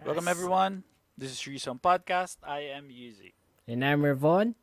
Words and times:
Yes. 0.00 0.06
Welcome 0.08 0.28
everyone. 0.28 0.74
This 1.18 1.32
is 1.32 1.40
Threesome 1.44 1.76
Podcast. 1.76 2.40
I 2.40 2.72
am 2.72 2.88
Yuzi. 2.88 3.36
And 3.68 3.84
I'm 3.84 4.00
Ravon. 4.00 4.56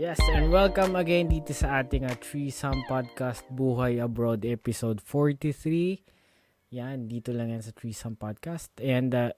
Yes, 0.00 0.16
and 0.32 0.48
welcome 0.48 0.96
again 0.96 1.28
dito 1.28 1.52
sa 1.52 1.84
ating 1.84 2.08
uh, 2.08 2.16
Threesome 2.24 2.88
Podcast 2.88 3.44
Buhay 3.52 4.00
Abroad 4.00 4.48
episode 4.48 5.04
43. 5.04 6.00
Yan, 6.72 7.04
dito 7.04 7.36
lang 7.36 7.52
yan 7.52 7.60
sa 7.60 7.76
Threesome 7.76 8.16
Podcast. 8.16 8.72
And 8.80 9.12
uh, 9.12 9.36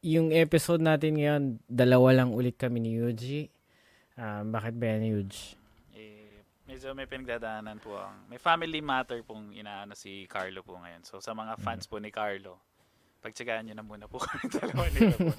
yung 0.00 0.30
episode 0.30 0.78
natin 0.78 1.16
ngayon, 1.16 1.42
dalawa 1.64 2.14
lang 2.14 2.30
ulit 2.30 2.54
kami 2.54 2.78
ni 2.78 2.94
Yuji. 2.94 3.50
Um, 4.14 4.50
bakit 4.50 4.74
ba 4.74 4.86
yan, 4.88 5.06
Yuji? 5.08 5.54
Eh, 5.92 6.42
medyo 6.64 6.90
may 6.92 7.06
pinagdadaanan 7.06 7.78
po 7.78 7.94
ang... 7.94 8.26
May 8.26 8.38
family 8.38 8.78
matter 8.78 9.22
pong 9.22 9.50
inaano 9.52 9.94
si 9.94 10.26
Carlo 10.26 10.62
po 10.62 10.78
ngayon. 10.78 11.02
So 11.02 11.18
sa 11.18 11.32
mga 11.32 11.58
fans 11.58 11.86
po 11.86 11.98
ni 11.98 12.10
Carlo, 12.10 12.58
pagtsagaan 13.18 13.66
nyo 13.66 13.74
na 13.74 13.82
muna 13.82 14.06
po 14.06 14.18
kami 14.24 14.46
dalawa 14.54 14.86
nila 14.88 15.14
po. 15.14 15.30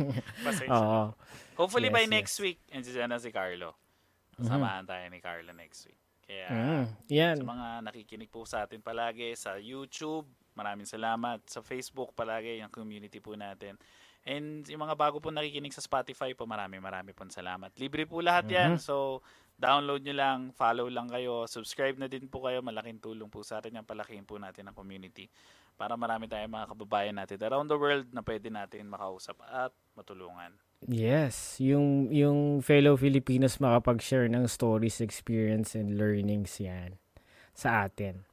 Pasensya 0.43 0.75
Oo. 0.75 1.03
na. 1.11 1.15
Hopefully 1.55 1.87
Yes, 1.87 1.95
by 1.95 2.03
yes. 2.03 2.11
next 2.11 2.35
week, 2.39 2.59
nandiyan 2.67 3.07
na 3.07 3.19
si 3.19 3.31
Carlo. 3.31 3.75
Samahan 4.39 4.83
tayo 4.83 5.03
ni 5.07 5.19
Carlo 5.19 5.51
next 5.51 5.83
week. 5.85 5.99
Kaya 6.23 6.47
Mm, 6.47 6.83
yan. 7.09 7.35
sa 7.35 7.47
mga 7.47 7.67
nakikinig 7.83 8.29
po 8.29 8.43
sa 8.43 8.63
atin 8.63 8.79
palagi 8.79 9.35
sa 9.35 9.57
YouTube, 9.57 10.23
maraming 10.53 10.85
salamat. 10.85 11.43
Sa 11.43 11.59
Facebook 11.59 12.11
palagi, 12.13 12.59
yung 12.59 12.69
community 12.69 13.17
po 13.17 13.33
natin. 13.33 13.75
And 14.27 14.67
yung 14.67 14.83
mga 14.83 14.95
bago 14.99 15.17
po 15.23 15.31
nakikinig 15.31 15.71
sa 15.71 15.83
Spotify 15.83 16.35
po, 16.35 16.43
marami 16.43 16.77
marami 16.77 17.15
po 17.15 17.23
salamat. 17.27 17.71
Libre 17.79 18.03
po 18.03 18.19
lahat 18.19 18.45
yan. 18.51 18.71
So, 18.77 19.23
download 19.59 20.07
nyo 20.07 20.15
lang, 20.15 20.39
follow 20.55 20.87
lang 20.87 21.11
kayo, 21.11 21.43
subscribe 21.47 21.99
na 21.99 22.07
din 22.07 22.31
po 22.31 22.43
kayo. 22.47 22.63
Malaking 22.63 23.03
tulong 23.03 23.27
po 23.27 23.43
sa 23.43 23.59
atin 23.59 23.79
yung 23.79 23.87
palakihin 23.87 24.23
po 24.23 24.39
natin 24.39 24.71
ang 24.71 24.75
community. 24.75 25.27
Para 25.79 25.95
marami 25.95 26.27
tayong 26.27 26.51
mga 26.51 26.75
kababayan 26.75 27.15
natin 27.15 27.39
around 27.43 27.71
the 27.71 27.79
world 27.79 28.07
na 28.11 28.19
pwede 28.23 28.51
natin 28.51 28.91
makausap 28.91 29.39
at 29.47 29.71
matulungan. 29.95 30.55
Yes, 30.87 31.59
yung 31.59 32.07
yung 32.07 32.63
fellow 32.63 32.95
Filipinos 32.95 33.59
makapag-share 33.59 34.31
ng 34.31 34.47
stories, 34.47 35.03
experience 35.03 35.75
and 35.75 35.99
learnings 35.99 36.55
yan 36.59 36.95
sa 37.51 37.87
atin. 37.87 38.23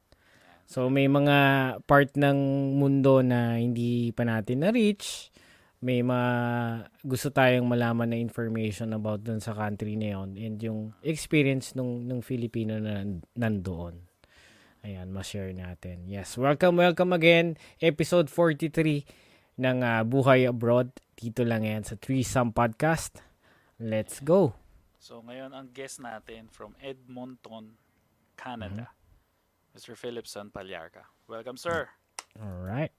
So 0.67 0.87
may 0.91 1.07
mga 1.11 1.37
part 1.87 2.15
ng 2.15 2.39
mundo 2.75 3.23
na 3.23 3.59
hindi 3.59 4.11
pa 4.11 4.27
natin 4.27 4.63
na-reach. 4.63 5.31
May 5.77 6.01
mga 6.01 6.29
gusto 7.05 7.29
tayong 7.29 7.69
malaman 7.69 8.09
na 8.09 8.17
information 8.17 8.97
about 8.97 9.21
dun 9.21 9.37
sa 9.37 9.53
country 9.53 9.93
na 9.93 10.17
yun 10.17 10.33
and 10.33 10.57
yung 10.57 10.97
experience 11.05 11.77
nung 11.77 12.01
nung 12.09 12.25
Filipino 12.25 12.81
na 12.81 13.05
nandoon. 13.37 14.01
Ayan, 14.81 15.13
ma-share 15.13 15.53
natin. 15.53 16.09
Yes, 16.09 16.33
welcome, 16.33 16.81
welcome 16.81 17.13
again. 17.13 17.61
Episode 17.77 18.25
43 18.25 19.05
ng 19.61 19.77
ah, 19.85 20.01
Buhay 20.01 20.49
Abroad. 20.49 20.89
Dito 21.13 21.45
lang 21.45 21.61
yan 21.61 21.85
sa 21.85 21.93
Threesome 21.93 22.57
Podcast. 22.57 23.21
Let's 23.77 24.17
go. 24.17 24.57
So 24.97 25.21
ngayon 25.21 25.53
ang 25.53 25.77
guest 25.77 26.01
natin 26.01 26.49
from 26.49 26.73
Edmonton, 26.81 27.77
Canada, 28.33 28.97
Mr. 29.77 29.93
Philipson 29.93 30.49
Palyarca. 30.49 31.05
Welcome, 31.29 31.61
sir. 31.61 31.85
Alright. 32.41 32.93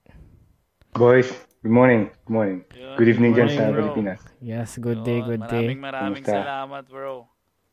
Boys, 0.98 1.30
good 1.62 1.70
morning. 1.70 2.10
Good 2.20 2.32
morning. 2.32 2.58
Yun, 2.72 2.96
Good 2.96 3.08
evening 3.08 3.32
dyan 3.32 3.46
morning, 3.46 3.58
sa 3.60 3.70
bro. 3.70 3.78
Pilipinas. 3.80 4.20
Yes, 4.41 4.68
good 4.77 5.00
day, 5.02 5.20
good 5.20 5.44
day. 5.46 5.70
Maraming 5.70 5.80
maraming 5.80 6.22
Kumusta? 6.22 6.34
salamat, 6.36 6.82
bro. 6.84 7.14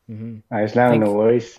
Mhm. 0.06 0.46
Ayos 0.48 0.72
lang, 0.72 0.88
Thanks. 0.92 1.02
no 1.02 1.10
worries. 1.12 1.50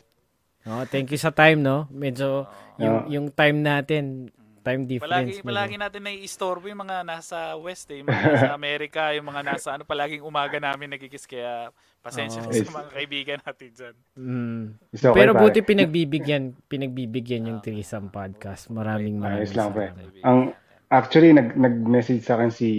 Oh, 0.64 0.84
thank 0.86 1.08
you 1.10 1.18
sa 1.18 1.30
time, 1.30 1.60
no? 1.60 1.88
Medyo 1.90 2.48
yung, 2.78 2.98
Yeah. 3.02 3.12
yung 3.14 3.28
time 3.30 3.58
natin, 3.58 4.32
time 4.62 4.84
difference. 4.84 5.08
Palagi, 5.10 5.32
medyo- 5.34 5.48
palagi 5.48 5.76
natin 5.78 6.02
nai-istorbo 6.04 6.68
yung 6.68 6.82
mga 6.82 6.98
nasa 7.02 7.56
West 7.56 7.88
eh, 7.90 8.00
yung 8.00 8.08
mga 8.08 8.24
nasa 8.26 8.52
Amerika, 8.60 9.12
yung 9.12 9.24
mga 9.26 9.42
nasa 9.46 9.68
ano, 9.74 9.84
palaging 9.84 10.20
umaga 10.22 10.60
namin 10.60 10.88
nagigis 10.90 11.24
kaya 11.24 11.72
pasensya 12.00 12.40
na 12.42 12.52
sa 12.52 12.76
mga 12.78 12.92
kaibigan 12.94 13.40
natin 13.42 13.70
dyan. 13.72 13.96
Mm. 14.14 14.64
Okay, 14.94 15.12
Pero 15.14 15.32
pare. 15.32 15.42
buti 15.42 15.60
pinagbibigyan, 15.62 16.44
pinagbibigyan 16.66 17.48
yung 17.48 17.60
Threesome 17.60 18.08
Podcast. 18.08 18.68
Maraming 18.68 19.16
maraming 19.18 19.44
Ayos 19.44 19.56
lang, 19.56 19.72
pre. 19.72 19.92
Ang, 20.22 20.52
actually, 20.90 21.34
nag, 21.34 21.56
nag-message 21.56 22.24
sa 22.24 22.40
akin 22.40 22.52
si, 22.52 22.70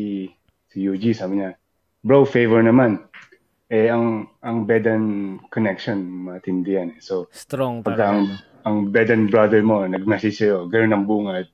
si 0.69 0.77
Yuji, 0.85 1.15
sabi 1.15 1.41
niya, 1.41 1.57
bro, 2.03 2.25
favor 2.25 2.61
naman. 2.63 3.05
Eh, 3.69 3.93
ang, 3.93 4.33
ang 4.41 4.65
bed 4.65 4.89
and 4.89 5.09
connection, 5.53 6.25
matindi 6.25 6.81
yan. 6.81 6.97
eh. 6.97 7.01
So, 7.05 7.29
Strong 7.29 7.85
pagka 7.85 8.17
ang, 8.17 8.21
ang 8.65 8.77
bed 8.89 9.13
and 9.13 9.29
brother 9.29 9.61
mo, 9.61 9.85
nag-message 9.85 10.41
sa'yo, 10.41 10.73
ganun 10.73 10.97
ang 10.97 11.05
bungad, 11.05 11.53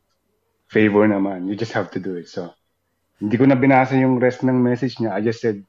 favor 0.71 1.11
naman. 1.11 1.51
You 1.51 1.59
just 1.59 1.75
have 1.75 1.91
to 1.95 2.01
do 2.01 2.15
it. 2.15 2.31
So, 2.31 2.55
hindi 3.19 3.35
ko 3.35 3.47
na 3.51 3.59
binasa 3.59 3.99
yung 3.99 4.23
rest 4.23 4.47
ng 4.47 4.55
message 4.63 4.99
niya. 5.03 5.15
I 5.15 5.27
just 5.27 5.43
said, 5.43 5.63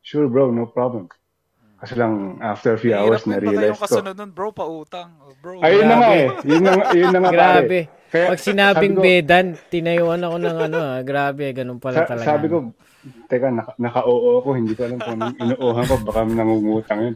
sure 0.00 0.28
bro, 0.28 0.48
no 0.48 0.64
problem. 0.64 1.12
Kasi 1.80 1.96
lang, 1.96 2.12
after 2.38 2.74
a 2.74 2.78
few 2.78 2.92
hours, 2.92 3.24
Mahirap 3.24 3.40
din 3.42 3.56
na-realize 3.56 3.72
pa 3.72 3.80
ko. 3.80 3.84
kasunod 3.88 4.14
nun, 4.14 4.30
bro, 4.30 4.48
pautang. 4.50 5.16
Oh, 5.18 5.32
bro, 5.34 5.56
Ayun 5.58 5.82
na 5.82 5.96
nga 5.96 6.06
Grabe. 6.06 6.20
eh. 6.20 6.28
Yun 6.44 6.60
na, 6.60 6.70
nga- 6.70 6.88
yun 6.92 7.08
na 7.08 7.18
nga 7.18 7.30
Grabe. 7.30 7.56
pare. 7.56 7.80
Kaya, 8.10 8.26
Pag 8.28 8.40
sinabing 8.42 8.94
ko- 8.94 9.02
bedan, 9.02 9.46
tinayuan 9.66 10.20
ako 10.20 10.36
ng 10.36 10.58
ano, 10.62 10.78
ah. 10.78 11.00
grabe, 11.00 11.44
ganun 11.50 11.78
pala 11.78 11.96
Sa, 11.96 12.10
talaga. 12.10 12.26
sabi 12.26 12.46
ko, 12.46 12.56
teka, 13.26 13.48
naka, 13.48 13.72
naka-oo 13.76 14.30
ako, 14.36 14.48
hindi 14.52 14.74
ko 14.74 14.82
alam 14.82 14.98
kung 14.98 15.14
anong 15.16 15.36
inuuhan 15.38 15.84
ko, 15.86 15.94
baka 16.02 16.20
nangungutang 16.22 17.00
yun. 17.00 17.14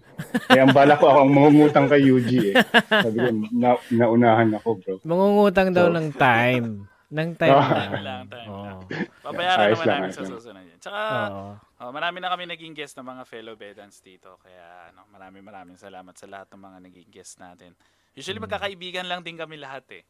Eh, 0.49 0.57
ang 0.57 0.73
bala 0.73 0.95
ko, 0.95 1.05
ako 1.05 1.19
ang 1.21 1.33
mangungutang 1.35 1.87
kay 1.87 2.01
Yuji 2.01 2.39
eh. 2.47 2.55
Sabi 2.89 3.17
ko, 3.17 3.29
na, 3.53 3.69
naunahan 3.91 4.49
ako, 4.55 4.69
bro. 4.79 4.95
Mangungutang 5.03 5.71
daw 5.71 5.87
So- 5.87 5.95
ng 5.95 6.09
time. 6.15 6.69
Ng 7.11 7.31
time 7.37 7.53
Oh. 7.55 7.69
lang. 7.69 7.91
lang, 8.01 8.23
time 8.27 8.49
Oo. 8.49 8.65
lang. 8.65 8.79
Babayaran 9.21 9.65
Ayos 9.67 9.77
naman 9.77 9.87
lang, 9.87 9.99
namin 10.01 10.11
sa 10.11 10.23
susunod 10.25 10.63
yan. 10.65 10.79
Tsaka, 10.79 11.01
Oo. 11.29 11.51
Oh, 11.85 11.93
marami 11.93 12.19
na 12.19 12.33
kami 12.33 12.49
naging 12.49 12.73
guest 12.73 12.97
ng 12.97 13.05
mga 13.05 13.23
fellow 13.25 13.55
bedans 13.55 14.01
dito. 14.01 14.41
Kaya, 14.41 14.91
ano, 14.91 15.05
maraming 15.13 15.45
maraming 15.45 15.77
salamat 15.77 16.17
sa 16.17 16.25
lahat 16.25 16.49
ng 16.51 16.63
mga 16.63 16.79
naging 16.89 17.09
guest 17.13 17.37
natin. 17.37 17.77
Usually, 18.15 18.41
magkakaibigan 18.41 19.05
lang 19.05 19.21
din 19.21 19.37
kami 19.37 19.61
lahat 19.61 19.85
eh. 19.93 20.03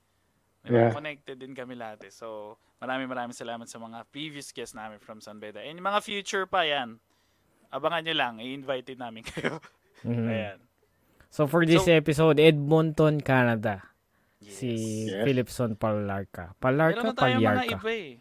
Di 0.63 0.71
ba? 0.71 0.89
Yeah. 0.89 0.93
Connected 0.93 1.37
din 1.37 1.53
kami 1.53 1.75
lahat 1.75 2.05
eh. 2.07 2.13
So, 2.13 2.57
maraming 2.79 3.09
maraming 3.09 3.37
salamat 3.37 3.67
sa 3.67 3.77
mga 3.77 4.07
previous 4.09 4.53
guests 4.53 4.73
namin 4.73 4.97
from 5.01 5.19
San 5.19 5.37
Beda. 5.37 5.61
And 5.61 5.77
mga 5.77 6.01
future 6.01 6.45
pa 6.45 6.65
yan, 6.65 6.97
abangan 7.69 8.05
nyo 8.05 8.15
lang. 8.15 8.35
I-invite 8.39 8.87
din 8.95 9.01
namin 9.01 9.25
kayo. 9.25 9.59
Mhm. 10.05 10.29
Ayan. 10.29 10.59
So 11.33 11.49
for 11.49 11.65
this 11.65 11.89
So- 11.89 11.97
episode, 11.97 12.37
Edmonton, 12.37 13.25
Canada. 13.25 13.89
Si 14.45 15.09
Yes. 15.09 15.25
Philipson 15.25 15.81
Palarca. 15.81 16.53
Meron 16.53 16.61
Palarca, 16.61 17.01
na 17.01 17.41
mga 17.41 17.65
iba 17.73 17.89
eh. 17.89 18.21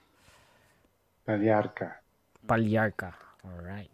Palyarka. 1.28 2.00
Palyarca. 2.47 3.12
Alright. 3.44 3.92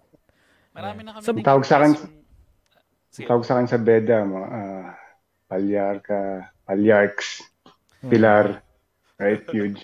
Marami 0.71 1.01
na 1.03 1.11
kami 1.13 1.23
So, 1.25 1.33
tawag 1.35 1.65
sa 1.65 1.81
akin-. 1.81 1.97
Sige. 3.09 3.25
Tawag 3.25 3.43
sa 3.43 3.57
akin 3.57 3.67
sa 3.67 3.77
beda, 3.77 4.21
mga 4.21 4.47
ah, 4.47 4.87
Palyarka, 5.49 6.21
Palyarks, 6.61 7.41
Pilar, 8.05 8.61
right? 9.17 9.41
Huge. 9.49 9.81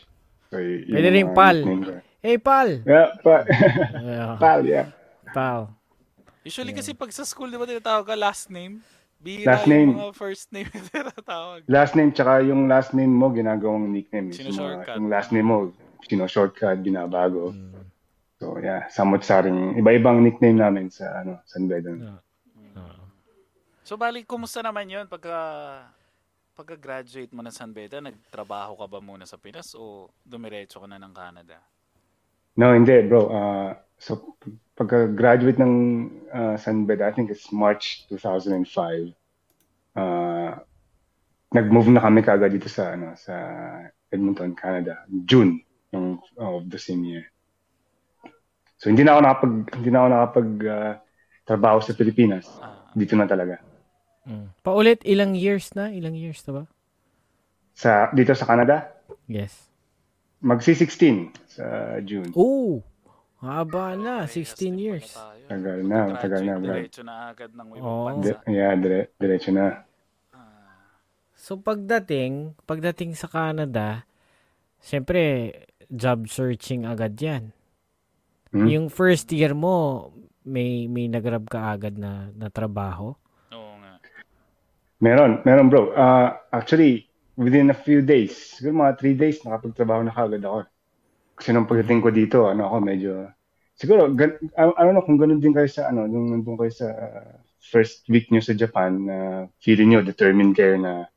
So, 0.47 0.61
Pwede 0.61 1.09
rin 1.09 1.33
Pal. 1.33 1.57
Hey, 2.21 2.37
Pal! 2.37 2.81
Yeah, 2.81 3.17
pa, 3.19 3.45
Yeah, 3.97 4.33
Pal, 4.41 4.61
yeah. 4.63 4.87
Pal. 5.29 5.73
Usually 6.41 6.73
kasi 6.73 6.93
pag 6.93 7.09
sa 7.09 7.25
school, 7.25 7.49
di 7.49 7.57
ba 7.57 7.65
tinatawag 7.65 8.05
ka 8.05 8.13
last 8.13 8.49
name? 8.49 8.81
Bihira 9.17 9.57
Last 9.57 9.65
yung 9.65 9.73
name. 9.73 9.91
mga 9.97 10.13
first 10.13 10.45
name 10.53 10.69
na 10.69 10.81
tinatawag. 10.85 11.59
Last 11.65 11.93
name, 11.93 12.13
tsaka 12.13 12.45
yung 12.45 12.69
last 12.69 12.93
name 12.93 13.09
mo, 13.09 13.33
ginagawang 13.33 13.89
nickname. 13.89 14.29
Yung, 14.29 14.37
mga- 14.37 14.53
Sino-shortcut. 14.53 14.95
yung 15.01 15.09
last 15.09 15.29
name 15.33 15.47
mo, 15.49 15.57
sino-shortcut, 16.05 16.77
binabago. 16.79 17.49
Mm. 17.49 17.73
So, 18.35 18.59
yeah, 18.59 18.91
samot-saring, 18.91 19.79
iba-ibang 19.79 20.19
nickname 20.19 20.59
namin 20.59 20.91
sa, 20.91 21.23
ano, 21.23 21.39
San 21.47 21.71
Bedan. 21.71 22.03
Yeah. 22.03 22.19
Oo. 22.75 23.03
So 23.85 23.95
bali, 23.95 24.25
kumusta 24.25 24.65
naman 24.65 24.89
yun 24.89 25.05
pagka 25.05 25.37
pagka-graduate 26.55 27.35
mo 27.35 27.43
ng 27.43 27.51
San 27.51 27.75
Beda, 27.75 27.99
nagtrabaho 27.99 28.79
ka 28.79 28.87
ba 28.87 28.99
muna 29.03 29.27
sa 29.27 29.35
Pinas 29.35 29.75
o 29.75 30.07
dumiretso 30.23 30.79
ka 30.79 30.87
na 30.87 30.95
ng 30.95 31.11
Canada? 31.11 31.59
No, 32.55 32.71
hindi, 32.71 32.95
bro. 33.03 33.27
Uh, 33.27 33.71
so, 33.99 34.39
pagka-graduate 34.79 35.59
ng 35.59 35.73
uh, 36.31 36.55
San 36.55 36.87
Beda, 36.87 37.11
I 37.11 37.13
think 37.13 37.27
it's 37.27 37.51
March 37.51 38.07
2005, 38.07 39.11
uh, 39.99 40.55
nag-move 41.51 41.91
na 41.91 41.99
kami 41.99 42.23
kagad 42.23 42.55
dito 42.55 42.71
sa, 42.71 42.95
ano, 42.95 43.19
sa 43.19 43.35
Edmonton, 44.07 44.55
Canada. 44.55 45.03
June 45.27 45.59
yung, 45.91 46.23
of 46.39 46.71
the 46.71 46.79
same 46.79 47.03
year. 47.03 47.27
So, 48.75 48.91
hindi 48.91 49.07
na 49.07 49.15
ako 49.15 49.21
nakapag, 49.23 49.53
hindi 49.79 49.89
na 49.89 49.97
ako 50.03 50.07
nakapag, 50.11 50.49
uh, 50.67 50.93
trabaho 51.45 51.77
sa 51.79 51.95
Pilipinas. 51.95 52.45
Ah, 52.59 52.91
Dito 52.91 53.15
na 53.15 53.29
talaga. 53.29 53.61
Mm. 54.25 54.49
Paulit, 54.65 54.99
ilang 55.05 55.37
years 55.37 55.71
na? 55.77 55.93
Ilang 55.93 56.17
years 56.17 56.41
na 56.49 56.51
ba? 56.51 56.63
Sa, 57.77 58.09
dito 58.11 58.33
sa 58.33 58.47
Canada, 58.47 58.89
Yes. 59.29 59.69
magsi-16 60.41 61.31
sa 61.47 61.65
June. 62.01 62.31
Oh! 62.33 62.81
Haba 63.39 63.93
na, 63.93 64.25
Parehas 64.25 64.33
16 64.33 64.57
din 64.57 64.73
pala 64.73 64.81
years. 64.81 65.07
Tagal 65.45 65.79
na, 65.85 65.99
tagal 66.17 66.41
na, 66.41 66.53
diretso 66.57 67.01
na 67.05 67.29
agad 67.29 67.51
ng 67.53 67.69
ibang 67.77 67.85
Oo. 67.85 68.05
bansa. 68.09 68.37
Yeah, 68.49 68.73
dire, 68.75 69.13
diretso 69.21 69.51
na. 69.53 69.85
Ah, 70.33 70.97
So 71.37 71.55
pagdating, 71.59 72.57
pagdating 72.65 73.13
sa 73.13 73.29
Canada, 73.29 74.07
syempre 74.81 75.51
job 75.93 76.25
searching 76.25 76.89
agad 76.89 77.13
'yan. 77.21 77.54
Hmm? 78.55 78.71
Yung 78.71 78.87
first 78.87 79.27
year 79.35 79.51
mo, 79.51 80.15
may 80.47 80.87
may 80.87 81.11
nagrab 81.11 81.43
ka 81.51 81.75
agad 81.75 81.99
na 81.99 82.31
na 82.31 82.47
trabaho. 82.47 83.11
oo 83.51 83.73
nga. 83.83 83.99
Meron, 85.03 85.43
meron 85.43 85.67
bro. 85.67 85.91
Uh, 85.91 86.39
actually, 86.55 87.11
within 87.35 87.67
a 87.67 87.75
few 87.75 87.99
days, 87.99 88.55
siguro 88.55 88.87
mga 88.87 88.95
three 88.95 89.15
days, 89.17 89.43
nakapagtrabaho 89.43 90.07
na 90.07 90.15
kagad 90.15 90.47
ako. 90.47 90.63
Kasi 91.35 91.51
nung 91.51 91.67
pagdating 91.67 91.99
ko 91.99 92.09
dito, 92.15 92.37
ano 92.47 92.71
ako 92.71 92.77
medyo, 92.79 93.11
siguro, 93.75 94.07
gan, 94.15 94.39
I, 94.55 94.71
I 94.71 94.81
don't 94.87 94.95
know 94.95 95.03
kung 95.03 95.19
ganun 95.19 95.43
din 95.43 95.51
kayo 95.51 95.67
sa, 95.67 95.91
ano, 95.91 96.07
nung 96.07 96.31
nandun 96.31 96.55
kayo 96.55 96.71
sa 96.71 96.87
uh, 96.95 97.35
first 97.59 98.07
week 98.07 98.31
nyo 98.31 98.39
sa 98.39 98.55
Japan, 98.55 99.03
na 99.03 99.17
feeling 99.59 99.91
nyo, 99.91 99.99
determined 99.99 100.55
kayo 100.55 100.79
na 100.79 101.11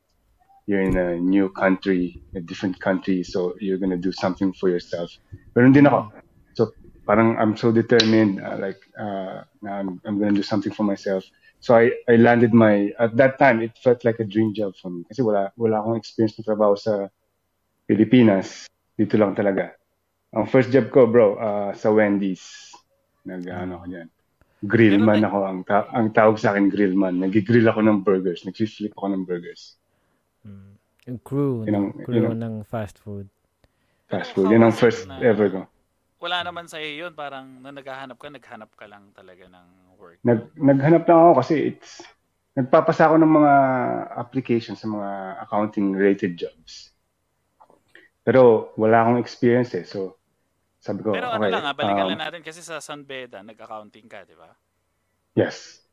you're 0.66 0.82
in 0.82 0.98
a 0.98 1.14
new 1.22 1.48
country, 1.54 2.18
a 2.34 2.42
different 2.42 2.82
country, 2.82 3.22
so 3.22 3.54
you're 3.62 3.78
gonna 3.78 3.96
do 3.96 4.10
something 4.10 4.50
for 4.58 4.66
yourself. 4.66 5.14
Pero 5.54 5.70
din 5.70 5.86
ako. 5.86 6.10
So, 6.58 6.74
parang 7.08 7.40
I'm 7.40 7.56
so 7.56 7.72
determined, 7.72 8.44
uh, 8.44 8.60
like, 8.60 8.76
uh, 9.00 9.40
na 9.64 9.80
I'm, 9.80 9.96
I'm 10.04 10.20
gonna 10.20 10.36
do 10.36 10.44
something 10.44 10.76
for 10.76 10.84
myself. 10.84 11.24
So 11.58 11.72
I, 11.72 11.88
I 12.04 12.20
landed 12.20 12.52
my, 12.52 12.92
at 13.00 13.16
that 13.16 13.40
time, 13.40 13.64
it 13.64 13.72
felt 13.80 14.04
like 14.04 14.20
a 14.20 14.28
dream 14.28 14.52
job 14.52 14.76
for 14.76 14.92
me. 14.92 15.08
Kasi 15.08 15.24
wala, 15.24 15.48
wala 15.56 15.80
akong 15.80 15.96
experience 15.96 16.36
na 16.36 16.44
trabaho 16.44 16.76
sa 16.76 17.08
Pilipinas. 17.88 18.68
Dito 18.92 19.16
lang 19.16 19.32
talaga. 19.32 19.72
Ang 20.36 20.52
first 20.52 20.68
job 20.68 20.92
ko, 20.92 21.08
bro, 21.08 21.40
uh, 21.40 21.72
sa 21.72 21.88
Wendy's. 21.88 22.76
Nag, 23.24 23.48
ano 23.48 23.80
ako 23.80 23.86
dyan. 23.88 24.08
Grillman 24.68 25.24
ako. 25.24 25.38
Ang, 25.48 25.60
ta- 25.64 25.88
ang 25.96 26.12
tawag 26.12 26.36
sa 26.36 26.52
akin, 26.52 26.68
grillman. 26.68 27.24
Nag-grill 27.24 27.72
ako 27.72 27.80
ng 27.88 27.98
burgers. 28.04 28.44
Nag-flip 28.44 28.92
ako 28.92 29.08
ng 29.16 29.24
burgers. 29.24 29.80
Mm. 30.44 30.76
Yung 31.08 31.20
crew, 31.24 31.64
Yun 31.64 31.74
ang- 31.74 31.92
crew 32.04 32.20
yun 32.20 32.36
ang- 32.36 32.42
ng 32.44 32.54
fast 32.68 33.00
food. 33.00 33.32
Fast 34.12 34.36
food. 34.36 34.52
Yan 34.52 34.68
ang 34.68 34.76
first 34.76 35.08
na- 35.08 35.24
ever 35.24 35.48
ko. 35.48 35.62
Wala 36.18 36.42
naman 36.42 36.66
sa 36.66 36.82
iyo 36.82 37.06
yun. 37.06 37.12
Parang 37.14 37.62
na 37.62 37.70
naghahanap 37.70 38.18
ka, 38.18 38.28
naghanap 38.30 38.70
ka 38.74 38.86
lang 38.90 39.14
talaga 39.14 39.46
ng 39.46 39.66
work. 39.98 40.18
Nag, 40.26 40.50
naghanap 40.58 41.06
lang 41.06 41.18
ako 41.18 41.32
kasi 41.42 41.54
it's, 41.74 42.02
nagpapasa 42.58 43.06
ako 43.06 43.22
ng 43.22 43.32
mga 43.38 43.52
applications 44.18 44.82
sa 44.82 44.90
mga 44.90 45.10
accounting 45.46 45.94
related 45.94 46.34
jobs. 46.34 46.90
Pero 48.26 48.74
wala 48.74 49.06
akong 49.06 49.22
experience 49.22 49.72
eh. 49.78 49.86
So, 49.86 50.18
sabi 50.82 51.06
ko, 51.06 51.14
Pero 51.14 51.30
ano 51.30 51.46
okay. 51.46 51.54
lang 51.54 51.64
ha, 51.64 51.72
balikan 51.74 52.06
um, 52.06 52.10
lang 52.14 52.22
natin 52.22 52.42
kasi 52.42 52.62
sa 52.62 52.82
San 52.82 53.06
Beda, 53.06 53.42
nag-accounting 53.42 54.10
ka, 54.10 54.26
di 54.26 54.34
ba? 54.34 54.50
Yes. 55.38 55.86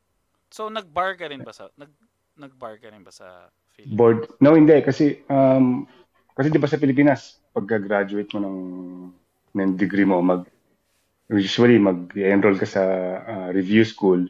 So, 0.50 0.66
nag-bar 0.66 1.14
ka 1.18 1.30
rin 1.30 1.42
ba 1.42 1.54
sa, 1.54 1.70
nag, 1.78 1.90
nag-bar 2.38 2.78
ka 2.82 2.90
rin 2.90 3.06
ba 3.06 3.14
sa 3.14 3.50
Philippines? 3.74 3.98
Board. 3.98 4.20
No, 4.42 4.54
hindi. 4.54 4.78
Kasi, 4.82 5.22
um, 5.30 5.86
kasi 6.34 6.50
di 6.50 6.58
ba 6.58 6.70
sa 6.70 6.78
Pilipinas, 6.78 7.38
pagka-graduate 7.54 8.30
mo 8.36 8.40
ng, 8.42 8.58
ng 9.56 9.80
degree 9.80 10.04
mo, 10.04 10.20
mag, 10.20 10.44
usually 11.32 11.80
mag-enroll 11.80 12.60
ka 12.60 12.68
sa 12.68 12.82
uh, 13.24 13.48
review 13.50 13.82
school. 13.88 14.20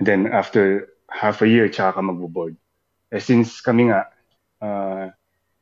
And 0.00 0.04
then 0.04 0.20
after 0.32 0.88
half 1.12 1.44
a 1.44 1.48
year, 1.48 1.68
tsaka 1.68 2.00
ka 2.00 2.02
magbo-board. 2.02 2.56
Eh, 3.12 3.20
since 3.20 3.60
kami 3.60 3.92
nga, 3.92 4.08
uh, 4.64 5.12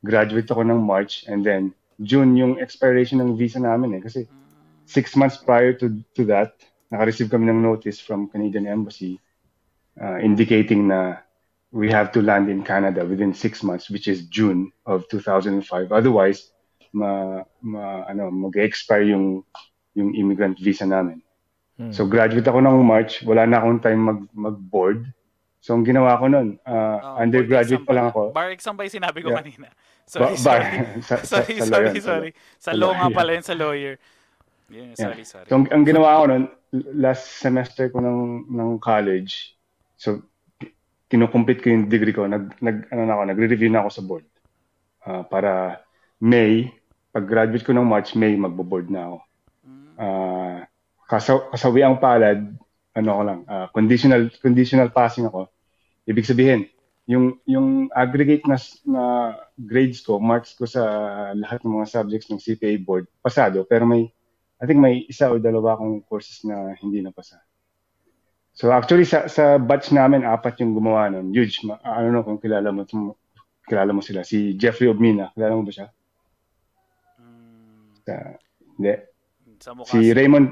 graduate 0.07 0.49
ako 0.49 0.63
ng 0.63 0.81
March 0.81 1.27
and 1.27 1.43
then 1.43 1.75
June 2.01 2.37
yung 2.39 2.59
expiration 2.63 3.19
ng 3.19 3.37
visa 3.37 3.59
namin 3.59 3.99
eh. 3.99 4.03
Kasi 4.03 4.21
six 4.87 5.17
months 5.17 5.37
prior 5.37 5.75
to, 5.75 6.01
to 6.15 6.25
that, 6.31 6.55
naka-receive 6.91 7.31
kami 7.31 7.51
ng 7.51 7.61
notice 7.61 7.99
from 7.99 8.31
Canadian 8.31 8.71
Embassy 8.71 9.19
uh, 10.01 10.19
indicating 10.19 10.89
na 10.89 11.19
we 11.75 11.91
have 11.91 12.13
to 12.13 12.23
land 12.23 12.49
in 12.49 12.63
Canada 12.63 13.05
within 13.05 13.35
six 13.35 13.63
months, 13.63 13.91
which 13.91 14.07
is 14.07 14.27
June 14.31 14.71
of 14.87 15.09
2005. 15.09 15.91
Otherwise, 15.91 16.54
ma, 16.95 17.43
ma 17.61 18.07
ano, 18.07 18.31
mag-expire 18.31 19.11
yung 19.11 19.43
yung 19.95 20.15
immigrant 20.15 20.55
visa 20.59 20.87
namin. 20.87 21.19
Hmm. 21.75 21.91
So 21.91 22.07
graduate 22.07 22.47
ako 22.47 22.63
ng 22.63 22.87
March, 22.87 23.27
wala 23.27 23.45
na 23.45 23.59
akong 23.59 23.83
time 23.83 24.01
mag 24.01 24.21
mag-board. 24.31 25.11
So 25.59 25.75
ang 25.75 25.83
ginawa 25.83 26.15
ko 26.17 26.31
noon, 26.31 26.61
uh, 26.63 26.99
Oh, 27.03 27.17
undergraduate 27.19 27.83
pa 27.83 27.93
lang 27.93 28.07
ako. 28.09 28.31
Bar 28.31 28.55
exam 28.55 28.79
ba 28.79 28.87
yung 28.87 28.95
sinabi 28.95 29.19
ko 29.21 29.35
Yeah. 29.35 29.41
kanina? 29.43 29.69
Sorry, 30.07 30.37
Ba- 30.37 30.45
bar. 30.45 30.61
sorry. 31.03 31.03
sa, 31.03 31.15
sa, 31.19 31.25
sorry, 31.25 31.55
sa 31.57 31.65
sorry, 31.67 31.89
sa 31.91 32.05
sorry. 32.05 32.31
Sa 32.61 32.71
sa 32.71 32.79
law 32.79 32.93
nga 32.93 33.09
lawyer. 33.09 33.17
pala 33.17 33.31
yun, 33.35 33.45
sa 33.45 33.55
lawyer. 33.57 33.95
Yeah, 34.71 34.95
sorry, 34.95 35.25
sorry. 35.27 35.49
So 35.51 35.59
ang, 35.59 35.67
ang 35.73 35.83
ginawa 35.85 36.21
ko 36.21 36.25
noon, 36.31 36.45
last 36.95 37.39
semester 37.39 37.91
ko 37.91 37.99
ng 38.01 38.51
ng 38.51 38.71
college, 38.79 39.55
so 39.97 40.23
kinukumplit 41.07 41.63
ko 41.63 41.71
yung 41.71 41.87
degree 41.87 42.13
ko, 42.13 42.27
nag, 42.27 42.59
nag 42.59 42.91
ano 42.91 43.03
na 43.07 43.13
ako, 43.15 43.23
nagre-review 43.31 43.71
na 43.71 43.87
ako 43.87 43.91
sa 43.93 44.03
board. 44.03 44.27
Ah, 45.05 45.23
para 45.23 45.79
May, 46.19 46.73
pag 47.15 47.31
graduate 47.31 47.63
ko 47.63 47.71
ng 47.71 47.87
March, 47.87 48.19
May 48.19 48.35
magbo-board 48.35 48.91
na 48.91 49.07
ako. 49.07 49.19
Mm. 49.63 49.87
Ah, 49.95 50.59
kasaw, 51.07 51.55
kasawi 51.55 51.87
ang 51.87 52.03
palad, 52.03 52.43
ano 52.99 53.11
ko 53.15 53.23
lang, 53.23 53.41
ah, 53.47 53.71
conditional 53.71 54.27
conditional 54.43 54.91
passing 54.91 55.31
ako. 55.31 55.47
Ibig 56.11 56.27
sabihin, 56.27 56.67
yung 57.07 57.39
yung 57.47 57.87
aggregate 57.95 58.43
na 58.51 58.59
na 58.83 59.03
grades 59.55 60.03
ko, 60.03 60.19
marks 60.19 60.59
ko 60.59 60.67
sa 60.67 60.83
lahat 61.39 61.63
ng 61.63 61.79
mga 61.79 61.87
subjects 61.87 62.29
ng 62.35 62.43
CPA 62.43 62.75
board, 62.83 63.07
pasado, 63.23 63.63
pero 63.63 63.87
may 63.87 64.11
I 64.59 64.67
think 64.67 64.83
may 64.83 65.07
isa 65.07 65.31
o 65.31 65.39
dalawa 65.39 65.79
akong 65.79 66.03
courses 66.11 66.43
na 66.43 66.75
hindi 66.83 66.99
napasa. 66.99 67.39
So 68.55 68.71
actually 68.71 69.07
sa 69.07 69.27
sa 69.31 69.59
batch 69.59 69.91
namin 69.91 70.27
apat 70.27 70.63
yung 70.63 70.79
gumawa 70.79 71.11
nun. 71.11 71.35
Huge. 71.35 71.67
Ma, 71.67 71.79
don't 71.83 72.15
know 72.15 72.23
kung 72.27 72.39
kilala 72.39 72.71
mo 72.71 72.87
kilala 73.67 73.91
mo 73.91 74.01
sila 74.01 74.23
si 74.23 74.55
Jeffrey 74.55 74.87
Obmina. 74.87 75.35
Kilala 75.35 75.59
mo 75.59 75.67
ba 75.67 75.75
siya? 75.75 75.89
Sa, 78.05 78.15
hindi. 78.77 78.95
sa 79.59 79.71
mukha 79.73 79.91
Si 79.91 80.13
Raymond 80.13 80.49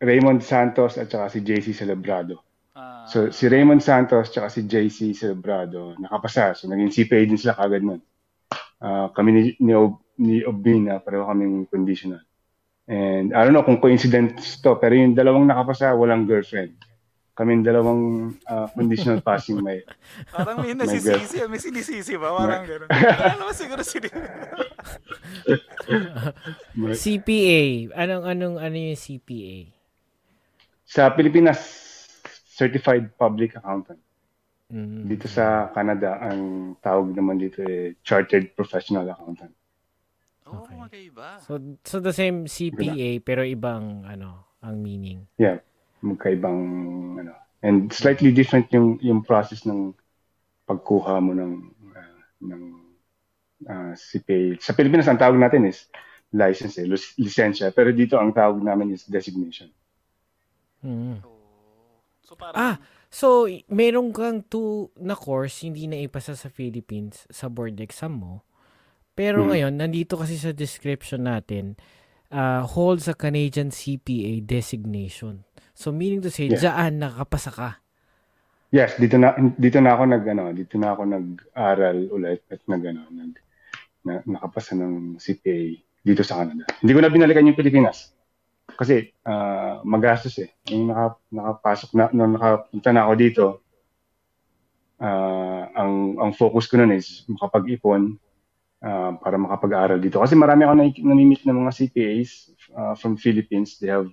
Raymond 0.00 0.40
Santos 0.40 0.96
at 0.96 1.12
saka 1.12 1.28
si 1.28 1.44
JC 1.44 1.76
Celebrado. 1.76 2.40
Ah, 2.72 3.04
So 3.04 3.28
si 3.28 3.52
Raymond 3.52 3.84
Santos 3.84 4.32
at 4.32 4.34
saka 4.34 4.48
si 4.48 4.64
JC 4.64 5.12
Celebrado 5.12 5.92
nakapasa. 6.00 6.56
So 6.56 6.66
naging 6.72 6.88
CPA 6.88 7.28
din 7.28 7.36
sila 7.36 7.52
kagad 7.52 7.84
nun. 7.84 8.00
Ah, 8.80 9.12
kami 9.12 9.30
ni, 9.30 9.42
ni, 9.60 9.72
Ob, 9.76 10.00
ni 10.16 10.40
Obina, 10.40 11.04
pareho 11.04 11.28
kaming 11.28 11.68
conditional. 11.68 12.24
And 12.90 13.36
I 13.36 13.44
don't 13.44 13.54
know 13.54 13.62
kung 13.62 13.78
coincidence 13.78 14.58
to, 14.64 14.80
pero 14.80 14.96
yung 14.96 15.14
dalawang 15.14 15.46
nakapasa, 15.46 15.94
walang 15.94 16.26
girlfriend. 16.26 16.74
Kaming 17.40 17.64
dalawang 17.64 18.36
ah, 18.44 18.68
conditional 18.68 19.24
passing 19.28 19.64
may. 19.64 19.80
parang 20.28 20.60
may 20.60 20.76
nasisisi, 20.76 21.40
may 21.48 21.56
sinisisi 21.56 22.20
ba? 22.20 22.36
Parang 22.36 22.68
gano'n. 22.68 22.92
Ano 22.92 23.48
naman 23.48 23.56
siguro 23.56 23.80
sini... 23.80 24.12
CPA. 27.00 27.60
Anong 27.96 28.24
anong 28.28 28.56
ano 28.60 28.76
yung 28.76 29.00
CPA? 29.00 29.72
sa 30.90 31.06
Pilipinas, 31.14 31.62
Certified 32.50 33.14
Public 33.14 33.54
Accountant. 33.54 34.02
Mm. 34.74 35.06
Dito 35.06 35.30
sa 35.30 35.70
Canada, 35.70 36.18
ang 36.18 36.74
tawag 36.82 37.14
naman 37.14 37.38
dito 37.38 37.62
eh, 37.62 37.94
Chartered 38.02 38.58
Professional 38.58 39.06
Accountant. 39.06 39.54
Oo, 40.50 40.66
Okay. 40.66 40.74
oh, 40.74 40.82
magkaiba. 40.82 41.38
So 41.46 41.62
so 41.86 42.02
the 42.02 42.10
same 42.10 42.50
CPA 42.50 43.22
pero 43.22 43.46
ibang 43.46 44.02
ano 44.02 44.50
ang 44.58 44.82
meaning. 44.82 45.30
Yeah, 45.38 45.62
magkaibang 46.02 46.60
ano. 47.20 47.32
And 47.60 47.92
slightly 47.92 48.32
different 48.32 48.72
yung 48.72 48.96
yung 49.04 49.20
process 49.20 49.68
ng 49.68 49.92
pagkuha 50.64 51.20
mo 51.20 51.36
ng 51.36 51.52
ah, 51.92 52.20
ng 52.40 52.62
ah, 53.68 53.92
CPA. 53.92 54.56
Sa 54.60 54.72
Pilipinas 54.72 55.08
ang 55.08 55.20
tawag 55.20 55.36
natin 55.36 55.68
is 55.68 55.88
license, 56.32 56.78
eh, 56.80 56.86
lis- 56.86 57.18
lisensya. 57.18 57.74
Pero 57.74 57.92
dito 57.92 58.16
ang 58.16 58.32
tawag 58.32 58.62
namin 58.62 58.94
is 58.96 59.04
designation. 59.04 59.68
Mm. 60.80 61.20
Oo. 61.20 62.00
So 62.24 62.38
parang... 62.38 62.56
Ah, 62.56 62.76
so 63.10 63.50
meron 63.68 64.14
kang 64.14 64.46
two 64.46 64.88
na 64.96 65.18
course 65.18 65.66
hindi 65.66 65.84
na 65.90 65.98
ipasa 66.00 66.32
sa 66.38 66.48
Philippines 66.48 67.26
sa 67.28 67.50
board 67.50 67.76
exam 67.82 68.16
mo. 68.16 68.34
Pero 69.12 69.44
Mhm. 69.44 69.48
ngayon, 69.52 69.72
nandito 69.76 70.16
kasi 70.16 70.38
sa 70.38 70.54
description 70.54 71.26
natin, 71.28 71.76
uh, 72.30 72.62
holds 72.64 73.10
a 73.10 73.14
Canadian 73.18 73.74
CPA 73.74 74.40
designation. 74.40 75.44
So 75.80 75.96
meaning 75.96 76.20
to 76.20 76.28
say, 76.28 76.52
Yeah. 76.52 76.60
dyan 76.60 77.00
nakapasa 77.00 77.48
ka. 77.48 77.80
Yes, 78.68 79.00
dito 79.00 79.16
na 79.16 79.32
dito 79.56 79.80
na 79.80 79.96
ako 79.96 80.02
nag 80.12 80.24
ano, 80.28 80.44
dito 80.52 80.76
na 80.76 80.92
ako 80.92 81.02
nag-aral 81.08 81.98
ulit 82.12 82.44
at 82.52 82.60
nag 82.68 82.82
ano, 82.84 83.08
nag 83.08 83.32
na, 84.04 84.20
nakapasa 84.28 84.76
ng 84.76 85.16
CPA 85.16 85.80
dito 86.04 86.20
sa 86.20 86.44
Canada. 86.44 86.68
Hindi 86.84 86.92
ko 86.92 87.00
na 87.00 87.08
binalikan 87.08 87.48
yung 87.48 87.56
Pilipinas. 87.56 88.12
Kasi 88.76 89.08
ah, 89.24 89.80
magastos 89.82 90.36
eh. 90.36 90.52
Yung 90.68 90.92
naka, 90.92 91.16
nakapasok 91.32 91.90
na 91.96 92.04
nung 92.12 92.36
nakapunta 92.36 92.90
na 92.92 93.00
ako 93.08 93.12
dito, 93.16 93.44
ah, 95.00 95.64
ang 95.72 96.20
ang 96.20 96.30
focus 96.36 96.68
ko 96.68 96.76
noon 96.76 96.92
is 96.94 97.24
makapag-ipon 97.26 98.20
ah, 98.84 99.16
para 99.16 99.40
makapag-aral 99.40 99.96
dito. 99.98 100.20
Kasi 100.20 100.36
marami 100.36 100.68
ako 100.68 100.74
na, 100.76 100.84
namimit 101.08 101.40
ng 101.42 101.56
mga 101.56 101.72
CPAs 101.72 102.30
ah, 102.76 102.94
from 102.94 103.16
Philippines. 103.16 103.80
They 103.80 103.88
have 103.90 104.06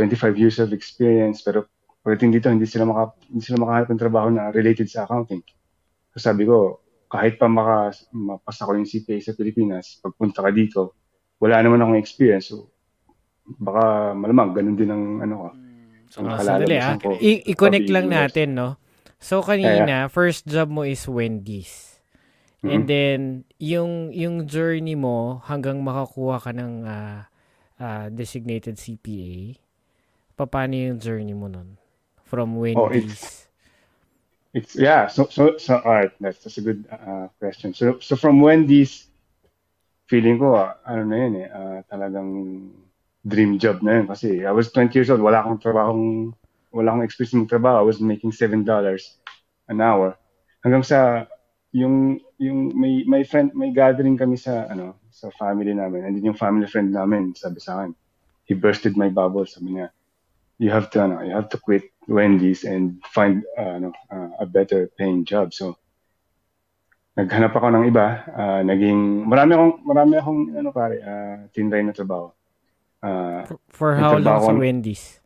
25 0.00 0.40
years 0.40 0.56
of 0.56 0.72
experience, 0.72 1.44
pero 1.44 1.68
pagdating 2.00 2.40
dito, 2.40 2.48
hindi 2.48 2.64
sila, 2.64 2.88
maka, 2.88 3.12
hindi 3.28 3.44
sila 3.44 3.60
makahanap 3.60 3.88
ng 3.92 4.00
trabaho 4.00 4.28
na 4.32 4.48
related 4.48 4.88
sa 4.88 5.04
accounting. 5.04 5.44
So 6.16 6.24
sabi 6.24 6.48
ko, 6.48 6.80
kahit 7.10 7.36
pa 7.36 7.50
maka, 7.50 7.92
mapasa 8.14 8.64
ko 8.64 8.72
yung 8.78 8.88
CPA 8.88 9.18
sa 9.20 9.36
Pilipinas, 9.36 9.98
pagpunta 10.00 10.40
ka 10.40 10.50
dito, 10.54 10.96
wala 11.42 11.58
naman 11.60 11.82
akong 11.82 11.98
experience. 11.98 12.54
So, 12.54 12.70
baka 13.58 14.14
malamang 14.14 14.54
ganun 14.54 14.76
din 14.78 14.90
ang 14.94 15.04
ano 15.18 15.34
ko. 15.34 15.48
Mm, 15.58 16.06
so, 16.06 16.16
Ah, 16.22 16.38
nakalalabasan 16.38 16.70
sandali 16.70 16.78
ah. 16.78 16.96
ko. 17.02 17.10
I- 17.18 17.44
i-connect 17.50 17.88
lang 17.90 18.06
Pag-i-US. 18.06 18.16
natin, 18.30 18.48
no? 18.54 18.68
So, 19.18 19.42
kanina, 19.42 20.06
first 20.08 20.46
job 20.46 20.70
mo 20.70 20.86
is 20.86 21.02
Wendy's. 21.04 21.98
And 22.62 22.84
Mhm. 22.84 22.88
then, 22.88 23.20
yung, 23.58 24.12
yung 24.14 24.44
journey 24.46 24.94
mo 24.94 25.40
hanggang 25.48 25.80
makakuha 25.82 26.38
ka 26.40 26.52
ng 26.54 26.84
ah, 26.86 27.26
ah, 27.80 28.06
designated 28.12 28.78
CPA, 28.78 29.58
paano 30.46 30.76
yung 30.76 30.98
journey 31.00 31.34
mo 31.34 31.48
nun? 31.48 31.76
From 32.24 32.56
Oh, 32.56 32.88
Wendy's. 32.88 33.48
It's 34.54 34.74
yeah. 34.74 35.06
So 35.06 35.26
so 35.30 35.58
so 35.58 35.78
all 35.82 35.94
right. 35.94 36.12
That's 36.18 36.42
that's 36.42 36.58
a 36.58 36.64
good 36.64 36.86
uh, 36.90 37.30
question. 37.38 37.74
So 37.74 37.98
so 38.02 38.14
from 38.18 38.42
Wendy's, 38.42 39.06
feeling 40.10 40.42
ko 40.42 40.58
ah, 40.58 40.74
ano 40.82 41.06
na 41.06 41.16
yun 41.22 41.34
eh, 41.38 41.48
ah, 41.50 41.78
talagang 41.86 42.30
dream 43.22 43.62
job 43.62 43.78
na 43.82 44.02
yun 44.02 44.06
kasi 44.10 44.42
I 44.42 44.50
was 44.50 44.74
20 44.74 44.90
years 44.94 45.10
old. 45.10 45.22
Wala 45.22 45.46
akong 45.46 45.62
trabahong 45.62 46.34
wala 46.74 46.86
akong 46.90 47.06
experience 47.06 47.34
ng 47.34 47.50
trabaho. 47.50 47.82
I 47.82 47.86
was 47.86 48.02
making 48.02 48.34
seven 48.34 48.66
dollars 48.66 49.18
an 49.70 49.78
hour. 49.78 50.18
Hanggang 50.66 50.82
sa 50.82 51.30
yung 51.70 52.18
yung 52.42 52.74
may 52.74 53.06
may 53.06 53.22
friend 53.22 53.54
may 53.54 53.70
gathering 53.70 54.18
kami 54.18 54.34
sa 54.34 54.66
ano 54.66 54.98
sa 55.14 55.30
family 55.38 55.70
namin 55.70 56.02
and 56.02 56.18
then 56.18 56.26
yung 56.26 56.38
family 56.38 56.66
friend 56.66 56.90
namin 56.90 57.30
sabi 57.38 57.62
sa 57.62 57.78
akin 57.82 57.94
he 58.42 58.58
bursted 58.58 58.98
my 58.98 59.06
bubble 59.06 59.46
sabi 59.46 59.78
niya 59.78 59.86
you 60.60 60.68
have 60.68 60.92
to 60.92 61.00
ano, 61.00 61.24
you 61.24 61.32
have 61.32 61.48
to 61.48 61.58
quit 61.58 61.88
Wendy's 62.04 62.68
and 62.68 63.00
find 63.08 63.42
uh, 63.56 63.80
ano, 63.80 63.88
uh, 64.12 64.44
a 64.44 64.46
better 64.46 64.92
paying 65.00 65.24
job. 65.24 65.56
So 65.56 65.80
naghanap 67.16 67.56
ako 67.56 67.72
ng 67.72 67.84
iba, 67.88 68.28
uh, 68.28 68.60
naging 68.60 69.24
marami 69.24 69.56
akong 69.56 69.74
marami 69.88 70.14
akong 70.20 70.42
ano 70.52 70.68
pare, 70.70 70.96
uh, 71.00 71.36
tinry 71.56 71.80
na 71.80 71.96
trabaho. 71.96 72.28
Uh, 73.00 73.48
For, 73.48 73.58
for 73.72 73.90
how 73.96 74.20
long 74.20 74.44
sa 74.44 74.52
Wendy's? 74.52 75.20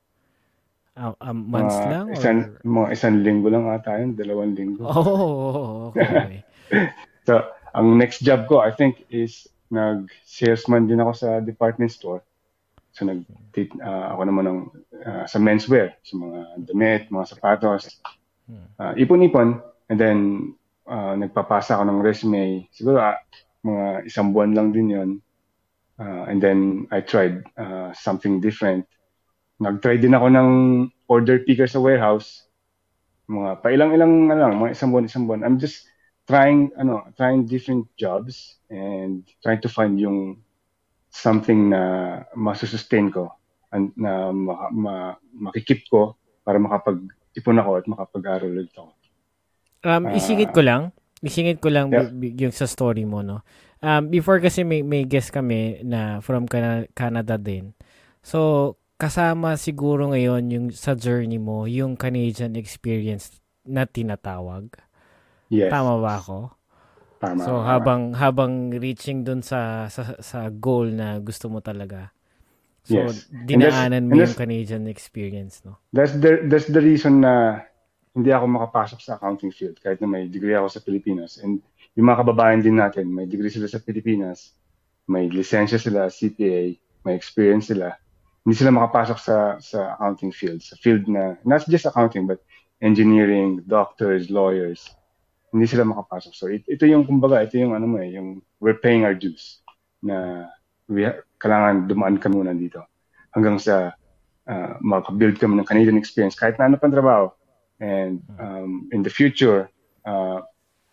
Ah, 0.94 1.10
ah, 1.18 1.34
months 1.34 1.74
mga 1.74 1.90
lang? 1.90 2.06
Isang, 2.14 2.38
or? 2.54 2.62
mga 2.62 2.88
isang 2.94 3.16
linggo 3.26 3.50
lang 3.50 3.66
ata 3.66 3.98
yun, 3.98 4.14
dalawang 4.14 4.54
linggo. 4.54 4.86
Oh, 4.86 5.90
okay. 5.90 6.46
So, 7.24 7.40
ang 7.72 7.96
next 7.96 8.20
job 8.20 8.44
ko, 8.52 8.60
I 8.60 8.68
think, 8.68 9.08
is 9.08 9.48
nag-salesman 9.72 10.84
din 10.92 11.00
ako 11.00 11.12
sa 11.16 11.28
department 11.40 11.88
store. 11.88 12.20
So, 12.94 13.02
nag 13.02 13.26
uh, 13.82 14.06
ako 14.14 14.22
naman 14.22 14.44
ng 14.46 14.60
uh, 15.02 15.24
sa 15.26 15.42
menswear, 15.42 15.98
sa 16.06 16.14
mga 16.14 16.38
damit, 16.62 17.02
mga 17.10 17.26
sapatos. 17.26 17.98
Uh, 18.78 18.94
ipon-ipon. 18.94 19.58
And 19.90 19.98
then, 19.98 20.18
uh, 20.86 21.18
nagpapasa 21.18 21.74
ako 21.74 21.84
ng 21.90 22.00
resume. 22.06 22.70
Siguro, 22.70 23.02
ah, 23.02 23.18
mga 23.66 24.06
isang 24.06 24.30
buwan 24.30 24.54
lang 24.54 24.70
din 24.70 24.94
yon. 24.94 25.10
Uh, 25.98 26.30
and 26.30 26.38
then, 26.38 26.86
I 26.94 27.02
tried 27.02 27.42
uh, 27.58 27.90
something 27.98 28.38
different. 28.38 28.86
Nag-try 29.58 29.98
din 29.98 30.14
ako 30.14 30.30
ng 30.30 30.50
order 31.10 31.42
picker 31.42 31.66
sa 31.66 31.82
warehouse. 31.82 32.46
Mga 33.26 33.58
pailang-ilang, 33.66 34.30
ano 34.30 34.38
lang, 34.38 34.54
mga 34.62 34.74
isang 34.78 34.94
buwan, 34.94 35.10
isang 35.10 35.26
buwan. 35.26 35.42
I'm 35.42 35.58
just 35.58 35.90
trying 36.24 36.72
ano 36.80 37.04
trying 37.16 37.44
different 37.44 37.84
jobs 38.00 38.56
and 38.72 39.28
trying 39.44 39.60
to 39.60 39.68
find 39.68 40.00
yung 40.00 40.40
something 41.14 41.70
na 41.70 41.82
masusustain 42.34 43.06
ko 43.08 43.30
and 43.70 43.94
na 43.94 44.34
ma, 44.34 44.66
ma, 44.68 44.94
makikip 45.30 45.86
ko 45.86 46.18
para 46.42 46.58
makapag-ipon 46.58 47.62
ako 47.62 47.70
at 47.78 47.86
makapag-aral 47.86 48.50
ulit 48.50 48.74
ako. 48.74 48.90
Um, 49.86 50.10
Ah. 50.10 50.18
isingit 50.18 50.50
ko 50.50 50.60
lang. 50.60 50.90
Isingit 51.22 51.62
ko 51.62 51.70
lang 51.70 51.88
Yeah. 51.88 52.10
bi- 52.10 52.34
yung 52.36 52.52
sa 52.52 52.66
story 52.66 53.06
mo, 53.06 53.22
no? 53.22 53.46
Um, 53.78 54.08
before 54.08 54.40
kasi 54.40 54.64
may, 54.64 54.82
may 54.82 55.04
guest 55.04 55.30
kami 55.30 55.80
na 55.84 56.18
from 56.18 56.48
Cana- 56.48 56.88
Canada 56.92 57.36
din. 57.36 57.76
So, 58.24 58.74
kasama 58.96 59.54
siguro 59.54 60.08
ngayon 60.10 60.50
yung 60.50 60.66
sa 60.72 60.96
journey 60.96 61.36
mo, 61.36 61.68
yung 61.68 61.94
Canadian 61.94 62.56
experience 62.56 63.38
na 63.62 63.84
tinatawag. 63.84 64.72
Yes. 65.48 65.68
Tama 65.68 66.00
ba 66.00 66.16
ako? 66.16 66.52
Tama. 67.24 67.42
So, 67.44 67.64
habang 67.64 68.12
habang 68.12 68.52
reaching 68.76 69.24
dun 69.24 69.40
sa 69.40 69.88
sa, 69.88 70.18
sa 70.20 70.52
goal 70.52 70.92
na 70.92 71.16
gusto 71.20 71.48
mo 71.48 71.64
talaga. 71.64 72.12
So, 72.84 73.00
Yes. 73.00 73.24
Dinaanan 73.32 74.12
mo 74.12 74.20
and 74.20 74.28
yung 74.28 74.36
Canadian 74.36 74.84
experience, 74.84 75.64
no? 75.64 75.80
That's 75.96 76.12
the 76.20 76.44
that's 76.44 76.68
the 76.68 76.84
reason 76.84 77.24
na 77.24 77.64
hindi 78.12 78.30
ako 78.30 78.44
makapasok 78.46 79.00
sa 79.00 79.16
accounting 79.16 79.50
field 79.50 79.80
kahit 79.80 79.98
na 80.04 80.06
may 80.06 80.28
degree 80.28 80.54
ako 80.54 80.68
sa 80.68 80.80
Pilipinas. 80.84 81.40
And 81.40 81.64
yung 81.96 82.06
mga 82.12 82.20
kababayan 82.22 82.60
din 82.60 82.76
natin, 82.76 83.08
may 83.08 83.24
degree 83.24 83.50
sila 83.50 83.66
sa 83.66 83.80
Pilipinas, 83.80 84.52
may 85.08 85.32
lisensya 85.32 85.80
sila, 85.80 86.12
CPA, 86.12 86.76
may 87.08 87.14
experience 87.16 87.72
sila. 87.72 87.96
Hindi 88.44 88.54
sila 88.54 88.76
makapasok 88.76 89.18
sa 89.18 89.36
sa 89.58 89.96
accounting 89.96 90.30
field, 90.30 90.60
sa 90.60 90.76
field 90.76 91.08
na 91.08 91.40
not 91.48 91.64
just 91.64 91.88
accounting 91.88 92.28
but 92.28 92.44
engineering, 92.84 93.64
doctors, 93.64 94.28
lawyers. 94.28 94.92
Hindi 95.54 95.70
sila 95.70 95.86
makapasok. 95.86 96.32
So 96.34 96.50
it, 96.50 96.66
ito 96.66 96.82
yung 96.82 97.06
kumbaga, 97.06 97.46
ito 97.46 97.54
yung 97.54 97.78
ano 97.78 97.86
mo 97.86 98.02
eh, 98.02 98.10
yung 98.18 98.42
we're 98.58 98.82
paying 98.82 99.06
our 99.06 99.14
dues 99.14 99.62
na 100.02 100.50
we 100.90 101.06
ha- 101.06 101.22
kailangan 101.38 101.86
dumaan 101.86 102.18
kami 102.18 102.42
muna 102.42 102.52
dito 102.52 102.82
hanggang 103.30 103.62
sa 103.62 103.94
uh, 104.50 104.72
makabuild 104.82 105.38
kami 105.38 105.54
ng 105.56 105.68
Canadian 105.68 106.00
experience 106.00 106.34
kahit 106.34 106.58
na 106.58 106.66
ano 106.66 106.76
pang 106.76 106.90
trabaho. 106.90 107.30
And 107.78 108.22
um, 108.38 108.90
in 108.90 109.06
the 109.06 109.10
future, 109.10 109.70
uh, 110.02 110.42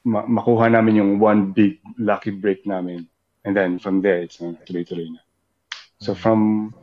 ma- 0.05 0.29
makuha 0.29 0.69
namin 0.69 1.01
yung 1.01 1.11
one 1.17 1.53
big 1.53 1.81
lucky 1.97 2.29
break 2.31 2.65
namin. 2.65 3.09
And 3.45 3.57
then 3.57 3.81
from 3.81 4.01
there, 4.05 4.21
it's 4.21 4.41
uh, 4.41 4.53
tuloy-tuloy 4.69 5.09
na. 5.17 5.21
So 6.01 6.13
from 6.13 6.73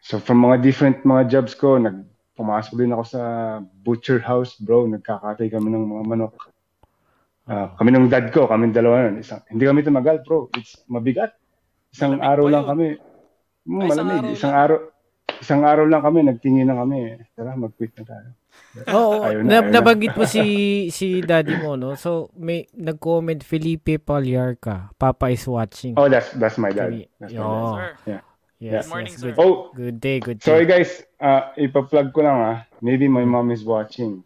so 0.00 0.20
from 0.20 0.40
mga 0.40 0.60
different 0.64 1.04
mga 1.04 1.28
jobs 1.28 1.52
ko, 1.56 1.76
nag 1.76 2.04
pumasok 2.38 2.78
din 2.78 2.94
ako 2.94 3.04
sa 3.04 3.22
butcher 3.82 4.22
house, 4.22 4.54
bro. 4.56 4.86
Nagkakatay 4.86 5.50
kami 5.50 5.74
ng 5.74 5.84
mga 5.84 6.04
manok. 6.06 6.34
Ah, 7.48 7.72
kami 7.74 7.88
ng 7.90 8.06
dad 8.06 8.28
ko, 8.28 8.44
kami 8.44 8.68
dalawa 8.70 9.08
nun. 9.08 9.24
Isang, 9.24 9.40
hindi 9.48 9.64
kami 9.64 9.80
tumagal, 9.80 10.20
bro. 10.20 10.52
It's 10.52 10.84
mabigat. 10.84 11.32
Isang 11.88 12.14
Malamig 12.14 12.28
araw 12.28 12.46
lang 12.46 12.62
yun? 12.62 12.68
kami. 12.68 12.86
Mm, 13.64 13.80
Ay, 13.80 13.88
isang 13.88 13.96
malamig. 14.04 14.12
araw 14.20 14.32
Isang 14.36 14.52
lang. 14.52 14.60
araw, 14.60 14.78
isang 15.38 15.62
araw 15.64 15.84
lang 15.88 16.02
kami, 16.02 16.18
nagtingin 16.22 16.66
na 16.68 16.76
kami. 16.76 16.98
Tara, 17.32 17.56
mag-quit 17.56 17.92
na 17.96 18.04
tayo. 18.04 18.28
Oo, 18.90 19.24
Ayaw 19.24 19.40
na, 19.40 19.56
na, 19.64 19.70
nabanggit 19.70 20.12
mo 20.12 20.24
si 20.24 20.42
si 20.90 21.24
daddy 21.24 21.56
mo, 21.56 21.72
no? 21.74 21.96
So, 21.96 22.28
may 22.36 22.68
nag-comment 22.70 23.40
Felipe 23.40 23.96
Palyarca. 23.96 24.92
Papa 24.94 25.32
is 25.32 25.48
watching. 25.48 25.96
Oh, 25.96 26.04
that's 26.06 26.28
that's 26.36 26.60
my 26.60 26.68
dad. 26.68 26.92
That's 27.16 27.32
my 27.32 27.40
Oo. 27.40 27.48
dad. 27.48 27.72
Sir, 27.72 27.88
Yeah. 28.04 28.22
yes, 28.60 28.84
Good 28.84 28.92
morning, 28.92 29.14
yes, 29.14 29.22
sir. 29.24 29.32
Good, 29.32 29.40
Oh, 29.40 29.70
good 29.72 29.96
day, 29.98 30.18
good 30.18 30.38
day. 30.42 30.44
sorry 30.44 30.66
guys. 30.66 30.90
Uh, 31.16 31.54
ipa-plug 31.56 32.12
ko 32.12 32.20
lang 32.20 32.38
ah. 32.38 32.58
Maybe 32.82 33.08
my 33.08 33.24
mom 33.24 33.48
is 33.48 33.62
watching. 33.62 34.20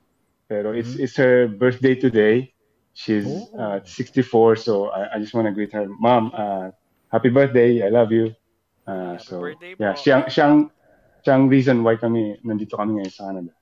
Pero 0.49 0.73
it's 0.73 0.97
it's 0.97 1.17
her 1.17 1.47
birthday 1.47 1.95
today. 1.95 2.52
She's 2.95 3.25
uh, 3.59 3.81
64, 3.85 4.57
so 4.57 4.89
I, 4.93 5.17
I 5.17 5.19
just 5.19 5.33
want 5.33 5.47
to 5.49 5.53
greet 5.53 5.73
her. 5.73 5.89
Mom, 5.89 6.31
uh, 6.37 6.71
happy 7.11 7.31
birthday. 7.31 7.83
I 7.83 7.89
love 7.89 8.13
you. 8.13 8.37
Uh, 8.87 9.17
Happy 9.17 9.25
so, 9.25 9.41
birthday 9.41 9.75
yeah, 9.79 9.95
siyang, 9.95 10.27
siyang, 10.27 10.71
siyang 11.25 11.49
reason 11.49 11.85
why 11.85 11.97
kami, 11.97 12.37
nandito 12.45 12.77
kami 12.77 13.01
ngayon 13.01 13.13
sa 13.13 13.31
Canada. 13.31 13.53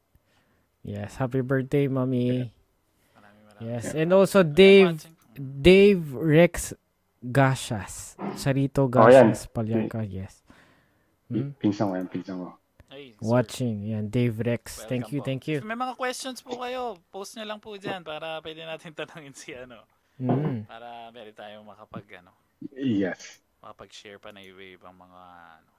Yes, 0.82 1.16
happy 1.16 1.44
birthday, 1.44 1.86
mommy. 1.86 2.50
maraming 3.14 3.44
maraming 3.46 3.68
Yes, 3.68 3.92
and 3.94 4.10
also 4.16 4.42
Dave 4.42 4.96
watching. 4.96 5.16
Dave 5.36 6.02
Rex 6.16 6.72
Gashas. 7.20 8.16
Sarito 8.34 8.88
Oh, 8.88 9.08
yan. 9.08 9.30
Gashas 9.30 9.46
Palyarca, 9.46 10.02
yes. 10.08 10.40
Hmm? 11.28 11.54
Pinsan 11.60 11.92
ko 11.92 11.94
yan, 11.94 12.08
pinsan 12.08 12.36
ko. 12.40 12.59
Ay, 12.90 13.14
sir, 13.14 13.22
Watching. 13.22 13.86
Yan, 13.86 14.10
Dave 14.10 14.34
Rex. 14.42 14.82
Thank 14.84 15.06
welcome 15.06 15.14
you, 15.14 15.20
po. 15.22 15.26
thank 15.30 15.42
you. 15.46 15.56
If 15.58 15.64
may 15.64 15.78
mga 15.78 15.94
questions 15.94 16.42
po 16.42 16.58
kayo, 16.58 16.98
post 17.08 17.38
nyo 17.38 17.46
lang 17.46 17.62
po 17.62 17.78
dyan 17.78 18.02
para 18.02 18.42
pwede 18.42 18.66
natin 18.66 18.90
tanongin 18.92 19.30
si 19.30 19.54
ano. 19.54 19.78
Mm. 20.18 20.66
Para 20.66 21.08
pwede 21.14 21.30
tayong 21.32 21.64
makapag, 21.64 22.18
ano, 22.18 22.34
Yes. 22.74 23.40
makapag-share 23.62 24.18
pa 24.18 24.34
na 24.34 24.42
iba-ibang 24.42 24.92
mga 24.92 25.20
ano, 25.62 25.70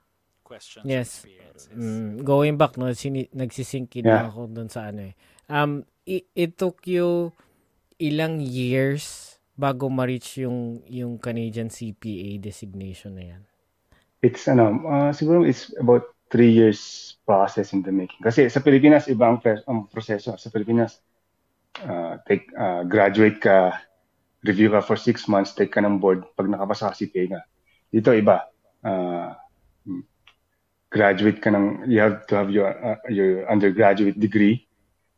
questions 0.42 0.88
Yes. 0.88 1.22
experiences. 1.22 1.68
Mm, 1.70 2.24
going 2.24 2.56
back, 2.56 2.74
no, 2.74 2.88
sini- 2.90 3.30
nagsisingkid 3.30 4.02
Yeah. 4.02 4.26
na 4.26 4.28
ako 4.32 4.48
dun 4.50 4.72
sa 4.72 4.88
ano 4.88 5.12
eh. 5.12 5.14
Um, 5.46 5.84
it, 6.08 6.26
it 6.34 6.56
took 6.56 6.82
you 6.88 7.30
ilang 8.00 8.40
years 8.40 9.36
bago 9.52 9.86
ma-reach 9.92 10.40
yung, 10.42 10.80
yung 10.88 11.20
Canadian 11.20 11.68
CPA 11.68 12.40
designation 12.40 13.14
na 13.14 13.36
yan? 13.36 13.42
It's 14.22 14.48
ano, 14.48 14.80
uh, 14.82 15.10
siguro 15.12 15.42
it's 15.44 15.70
about 15.76 16.11
three 16.32 16.48
years 16.48 17.12
process 17.28 17.76
in 17.76 17.84
the 17.84 17.92
making. 17.92 18.24
Kasi 18.24 18.48
sa 18.48 18.64
Pilipinas, 18.64 19.06
iba 19.06 19.28
ang, 19.28 19.38
pre- 19.38 19.62
ang 19.68 19.84
proseso. 19.86 20.32
Sa 20.40 20.48
Pilipinas, 20.48 21.04
uh, 21.84 22.16
take, 22.24 22.48
uh, 22.56 22.82
graduate 22.88 23.36
ka, 23.38 23.76
review 24.42 24.72
ka 24.72 24.80
for 24.80 24.96
six 24.96 25.28
months, 25.28 25.52
take 25.52 25.70
ka 25.70 25.84
ng 25.84 26.00
board, 26.00 26.24
pag 26.34 26.48
nakapasa 26.48 26.90
ka 26.90 26.96
CPA 26.96 27.36
ka. 27.36 27.40
Dito, 27.92 28.10
iba. 28.16 28.48
Uh, 28.80 29.36
graduate 30.88 31.38
ka 31.38 31.52
ng, 31.52 31.84
you 31.86 32.00
have 32.00 32.24
to 32.26 32.34
have 32.34 32.48
your, 32.48 32.72
uh, 32.80 32.98
your 33.12 33.44
undergraduate 33.52 34.16
degree. 34.16 34.64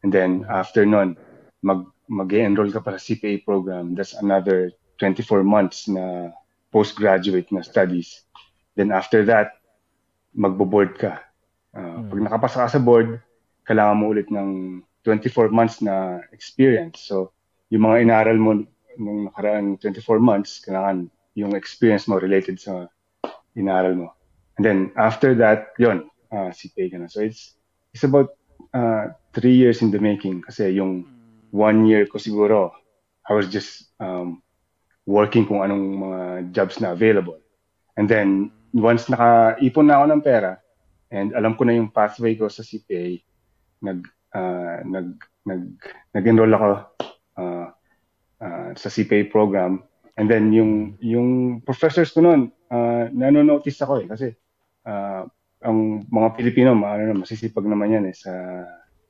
And 0.02 0.12
then 0.12 0.44
after 0.50 0.84
nun, 0.84 1.16
mag, 1.62 1.86
mag-enroll 2.10 2.74
ka 2.74 2.82
pa 2.82 2.98
sa 2.98 3.00
CPA 3.00 3.46
program. 3.46 3.94
That's 3.94 4.18
another 4.18 4.74
24 4.98 5.46
months 5.46 5.88
na 5.88 6.34
postgraduate 6.74 7.48
na 7.54 7.62
studies. 7.62 8.26
Then 8.76 8.90
after 8.90 9.24
that, 9.30 9.62
magbo-board 10.34 10.98
ka. 10.98 11.22
Uh, 11.74 12.06
Pag 12.10 12.20
nakapasa 12.20 12.66
ka 12.66 12.68
sa 12.68 12.82
board, 12.82 13.18
kailangan 13.64 13.98
mo 13.98 14.12
ulit 14.12 14.28
ng 14.30 14.82
24 15.06 15.50
months 15.50 15.80
na 15.80 16.20
experience. 16.34 17.06
So, 17.06 17.32
yung 17.70 17.86
mga 17.86 18.06
inaral 18.06 18.38
mo 18.38 18.50
nung 18.98 19.30
nakaraan 19.30 19.78
24 19.78 20.20
months, 20.20 20.62
kailangan 20.62 21.10
yung 21.34 21.54
experience 21.58 22.06
mo 22.06 22.18
related 22.18 22.62
sa 22.62 22.86
inaral 23.58 23.94
mo. 23.94 24.08
And 24.56 24.62
then 24.62 24.78
after 24.94 25.34
that, 25.42 25.74
yon 25.78 26.06
uh, 26.30 26.54
CPA 26.54 26.94
ka 26.94 26.96
na. 27.02 27.10
So 27.10 27.26
it's 27.26 27.58
it's 27.90 28.06
about 28.06 28.38
uh, 28.70 29.14
three 29.34 29.54
years 29.54 29.82
in 29.82 29.90
the 29.90 29.98
making 29.98 30.46
kasi 30.46 30.70
yung 30.78 31.06
one 31.50 31.86
year 31.86 32.06
ko 32.06 32.18
siguro, 32.18 32.70
I 33.26 33.34
was 33.34 33.50
just 33.50 33.90
um, 33.98 34.42
working 35.06 35.46
kung 35.46 35.62
anong 35.62 35.84
mga 35.98 36.20
jobs 36.54 36.78
na 36.78 36.94
available. 36.94 37.38
And 37.98 38.06
then 38.06 38.50
once 38.74 39.06
nakaipon 39.06 39.86
na 39.86 40.02
ako 40.02 40.04
ng 40.10 40.22
pera 40.24 40.52
and 41.14 41.30
alam 41.38 41.54
ko 41.54 41.62
na 41.62 41.78
yung 41.78 41.94
pathway 41.94 42.34
ko 42.34 42.50
sa 42.50 42.66
CPA, 42.66 43.22
nag 43.86 44.02
uh, 44.34 44.82
nag 44.82 45.08
nag 45.46 45.62
nag-enroll 46.12 46.52
ako 46.52 46.68
uh, 47.38 47.66
uh, 48.42 48.70
sa 48.74 48.88
CPA 48.90 49.30
program 49.30 49.78
And 50.14 50.30
then 50.30 50.54
yung 50.54 50.94
yung 51.02 51.60
professors 51.66 52.14
ko 52.14 52.22
noon, 52.22 52.54
uh, 52.70 53.10
nanonotice 53.10 53.82
ako 53.82 53.94
eh 53.98 54.06
kasi 54.06 54.28
uh, 54.86 55.26
ang 55.64 56.06
mga 56.06 56.38
Pilipino, 56.38 56.70
ano 56.70 57.02
na, 57.02 57.18
masisipag 57.18 57.66
naman 57.66 57.98
yan 57.98 58.04
eh 58.06 58.14
sa 58.14 58.32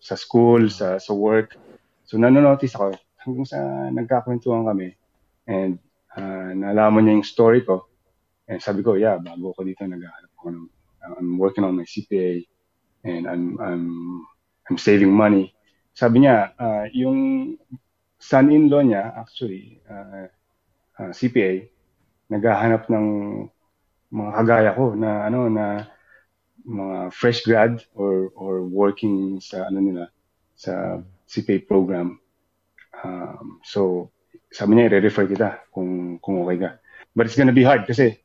sa 0.01 0.17
school, 0.17 0.73
sa 0.73 0.97
sa 0.97 1.13
work. 1.13 1.61
So 2.09 2.17
nanonotice 2.17 2.73
ako 2.73 2.97
hanggang 3.21 3.45
sa 3.49 3.61
nagkakwentuhan 3.93 4.65
kami. 4.65 4.97
And 5.45 5.77
uh, 6.17 6.57
nalaman 6.57 7.05
niya 7.05 7.21
yung 7.21 7.29
story 7.29 7.61
ko. 7.69 7.85
And 8.49 8.61
sabi 8.61 8.85
ko, 8.85 8.95
yeah, 8.95 9.17
bago 9.17 9.57
ako 9.57 9.65
dito 9.65 9.85
naghahanap 9.89 10.33
ako 10.41 10.49
ng 10.53 10.67
I'm 11.05 11.37
working 11.37 11.65
on 11.65 11.77
my 11.77 11.85
CPA 11.85 12.45
and 13.05 13.29
I'm 13.29 13.61
I'm 13.61 13.85
I'm 14.69 14.79
saving 14.81 15.13
money. 15.13 15.53
Sabi 15.93 16.25
niya, 16.25 16.57
uh, 16.57 16.89
yung 16.97 17.55
son-in-law 18.19 18.83
niya 18.83 19.13
actually 19.21 19.85
uh, 19.85 20.27
uh, 20.97 21.13
CPA, 21.13 21.69
naghahanap 22.33 22.89
ng 22.89 23.07
mga 24.09 24.31
kagaya 24.33 24.71
ko 24.73 24.97
na 24.97 25.29
ano 25.29 25.53
na 25.53 25.85
mga 26.65 27.13
fresh 27.13 27.45
grad 27.45 27.85
or 27.93 28.33
or 28.33 28.65
working 28.65 29.37
sa 29.45 29.69
ano 29.69 29.79
nila 29.85 30.05
sa 30.57 31.05
CPA 31.29 31.69
program. 31.69 32.17
Um, 33.05 33.61
so 33.61 34.09
sabi 34.49 34.81
niya 34.81 34.97
i-refer 34.97 35.29
kita 35.29 35.69
kung 35.69 36.17
kung 36.25 36.41
okay 36.49 36.57
ka. 36.65 36.71
But 37.13 37.29
it's 37.29 37.37
gonna 37.37 37.55
be 37.55 37.67
hard 37.67 37.85
kasi 37.85 38.24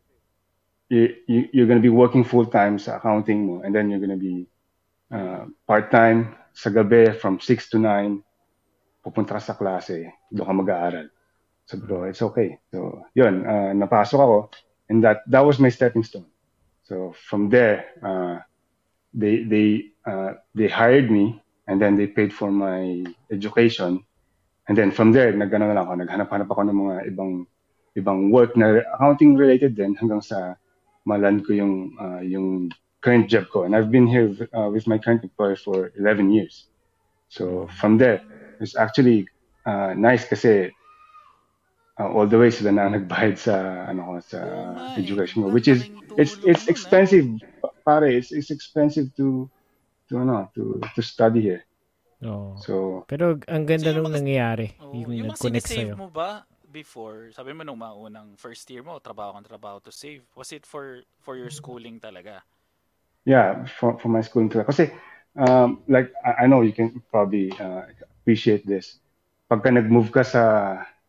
you, 0.89 1.15
you, 1.27 1.49
you're 1.53 1.67
gonna 1.67 1.79
be 1.79 1.93
working 1.93 2.23
full 2.23 2.45
time 2.45 2.77
sa 2.77 2.97
accounting 2.97 3.45
mo 3.45 3.61
and 3.61 3.73
then 3.73 3.89
you're 3.89 4.01
gonna 4.01 4.19
be 4.19 4.45
uh, 5.13 5.45
part 5.65 5.89
time 5.89 6.35
sa 6.53 6.69
gabi 6.69 7.13
from 7.15 7.39
6 7.39 7.69
to 7.69 7.77
9 7.77 8.21
pupunta 9.03 9.39
ka 9.39 9.41
sa 9.41 9.55
klase, 9.55 10.11
doon 10.29 10.45
ka 10.45 10.53
mag-aaral. 10.53 11.07
Sabi 11.65 11.83
ko, 11.87 12.03
it's 12.03 12.21
okay. 12.21 12.59
So, 12.73 13.05
yun, 13.15 13.45
uh, 13.45 13.71
napasok 13.77 14.19
ako. 14.19 14.37
And 14.89 15.05
that, 15.05 15.23
that 15.29 15.45
was 15.45 15.61
my 15.61 15.69
stepping 15.69 16.03
stone. 16.03 16.27
So, 16.83 17.13
from 17.13 17.49
there, 17.49 17.93
uh, 18.01 18.41
they, 19.13 19.45
they, 19.45 19.93
uh, 20.05 20.41
they 20.53 20.67
hired 20.67 21.09
me 21.09 21.41
and 21.69 21.81
then 21.81 21.95
they 21.95 22.07
paid 22.07 22.33
for 22.33 22.49
my 22.51 23.05
education. 23.31 24.01
And 24.67 24.77
then 24.77 24.91
from 24.91 25.13
there, 25.13 25.31
nagano 25.33 25.69
na 25.69 25.77
lang 25.77 25.85
ako, 25.85 25.93
naghanap-hanap 26.05 26.49
ako 26.49 26.61
ng 26.65 26.77
mga 26.77 26.95
ibang 27.13 27.33
ibang 27.97 28.29
work 28.29 28.53
na 28.53 28.85
accounting 28.95 29.33
related 29.33 29.73
din 29.73 29.97
hanggang 29.97 30.21
sa 30.21 30.55
malan 31.09 31.41
ko 31.41 31.57
yung 31.57 31.97
uh, 31.97 32.21
yung 32.21 32.69
current 33.01 33.25
job 33.25 33.49
ko. 33.49 33.65
And 33.65 33.73
I've 33.73 33.89
been 33.89 34.05
here 34.05 34.29
uh, 34.53 34.69
with 34.69 34.85
my 34.85 35.01
current 35.01 35.25
employer 35.25 35.57
for 35.57 35.89
11 35.97 36.29
years. 36.29 36.69
So 37.33 37.65
from 37.81 37.97
there, 37.97 38.21
it's 38.61 38.77
actually 38.77 39.25
uh, 39.65 39.97
nice 39.97 40.29
kasi 40.29 40.69
uh, 41.99 42.09
all 42.13 42.27
the 42.27 42.37
way 42.37 42.49
sila 42.51 42.71
na 42.71 42.89
nagbayad 42.93 43.35
sa 43.39 43.85
ano 43.89 44.05
ko 44.05 44.13
sa 44.23 44.39
education 44.95 45.43
ko 45.43 45.51
which 45.51 45.67
is 45.67 45.87
it's 46.15 46.39
it's 46.47 46.71
expensive 46.71 47.27
pare 47.83 48.07
it's, 48.07 48.31
it's 48.31 48.49
expensive 48.51 49.11
to 49.19 49.45
to 50.07 50.19
ano 50.19 50.47
to 50.55 50.79
to 50.95 51.01
study 51.03 51.43
here 51.43 51.63
Oo. 52.23 52.55
so 52.59 52.73
Pero 53.07 53.39
ang 53.47 53.63
ganda 53.63 53.95
So, 53.95 54.03
nung 54.03 54.11
nangyayari. 54.11 54.75
Oo, 54.83 54.91
yung 54.91 55.11
yung 55.15 55.27
nag-connect 55.31 55.71
sa'yo. 55.71 55.95
mo 55.95 56.11
ba 56.11 56.43
before, 56.69 57.33
sabi 57.33 57.51
mo 57.51 57.65
nung 57.65 57.81
mga 57.81 57.95
unang 57.97 58.29
first 58.37 58.69
year 58.69 58.85
mo, 58.85 59.01
trabaho 59.01 59.35
kang 59.35 59.49
trabaho 59.49 59.81
to 59.83 59.91
save. 59.91 60.23
Was 60.37 60.53
it 60.53 60.63
for 60.63 61.01
for 61.19 61.35
your 61.35 61.49
schooling 61.49 61.97
talaga? 61.97 62.45
yeah 63.29 63.65
for, 63.77 63.97
for 63.99 64.09
my 64.09 64.21
school 64.21 64.47
too. 64.47 64.63
kasi 64.63 64.91
um, 65.37 65.85
like 65.87 66.11
I, 66.25 66.43
I 66.43 66.47
know 66.47 66.61
you 66.61 66.73
can 66.73 67.01
probably 67.13 67.51
uh, 67.59 67.85
appreciate 68.21 68.65
this 68.65 68.97
pagka 69.49 69.69
nag-move 69.73 70.09
ka 70.13 70.25
sa 70.25 70.41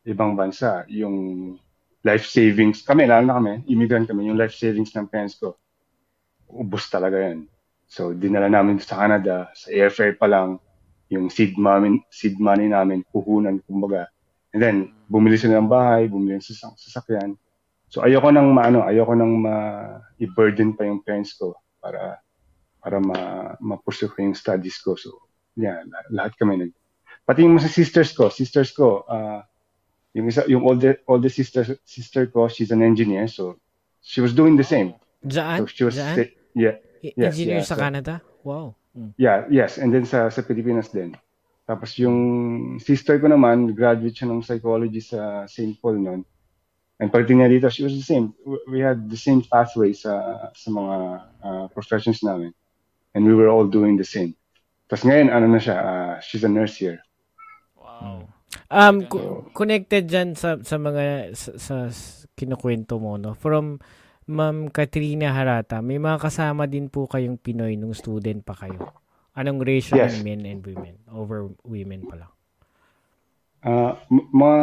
ibang 0.05 0.37
bansa 0.37 0.85
yung 0.89 1.57
life 2.05 2.25
savings 2.29 2.85
kami 2.85 3.09
lalo 3.09 3.25
na 3.25 3.37
kami 3.41 3.65
immigrant 3.69 4.09
kami 4.09 4.29
yung 4.29 4.37
life 4.41 4.57
savings 4.57 4.93
ng 4.97 5.09
parents 5.09 5.37
ko 5.37 5.57
ubos 6.53 6.89
talaga 6.93 7.21
yan 7.21 7.49
so 7.89 8.13
dinala 8.17 8.53
namin 8.53 8.81
sa 8.81 9.01
Canada 9.01 9.49
sa 9.57 9.73
airfare 9.73 10.17
pa 10.17 10.29
lang 10.29 10.61
yung 11.09 11.29
seed 11.33 11.57
money 11.57 12.01
seed 12.13 12.41
money 12.41 12.69
namin 12.69 13.05
puhunan 13.13 13.61
kumbaga 13.65 14.09
and 14.55 14.61
then 14.63 14.77
bumili 15.07 15.39
sila 15.39 15.59
ng 15.59 15.71
bahay 15.71 16.07
bumili 16.11 16.39
ng 16.39 16.45
sasak- 16.45 16.79
sasakyan 16.79 17.35
so 17.91 18.03
ayoko 18.03 18.31
nang 18.31 18.51
maano 18.51 18.83
ayoko 18.87 19.15
nang 19.15 19.41
ma 19.43 19.55
i-burden 20.19 20.75
pa 20.75 20.87
yung 20.87 21.03
parents 21.03 21.35
ko 21.35 21.55
para 21.83 22.19
para 22.81 22.97
ma 22.99 23.53
ma-pursue 23.59 24.11
ko 24.11 24.23
yung 24.23 24.37
studies 24.37 24.79
ko 24.83 24.95
so 24.95 25.11
yeah 25.59 25.83
la- 25.87 26.09
lahat 26.11 26.35
kami 26.39 26.57
nag 26.57 26.73
pati 27.27 27.47
yung 27.47 27.59
mga 27.59 27.71
sisters 27.71 28.11
ko 28.15 28.31
sisters 28.31 28.71
ko 28.75 29.07
ah 29.07 29.43
yung 30.15 30.27
isa 30.27 30.43
yung 30.51 30.67
older 30.67 30.99
older 31.07 31.31
sister 31.31 31.63
sister 31.87 32.27
ko 32.27 32.51
she's 32.51 32.75
an 32.75 32.83
engineer 32.83 33.31
so 33.31 33.55
she 34.03 34.19
was 34.19 34.35
doing 34.35 34.59
the 34.59 34.67
same 34.67 34.95
Diyan? 35.23 35.63
so 35.63 35.65
she 35.71 35.85
was 35.87 35.95
Diyan? 35.95 36.31
yeah 36.57 36.77
I- 37.01 37.17
yes, 37.17 37.33
Engineer 37.33 37.61
yeah, 37.65 37.69
sa 37.69 37.77
so- 37.77 37.81
Canada? 37.81 38.15
Wow. 38.45 38.77
Mm. 38.97 39.13
Yeah, 39.17 39.47
yes. 39.49 39.79
And 39.79 39.95
then 39.95 40.05
sa, 40.05 40.29
sa 40.29 40.43
Pilipinas 40.43 40.91
din. 40.93 41.17
Tapos 41.71 41.95
yung 42.03 42.19
sister 42.83 43.23
ko 43.23 43.31
naman, 43.31 43.71
graduate 43.79 44.11
siya 44.11 44.27
ng 44.27 44.43
psychology 44.43 44.99
sa 44.99 45.47
St. 45.47 45.79
Paul 45.79 46.03
noon. 46.03 46.27
And 46.99 47.15
pagdating 47.15 47.47
niya 47.47 47.51
dito, 47.55 47.71
she 47.71 47.87
was 47.87 47.95
the 47.95 48.03
same. 48.03 48.35
We- 48.43 48.83
had 48.83 49.07
the 49.07 49.15
same 49.15 49.47
pathway 49.47 49.95
sa, 49.95 50.51
sa 50.51 50.69
mga 50.69 50.95
uh, 51.47 51.65
professions 51.71 52.27
namin. 52.27 52.51
And 53.15 53.23
we 53.23 53.39
were 53.39 53.47
all 53.47 53.71
doing 53.71 53.95
the 53.95 54.03
same. 54.03 54.35
Tapos 54.91 55.07
ngayon, 55.07 55.31
ano 55.31 55.47
na 55.47 55.63
siya, 55.63 55.77
uh, 55.79 56.15
she's 56.19 56.43
a 56.43 56.51
nurse 56.51 56.75
here. 56.75 56.99
Wow. 57.79 58.27
Um, 58.67 59.07
co- 59.07 59.47
connected 59.55 60.11
dyan 60.11 60.35
sa, 60.35 60.59
sa 60.67 60.75
mga 60.75 61.39
sa, 61.39 61.55
sa 61.55 61.77
kinukwento 62.35 62.99
mo, 62.99 63.15
no? 63.15 63.39
From 63.39 63.79
Ma'am 64.27 64.75
Katrina 64.75 65.31
Harata, 65.31 65.79
may 65.79 66.03
mga 66.03 66.19
kasama 66.19 66.67
din 66.67 66.91
po 66.91 67.07
kayong 67.07 67.39
Pinoy 67.39 67.79
nung 67.79 67.95
student 67.95 68.43
pa 68.43 68.59
kayo. 68.59 68.91
Anong 69.39 69.63
ratio 69.63 69.95
Yes. 69.95 70.19
ng 70.19 70.27
men 70.27 70.43
and 70.43 70.61
women 70.67 70.99
over 71.07 71.47
women 71.63 72.03
pa 72.07 72.17
lang? 72.19 72.33
Uh, 73.63 73.93
m- 74.11 74.29
mga 74.33 74.61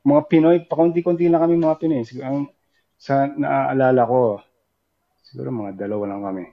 mga 0.00 0.22
Pinoy, 0.28 0.56
pakunti-kunti 0.66 1.28
lang 1.28 1.40
kami 1.40 1.56
mga 1.56 1.78
Pinoy. 1.80 2.04
Siguro, 2.04 2.24
ang, 2.26 2.40
sa 3.00 3.28
naaalala 3.28 4.02
ko, 4.04 4.40
siguro 5.24 5.48
mga 5.48 5.72
dalawa 5.76 6.04
lang 6.16 6.22
kami 6.24 6.44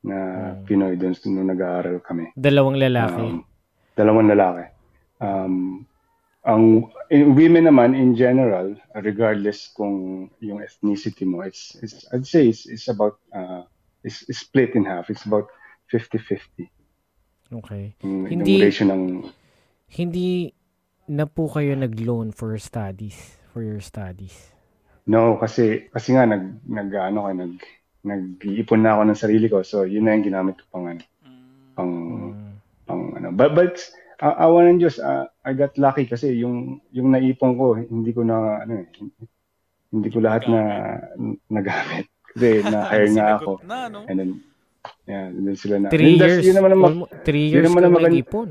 na 0.00 0.16
Mm. 0.56 0.64
Pinoy 0.64 0.94
doon 0.96 1.14
nung 1.28 1.50
nag-aaral 1.50 1.98
kami. 2.00 2.30
Dalawang 2.38 2.78
lalaki. 2.78 3.20
Um, 3.20 3.44
dalawang 3.98 4.28
lalaki. 4.30 4.64
Um, 5.20 5.84
ang 6.40 6.88
in, 7.12 7.36
women 7.36 7.68
naman 7.68 7.92
in 7.92 8.16
general, 8.16 8.72
regardless 8.96 9.68
kung 9.76 10.28
yung 10.40 10.64
ethnicity 10.64 11.28
mo, 11.28 11.44
it's, 11.44 11.76
it's 11.84 12.08
I'd 12.16 12.24
say 12.24 12.48
it's, 12.48 12.64
it's 12.64 12.88
about 12.88 13.20
uh, 13.36 13.68
it's, 14.00 14.24
it's 14.24 14.40
split 14.40 14.72
in 14.72 14.88
half. 14.88 15.12
It's 15.12 15.28
about 15.28 15.52
50-50 15.92 16.70
okay. 17.52 17.94
yung, 18.02 18.26
yung 18.26 18.42
Hindi- 18.42 18.70
ng 18.70 19.02
Hindi 19.90 20.28
na 21.10 21.26
po 21.26 21.50
kayo 21.50 21.74
nag-loan 21.74 22.30
for 22.30 22.54
studies, 22.56 23.18
for 23.50 23.66
your 23.66 23.82
studies. 23.82 24.54
no 25.10 25.34
kasi 25.34 25.90
kasi 25.90 26.14
nga 26.14 26.22
nag 26.22 26.62
nag 26.70 26.86
ano 26.94 27.26
ka 27.26 27.30
nag 27.34 27.54
nag-iipon 28.06 28.80
na 28.80 28.94
ako 28.94 29.02
ng 29.10 29.18
sarili 29.18 29.46
ko. 29.50 29.60
So 29.60 29.82
yun 29.82 30.06
na 30.06 30.14
yung 30.14 30.24
ginamit 30.24 30.56
ko 30.56 30.64
pang 30.70 30.86
ano, 30.88 31.02
Mm. 31.26 31.74
pang 31.74 31.92
Mm. 32.32 32.52
pang 32.86 33.02
ano. 33.18 33.28
But, 33.34 33.50
but 33.52 33.74
uh, 34.22 34.36
awa 34.38 34.70
ng 34.70 34.78
Diyos, 34.78 34.96
uh, 35.02 35.26
I 35.44 35.52
got 35.52 35.74
lucky 35.76 36.06
kasi 36.06 36.32
yung 36.38 36.80
yung 36.94 37.10
naipon 37.10 37.58
ko, 37.58 37.74
hindi 37.76 38.14
ko 38.14 38.22
na 38.22 38.62
ano 38.62 38.72
eh, 38.80 38.86
hindi 39.90 40.08
ko 40.08 40.22
lahat 40.22 40.46
na 40.46 40.60
nagamit. 41.50 42.06
Kasi 42.30 42.62
na-hire 42.62 43.10
nga 43.18 43.36
ako. 43.42 43.58
Na, 43.66 43.90
no? 43.90 44.06
And 44.06 44.16
then 44.16 44.30
Yeah, 45.10 45.26
doon 45.34 45.58
sila 45.58 45.76
na. 45.76 45.90
Three 45.90 46.14
Yun, 46.14 46.18
that's- 46.18 46.30
years. 46.38 46.44
Yun 46.46 46.56
naman 46.56 46.70
ang, 46.70 46.80
mag- 46.80 47.10
three 47.26 47.46
yun 47.50 47.54
years 47.58 47.66
naman 47.66 47.82
ka 47.82 47.86
ang 47.86 47.94
maganda- 47.98 48.14
nag-ipon. 48.14 48.48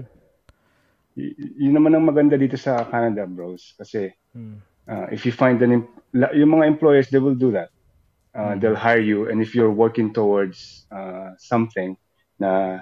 y- 1.16 1.36
yun 1.58 1.74
naman 1.74 1.92
ang 1.94 2.04
maganda 2.04 2.36
dito 2.36 2.60
sa 2.60 2.84
Canada, 2.84 3.24
bros. 3.24 3.72
Kasi 3.76 4.12
Hmm. 4.36 4.60
uh, 4.86 5.08
if 5.10 5.24
you 5.24 5.32
find 5.32 5.58
an 5.62 5.88
yung 6.34 6.52
mga 6.52 6.66
employers 6.68 7.08
they 7.10 7.18
will 7.18 7.38
do 7.38 7.50
that 7.50 7.70
uh, 8.34 8.58
they'll 8.58 8.78
hire 8.78 9.02
you 9.02 9.30
and 9.30 9.42
if 9.42 9.54
you're 9.54 9.70
working 9.70 10.10
towards 10.10 10.86
uh, 10.90 11.34
something 11.38 11.94
na 12.38 12.82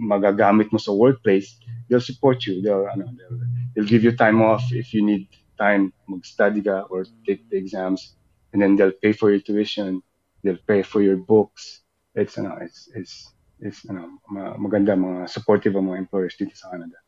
magagamit 0.00 0.72
mo 0.72 0.80
sa 0.80 0.92
workplace 0.92 1.60
they'll 1.88 2.00
support 2.00 2.44
you 2.48 2.64
they'll 2.64 2.88
ano 2.88 3.08
they'll, 3.12 3.36
they'll 3.76 3.88
give 3.88 4.00
you 4.04 4.12
time 4.16 4.40
off 4.40 4.64
if 4.72 4.92
you 4.96 5.04
need 5.04 5.28
time 5.60 5.92
mag-study 6.08 6.64
ka 6.64 6.88
or 6.88 7.04
take 7.28 7.44
the 7.52 7.56
exams 7.60 8.16
and 8.52 8.64
then 8.64 8.72
they'll 8.72 8.96
pay 9.04 9.12
for 9.12 9.28
your 9.28 9.40
tuition 9.40 10.00
they'll 10.40 10.60
pay 10.64 10.80
for 10.80 11.04
your 11.04 11.20
books 11.20 11.81
it's 12.14 12.36
ano 12.36 12.56
it's 12.58 12.88
it's 12.92 13.14
it's 13.58 13.80
ano 13.86 14.20
ma- 14.26 14.56
maganda 14.56 14.92
mga 14.92 15.26
supportive 15.26 15.72
ang 15.74 15.88
mga 15.88 16.00
employers 16.00 16.36
dito 16.36 16.52
sa 16.52 16.70
Canada 16.70 16.98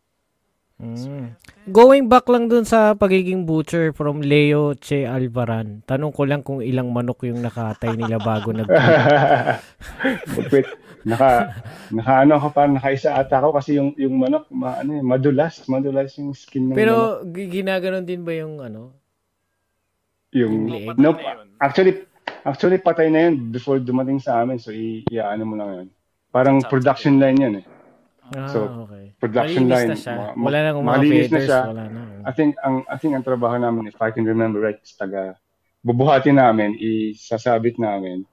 Mm. 0.75 1.39
Going 1.71 2.11
back 2.11 2.27
lang 2.27 2.51
dun 2.51 2.67
sa 2.67 2.99
pagiging 2.99 3.47
butcher 3.47 3.95
from 3.95 4.19
Leo 4.19 4.75
Che 4.75 5.07
Alvaran. 5.07 5.87
Tanong 5.87 6.11
ko 6.11 6.27
lang 6.27 6.43
kung 6.43 6.59
ilang 6.59 6.91
manok 6.91 7.31
yung 7.31 7.39
nakatay 7.39 7.95
nila 7.95 8.19
bago 8.19 8.51
nag 8.59 8.67
Wait, 10.51 10.67
naka 11.07 11.55
naka 11.95 12.13
ano 12.27 12.43
ka 12.43 12.49
pa 12.51 12.67
nakaisa 12.67 13.15
ata 13.15 13.39
ako 13.39 13.55
kasi 13.55 13.79
yung 13.79 13.95
yung 13.95 14.19
manok 14.19 14.51
ma, 14.51 14.83
ano, 14.83 14.99
eh, 14.99 15.05
madulas, 15.07 15.63
madulas 15.71 16.11
yung 16.19 16.35
skin 16.35 16.67
ng 16.67 16.75
manok. 16.75 16.81
Pero 16.83 16.95
gi- 17.23 17.51
ginaganon 17.55 18.03
din 18.03 18.27
ba 18.27 18.35
yung 18.35 18.59
ano? 18.59 18.99
Yung 20.35 20.67
liig. 20.67 20.99
no, 20.99 21.15
Patay 21.15 21.23
na 21.23 21.39
yun. 21.39 21.49
actually 21.63 21.93
actually 22.45 22.79
patay 22.79 23.09
na 23.09 23.27
yun 23.27 23.49
before 23.49 23.81
dumating 23.81 24.21
sa 24.21 24.39
amin 24.39 24.57
so 24.57 24.69
i, 24.69 25.03
i 25.05 25.17
ano 25.19 25.45
mo 25.45 25.55
lang 25.57 25.71
yun. 25.75 25.89
Parang 26.29 26.61
chop, 26.61 26.71
production 26.71 27.17
line 27.17 27.39
yun 27.39 27.55
eh. 27.63 27.67
Ah, 28.25 28.49
So, 28.49 28.89
okay. 28.89 29.13
production 29.21 29.69
Malinis 29.69 29.77
line, 29.77 29.89
na 29.89 29.97
siya. 29.97 30.15
ma- 30.33 30.49
Wala 30.49 30.59
nang 30.63 30.77
mga 30.81 30.89
malinis 30.89 31.13
na 31.13 31.21
feathers. 31.29 31.47
siya. 31.47 31.61
Wala 31.69 31.85
na. 31.87 32.01
I 32.25 32.33
think 32.33 32.51
ang 32.59 32.77
I 32.89 32.97
think 32.97 33.13
ang 33.13 33.25
trabaho 33.25 33.57
namin 33.57 33.87
if 33.87 33.99
I 33.99 34.11
can 34.11 34.25
remember 34.25 34.59
right 34.59 34.81
is 34.81 34.97
taga 34.97 35.37
bubuhatin 35.85 36.41
namin, 36.41 36.75
isasabit 36.77 37.77
namin 37.77 38.25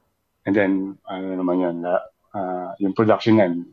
and 0.47 0.53
then 0.55 0.71
ano 1.03 1.35
naman 1.35 1.55
yun, 1.59 1.75
la, 1.83 1.99
ah, 2.31 2.71
yung 2.79 2.95
production 2.95 3.35
line 3.35 3.67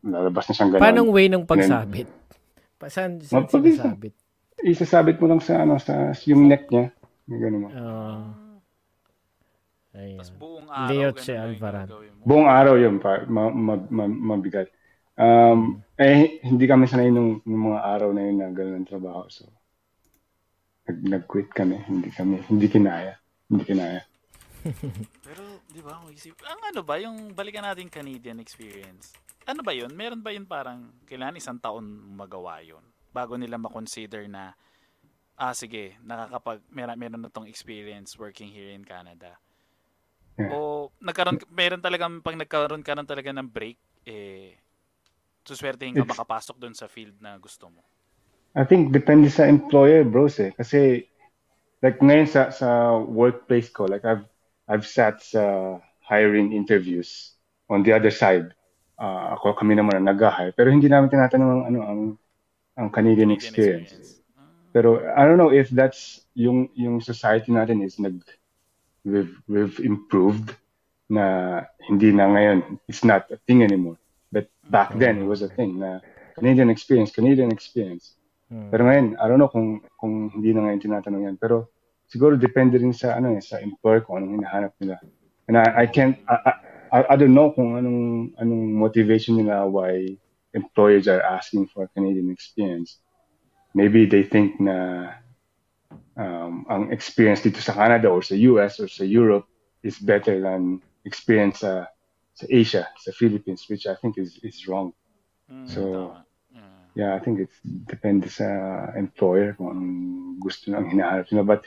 lalabas 0.00 0.48
na 0.48 0.54
siyang 0.54 0.70
ganun. 0.72 0.84
Paano 0.84 1.00
way 1.10 1.26
ng 1.28 1.44
pagsabit? 1.44 2.08
Pa, 2.78 2.86
saan, 2.88 3.18
saan 3.20 3.44
sinasabit? 3.44 4.14
isasabit 4.58 5.20
mo 5.20 5.30
lang 5.30 5.38
sa 5.38 5.62
ano 5.62 5.78
sa 5.78 6.10
yung 6.24 6.48
neck 6.48 6.66
niya. 6.72 6.90
Yung 7.28 7.40
ganun 7.40 7.60
mo. 7.60 7.68
Ah, 7.70 8.24
ayun. 9.98 10.18
Tapos 10.22 10.32
buong 10.38 10.68
araw, 10.70 10.88
Leo 10.88 11.10
ganun 11.10 11.18
Che 11.20 11.32
lang 11.34 11.38
yung 11.42 11.48
Alvaran. 11.50 11.86
Buong 12.22 12.48
araw 12.48 12.74
yun 12.78 12.96
pa 13.02 13.12
ma, 13.26 13.42
ma, 13.50 13.74
ma, 13.90 14.04
mabigat. 14.06 14.68
Um, 15.18 15.82
eh 15.98 16.38
hindi 16.46 16.64
kami 16.70 16.86
sanay 16.86 17.10
nung, 17.10 17.42
nung 17.42 17.74
mga 17.74 17.80
araw 17.82 18.10
na 18.14 18.22
yun 18.22 18.38
na 18.38 18.54
ganun 18.54 18.78
ang 18.78 18.88
trabaho. 18.88 19.26
So 19.26 19.50
nag, 20.88 20.98
nag-quit 21.04 21.52
kami. 21.52 21.82
Hindi 21.84 22.08
kami 22.14 22.40
hindi 22.48 22.66
kinaya. 22.70 23.18
Hindi 23.50 23.64
kinaya. 23.66 24.00
Pero, 25.26 25.62
di 25.70 25.80
ba, 25.80 26.00
ako 26.00 26.10
isip, 26.12 26.34
ang 26.44 26.60
ano 26.60 26.80
ba, 26.82 26.98
yung 26.98 27.32
balikan 27.32 27.62
natin 27.62 27.86
Canadian 27.86 28.42
experience, 28.42 29.14
ano 29.46 29.62
ba 29.62 29.72
yun? 29.72 29.92
Meron 29.94 30.20
ba 30.20 30.34
yun 30.34 30.44
parang, 30.44 30.92
kailangan 31.06 31.38
isang 31.38 31.58
taon 31.62 31.86
magawa 32.18 32.60
yun? 32.60 32.82
Bago 33.14 33.38
nila 33.38 33.56
makonsider 33.56 34.26
na, 34.26 34.52
ah, 35.38 35.54
sige, 35.54 35.96
nakakapag, 36.02 36.60
meron, 36.68 36.98
meron 36.98 37.20
na 37.22 37.32
tong 37.32 37.48
experience 37.48 38.18
working 38.18 38.50
here 38.50 38.74
in 38.74 38.82
Canada. 38.82 39.38
Yeah. 40.38 40.54
O, 40.54 40.88
nagkaroon, 41.02 41.42
meron 41.50 41.82
talagang, 41.82 42.22
pag 42.22 42.38
nagkaroon 42.38 42.86
ka 42.86 42.94
ng 42.94 43.08
talaga 43.10 43.34
ng 43.34 43.48
break, 43.50 43.78
eh, 44.06 44.54
suswertehin 45.42 45.96
ka 45.96 46.04
makapasok 46.04 46.56
doon 46.60 46.76
sa 46.76 46.86
field 46.86 47.16
na 47.18 47.34
gusto 47.40 47.72
mo. 47.72 47.82
I 48.52 48.64
think 48.64 48.92
depende 48.92 49.32
sa 49.32 49.48
employer, 49.48 50.04
bros 50.04 50.36
eh. 50.40 50.52
Kasi 50.52 51.08
like 51.80 52.02
ngayon 52.02 52.28
sa 52.28 52.50
sa 52.52 52.98
workplace 52.98 53.72
ko, 53.72 53.88
like 53.88 54.04
I've 54.04 54.26
I've 54.68 54.84
sat 54.84 55.24
sa 55.24 55.76
hiring 56.04 56.52
interviews 56.52 57.36
on 57.72 57.84
the 57.84 57.92
other 57.96 58.12
side. 58.12 58.52
Uh, 58.98 59.38
ako 59.38 59.54
kami 59.54 59.78
naman 59.78 59.94
ang 59.94 60.10
nag-hire 60.10 60.50
pero 60.58 60.74
hindi 60.74 60.90
namin 60.90 61.06
tinatanong 61.06 61.50
ang 61.54 61.62
ano 61.70 61.80
ang 61.86 62.00
ang 62.74 62.88
Canadian, 62.90 63.30
Canadian 63.30 63.86
experience. 63.86 64.18
Ah, 64.34 64.42
Pero 64.74 65.06
I 65.14 65.22
don't 65.22 65.38
know 65.38 65.54
if 65.54 65.70
that's 65.70 66.26
yung 66.34 66.66
yung 66.74 66.98
society 66.98 67.54
natin 67.54 67.78
is 67.86 68.02
nag 68.02 68.18
we've 69.08 69.34
we've 69.48 69.78
improved 69.80 70.52
na 71.08 71.64
hindi 71.88 72.12
na 72.12 72.28
ngayon 72.28 72.78
it's 72.84 73.02
not 73.02 73.24
a 73.32 73.40
thing 73.48 73.64
anymore. 73.64 73.96
But 74.28 74.52
back 74.68 74.92
then 74.92 75.24
it 75.24 75.28
was 75.28 75.40
a 75.40 75.48
thing 75.48 75.80
na 75.80 76.04
Canadian 76.36 76.68
experience, 76.68 77.10
Canadian 77.10 77.50
experience. 77.50 78.14
Hmm. 78.52 78.68
Pero 78.68 78.84
ngayon, 78.84 79.06
I 79.16 79.24
don't 79.28 79.40
know 79.40 79.48
kung 79.48 79.80
kung 79.96 80.28
hindi 80.30 80.52
na 80.52 80.68
ngayon 80.68 80.80
tinatanong 80.84 81.22
yan. 81.32 81.36
Pero 81.40 81.72
siguro 82.08 82.36
depende 82.36 82.76
rin 82.76 82.92
sa 82.92 83.16
ano 83.16 83.32
eh, 83.32 83.42
sa 83.42 83.60
employer 83.60 84.04
kung 84.04 84.20
anong 84.20 84.40
hinahanap 84.40 84.72
nila. 84.80 84.96
And 85.48 85.56
I, 85.56 85.84
I 85.84 85.86
can't 85.88 86.20
I, 86.28 86.52
I, 86.92 86.98
I 87.12 87.14
don't 87.16 87.32
know 87.32 87.52
kung 87.52 87.80
anong 87.80 88.36
anong 88.36 88.64
motivation 88.76 89.40
nila 89.40 89.64
why 89.64 90.16
employers 90.52 91.08
are 91.08 91.24
asking 91.24 91.68
for 91.72 91.88
Canadian 91.92 92.32
experience. 92.32 93.00
Maybe 93.76 94.08
they 94.08 94.24
think 94.24 94.60
na 94.60 95.08
um, 96.18 96.66
ang 96.68 96.92
experience 96.92 97.40
dito 97.40 97.62
sa 97.62 97.72
Canada 97.72 98.10
or 98.10 98.20
sa 98.22 98.34
US 98.34 98.80
or 98.80 98.88
sa 98.88 99.04
Europe 99.06 99.46
is 99.82 99.98
better 99.98 100.40
than 100.42 100.82
experience 101.06 101.62
sa 101.62 101.86
sa 102.34 102.46
Asia, 102.50 102.86
sa 102.98 103.10
Philippines, 103.10 103.66
which 103.66 103.86
I 103.86 103.94
think 103.98 104.18
is 104.18 104.38
is 104.46 104.66
wrong. 104.66 104.94
Mm, 105.50 105.66
So, 105.66 105.80
tama. 105.82 106.26
Mm. 106.54 106.82
Yeah, 106.94 107.10
I 107.14 107.20
think 107.22 107.42
it's 107.42 107.58
depende 107.64 108.26
sa 108.30 108.46
employer 108.98 109.54
kung 109.54 109.78
gusto 110.42 110.70
lang 110.70 110.90
hinahanap 110.90 111.30
nila. 111.30 111.46
But 111.46 111.62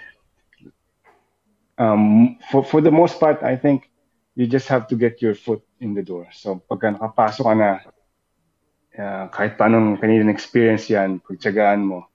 um, 1.80 2.38
for, 2.52 2.64
for 2.64 2.80
the 2.80 2.92
most 2.92 3.20
part, 3.20 3.44
I 3.44 3.56
think 3.56 3.90
you 4.36 4.48
just 4.48 4.68
have 4.68 4.88
to 4.92 4.96
get 4.96 5.22
your 5.22 5.36
foot 5.36 5.64
in 5.80 5.94
the 5.96 6.04
door. 6.04 6.28
So 6.32 6.64
pagka 6.68 6.96
nakapasok 6.96 7.44
ka 7.48 7.54
na, 7.56 7.70
uh, 8.96 9.26
kahit 9.32 9.56
paanong 9.60 10.00
Canadian 10.00 10.32
experience 10.32 10.88
yan, 10.88 11.20
pagtsagaan 11.24 11.84
mo, 11.84 12.11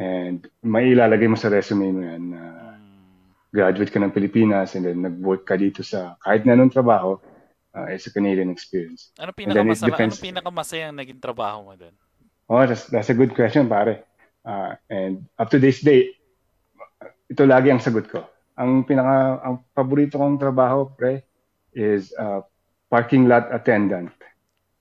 and 0.00 0.48
may 0.64 0.90
ilalagay 0.90 1.28
mo 1.28 1.36
sa 1.36 1.52
resume 1.52 1.92
mo 1.92 2.00
yan 2.00 2.32
na 2.32 2.42
Mm. 2.80 3.20
graduate 3.52 3.92
ka 3.92 4.00
ng 4.00 4.10
Pilipinas 4.10 4.72
and 4.72 4.88
then 4.88 5.04
nag-work 5.04 5.44
ka 5.44 5.54
dito 5.54 5.84
sa 5.84 6.16
kahit 6.18 6.42
na 6.42 6.56
anong 6.56 6.72
trabaho, 6.72 7.20
uh, 7.70 7.86
it's 7.86 8.08
a 8.08 8.12
Canadian 8.12 8.48
experience. 8.48 9.12
Ano 9.20 9.30
pinakamasarap, 9.30 9.92
depends- 9.92 10.16
ano 10.16 10.24
pinakamasayang 10.24 10.96
naging 10.96 11.20
trabaho 11.20 11.58
mo 11.62 11.74
doon? 11.76 11.92
Oh, 12.48 12.64
that's, 12.64 12.88
that's 12.88 13.12
a 13.12 13.14
good 13.14 13.30
question, 13.30 13.68
pare. 13.68 14.02
Uh, 14.40 14.74
and 14.88 15.28
up 15.36 15.46
to 15.46 15.60
this 15.60 15.78
day, 15.78 16.16
ito 17.28 17.44
lagi 17.44 17.68
ang 17.68 17.78
sagot 17.78 18.08
ko. 18.08 18.24
Ang 18.56 18.82
pinaka, 18.82 19.38
ang 19.44 19.62
paborito 19.70 20.16
kong 20.16 20.40
trabaho, 20.40 20.88
pre, 20.88 21.22
is 21.70 22.10
uh, 22.16 22.42
parking 22.88 23.28
lot 23.28 23.46
attendant. 23.52 24.10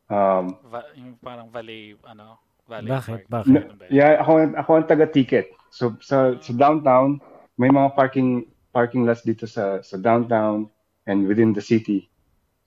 Um, 0.09 0.57
Va- 0.65 0.89
yung 0.97 1.13
parang 1.21 1.53
valet, 1.53 1.93
ano, 2.01 2.41
valet 2.69 2.89
Bakit? 2.93 3.19
park. 3.25 3.25
Bakit? 3.27 3.49
Yun? 3.49 3.65
yeah, 3.89 4.21
ako, 4.21 4.31
ako 4.53 4.69
ang 4.77 4.87
taga-ticket. 4.87 5.49
So, 5.73 5.97
sa, 5.99 6.37
sa 6.37 6.51
downtown, 6.53 7.17
may 7.57 7.67
mga 7.73 7.97
parking 7.97 8.47
parking 8.69 9.03
lots 9.03 9.25
dito 9.25 9.49
sa 9.49 9.81
sa 9.81 9.97
downtown 9.97 10.69
and 11.09 11.25
within 11.25 11.51
the 11.51 11.61
city. 11.61 12.07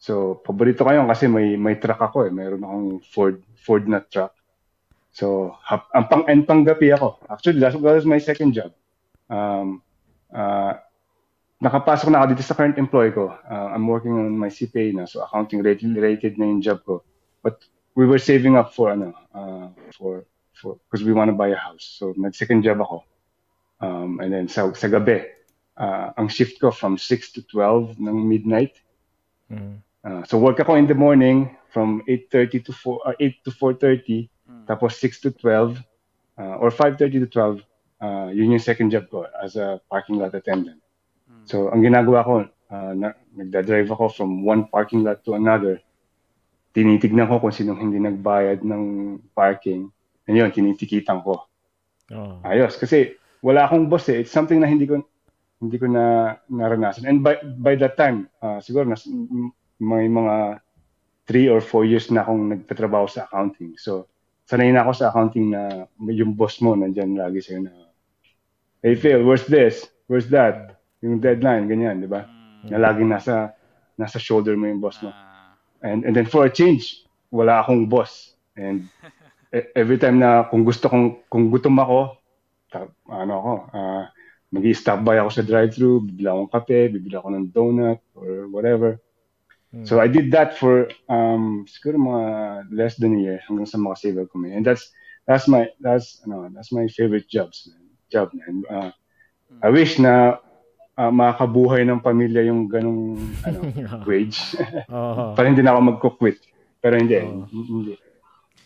So, 0.03 0.43
paborito 0.43 0.83
ko 0.83 0.91
yun 0.91 1.07
kasi 1.07 1.31
may 1.31 1.55
may 1.55 1.79
truck 1.79 2.03
ako 2.03 2.27
eh. 2.27 2.33
Mayroon 2.35 2.67
akong 2.67 2.89
Ford 3.07 3.39
Ford 3.55 3.87
na 3.87 4.03
truck. 4.03 4.35
So, 5.15 5.55
hap, 5.63 5.87
ang 5.95 6.11
pang 6.11 6.25
and 6.27 6.43
panggapi 6.43 6.91
ako. 6.93 7.23
Actually, 7.31 7.63
that 7.63 7.79
was 7.79 8.03
my 8.05 8.19
second 8.19 8.57
job. 8.57 8.75
Um, 9.31 9.81
uh, 10.33 10.77
nakapasok 11.63 12.11
na 12.11 12.25
ako 12.25 12.27
dito 12.35 12.45
sa 12.45 12.57
current 12.59 12.81
employee 12.81 13.15
ko. 13.15 13.31
Uh, 13.31 13.69
I'm 13.71 13.87
working 13.87 14.17
on 14.17 14.35
my 14.35 14.51
CPA 14.51 14.97
na, 14.97 15.05
so 15.07 15.23
accounting 15.23 15.63
related, 15.63 15.95
related 15.95 16.35
na 16.41 16.49
yung 16.49 16.65
job 16.65 16.83
ko. 16.83 17.07
But 17.45 17.63
we 17.95 18.09
were 18.09 18.19
saving 18.19 18.57
up 18.57 18.75
for 18.75 18.91
ano, 18.91 19.15
uh, 19.35 19.69
for 19.97 20.25
for 20.55 20.79
because 20.87 21.05
we 21.05 21.13
want 21.13 21.29
to 21.29 21.37
buy 21.37 21.49
a 21.49 21.57
house. 21.57 21.97
So 21.99 22.15
nag-second 22.17 22.63
job 22.63 22.81
ako. 22.81 23.05
Um, 23.83 24.21
and 24.21 24.33
then 24.33 24.47
sa, 24.47 24.71
sa 24.73 24.87
gabi, 24.87 25.27
uh, 25.77 26.15
ang 26.17 26.29
shift 26.29 26.61
ko 26.61 26.71
from 26.71 26.97
6 26.97 27.33
to 27.33 27.43
12 27.51 27.99
ng 27.99 28.19
midnight. 28.29 28.79
Hmm. 29.51 29.83
Uh, 30.05 30.23
so 30.23 30.39
work 30.39 30.59
ako 30.59 30.79
in 30.79 30.87
the 30.87 30.95
morning 30.95 31.57
from 31.71 32.03
8:30 32.07 32.67
to 32.67 32.73
4 32.73 33.11
uh, 33.11 33.15
8 33.19 33.45
to 33.45 33.51
4:30 33.51 34.33
Mm. 34.53 34.67
tapos 34.67 34.99
6 34.99 35.21
to 35.23 35.31
12 35.33 35.79
uh, 36.39 36.57
or 36.59 36.71
5:30 36.71 37.25
to 37.25 37.29
12 37.31 37.63
uh, 38.03 38.29
yun 38.35 38.53
yung 38.53 38.63
second 38.63 38.91
job 38.91 39.09
ko 39.09 39.25
as 39.41 39.57
a 39.57 39.81
parking 39.89 40.19
lot 40.19 40.35
attendant. 40.35 40.83
Mm. 41.31 41.45
So 41.49 41.71
ang 41.71 41.81
ginagawa 41.81 42.21
ko 42.27 42.35
uh, 42.71 42.93
na, 42.95 43.15
nagda-drive 43.33 43.89
ako 43.91 44.13
from 44.13 44.45
one 44.45 44.69
parking 44.69 45.03
lot 45.07 45.25
to 45.25 45.35
another. 45.35 45.81
Tinitignan 46.73 47.29
ko 47.29 47.37
kung 47.41 47.53
sinong 47.53 47.81
hindi 47.81 48.01
nagbayad 48.01 48.65
ng 48.65 48.85
parking. 49.37 49.93
And 50.25 50.35
yun, 50.37 50.53
tinitikitan 50.53 51.21
ko. 51.21 51.45
Oh. 52.13 52.41
Ayos 52.45 52.77
kasi 52.77 53.17
wala 53.45 53.69
akong 53.69 53.89
boss 53.89 54.09
eh. 54.09 54.25
It's 54.25 54.33
something 54.33 54.61
na 54.61 54.69
hindi 54.69 54.89
ko 54.89 55.05
hindi 55.63 55.77
ko 55.79 55.87
na 55.87 56.37
naranasan. 56.51 57.07
And 57.07 57.19
by 57.21 57.39
by 57.61 57.79
that 57.79 57.95
time, 57.95 58.27
uh, 58.43 58.59
siguro 58.59 58.89
nas, 58.89 59.07
may 59.79 60.11
mga 60.11 60.59
three 61.27 61.47
or 61.47 61.63
four 61.63 61.87
years 61.87 62.11
na 62.11 62.27
akong 62.27 62.51
nagtatrabaho 62.51 63.07
sa 63.07 63.31
accounting. 63.31 63.79
So, 63.79 64.11
sanay 64.47 64.75
na 64.75 64.83
ako 64.83 64.93
sa 64.95 65.09
accounting 65.11 65.55
na 65.55 65.87
yung 66.03 66.35
boss 66.35 66.59
mo 66.59 66.75
nandyan 66.75 67.15
lagi 67.15 67.39
sa'yo 67.39 67.63
na, 67.63 67.73
hey 68.83 68.99
Phil, 68.99 69.23
where's 69.23 69.47
this? 69.47 69.87
Where's 70.11 70.27
that? 70.35 70.83
Yung 71.03 71.23
deadline, 71.23 71.71
ganyan, 71.71 72.03
di 72.03 72.11
ba? 72.11 72.27
Na 72.67 72.79
laging 72.79 73.11
nasa, 73.11 73.55
nasa 73.95 74.19
shoulder 74.19 74.59
mo 74.59 74.67
yung 74.67 74.83
boss 74.83 74.99
mo. 75.03 75.15
And, 75.83 76.05
and 76.07 76.15
then 76.15 76.27
for 76.27 76.47
a 76.47 76.53
change, 76.53 77.03
wala 77.31 77.63
akong 77.63 77.91
boss. 77.91 78.35
And 78.57 78.89
e- 79.55 79.71
every 79.75 79.99
time 79.99 80.19
na 80.23 80.47
kung 80.47 80.65
gusto 80.65 80.89
kong, 80.89 81.27
kung 81.29 81.51
gutom 81.51 81.79
ako, 81.83 81.99
ano 83.11 83.33
ako, 83.39 83.53
ah 83.77 84.05
mag 84.53 84.69
stop 84.77 85.01
by 85.01 85.17
ako 85.17 85.31
sa 85.33 85.49
drive-thru, 85.49 86.05
bibili 86.05 86.29
akong 86.29 86.53
kape, 86.53 86.93
bibili 86.93 87.17
ako 87.17 87.29
ng 87.33 87.49
donut 87.57 88.05
or 88.13 88.53
whatever. 88.53 89.01
So 89.89 89.97
I 89.97 90.07
did 90.07 90.29
that 90.37 90.61
for 90.61 90.93
um 91.09 91.65
siguro 91.65 91.97
mga 91.97 92.25
less 92.77 93.01
than 93.01 93.17
a 93.17 93.21
year 93.25 93.39
hanggang 93.49 93.65
sa 93.65 93.81
makasave 93.81 94.21
ako. 94.29 94.45
And 94.45 94.61
that's 94.61 94.93
that's 95.25 95.49
my 95.49 95.73
that's 95.81 96.21
ano, 96.29 96.53
that's 96.53 96.77
my 96.77 96.85
favorite 96.93 97.25
jobs, 97.33 97.73
man. 97.73 97.89
Job, 98.13 98.29
man. 98.37 98.61
Uh, 98.69 98.93
I 99.65 99.73
wish 99.73 99.97
na 99.97 100.37
uh, 101.03 101.11
makakabuhay 101.11 101.83
ng 101.83 101.99
pamilya 101.99 102.47
yung 102.47 102.67
ganong 102.67 103.19
ano, 103.43 103.59
wage. 104.09 104.39
Oo. 104.87 105.33
Para 105.37 105.51
hindi 105.51 105.61
na 105.61 105.75
ako 105.75 105.81
magko-quit. 105.91 106.39
Pero 106.79 106.95
hindi, 106.95 107.19
Oo. 107.19 107.47
hindi. 107.51 107.95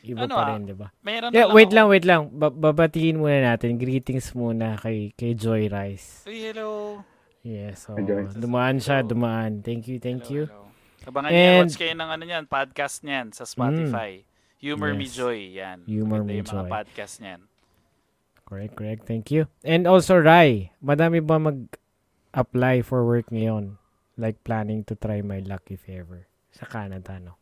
Iba 0.07 0.23
Ano, 0.23 0.33
pa 0.33 0.43
ah, 0.45 0.49
rin, 0.55 0.63
di 0.63 0.77
ba? 0.77 0.87
Meron 1.03 1.35
Yeah, 1.35 1.51
na 1.51 1.55
wait 1.57 1.67
ako- 1.67 1.75
lang, 1.75 1.87
wait 1.89 2.07
lang. 2.07 2.21
Ba- 2.31 2.55
babatiin 2.55 3.17
muna 3.17 3.43
natin. 3.43 3.75
Greetings 3.75 4.31
muna 4.33 4.77
kay 4.77 5.11
kay 5.13 5.35
Joy 5.35 5.67
Rice. 5.67 6.23
Uy, 6.25 6.47
hello. 6.47 7.03
Yes, 7.43 7.87
so 7.87 7.95
dumaan 8.37 8.79
siya, 8.79 9.03
Hello. 9.03 9.11
dumaan. 9.13 9.63
Thank 9.63 9.87
you, 9.87 9.99
thank 9.99 10.27
Hello, 10.27 10.35
you. 10.35 10.45
hello. 10.47 10.67
Abangan 11.07 11.31
niyo, 11.31 11.43
And- 11.43 11.59
watch 11.65 11.79
kayo 11.79 11.95
ng 11.95 12.11
ano 12.11 12.23
niyan, 12.23 12.45
podcast 12.45 12.97
niyan 13.01 13.27
sa 13.31 13.43
Spotify. 13.45 14.27
Humor 14.59 14.95
Me 14.95 15.07
Yes. 15.07 15.15
Joy, 15.15 15.39
yan. 15.55 15.79
Humor 15.87 16.23
Maganda 16.23 16.27
Me 16.27 16.35
yung 16.37 16.49
mga 16.49 16.63
Joy. 16.63 16.71
podcast 16.71 17.15
niyan. 17.21 17.41
Correct, 18.43 18.75
correct. 18.75 19.03
Thank 19.05 19.31
you. 19.31 19.51
And 19.63 19.87
also, 19.87 20.15
Rai, 20.17 20.71
madami 20.79 21.19
ba 21.19 21.39
mag-apply 22.37 22.85
for 22.85 23.01
work 23.03 23.33
ngayon? 23.33 23.81
Like 24.17 24.45
planning 24.45 24.85
to 24.85 24.95
try 24.95 25.21
my 25.21 25.41
luck 25.41 25.65
if 25.69 25.89
ever. 25.89 26.29
Sa 26.53 26.65
Canada, 26.67 27.17
no? 27.17 27.37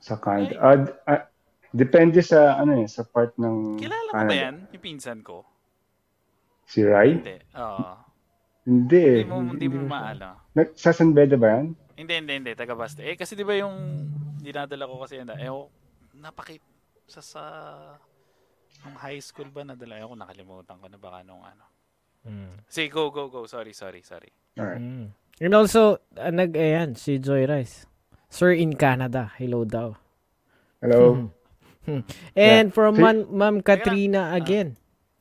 Sa 0.00 0.16
Canada. 0.16 0.56
Ah, 0.58 0.76
d- 0.76 0.92
ah, 1.06 1.24
depende 1.70 2.20
sa 2.20 2.56
ano 2.56 2.76
eh, 2.76 2.88
sa 2.88 3.00
part 3.02 3.32
ng 3.36 3.80
Kilala 3.80 4.00
mo 4.06 4.12
Canada. 4.14 4.28
ba 4.28 4.36
yan? 4.38 4.56
Yung 4.70 4.84
pinsan 4.84 5.20
ko? 5.20 5.44
Si 6.64 6.84
Rai? 6.84 7.16
Hindi. 7.16 7.36
Oo. 7.56 7.88
Hindi. 8.62 9.00
eh. 9.00 9.16
Hindi 9.18 9.24
mo, 9.26 9.36
hindi 9.42 9.66
mo 9.66 9.72
ko 9.74 9.80
siya- 9.80 9.88
maala. 9.90 10.28
Na- 10.52 10.74
Sa 10.76 10.92
San 10.92 11.12
Beda 11.12 11.36
ba 11.36 11.48
yan? 11.50 11.66
Hindi, 11.96 12.12
hindi, 12.14 12.32
hindi. 12.34 12.52
Taga 12.54 12.76
Basta. 12.76 13.00
Eh, 13.00 13.16
kasi 13.16 13.32
di 13.32 13.44
ba 13.44 13.56
yung 13.56 13.76
dinadala 14.38 14.84
ko 14.84 15.00
kasi 15.00 15.20
yan. 15.20 15.32
Eh, 15.34 15.48
oh, 15.48 15.68
napakit 16.14 16.60
sa 17.04 17.20
sa 17.20 17.42
nung 18.80 18.96
high 18.96 19.20
school 19.20 19.50
ba 19.50 19.60
nadala 19.60 19.98
ako 19.98 20.14
nakalimutan 20.14 20.78
ko 20.78 20.86
na 20.86 20.96
baka 20.96 21.20
nung 21.20 21.42
ano. 21.42 21.64
Mm. 22.22 22.60
Sige, 22.68 22.88
go, 22.88 23.08
go, 23.10 23.28
go. 23.28 23.46
Sorry, 23.46 23.72
sorry, 23.72 24.02
sorry. 24.02 24.28
Alright. 24.58 24.80
Mm. 24.80 25.08
And 25.40 25.52
also, 25.54 25.98
uh, 26.14 26.28
nag, 26.28 26.52
ayan, 26.52 26.92
si 26.94 27.16
Joy 27.16 27.46
Rice. 27.46 27.88
Sir 28.28 28.52
in 28.52 28.76
Canada. 28.76 29.32
Hello 29.36 29.64
daw. 29.64 29.96
Hello? 30.78 31.32
And 32.36 32.70
from 32.70 32.94
Si- 32.96 33.02
Man, 33.02 33.26
Ma'am 33.32 33.58
Katrina 33.60 34.36
again. 34.36 34.76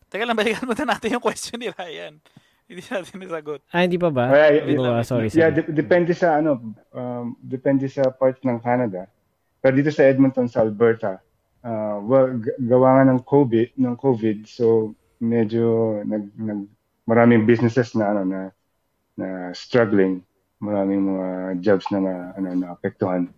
Teka 0.09 0.25
lang, 0.25 0.35
balikan 0.35 0.65
mo 0.65 0.73
na 0.73 0.93
natin 0.93 1.15
yung 1.15 1.23
question 1.23 1.57
ni 1.57 1.69
Ryan. 1.69 2.19
Hindi 2.69 2.85
natin 2.85 3.17
nasagot. 3.17 3.65
Ah, 3.73 3.81
hindi 3.81 3.97
pa 3.97 4.13
ba? 4.13 4.29
Ay, 4.29 4.61
Hindi 4.61 4.77
pa 4.77 4.83
ba? 4.83 5.01
lang. 5.01 5.07
Sorry, 5.07 5.29
Yeah, 5.33 5.49
sorry. 5.49 5.65
de- 5.65 5.73
depende 5.73 6.13
sa 6.13 6.37
ano, 6.37 6.61
um, 6.93 7.33
depende 7.41 7.89
sa 7.89 8.13
part 8.13 8.37
ng 8.41 8.61
Canada. 8.61 9.09
Pero 9.57 9.73
dito 9.73 9.89
sa 9.89 10.05
Edmonton, 10.05 10.45
sa 10.45 10.61
Alberta, 10.61 11.17
uh, 11.65 11.97
well, 11.99 12.29
g- 12.37 12.53
gawa 12.61 13.01
nga 13.01 13.09
ng 13.09 13.25
COVID, 13.25 13.73
ng 13.73 13.95
COVID, 13.97 14.45
so 14.45 14.93
medyo 15.17 15.97
nag, 16.05 16.29
nag 16.37 16.61
maraming 17.09 17.49
businesses 17.49 17.97
na 17.97 18.13
ano 18.13 18.21
na 18.21 18.41
na 19.17 19.27
struggling, 19.57 20.21
maraming 20.61 21.09
mga 21.09 21.27
jobs 21.65 21.89
na 21.89 21.97
na 21.97 22.13
ano 22.37 22.47
na 22.53 22.67
apektuhan. 22.77 23.33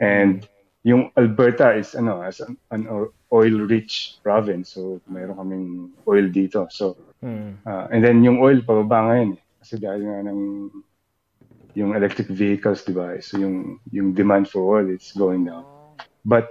And 0.00 0.48
yung 0.80 1.12
Alberta 1.20 1.76
is 1.76 1.92
ano 1.92 2.24
as 2.24 2.40
an, 2.40 2.56
an 2.72 2.88
oil 3.28 3.56
rich 3.68 4.16
province, 4.24 4.72
so 4.72 5.04
mayroon 5.04 5.36
kaming 5.36 5.66
oil 6.08 6.32
dito. 6.32 6.64
So 6.72 6.96
Mm. 7.20 7.60
Ah, 7.68 7.84
and 7.92 8.00
then 8.00 8.24
yung 8.24 8.40
oil 8.40 8.64
pababa 8.64 9.12
ngayon 9.12 9.36
eh. 9.36 9.42
Kasi 9.60 9.76
dahil 9.76 10.08
nga 10.08 10.24
ng 10.24 10.40
yung 11.76 11.92
electric 11.94 12.32
vehicles, 12.32 12.82
di 12.82 12.96
ba? 12.96 13.14
So 13.20 13.36
yung 13.36 13.78
yung 13.92 14.16
demand 14.16 14.48
for 14.48 14.64
oil 14.64 14.88
is 14.88 15.12
going 15.12 15.44
down. 15.44 15.68
But 16.24 16.48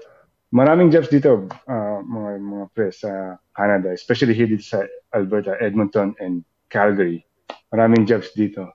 maraming 0.53 0.93
jobs 0.93 1.09
dito, 1.09 1.49
ah, 1.65 2.05
mga 2.05 2.31
mga 2.37 2.65
pre 2.77 2.93
sa 2.93 3.41
Canada, 3.57 3.89
especially 3.91 4.37
here 4.37 4.49
dito 4.49 4.65
sa 4.65 4.85
Alberta, 5.09 5.57
Edmonton 5.57 6.13
and 6.21 6.45
Calgary. 6.69 7.25
Maraming 7.73 8.07
jobs 8.07 8.29
dito. 8.37 8.71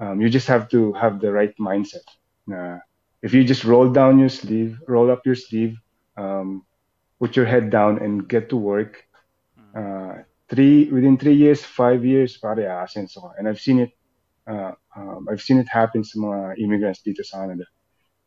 Um, 0.00 0.20
you 0.20 0.28
just 0.28 0.48
have 0.48 0.68
to 0.70 0.92
have 0.94 1.20
the 1.20 1.30
right 1.30 1.54
mindset. 1.58 2.02
Na 2.46 2.78
if 3.22 3.30
you 3.34 3.44
just 3.44 3.62
roll 3.64 3.86
down 3.90 4.18
your 4.18 4.28
sleeve, 4.30 4.78
roll 4.88 5.10
up 5.10 5.22
your 5.24 5.38
sleeve, 5.38 5.78
um, 6.16 6.66
put 7.20 7.36
your 7.36 7.46
head 7.46 7.70
down 7.70 8.02
and 8.02 8.26
get 8.26 8.50
to 8.50 8.56
work. 8.56 9.06
Uh, 9.74 10.26
three 10.50 10.90
within 10.90 11.16
three 11.16 11.34
years, 11.38 11.62
five 11.62 12.04
years, 12.04 12.36
pare 12.36 12.66
aasenso 12.66 13.22
ka. 13.22 13.30
And 13.38 13.46
I've 13.48 13.60
seen 13.60 13.78
it. 13.78 13.92
Uh, 14.42 14.74
um, 14.98 15.30
I've 15.30 15.40
seen 15.40 15.58
it 15.62 15.70
happen 15.70 16.02
sa 16.02 16.18
mga 16.18 16.58
immigrants 16.58 17.00
dito 17.06 17.22
sa 17.22 17.46
Canada. 17.46 17.64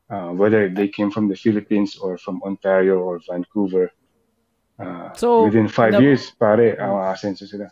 Uh, 0.07 0.31
whether 0.31 0.69
they 0.69 0.87
came 0.87 1.11
from 1.11 1.27
the 1.27 1.35
Philippines 1.35 1.97
or 1.99 2.15
from 2.17 2.39
Ontario 2.47 3.03
or 3.03 3.19
Vancouver. 3.27 3.91
Uh, 4.79 5.11
So, 5.15 5.43
within 5.43 5.67
five 5.67 5.93
na- 5.93 5.99
years, 5.99 6.31
pare, 6.39 6.79
uh, 6.79 7.11
aasenso 7.11 7.43
sila. 7.47 7.67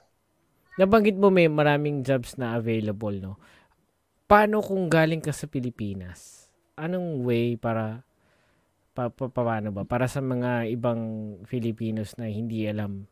Nabanggit 0.77 1.17
mo 1.17 1.29
may 1.29 1.45
maraming 1.45 2.01
jobs 2.01 2.33
na 2.37 2.57
available, 2.57 3.13
no? 3.21 3.33
Paano 4.25 4.65
kung 4.65 4.89
galing 4.89 5.21
ka 5.21 5.29
sa 5.29 5.45
Pilipinas? 5.45 6.49
Anong 6.73 7.21
way 7.21 7.53
para 7.53 8.01
pa, 8.97 9.13
pa, 9.13 9.29
paano 9.29 9.69
ba? 9.69 9.85
Para 9.85 10.09
sa 10.09 10.21
mga 10.21 10.69
ibang 10.73 11.35
Filipinos 11.45 12.17
na 12.17 12.25
hindi 12.25 12.65
alam 12.65 13.05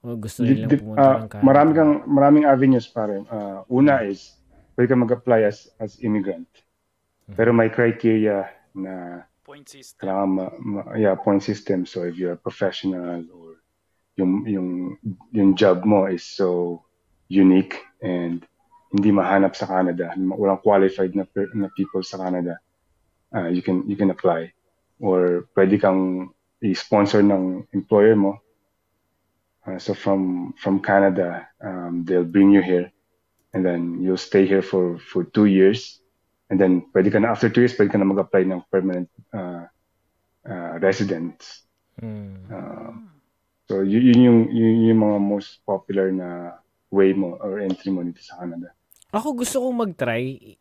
o 0.00 0.16
gusto 0.16 0.40
nilang 0.40 0.72
pumunta 0.80 1.04
ah, 1.04 1.16
ng 1.20 1.28
Canada. 1.28 1.44
marami 1.44 1.70
kang 1.76 1.92
maraming 2.08 2.44
avenues 2.48 2.88
pare. 2.88 3.20
Uh, 3.28 3.60
una 3.68 4.00
is 4.00 4.40
pwede 4.76 4.88
ka 4.88 4.96
mag-apply 4.96 5.44
as 5.44 5.68
as 5.76 6.00
immigrant. 6.00 6.48
Pero 7.36 7.52
may 7.52 7.70
criteria 7.70 8.48
na 8.74 9.24
Point 9.44 9.68
system. 9.68 10.00
kailangan 10.00 10.30
ma, 10.30 10.46
ma- 10.60 10.88
yeah, 10.96 11.14
point 11.14 11.44
system. 11.44 11.84
So 11.84 12.08
if 12.08 12.16
you're 12.16 12.36
a 12.36 12.40
professional 12.40 13.22
or 13.28 13.60
yung 14.16 14.44
yung 14.48 14.68
yung 15.32 15.50
job 15.52 15.84
mo 15.84 16.08
is 16.08 16.24
so 16.24 16.80
unique 17.30 17.78
and 18.02 18.42
hindi 18.90 19.14
mahanap 19.14 19.54
sa 19.54 19.70
Canada, 19.70 20.10
walang 20.18 20.60
qualified 20.60 21.14
na 21.14 21.22
na 21.54 21.70
people 21.78 22.02
sa 22.02 22.18
Canada, 22.18 22.58
uh, 23.30 23.46
you 23.46 23.62
can 23.62 23.86
you 23.86 23.94
can 23.94 24.10
apply 24.10 24.50
or 24.98 25.46
pwede 25.54 25.78
kang 25.78 26.34
i-sponsor 26.60 27.22
ng 27.22 27.64
employer 27.72 28.18
mo. 28.18 28.36
Uh, 29.64 29.78
so 29.78 29.94
from 29.94 30.52
from 30.58 30.82
Canada, 30.82 31.46
um, 31.62 32.02
they'll 32.04 32.26
bring 32.26 32.50
you 32.50 32.60
here 32.60 32.90
and 33.54 33.64
then 33.64 34.02
you'll 34.02 34.20
stay 34.20 34.42
here 34.44 34.62
for 34.62 34.98
for 34.98 35.22
two 35.22 35.46
years 35.46 36.02
and 36.50 36.58
then 36.58 36.82
pwede 36.90 37.14
ka 37.14 37.22
na 37.22 37.30
after 37.30 37.46
two 37.46 37.62
years 37.62 37.78
pwede 37.78 37.94
ka 37.94 37.98
na 38.02 38.10
mag-apply 38.10 38.42
ng 38.42 38.66
permanent 38.74 39.08
uh, 39.30 39.70
uh, 40.42 40.82
residence. 40.82 41.62
Mm. 42.02 42.42
Uh, 42.50 42.92
so 43.70 43.86
yun, 43.86 44.02
yun 44.02 44.20
yung 44.26 44.40
yun 44.50 44.76
yung 44.90 45.00
mga 45.06 45.18
most 45.22 45.62
popular 45.62 46.10
na 46.10 46.58
way 46.90 47.14
mo 47.14 47.38
or 47.38 47.58
entry 47.58 47.90
mo 47.90 48.02
dito 48.02 48.18
sa 48.20 48.38
Canada. 48.38 48.74
Ako 49.10 49.34
gusto 49.34 49.62
kong 49.62 49.76
mag-try. 49.80 50.54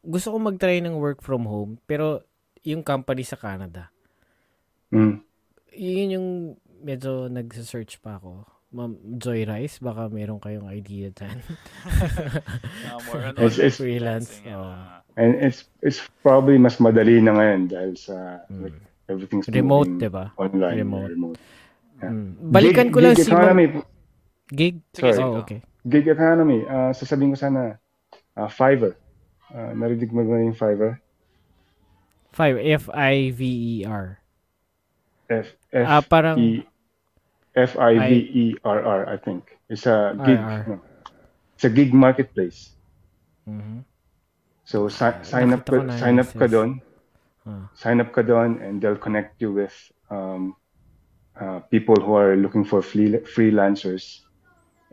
Gusto 0.00 0.32
kong 0.32 0.44
mag-try 0.52 0.80
ng 0.80 0.96
work 0.96 1.20
from 1.20 1.44
home. 1.44 1.80
Pero 1.84 2.24
yung 2.60 2.80
company 2.80 3.24
sa 3.24 3.36
Canada. 3.36 3.88
Mm. 4.88 5.20
Yun 5.74 6.08
yung 6.12 6.28
medyo 6.80 7.28
nag-search 7.28 8.00
pa 8.00 8.16
ako. 8.16 8.44
Ma'am 8.74 8.98
Joy 9.16 9.46
Rice, 9.46 9.78
baka 9.78 10.10
meron 10.10 10.42
kayong 10.42 10.66
idea 10.66 11.06
dyan. 11.08 11.38
Uh, 11.86 12.98
more 13.06 13.22
on 13.30 13.34
It's- 13.44 13.60
it's- 13.62 13.78
Freelance, 13.78 14.42
ah. 14.50 15.00
And 15.14 15.38
it's 15.38 15.70
it's 15.78 16.02
probably 16.26 16.58
mas 16.58 16.82
madali 16.82 17.22
na 17.22 17.38
ngayon 17.38 17.70
dahil 17.70 17.94
sa 17.94 18.42
like, 18.50 18.74
everything's. 19.06 19.46
Remote, 19.46 19.86
moving 19.86 20.02
diba? 20.02 20.34
Online, 20.34 20.74
Remote. 20.82 21.10
remote. 21.14 21.38
Yeah. 22.02 22.10
Mm. 22.10 22.30
Balikan 22.50 22.86
Gig- 22.90 22.94
ko 22.94 22.98
lang 22.98 23.14
gig 23.14 23.22
si 23.22 23.30
Ma'am- 23.30 23.86
Gig? 24.52 24.80
Sige, 24.92 25.12
sige. 25.14 25.24
Oh, 25.24 25.40
okay. 25.40 25.60
gig 25.88 26.08
economy. 26.08 26.64
Uh, 26.64 26.92
sasabihin 26.92 27.32
ko 27.32 27.38
sana 27.38 27.80
uh, 28.36 28.48
Fiverr. 28.48 28.96
Uh, 29.52 29.72
narinig 29.72 30.12
mo 30.12 30.24
ba 30.24 30.40
yung 30.40 30.56
Fiverr? 30.56 31.00
Five. 32.34 32.58
F-I-V-E-R. 32.58 34.18
F 35.30 35.46
F 35.72 35.86
Ah, 35.86 36.02
parang- 36.02 36.36
E 36.36 36.66
F 37.54 37.78
I 37.78 37.94
V 37.96 38.12
E 38.34 38.44
R 38.66 38.80
R 38.82 39.00
I 39.08 39.16
think. 39.16 39.54
It's 39.70 39.86
a 39.86 40.12
gig. 40.26 40.42
No. 40.42 40.82
It's 41.54 41.64
a 41.64 41.70
gig 41.70 41.94
marketplace. 41.94 42.74
Mhm. 43.46 43.86
So 44.66 44.90
si- 44.90 45.22
sign 45.22 45.54
up 45.54 45.62
ka, 45.62 45.78
na 45.86 45.94
sign 45.96 46.18
up 46.18 46.28
ka 46.34 46.50
doon. 46.50 46.82
Ah. 47.46 47.70
Sign 47.78 48.02
up 48.02 48.10
ka 48.10 48.26
doon 48.26 48.58
and 48.58 48.82
they'll 48.82 48.98
connect 48.98 49.38
you 49.38 49.54
with 49.54 49.72
um, 50.10 50.58
uh, 51.38 51.62
people 51.70 51.94
who 51.96 52.18
are 52.18 52.34
looking 52.34 52.66
for 52.66 52.82
free, 52.82 53.14
freelancers. 53.30 54.23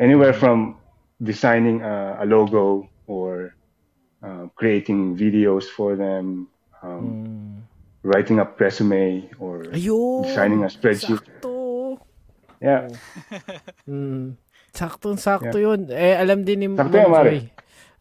Anywhere 0.02 0.34
from 0.34 0.82
designing 1.22 1.86
a, 1.86 2.18
a 2.22 2.26
logo 2.26 2.90
or 3.06 3.54
uh, 4.26 4.50
creating 4.58 5.14
videos 5.14 5.70
for 5.70 5.94
them, 5.94 6.50
um, 6.82 7.06
Mm. 7.06 7.62
writing 8.02 8.42
up 8.42 8.58
resume 8.58 9.30
or 9.38 9.70
Ayun! 9.70 10.26
designing 10.26 10.66
a 10.66 10.70
spreadsheet. 10.74 11.22
Sakto! 11.22 12.02
Yeah. 12.58 12.90
Mm. 13.90 14.38
Saktong-sakto 14.72 15.62
yun. 15.62 15.92
Eh, 15.92 16.16
alam 16.18 16.42
din 16.42 16.58
ni 16.64 16.68
Sakto 16.74 16.98
yan, 16.98 17.12
Mare. 17.12 17.30
Joy. 17.30 17.42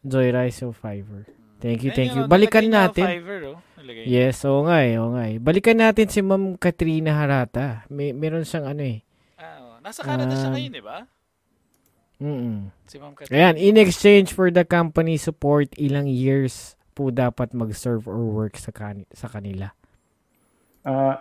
Joy 0.01 0.27
Rice 0.33 0.65
of 0.65 0.73
Fiverr. 0.73 1.25
Thank 1.61 1.85
you, 1.85 1.91
thank 1.93 2.17
yun, 2.17 2.25
you. 2.25 2.31
Balikan 2.31 2.65
natin. 2.65 3.05
Fiverr, 3.05 3.41
oh. 3.53 3.59
Yes, 4.07 4.41
oo 4.49 4.65
nga 4.65 4.81
eh, 4.81 4.97
oo 4.97 5.13
nga 5.13 5.29
eh. 5.29 5.37
Balikan 5.37 5.77
natin 5.77 6.09
si 6.09 6.21
Ma'am 6.25 6.57
Katrina 6.57 7.13
Harata. 7.17 7.85
May, 7.93 8.13
meron 8.13 8.41
siyang 8.41 8.65
ano 8.73 8.81
eh. 8.81 9.05
Ah. 9.37 9.77
Nasa 9.83 10.01
Canada 10.01 10.33
siya 10.33 10.49
Um, 10.49 10.55
ngayon, 10.57 10.73
di 10.73 10.81
ba? 10.81 10.97
Mm-mm. 12.21 12.69
Si 12.85 13.01
Ma'am 13.01 13.17
Kat. 13.17 13.33
Ayan, 13.33 13.57
in 13.57 13.75
exchange 13.75 14.29
for 14.31 14.53
the 14.53 14.61
company 14.61 15.17
support, 15.17 15.73
ilang 15.75 16.05
years 16.05 16.77
po 16.93 17.09
dapat 17.09 17.51
mag-serve 17.51 18.05
or 18.05 18.21
work 18.21 18.55
sa, 18.55 18.69
kan- 18.69 19.09
sa 19.09 19.25
kanila? 19.25 19.73
Uh, 20.85 21.17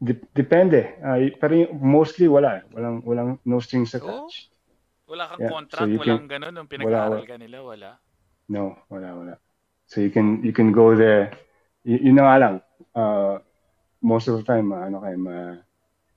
d- 0.00 0.24
depende. 0.32 0.96
Uh, 1.04 1.28
pero 1.36 1.52
yung- 1.52 1.76
mostly 1.76 2.26
wala. 2.26 2.64
Walang, 2.72 3.04
walang 3.04 3.28
no 3.44 3.60
strings 3.60 3.92
attached. 3.92 4.48
Wala 5.04 5.28
kang 5.28 5.40
Yeah, 5.44 5.48
so 5.48 5.54
contract, 5.60 5.90
you 5.92 6.00
walang 6.00 6.24
ganun. 6.24 6.52
Nung 6.56 6.68
pinag-aaral 6.70 7.28
ka 7.28 7.36
nila, 7.36 7.60
wala. 7.60 7.90
No, 8.48 8.80
wala, 8.88 9.08
wala. 9.12 9.34
So 9.84 10.00
you 10.00 10.08
can 10.08 10.40
you 10.40 10.56
can 10.56 10.72
go 10.72 10.96
there. 10.96 11.36
Y- 11.84 12.08
yun 12.08 12.16
na 12.16 12.24
nga 12.24 12.36
lang. 12.40 12.54
Uh, 12.96 13.36
most 14.00 14.32
of 14.32 14.40
the 14.40 14.46
time, 14.48 14.72
uh, 14.72 14.88
ano 14.88 15.04
kayo, 15.04 15.16
ma, 15.20 15.60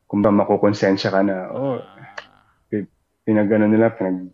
kung 0.08 0.23
ba 0.23 0.32
makukonsensya 0.32 1.12
ka 1.12 1.19
na, 1.19 1.51
oh, 1.51 1.75
Ah. 1.84 1.99
Pinag-ano 3.25 3.65
nila, 3.65 3.89
pinag, 3.89 4.29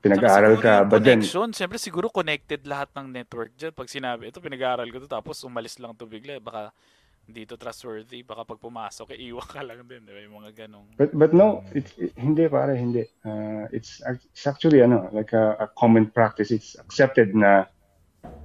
pinag-aaral 0.00 0.56
Tsaka 0.56 0.64
ka. 0.64 0.74
yung 0.80 0.88
But 0.88 1.00
then, 1.04 1.20
connection, 1.20 1.48
siyempre 1.52 1.78
siguro 1.78 2.08
connected 2.08 2.64
lahat 2.64 2.88
ng 2.96 3.12
network 3.12 3.52
dyan. 3.54 3.76
Pag 3.76 3.92
sinabi, 3.92 4.32
ito 4.32 4.40
pinag-aaral 4.40 4.88
ko 4.88 5.04
to, 5.04 5.08
tapos 5.10 5.44
umalis 5.44 5.76
lang 5.76 5.92
to 5.92 6.08
bigla. 6.08 6.40
Baka 6.40 6.72
dito 7.26 7.58
trustworthy. 7.58 8.22
Baka 8.22 8.46
pag 8.46 8.56
pumasok, 8.62 9.12
eh, 9.12 9.28
iwan 9.28 9.44
ka 9.44 9.60
lang 9.60 9.82
din. 9.84 10.00
Di 10.06 10.12
ba? 10.14 10.20
Yung 10.24 10.36
mga 10.40 10.50
ganong. 10.64 10.86
but, 10.96 11.10
but 11.12 11.32
no, 11.34 11.66
it's, 11.74 11.92
it, 11.98 12.14
hindi 12.16 12.46
pare, 12.48 12.72
hindi. 12.78 13.04
Uh, 13.26 13.66
it's, 13.74 14.00
ac- 14.06 14.24
it's 14.32 14.46
actually, 14.46 14.80
ano, 14.80 15.10
like 15.12 15.34
a, 15.34 15.58
a 15.60 15.66
common 15.76 16.06
practice. 16.08 16.54
It's 16.54 16.78
accepted 16.78 17.34
na 17.34 17.66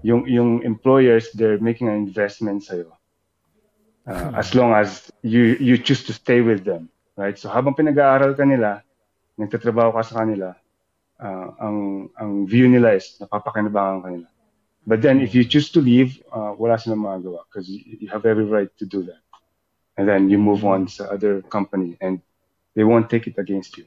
yung, 0.02 0.26
yung 0.28 0.66
employers, 0.66 1.32
they're 1.32 1.62
making 1.62 1.88
an 1.88 1.96
investment 1.96 2.66
sa'yo. 2.66 2.92
Uh, 4.02 4.34
as 4.34 4.58
long 4.58 4.74
as 4.74 5.14
you, 5.22 5.56
you 5.62 5.78
choose 5.78 6.04
to 6.10 6.14
stay 6.14 6.42
with 6.42 6.66
them. 6.66 6.90
Right? 7.14 7.38
So 7.38 7.54
habang 7.54 7.78
pinag-aaral 7.78 8.34
ka 8.34 8.42
nila, 8.50 8.82
nagtatrabaho 9.42 9.98
ka 9.98 10.04
sa 10.06 10.22
kanila, 10.22 10.54
uh, 11.20 11.48
ang 11.60 11.78
ang 12.18 12.32
view 12.46 12.70
nila 12.70 12.94
is 12.94 13.18
napapakinabangan 13.18 14.00
ka 14.04 14.10
nila. 14.14 14.30
But 14.86 15.02
then 15.02 15.22
if 15.22 15.34
you 15.34 15.46
choose 15.46 15.70
to 15.74 15.82
leave, 15.82 16.22
uh, 16.34 16.54
wala 16.58 16.78
silang 16.78 17.06
magagawa 17.06 17.46
because 17.50 17.70
you, 17.70 18.06
you 18.06 18.08
have 18.10 18.26
every 18.26 18.46
right 18.46 18.70
to 18.78 18.86
do 18.86 19.04
that. 19.06 19.22
And 19.98 20.08
then 20.08 20.30
you 20.30 20.38
move 20.38 20.66
on 20.66 20.88
sa 20.88 21.10
other 21.14 21.42
company 21.46 21.98
and 22.02 22.22
they 22.76 22.84
won't 22.84 23.10
take 23.10 23.28
it 23.28 23.38
against 23.38 23.78
you. 23.78 23.86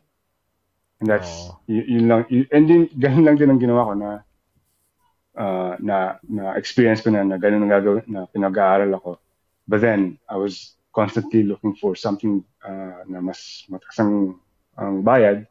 And 1.01 1.11
that's 1.11 1.51
Oo. 1.51 1.59
y- 1.67 1.87
yun 1.99 2.07
lang 2.07 2.27
y- 2.31 2.49
and 2.55 2.67
din 2.69 2.83
ganun 2.99 3.25
lang 3.27 3.37
din 3.39 3.51
ang 3.51 3.61
ginawa 3.63 3.89
ko 3.91 3.93
na 3.99 4.11
uh, 5.39 5.75
na 5.83 6.19
na 6.23 6.55
experience 6.55 7.03
ko 7.03 7.11
na 7.11 7.27
na 7.27 7.39
ganun 7.39 7.67
ang 7.67 7.73
gagawin 7.75 8.07
na 8.07 8.27
pinag-aaral 8.31 8.95
ako. 8.95 9.19
But 9.67 9.81
then 9.83 10.19
I 10.31 10.37
was 10.37 10.77
constantly 10.95 11.43
looking 11.43 11.75
for 11.75 11.97
something 11.99 12.45
uh, 12.63 13.03
na 13.11 13.19
mas 13.19 13.67
mataas 13.67 13.99
ang, 14.77 15.03
bayad. 15.03 15.47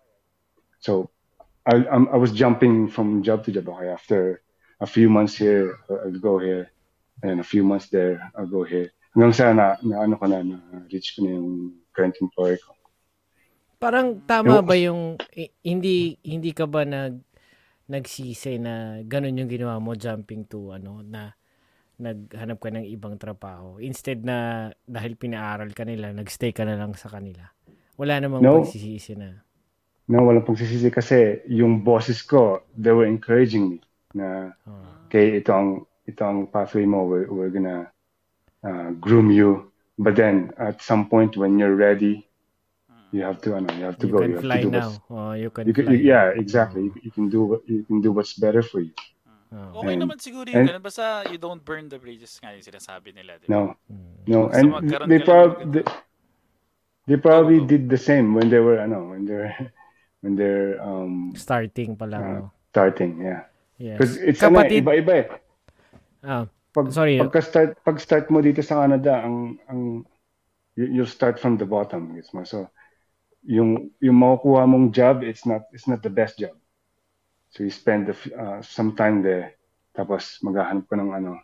So 0.80 1.10
I, 1.64 1.80
I'm- 1.88 2.12
I 2.12 2.18
was 2.18 2.32
jumping 2.32 2.88
from 2.88 3.24
job 3.24 3.44
to 3.46 3.52
job. 3.52 3.70
Okay, 3.70 3.88
after 3.88 4.44
a 4.80 4.88
few 4.88 5.08
months 5.08 5.36
here, 5.36 5.80
I'll 5.88 6.20
go 6.20 6.38
here. 6.38 6.70
And 7.24 7.40
a 7.40 7.48
few 7.48 7.64
months 7.64 7.88
there, 7.88 8.20
I'll 8.36 8.50
go 8.50 8.68
here. 8.68 8.92
Hanggang 9.16 9.32
sa 9.32 9.54
na, 9.54 9.78
na 9.80 10.04
ano 10.04 10.18
ko 10.18 10.26
na, 10.28 10.44
na 10.44 10.60
reach 10.90 11.16
ko 11.16 11.24
na 11.24 11.38
yung 11.38 11.50
current 11.96 12.18
employer 12.20 12.58
ko. 12.60 12.74
Parang 13.80 14.20
tama 14.24 14.60
Yung- 14.60 14.68
ba 14.68 14.76
yung 14.76 15.02
i- 15.36 15.54
hindi 15.64 16.16
hindi 16.24 16.52
ka 16.52 16.68
ba 16.68 16.84
nag 16.84 17.20
nagsisi 17.84 18.58
na 18.60 19.04
ganun 19.04 19.36
yung 19.38 19.52
ginawa 19.52 19.76
mo 19.78 19.92
jumping 19.94 20.48
to 20.48 20.72
ano 20.72 21.04
na 21.04 21.36
naghanap 22.00 22.58
ka 22.58 22.72
ng 22.72 22.88
ibang 22.90 23.20
trabaho 23.20 23.78
instead 23.78 24.24
na 24.24 24.68
dahil 24.88 25.20
pinaaral 25.20 25.76
ka 25.76 25.84
nila 25.84 26.16
nagstay 26.16 26.56
ka 26.56 26.64
na 26.64 26.80
lang 26.80 26.96
sa 26.96 27.12
kanila 27.12 27.44
wala 27.96 28.20
namang 28.20 28.42
No. 28.42 28.62
pagsisisi 28.62 29.16
na 29.16 29.42
No, 30.04 30.28
walang 30.28 30.44
pagsisisi 30.44 30.92
kasi 30.92 31.40
yung 31.48 31.80
bosses 31.80 32.20
ko, 32.22 32.60
they 32.76 32.92
were 32.92 33.08
encouraging 33.08 33.72
me 33.72 33.78
na 34.12 34.52
oh, 34.68 35.08
okay, 35.08 35.40
ito 35.40 35.56
ang 35.56 35.88
ito 36.04 36.20
ang 36.20 36.44
pathway 36.52 36.84
mo. 36.84 37.08
We're, 37.08 37.32
we're 37.32 37.48
gonna 37.50 37.88
uh, 38.62 38.92
groom 39.00 39.32
you. 39.32 39.72
But 39.96 40.20
then 40.20 40.52
at 40.60 40.84
some 40.84 41.08
point 41.08 41.40
when 41.40 41.56
you're 41.56 41.80
ready, 41.80 42.28
you 43.16 43.24
have 43.24 43.40
to 43.48 43.56
ano, 43.56 43.72
you 43.80 43.88
have 43.88 43.96
to 44.04 44.08
you 44.10 44.12
go. 44.12 44.20
can 44.20 44.30
you 44.30 44.36
have 44.36 44.44
fly 44.44 44.60
to 44.60 44.68
do 44.68 44.72
now 44.76 44.90
what's- 44.92 45.08
oh, 45.08 45.34
you 45.40 45.50
can 45.50 45.64
You 45.70 45.74
can, 45.74 45.86
fly 45.88 45.96
yeah, 46.04 46.36
exactly. 46.36 46.92
You, 46.92 46.94
you 47.00 47.12
can 47.16 47.32
do 47.32 47.40
what 47.48 47.62
you 47.64 47.88
can 47.88 48.04
do 48.04 48.12
what's 48.12 48.36
better 48.36 48.60
for 48.60 48.84
you. 48.84 48.92
Oh. 49.56 49.80
Okay 49.86 49.96
And- 49.96 50.04
naman 50.04 50.18
siguro 50.20 50.52
yung 50.52 50.66
and- 50.66 50.68
ganun. 50.68 50.84
Basta 50.84 51.24
you 51.32 51.40
don't 51.40 51.64
burn 51.64 51.88
the 51.88 51.96
bridges 51.96 52.36
nga 52.44 52.52
yung 52.52 52.66
sinasabi 52.66 53.16
nila. 53.16 53.40
Di 53.40 53.48
ba? 53.48 53.54
No, 53.56 53.62
Mm. 53.88 54.12
no, 54.28 54.40
Basta 54.52 54.58
and 54.60 54.68
they 55.08 55.22
maganda- 55.24 55.72
they, 55.72 55.84
they 57.06 57.18
probably 57.18 57.60
go. 57.60 57.68
did 57.68 57.90
the 57.90 58.00
same 58.00 58.34
when 58.34 58.50
they 58.50 58.60
were 58.60 58.80
ano 58.80 59.12
when 59.12 59.26
they're 59.26 59.54
when 60.24 60.36
they're 60.36 60.80
um 60.80 61.34
starting 61.36 61.96
pa 61.96 62.06
lang 62.08 62.22
uh, 62.22 62.34
no? 62.40 62.52
starting. 62.74 63.22
Yeah, 63.22 63.48
yes 63.78 63.98
because 64.00 64.18
it's 64.18 64.42
ano, 64.42 64.64
kapatid 64.64 64.84
iba-iba 64.84 65.14
eh. 65.14 65.28
ah, 66.24 66.48
Pag, 66.74 66.90
Sorry. 66.90 67.22
Pagka-start, 67.22 67.86
pag-start 67.86 68.26
mo 68.34 68.42
dito 68.42 68.66
sa 68.66 68.82
Canada, 68.82 69.22
ang, 69.22 69.62
ang, 69.70 70.02
you, 70.74 70.90
you'll 70.90 71.10
start 71.10 71.38
from 71.38 71.62
the 71.62 71.70
bottom. 71.70 72.18
Gets 72.18 72.34
mo? 72.34 72.42
So, 72.42 72.66
yung, 73.46 73.94
yung 74.02 74.18
makukuha 74.18 74.66
mong 74.66 74.90
job, 74.90 75.22
it's 75.22 75.46
not, 75.46 75.70
it's 75.70 75.86
not 75.86 76.02
the 76.02 76.10
best 76.10 76.42
job. 76.42 76.58
So, 77.54 77.62
you 77.62 77.70
spend 77.70 78.10
the, 78.10 78.18
f- 78.18 78.34
uh, 78.34 78.60
some 78.66 78.98
time 78.98 79.22
there, 79.22 79.54
tapos 79.94 80.42
maghahanap 80.42 80.90
ka 80.90 80.98
ng 80.98 81.14
ano, 81.14 81.38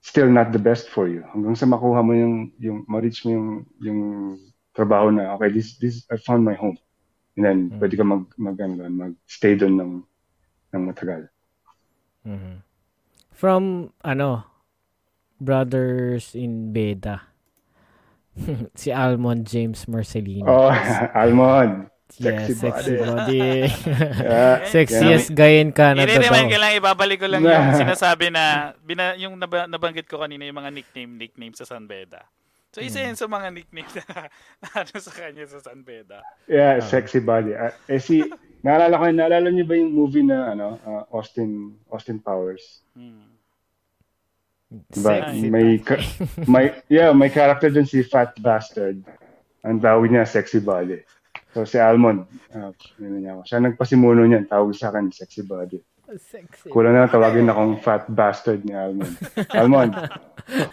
still 0.00 0.32
not 0.32 0.48
the 0.56 0.62
best 0.62 0.88
for 0.88 1.04
you. 1.12 1.28
Hanggang 1.28 1.52
sa 1.52 1.68
makuha 1.68 2.00
mo 2.00 2.16
yung, 2.16 2.48
yung, 2.56 2.88
ma-reach 2.88 3.28
mo 3.28 3.36
yung, 3.36 3.48
yung 3.84 4.00
trabaho 4.78 5.10
na, 5.10 5.34
okay, 5.34 5.50
this, 5.50 5.74
this, 5.76 6.06
I 6.06 6.14
found 6.16 6.42
my 6.42 6.54
home. 6.54 6.78
And 7.34 7.42
then, 7.42 7.58
Mm. 7.68 7.78
pwede 7.78 7.94
ka 7.94 8.04
mag, 8.04 8.22
mag, 8.34 8.54
ano, 8.56 8.86
mag-stay 8.86 9.54
doon 9.54 9.74
ng, 9.74 9.92
ng 10.70 10.82
matagal. 10.84 11.26
mhm. 12.22 12.62
from 13.30 13.62
ano 14.02 14.42
brothers 15.38 16.34
in 16.34 16.74
Beda 16.74 17.30
si 18.80 18.90
Almond 18.90 19.46
James 19.46 19.86
Marcelino 19.86 20.46
Oh, 20.46 20.70
Almond. 21.14 21.86
yes 22.18 22.50
sexy 22.50 22.52
sexy 22.56 22.94
body. 22.96 23.06
body 23.06 23.48
Yeah. 24.28 24.56
sexiest 24.66 25.28
guy 25.32 25.60
in 25.60 25.70
Canada 25.70 26.04
Hindi 26.04 26.24
naman 26.24 26.48
daw 26.48 26.52
kailangan 26.52 26.76
ibabalik 26.80 27.18
ko 27.20 27.26
lang 27.28 27.42
yung 27.44 27.76
sinasabi 27.76 28.26
na 28.28 28.44
bina, 28.80 29.14
yung 29.14 29.36
naba, 29.36 29.64
nabanggit 29.64 30.04
ko 30.04 30.18
kanina 30.18 30.42
yung 30.42 30.58
mga 30.58 30.72
nickname 30.72 31.12
nickname 31.16 31.54
sa 31.54 31.62
San 31.62 31.84
Beda. 31.84 32.26
So 32.78 32.86
isa 32.86 33.02
Hmm. 33.02 33.06
yun 33.10 33.18
sa 33.18 33.26
mga 33.26 33.48
nickname 33.50 33.90
na, 33.90 34.04
na 34.62 34.68
ano 34.78 34.94
sa 34.94 35.10
kanya 35.10 35.44
sa 35.50 35.58
San 35.58 35.82
Beda. 35.82 36.22
Yeah, 36.46 36.78
sexy 36.78 37.18
body. 37.18 37.58
Ah, 37.58 37.74
eh 37.90 37.98
si, 37.98 38.22
naalala 38.64 38.94
ko, 38.94 39.04
naalala 39.10 39.50
niyo 39.50 39.66
ba 39.66 39.74
yung 39.74 39.90
movie 39.90 40.22
na 40.22 40.54
ano, 40.54 40.78
ah, 40.86 41.02
Austin 41.10 41.74
Austin 41.90 42.22
Powers? 42.22 42.86
Hmm. 42.94 43.34
Diba? 44.94 45.10
sexy 45.26 45.50
May, 45.50 45.82
ka- 45.82 46.06
may, 46.46 46.70
yeah, 46.86 47.10
may 47.10 47.34
character 47.34 47.66
dun 47.66 47.82
si 47.82 48.06
Fat 48.06 48.38
Bastard. 48.38 49.02
Ang 49.66 49.82
tawag 49.82 50.06
niya, 50.06 50.22
sexy 50.22 50.62
body. 50.62 51.02
So 51.50 51.66
si 51.66 51.82
Almond, 51.82 52.30
uh, 52.54 52.70
ano 52.70 53.16
niya 53.18 53.34
ako. 53.34 53.42
Siya 53.42 53.58
nagpasimuno 53.58 54.22
niyan, 54.22 54.46
tawag 54.46 54.70
sa 54.70 54.94
akin, 54.94 55.10
sexy 55.10 55.42
body. 55.42 55.82
Sexy 56.16 56.72
Kulang 56.72 56.96
na 56.96 57.04
lang 57.04 57.12
tawagin 57.12 57.52
akong 57.52 57.76
fat 57.84 58.08
bastard 58.08 58.64
ni 58.64 58.72
Almond. 58.72 59.14
Almond. 59.52 59.92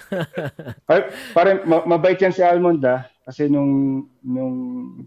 Ay, 0.92 1.00
pare, 1.36 1.68
ma- 1.68 1.84
mabait 1.84 2.16
yan 2.16 2.32
si 2.32 2.40
Almond 2.40 2.80
ah. 2.88 3.04
Kasi 3.28 3.52
nung, 3.52 4.06
nung, 4.24 4.56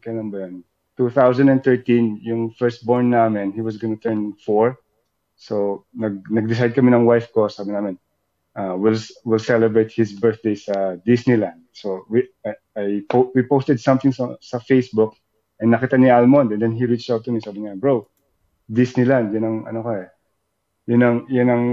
kailan 0.05 0.29
ba 0.29 0.45
yan? 0.45 0.61
2013, 1.01 2.21
yung 2.27 2.51
firstborn 2.53 3.15
namin, 3.15 3.55
he 3.55 3.63
was 3.63 3.79
gonna 3.79 3.97
turn 3.97 4.35
4. 4.45 4.75
So, 5.39 5.87
nag, 5.95 6.27
nag-decide 6.27 6.75
kami 6.75 6.91
ng 6.91 7.07
wife 7.07 7.31
ko, 7.31 7.47
sabi 7.47 7.71
namin, 7.71 7.95
uh, 8.59 8.75
we'll, 8.75 8.99
we'll 9.23 9.41
celebrate 9.41 9.95
his 9.95 10.13
birthday 10.13 10.59
sa 10.59 10.99
Disneyland. 11.07 11.63
So, 11.71 12.03
we, 12.11 12.27
I, 12.43 12.59
I 12.75 12.85
po- 13.07 13.31
we 13.39 13.47
posted 13.47 13.79
something 13.79 14.11
sa, 14.11 14.35
sa 14.43 14.59
Facebook 14.59 15.15
and 15.63 15.71
nakita 15.71 15.95
ni 15.95 16.11
Almond 16.11 16.51
and 16.51 16.61
then 16.61 16.75
he 16.75 16.85
reached 16.85 17.09
out 17.09 17.23
to 17.25 17.31
me, 17.31 17.39
sabi 17.39 17.63
niya, 17.63 17.79
bro, 17.79 18.11
Disneyland, 18.67 19.33
yun 19.33 19.47
ang 19.47 19.59
ano 19.71 19.81
ko 19.81 19.91
eh. 19.95 20.11
Yun 20.89 21.05
ang, 21.05 21.17
yun 21.29 21.49
ang 21.53 21.65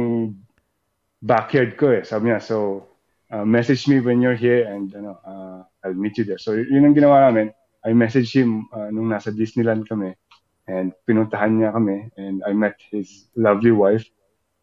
backyard 1.24 1.80
ko 1.80 1.96
eh. 1.96 2.04
Sabi 2.04 2.30
niya, 2.30 2.44
so, 2.44 2.84
uh, 3.32 3.46
message 3.46 3.88
me 3.88 4.00
when 4.00 4.22
you're 4.22 4.36
here 4.36 4.66
and 4.68 4.94
ano, 4.96 5.20
uh, 5.26 5.64
I'll 5.84 5.94
meet 5.94 6.18
you 6.18 6.24
there. 6.24 6.38
So 6.38 6.54
yun 6.54 6.86
ang 6.86 6.96
ginawa 6.96 7.30
namin. 7.30 7.54
I 7.86 7.94
messaged 7.94 8.34
him 8.34 8.66
uh, 8.74 8.90
nung 8.90 9.10
nasa 9.10 9.30
Disneyland 9.30 9.86
kami 9.86 10.18
and 10.66 10.94
pinuntahan 11.06 11.62
niya 11.62 11.74
kami 11.74 12.10
and 12.18 12.42
I 12.42 12.54
met 12.54 12.82
his 12.90 13.30
lovely 13.38 13.72
wife. 13.72 14.06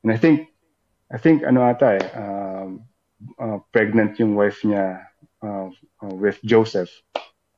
And 0.03 0.11
I 0.11 0.18
think 0.18 0.50
I 1.12 1.18
think 1.18 1.46
ano 1.46 1.62
ata 1.62 2.03
eh, 2.03 2.07
um, 2.18 2.82
uh, 3.38 3.59
pregnant 3.70 4.18
yung 4.18 4.34
wife 4.34 4.66
niya 4.66 5.07
uh, 5.44 5.70
uh, 6.03 6.14
with 6.14 6.42
Joseph. 6.42 6.90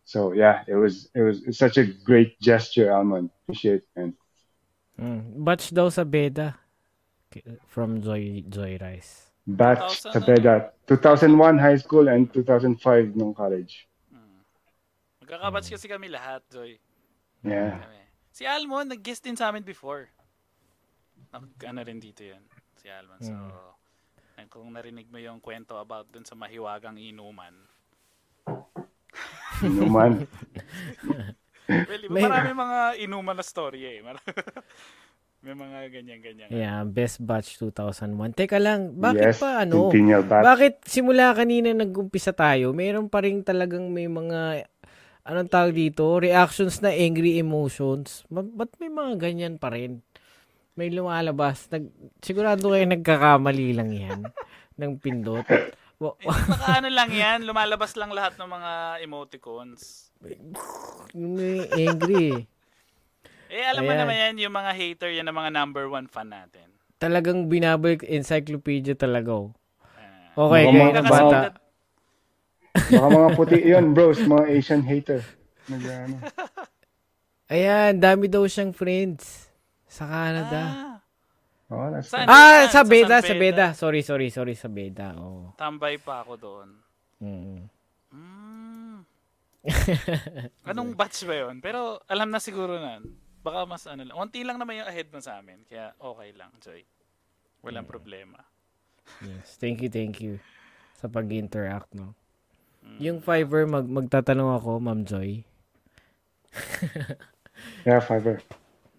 So 0.05 0.37
yeah, 0.37 0.69
it 0.69 0.77
was 0.77 1.09
it 1.17 1.25
was 1.25 1.41
such 1.57 1.81
a 1.81 1.89
great 1.89 2.37
gesture, 2.45 2.93
Almond. 2.93 3.33
Appreciate 3.45 3.89
and 3.97 4.13
Mm. 4.95 5.43
Batch 5.43 5.75
daw 5.75 5.91
sa 5.91 6.07
Beda 6.07 6.55
from 7.67 7.99
Joy 7.99 8.45
Joy 8.47 8.77
Rice. 8.79 9.31
batch 9.45 10.01
2000 10.01 10.13
sa 10.17 10.21
Beda. 10.25 10.53
2001 10.89 11.61
high 11.61 11.77
school 11.77 12.09
and 12.09 12.33
2005 12.33 13.13
nung 13.13 13.37
college. 13.37 13.85
Magkakabats 15.21 15.69
kasi 15.69 15.85
kami 15.85 16.09
lahat, 16.09 16.41
Joy. 16.49 16.81
Yeah. 17.45 17.77
Kami. 17.77 18.01
Si 18.33 18.43
Almon, 18.45 18.89
nag-guest 18.89 19.21
din 19.21 19.37
sa 19.37 19.53
amin 19.53 19.61
before. 19.61 20.09
Nag, 21.29 21.45
ano 21.65 21.81
rin 21.81 22.01
dito 22.01 22.25
yun, 22.25 22.41
si 22.77 22.89
Almon. 22.89 23.21
So, 23.21 23.37
and 24.37 24.49
kung 24.49 24.73
narinig 24.73 25.13
mo 25.13 25.21
yung 25.21 25.39
kwento 25.39 25.77
about 25.77 26.09
dun 26.09 26.25
sa 26.25 26.33
mahiwagang 26.35 26.97
inuman, 26.97 27.53
Inuman. 29.65 30.27
well, 31.69 32.01
di 32.01 32.09
ba, 32.09 32.15
May- 32.17 32.27
marami 32.27 32.53
mga 32.53 32.79
inuman 33.01 33.37
na 33.39 33.45
story 33.45 33.81
eh. 33.87 33.99
Mar- 34.03 34.21
May 35.45 35.53
mga 35.53 35.79
ganyan-ganyan. 35.93 36.49
Yeah, 36.49 36.81
best 36.89 37.21
batch 37.21 37.61
2001. 37.61 38.33
Teka 38.33 38.57
lang, 38.57 38.97
bakit 38.97 39.37
yes, 39.37 39.41
pa 39.45 39.69
ano? 39.69 39.93
Bakit 40.25 40.89
simula 40.89 41.37
kanina 41.37 41.69
nag-umpisa 41.77 42.33
tayo, 42.33 42.73
mayroon 42.73 43.13
pa 43.13 43.21
rin 43.21 43.45
talagang 43.45 43.93
may 43.93 44.09
mga 44.09 44.65
anong 45.29 45.53
tawag 45.53 45.77
dito, 45.77 46.17
reactions 46.17 46.81
na 46.81 46.97
angry 46.97 47.37
emotions. 47.37 48.25
Ba- 48.33 48.45
ba't 48.45 48.73
may 48.81 48.89
mga 48.89 49.21
ganyan 49.21 49.61
pa 49.61 49.69
rin? 49.69 50.01
May 50.81 50.89
lumalabas. 50.89 51.69
Nag, 51.69 51.93
sigurado 52.25 52.73
kayo 52.73 52.85
nagkakamali 52.89 53.77
lang 53.77 53.91
yan 53.93 54.21
ng 54.81 54.93
pindot. 54.97 55.45
Wa- 56.01 56.17
Eh, 56.25 56.73
ano 56.73 56.89
lang 56.89 57.13
yan, 57.13 57.45
lumalabas 57.45 58.01
lang 58.01 58.17
lahat 58.17 58.41
ng 58.41 58.49
mga 58.49 58.73
emoticons. 59.05 60.09
May 61.13 61.69
angry 61.69 62.49
eh. 63.55 63.65
Alam 63.71 63.83
mo 63.87 63.93
Ayan. 63.95 64.01
naman 64.03 64.17
yan, 64.19 64.35
yung 64.43 64.55
mga 64.55 64.73
hater, 64.75 65.11
yan 65.15 65.27
ang 65.31 65.39
mga 65.39 65.51
number 65.55 65.87
one 65.87 66.11
fan 66.11 66.35
natin. 66.35 66.67
Talagang 66.99 67.47
binabalik 67.47 68.03
encyclopedia 68.03 68.99
talaga 68.99 69.31
oh. 69.31 69.51
Ah. 70.35 70.51
Okay, 70.51 70.63
Mga 70.67 70.73
kayo 70.73 70.83
mga 70.83 71.03
bata. 71.07 71.39
Baka 72.75 73.07
mga 73.07 73.29
puti 73.39 73.59
yun, 73.63 73.95
bros. 73.95 74.19
Mga 74.19 74.45
Asian 74.51 74.83
hater. 74.83 75.23
Nag, 75.71 75.83
ano. 75.87 76.17
Ayan, 77.55 78.03
dami 78.03 78.27
daw 78.27 78.43
siyang 78.51 78.75
friends 78.75 79.47
sa 79.87 80.05
Canada. 80.11 80.61
Ah, 80.65 80.95
Oh, 81.73 81.89
that's 81.89 82.13
Saan? 82.13 82.29
Ah, 82.29 82.69
Sa 82.69 82.85
sa 82.85 82.87
Beda, 82.87 83.25
San 83.25 83.29
sa 83.31 83.35
Beda. 83.41 83.67
Sorry, 83.73 84.05
sorry, 84.05 84.29
sorry, 84.29 84.55
sa 84.55 84.69
Beda. 84.69 85.17
Oh. 85.17 85.51
tambay 85.57 85.97
pa 85.97 86.21
ako 86.21 86.33
doon. 86.37 86.69
Mm. 87.25 87.67
Mm. 88.13 88.97
Anong 90.71 90.93
batch 90.93 91.25
ba 91.25 91.35
yun? 91.49 91.65
Pero 91.65 92.05
alam 92.05 92.29
na 92.29 92.37
siguro 92.37 92.77
na. 92.77 93.01
Baka 93.45 93.69
mas 93.69 93.85
ano 93.85 94.03
lang. 94.09 94.17
Unti 94.17 94.41
lang 94.41 94.57
naman 94.57 94.81
yung 94.81 94.89
ahead 94.89 95.13
mo 95.13 95.21
sa 95.21 95.39
amin. 95.39 95.61
Kaya 95.69 95.93
okay 96.01 96.33
lang, 96.33 96.51
Joy. 96.65 96.81
Walang 97.61 97.85
problema. 97.85 98.41
Yes. 99.21 99.61
Thank 99.61 99.85
you, 99.85 99.93
thank 99.93 100.17
you 100.25 100.41
sa 100.97 101.13
pag-interact, 101.13 101.93
no. 101.93 102.17
Yung 103.01 103.21
Fiverr, 103.21 103.69
mag 103.69 103.85
magtatanong 103.85 104.61
ako, 104.61 104.71
Ma'am 104.81 105.05
Joy. 105.05 105.45
Yeah, 107.85 108.03
Fiverr. 108.03 108.45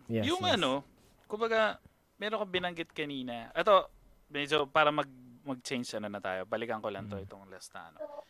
Yes, 0.10 0.26
yung 0.26 0.42
yes. 0.42 0.58
ano, 0.58 0.86
kumbaga, 1.30 1.78
meron 2.18 2.42
kang 2.42 2.54
binanggit 2.54 2.90
kanina. 2.94 3.50
Ito, 3.54 3.90
medyo 4.30 4.66
para 4.70 4.90
mag 4.90 5.10
mag-change 5.46 6.02
ano 6.02 6.10
na 6.10 6.18
tayo. 6.18 6.50
Balikan 6.50 6.82
ko 6.82 6.90
lang 6.90 7.06
to 7.06 7.22
itong 7.22 7.46
last 7.50 7.70
na 7.78 7.94
ano. 7.94 8.26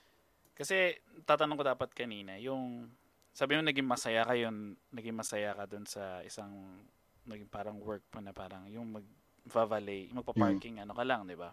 Kasi 0.55 0.95
tatanong 1.23 1.55
ko 1.55 1.63
dapat 1.63 1.89
kanina, 1.95 2.35
yung 2.39 2.91
sabi 3.35 3.59
mo 3.59 3.67
naging 3.67 3.83
masaya 3.83 4.23
ka 4.23 4.31
yun, 4.31 4.79
naging 4.95 5.11
masaya 5.11 5.51
ka 5.51 5.67
dun 5.67 5.83
sa 5.83 6.23
isang 6.23 6.79
naging 7.27 7.51
parang 7.51 7.75
work 7.83 8.07
mo 8.15 8.23
na 8.23 8.31
parang 8.31 8.63
yung 8.71 8.87
mag 8.95 9.05
valet, 9.45 10.09
magpa-parking 10.15 10.79
ano 10.79 10.95
ka 10.95 11.03
lang, 11.03 11.27
'di 11.27 11.35
ba? 11.35 11.51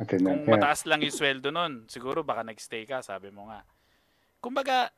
Attendant. 0.00 0.32
Kung 0.32 0.40
Yeah. 0.48 0.56
mataas 0.56 0.88
lang 0.88 1.04
yung 1.04 1.14
sweldo 1.14 1.52
nun, 1.52 1.84
siguro 1.86 2.24
baka 2.24 2.42
nag-stay 2.42 2.88
ka, 2.88 3.04
sabi 3.04 3.28
mo 3.28 3.52
nga. 3.52 3.62
Kumbaga, 4.40 4.90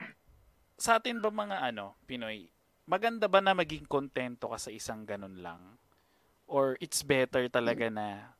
sa 0.78 1.02
atin 1.02 1.18
ba 1.18 1.28
mga 1.34 1.60
ano, 1.66 1.98
Pinoy, 2.06 2.48
maganda 2.86 3.26
ba 3.26 3.42
na 3.42 3.52
maging 3.52 3.84
kontento 3.84 4.48
ka 4.54 4.56
sa 4.56 4.70
isang 4.70 5.02
ganun 5.04 5.42
lang? 5.42 5.76
Or 6.46 6.78
it's 6.78 7.02
better 7.02 7.50
talaga 7.50 7.90
na 7.90 8.36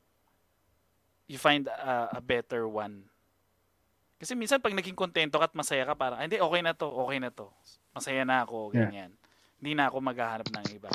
you 1.27 1.41
find 1.41 1.68
a, 1.68 2.20
a 2.20 2.22
better 2.22 2.68
one? 2.68 3.09
Kasi 4.25 4.33
minsan 4.41 4.57
pag 4.57 4.72
naging 4.72 4.97
kontento 4.97 5.37
ka 5.37 5.53
at 5.53 5.53
masaya 5.53 5.85
ka, 5.85 5.93
parang, 5.93 6.16
"Ah, 6.16 6.25
hindi, 6.25 6.41
okay 6.41 6.64
na 6.64 6.72
to, 6.72 6.89
okay 6.89 7.20
na 7.20 7.29
to. 7.29 7.53
Masaya 7.93 8.25
na 8.25 8.41
ako, 8.41 8.72
Yeah. 8.72 8.89
ganyan. 8.89 9.12
Hindi 9.61 9.77
na 9.77 9.93
ako 9.93 10.01
maghahanap 10.01 10.49
ng 10.49 10.66
iba 10.72 10.89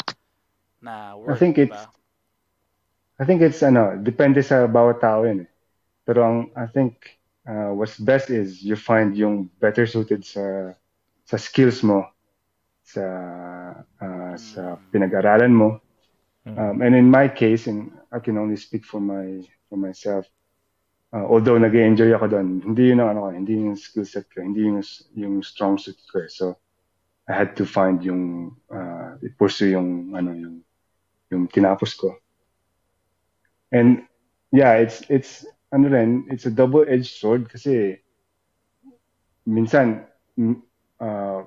na 0.81 1.13
work, 1.13 1.37
think 1.37 1.61
diba? 1.61 1.77
it's- 1.77 1.93
I 3.21 3.29
think 3.29 3.45
it's 3.45 3.61
ano, 3.61 4.01
depende 4.01 4.41
sa 4.41 4.65
bawat 4.65 4.97
tao 5.05 5.29
yun 5.29 5.45
eh. 5.45 5.49
Pero 6.09 6.25
ang 6.25 6.37
I 6.57 6.65
think 6.65 7.19
uh, 7.45 7.69
what's 7.69 8.01
best 8.01 8.33
is 8.33 8.65
you 8.65 8.73
find 8.73 9.13
yung 9.13 9.45
better 9.61 9.85
suited 9.85 10.25
sa 10.25 10.73
sa 11.29 11.37
skills 11.37 11.85
mo 11.85 12.09
sa 12.81 13.05
uh, 14.01 14.33
sa 14.39 14.81
pinag-aralan 14.89 15.53
mo. 15.53 15.77
Um, 16.49 16.81
and 16.81 16.97
in 16.97 17.05
my 17.11 17.29
case, 17.29 17.69
and 17.69 17.93
I 18.09 18.17
can 18.17 18.41
only 18.41 18.57
speak 18.57 18.81
for 18.81 18.97
my 18.97 19.45
for 19.69 19.77
myself. 19.77 20.25
Uh, 21.09 21.25
although 21.25 21.57
nag-enjoy 21.57 22.13
ako 22.13 22.25
doon, 22.29 22.61
hindi 22.61 22.93
yun 22.93 23.01
ang 23.01 23.17
ano 23.17 23.19
ko, 23.25 23.29
hindi 23.33 23.53
yung 23.57 23.73
skill 23.73 24.05
set 24.05 24.29
ko, 24.29 24.45
hindi 24.45 24.69
yung 24.69 24.77
yung 25.17 25.35
strong 25.41 25.81
suit 25.81 25.97
ko. 26.05 26.21
eh. 26.21 26.29
So 26.29 26.53
I 27.25 27.33
had 27.33 27.57
to 27.57 27.65
find 27.65 27.97
yung 28.05 28.53
uh, 28.69 29.17
pursue 29.41 29.73
yung 29.73 30.13
ano 30.13 30.37
yung 30.37 30.55
yung 31.33 31.49
tinapos 31.49 31.97
ko. 31.97 32.13
And 33.73 34.05
yeah, 34.53 34.77
it's 34.77 35.01
it's 35.09 35.49
ano 35.73 35.89
rin, 35.89 36.29
it's 36.29 36.45
a 36.45 36.53
double-edged 36.53 37.09
sword 37.09 37.49
kasi 37.49 37.97
minsan 39.49 40.05
uh, 41.01 41.41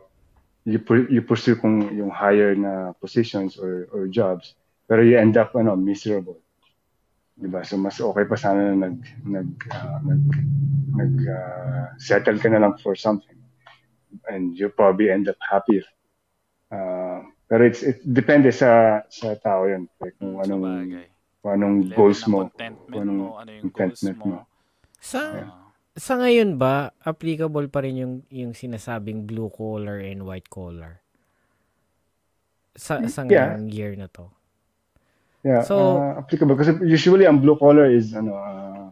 you 0.67 0.79
pu- 0.83 1.07
you 1.07 1.23
pursue 1.23 1.55
kung 1.55 1.87
yung 1.95 2.11
higher 2.11 2.59
na 2.59 2.99
positions 2.99 3.55
or 3.59 3.87
or 3.95 4.11
jobs 4.11 4.59
pero 4.91 5.07
you 5.07 5.15
end 5.15 5.39
up 5.39 5.55
ano 5.55 5.79
miserable. 5.79 6.42
'Di 7.37 7.49
ba? 7.49 7.65
So 7.65 7.81
mas 7.81 7.97
okay 7.99 8.25
pa 8.29 8.37
sana 8.37 8.73
na 8.73 8.89
nag 8.89 8.99
nag 9.25 9.51
uh, 9.73 9.99
nag, 10.05 10.23
nag 10.93 11.15
uh, 11.27 11.87
settle 11.97 12.39
ka 12.39 12.49
na 12.53 12.61
lang 12.61 12.75
for 12.85 12.93
something 12.95 13.39
and 14.29 14.53
you 14.55 14.69
probably 14.69 15.09
end 15.09 15.27
up 15.29 15.39
happier. 15.41 15.85
Uh, 16.69 17.25
pero 17.49 17.69
it's 17.69 17.81
it 17.85 18.01
depende 18.05 18.53
sa 18.53 19.03
sa 19.09 19.37
tao 19.41 19.65
'yun. 19.69 19.89
Like, 20.01 20.17
kung 20.21 20.37
Sa 20.41 20.45
anong 20.49 20.65
bagay. 20.65 21.07
kung 21.43 21.53
anong 21.57 21.77
Level 21.89 21.97
goals 21.99 22.23
mo. 22.29 22.39
contentment 22.49 22.89
kung 22.93 23.03
anong 23.09 23.19
mo, 23.21 23.29
ano 23.41 23.51
yung 23.51 23.69
goals 23.73 24.01
contentment 24.01 24.19
mo. 24.21 24.27
mo. 24.29 24.39
Sa 25.03 25.21
Ah. 25.21 25.59
sa 25.93 26.13
ngayon 26.17 26.57
ba 26.57 26.97
applicable 27.05 27.69
pa 27.69 27.85
rin 27.85 27.97
yung 28.01 28.15
yung 28.33 28.53
sinasabing 28.57 29.29
blue 29.29 29.53
collar 29.53 30.01
and 30.01 30.25
white 30.25 30.49
collar? 30.49 31.01
Sa 32.77 33.05
sa 33.09 33.25
Yeah. 33.29 33.53
ngayong 33.57 33.69
year 33.69 33.93
na 33.97 34.09
to. 34.09 34.33
Yeah, 35.43 35.63
So- 35.63 35.99
uh, 35.99 36.19
applicable 36.19 36.55
kasi 36.55 36.71
usually 36.83 37.27
ang 37.27 37.39
blue 37.39 37.59
collar 37.59 37.91
is 37.91 38.15
ano 38.15 38.33
uh, 38.33 38.87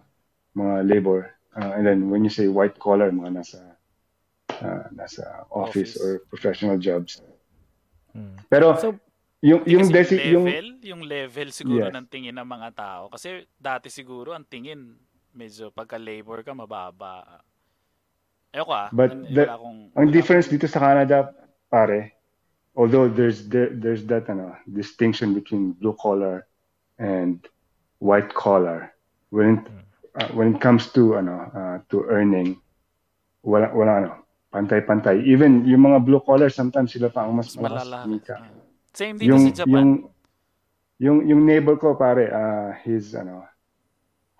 mga 0.52 0.82
labor. 0.84 1.30
Uh, 1.50 1.74
and 1.74 1.82
then 1.82 2.10
when 2.10 2.22
you 2.22 2.30
say 2.30 2.46
white 2.46 2.74
collar, 2.76 3.10
mga 3.10 3.30
nasa 3.32 3.58
uh, 4.58 4.86
nasa 4.90 5.46
office, 5.46 5.94
Office. 5.94 5.94
or 5.96 6.10
professional 6.26 6.74
jobs. 6.76 7.22
Hmm. 8.10 8.34
Pero 8.46 8.74
So 8.76 8.98
yung 9.40 9.62
yung 9.64 9.88
desi 9.88 10.18
yung 10.26 10.44
level, 10.44 10.68
yung 10.82 11.02
level 11.02 11.48
siguro 11.48 11.86
Yes. 11.86 11.94
ng 11.94 12.06
tingin 12.06 12.34
ng 12.34 12.44
mga 12.44 12.70
tao. 12.74 13.02
Kasi 13.08 13.46
dati 13.54 13.86
siguro 13.88 14.34
ang 14.34 14.42
tingin 14.44 14.98
medyo 15.30 15.70
pagka 15.70 15.96
labor 15.96 16.42
ka 16.42 16.50
mababa. 16.50 17.40
Ayoko 18.50 18.74
ah. 18.74 18.90
But 18.90 19.14
An- 19.14 19.30
the- 19.30 19.46
wala 19.46 19.54
akong- 19.54 19.86
ang 19.94 20.06
difference 20.10 20.50
akong- 20.50 20.54
dito 20.58 20.66
sa 20.66 20.82
Canada 20.82 21.30
pare 21.66 22.18
although 22.76 23.08
there's 23.08 23.48
there, 23.48 23.70
there's 23.72 24.04
that 24.06 24.28
ano 24.30 24.56
distinction 24.72 25.34
between 25.34 25.72
blue 25.72 25.96
collar 26.00 26.46
and 26.98 27.46
white 27.98 28.32
collar 28.34 28.92
when 29.30 29.58
it, 29.58 29.62
uh, 30.16 30.28
when 30.34 30.54
it 30.54 30.60
comes 30.60 30.88
to 30.92 31.16
ano 31.16 31.50
uh, 31.54 31.76
to 31.90 32.04
earning 32.08 32.56
wala 33.42 33.70
wala 33.74 33.92
ano 34.04 34.10
pantay-pantay 34.50 35.22
even 35.26 35.62
yung 35.66 35.86
mga 35.86 36.02
blue 36.04 36.22
collar 36.22 36.50
sometimes 36.50 36.90
sila 36.90 37.06
pa 37.06 37.22
ang 37.22 37.38
mas 37.38 37.54
malala. 37.54 38.02
Same 38.90 39.14
dito 39.14 39.30
yung 39.30 39.54
sa 39.54 39.62
Japan. 39.62 39.70
yung 39.70 39.88
yung 40.98 41.18
yung 41.26 41.42
neighbor 41.46 41.78
ko 41.78 41.94
pare 41.94 42.26
uh, 42.30 42.74
he's 42.82 43.14
ano 43.14 43.46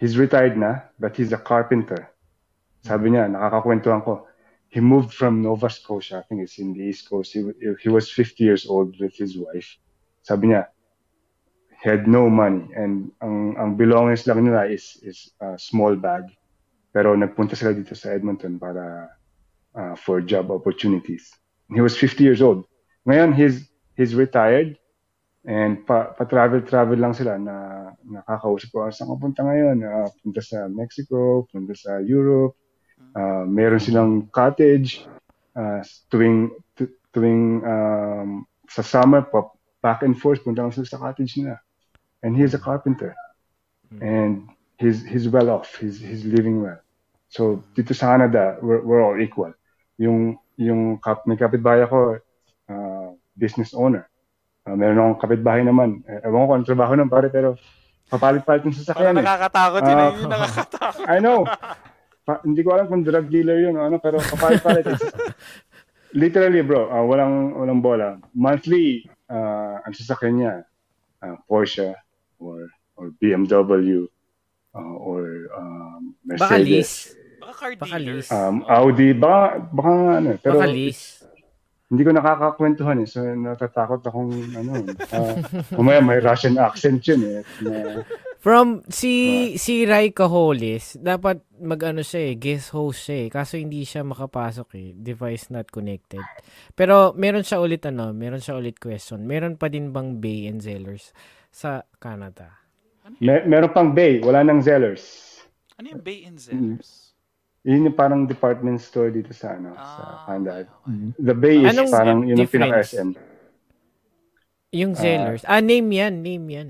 he's 0.02 0.18
retired 0.18 0.58
na 0.58 0.82
but 0.98 1.14
he's 1.14 1.30
a 1.30 1.38
carpenter 1.38 2.10
Sabi 2.80 3.12
niya, 3.12 3.28
nakakakwentuhan 3.28 4.00
ko, 4.00 4.24
he 4.70 4.80
moved 4.80 5.12
from 5.12 5.42
Nova 5.42 5.68
Scotia, 5.68 6.18
I 6.18 6.22
think 6.22 6.42
it's 6.42 6.58
in 6.58 6.72
the 6.72 6.80
East 6.80 7.10
Coast. 7.10 7.32
He, 7.32 7.44
he 7.82 7.88
was 7.88 8.10
50 8.10 8.44
years 8.44 8.66
old 8.66 8.98
with 9.00 9.14
his 9.16 9.36
wife. 9.36 9.76
Sabi 10.22 10.48
niya, 10.48 10.66
he 11.82 11.90
had 11.90 12.06
no 12.06 12.30
money 12.30 12.70
and 12.76 13.10
ang 13.20 13.56
ang 13.58 13.74
belongings 13.74 14.28
lang 14.28 14.46
nila 14.46 14.68
is 14.70 15.00
is 15.02 15.34
a 15.42 15.58
small 15.58 15.96
bag. 15.96 16.30
Pero 16.94 17.18
nagpunta 17.18 17.58
sila 17.58 17.74
dito 17.74 17.98
sa 17.98 18.14
Edmonton 18.14 18.62
para 18.62 19.10
uh, 19.74 19.94
for 19.98 20.22
job 20.22 20.54
opportunities. 20.54 21.34
He 21.74 21.82
was 21.82 21.98
50 21.98 22.22
years 22.22 22.42
old. 22.42 22.62
Ngayon 23.08 23.34
he's 23.34 23.66
he's 23.96 24.14
retired 24.14 24.76
and 25.48 25.82
pa, 25.88 26.12
pa 26.14 26.28
travel 26.28 26.60
travel 26.62 27.00
lang 27.00 27.16
sila 27.16 27.40
na 27.40 27.90
nakakausap 28.04 28.68
ko 28.70 28.78
ah, 28.84 28.92
saan 28.92 29.08
ka 29.08 29.16
punta 29.16 29.40
ngayon 29.40 29.80
uh, 29.80 30.08
punta 30.20 30.44
sa 30.44 30.68
Mexico 30.68 31.48
punta 31.48 31.72
sa 31.72 31.96
Europe 32.04 32.59
uh, 33.16 33.44
meron 33.46 33.80
silang 33.80 34.12
cottage 34.30 35.06
uh, 35.56 35.82
tuwing 36.10 36.50
tu, 36.74 36.88
tuwing 37.14 37.64
um, 37.64 38.30
sa 38.70 38.82
summer 38.82 39.22
pa, 39.22 39.50
back 39.82 40.02
and 40.02 40.18
forth 40.18 40.42
punta 40.44 40.62
lang 40.62 40.72
sa 40.72 40.98
cottage 40.98 41.36
nila 41.38 41.58
and 42.22 42.36
he's 42.36 42.54
a 42.54 42.60
carpenter 42.60 43.16
and 43.98 44.46
he's 44.78 45.02
he's 45.02 45.26
well 45.26 45.50
off 45.50 45.74
he's 45.80 45.98
he's 45.98 46.22
living 46.22 46.62
well 46.62 46.78
so 47.26 47.64
dito 47.74 47.90
sa 47.96 48.14
Canada 48.14 48.60
we're, 48.62 48.84
we're 48.84 49.02
all 49.02 49.18
equal 49.18 49.50
yung 49.98 50.38
yung 50.60 51.00
kap, 51.00 51.24
may 51.26 51.34
kapitbahay 51.34 51.82
ako 51.82 52.20
uh, 52.70 53.10
business 53.34 53.72
owner 53.74 54.10
Uh, 54.68 54.76
meron 54.76 55.00
akong 55.00 55.20
kapitbahay 55.24 55.64
naman. 55.64 56.04
Eh, 56.04 56.28
ewan 56.28 56.44
ko 56.44 56.52
anong 56.52 56.68
trabaho 56.68 56.92
ng 56.92 57.08
pare, 57.10 57.32
pero 57.32 57.56
papalit-palit 58.12 58.68
yung 58.68 58.76
sasakyan. 58.76 59.16
Parang 59.16 59.16
eh. 59.16 59.24
nakakatakot 59.24 59.82
yun. 59.82 59.96
Ah. 59.96 60.00
eh, 60.04 60.12
yun 60.12 60.28
nakakatakot. 60.28 61.04
I 61.16 61.18
know. 61.18 61.38
Pa- 62.30 62.42
hindi 62.46 62.62
ko 62.62 62.70
alam 62.70 62.86
kung 62.86 63.02
drug 63.02 63.26
dealer 63.26 63.58
yun 63.58 63.74
o 63.74 63.82
ano, 63.82 63.98
pero 63.98 64.22
papalit-palit. 64.22 64.86
It's- 64.86 65.02
literally, 66.22 66.62
bro, 66.62 66.86
uh, 66.86 67.02
walang 67.02 67.58
walang 67.58 67.82
bola. 67.82 68.22
Monthly, 68.30 69.02
uh, 69.26 69.82
ang 69.82 69.90
sasakyan 69.90 70.34
niya, 70.38 70.54
uh, 71.22 71.34
Porsche 71.50 71.90
or 72.38 72.70
or 72.94 73.10
BMW 73.18 74.06
uh, 74.70 74.94
or 74.96 75.50
um. 75.58 76.14
Mercedes. 76.22 77.18
Baka 77.40 77.52
car 77.56 77.70
Baka 77.74 77.96
dealer. 77.98 78.14
lease. 78.22 78.30
Um, 78.30 78.62
Audi, 78.68 79.10
baka, 79.10 79.42
baka 79.74 79.90
ano. 80.22 80.30
Pero 80.38 80.54
Baka 80.60 80.70
lease. 80.70 81.24
hindi 81.90 82.02
ko 82.06 82.10
nakakakwentuhan 82.14 83.02
eh. 83.02 83.08
So, 83.08 83.18
natatakot 83.26 84.06
akong 84.06 84.30
ano. 84.54 84.86
Uh, 85.10 85.34
kumaya 85.74 85.98
may 85.98 86.22
Russian 86.22 86.54
accent 86.54 87.02
yun 87.02 87.22
eh. 87.26 87.40
Na, 87.64 88.06
From 88.40 88.80
si 88.88 89.12
si 89.54 89.84
Rai 89.84 90.10
Caholis, 90.10 90.96
dapat 90.96 91.44
mag-ano 91.60 92.00
siya 92.00 92.32
eh, 92.32 92.34
guest 92.34 92.72
host 92.72 93.04
siya 93.04 93.16
eh. 93.16 93.28
Kaso 93.28 93.60
hindi 93.60 93.84
siya 93.84 94.00
makapasok 94.00 94.68
eh. 94.74 94.88
Device 94.96 95.52
not 95.52 95.68
connected. 95.68 96.24
Pero 96.72 97.12
meron 97.12 97.44
siya 97.44 97.60
ulit 97.60 97.84
ano, 97.84 98.16
meron 98.16 98.40
siya 98.40 98.56
ulit 98.56 98.80
question. 98.80 99.22
Meron 99.22 99.60
pa 99.60 99.68
din 99.68 99.92
bang 99.92 100.16
Bay 100.16 100.48
and 100.48 100.58
Zellers 100.58 101.12
sa 101.52 101.84
Canada? 101.96 102.48
Mer- 103.20 103.44
meron 103.44 103.70
pang 103.70 103.92
Bay, 103.92 104.24
wala 104.24 104.40
nang 104.40 104.64
Zellers. 104.64 105.36
Ano 105.76 105.92
yung 105.92 106.00
Bay 106.00 106.24
and 106.24 106.40
Zellers? 106.40 107.12
Yun 107.60 107.92
yung 107.92 107.96
parang 107.98 108.24
department 108.24 108.80
store 108.80 109.12
dito 109.12 109.36
sa 109.36 109.52
ano, 109.52 109.76
sa 109.76 110.00
Ah, 110.00 110.24
Canada. 110.26 110.64
okay, 110.64 110.64
okay. 110.64 111.08
The 111.20 111.36
Bay 111.36 111.56
is 111.60 111.68
Anong 111.68 111.90
parang 111.92 112.18
yun 112.24 112.40
difference? 112.40 112.56
pinaka-SM. 112.88 113.08
Yung 114.72 114.92
Zellers. 114.96 115.44
Ah, 115.44 115.60
name 115.60 115.92
yan, 115.92 116.24
name 116.24 116.46
yan. 116.48 116.68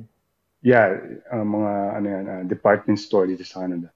Yeah, 0.61 1.01
uh, 1.33 1.41
mga 1.41 1.73
ano 1.97 2.07
yan, 2.07 2.25
uh, 2.29 2.43
department 2.45 3.01
store 3.01 3.33
dito 3.33 3.45
sa 3.49 3.65
Canada. 3.65 3.89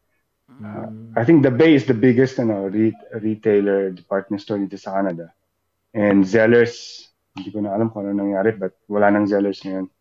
Mm. 0.48 0.62
Uh, 0.64 0.88
I 1.16 1.22
think 1.24 1.44
the 1.44 1.52
Bay 1.52 1.76
is 1.76 1.84
the 1.84 1.96
biggest 1.96 2.40
ano, 2.40 2.72
re- 2.72 2.96
retailer 3.20 3.92
department 3.92 4.40
store 4.40 4.60
dito 4.64 4.80
sa 4.80 4.96
Canada. 4.96 5.32
And 5.92 6.24
Zellers, 6.24 7.06
hindi 7.36 7.52
ko 7.52 7.60
na 7.60 7.76
alam 7.76 7.92
kung 7.92 8.08
ano 8.08 8.16
nangyari, 8.16 8.56
but 8.56 8.72
wala 8.88 9.12
nang 9.12 9.28
Zellers 9.28 9.60
ngayon. 9.60 9.92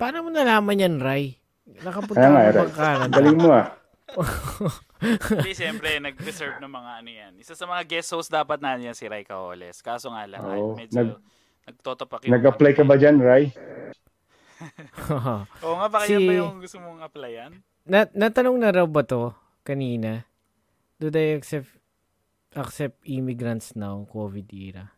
Paano 0.00 0.26
mo 0.26 0.28
nalaman 0.32 0.80
yan, 0.80 0.96
Rai? 0.98 1.36
Nakapunta 1.84 2.18
ka 2.18 2.40
Ray. 2.40 2.50
ba 2.56 2.64
Canada? 2.72 3.12
Galing 3.12 3.38
mo 3.38 3.50
ah. 3.52 3.68
Hindi, 5.30 5.52
siyempre, 5.54 5.98
nag-reserve 6.00 6.58
ng 6.58 6.72
mga 6.72 6.90
ano 7.02 7.10
yan. 7.10 7.32
Isa 7.38 7.54
sa 7.54 7.66
mga 7.68 7.82
guest 7.86 8.10
host 8.16 8.30
dapat 8.30 8.58
na 8.64 8.80
yan 8.80 8.96
si 8.96 9.06
Ray 9.06 9.28
Caoles. 9.28 9.78
Kaso 9.84 10.10
nga 10.10 10.24
lang, 10.24 10.42
ay, 10.42 10.58
Oo. 10.58 10.74
medyo 10.74 10.94
Nag- 10.94 11.20
nagtotopak 11.68 12.26
yung... 12.26 12.32
Nag-apply 12.34 12.72
ka 12.74 12.84
ba 12.86 12.96
dyan, 12.98 13.20
Rai? 13.22 13.50
Oo 15.62 15.74
nga, 15.78 15.86
baka 15.88 16.04
Si- 16.06 16.14
yan 16.14 16.26
ba 16.26 16.34
yung 16.34 16.58
gusto 16.60 16.78
mong 16.78 17.00
applyan? 17.00 17.52
Na, 17.82 18.06
natanong 18.10 18.58
na 18.58 18.70
raw 18.70 18.86
ba 18.86 19.02
to 19.02 19.34
kanina? 19.62 20.22
Do 20.96 21.10
they 21.10 21.34
accept 21.34 21.66
accept 22.54 23.00
immigrants 23.04 23.74
now, 23.74 24.06
COVID 24.08 24.46
era? 24.52 24.92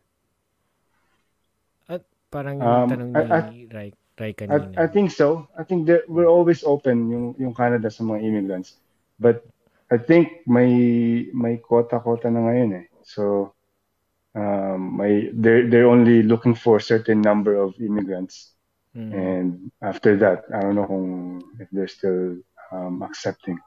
At 1.87 2.03
parang 2.29 2.59
yung 2.61 2.67
Um, 2.67 2.89
tanong 2.89 3.09
I- 3.15 3.49
ni 3.49 3.59
Rai, 3.67 3.89
Rai 4.15 4.31
I, 4.31 4.37
kanina. 4.37 4.69
I 4.77 4.87
think 4.87 5.09
so. 5.09 5.47
I 5.57 5.63
think 5.63 5.87
that 5.87 6.05
we're 6.07 6.29
always 6.29 6.63
open 6.63 7.09
yung 7.09 7.25
yung 7.37 7.53
Canada 7.53 7.89
sa 7.89 8.03
mga 8.03 8.23
immigrants. 8.23 8.77
But 9.17 9.43
I 9.91 9.97
think 9.97 10.43
may 10.49 10.71
may 11.31 11.59
quota-quota 11.59 12.29
na 12.29 12.41
ngayon 12.43 12.71
eh. 12.73 12.85
So 13.05 13.53
um, 14.33 14.97
may 14.97 15.29
they're 15.31 15.69
they're 15.69 15.87
only 15.89 16.23
looking 16.25 16.55
for 16.55 16.77
a 16.77 16.83
certain 16.83 17.21
number 17.21 17.55
of 17.55 17.75
immigrants. 17.79 18.54
Mm. 18.95 19.11
And 19.11 19.47
after 19.83 20.15
that, 20.23 20.47
I 20.55 20.63
don't 20.63 20.79
know 20.79 20.87
kung 20.87 21.43
if 21.59 21.67
they're 21.75 21.91
still 21.91 22.39
um, 22.71 23.03
accepting. 23.03 23.59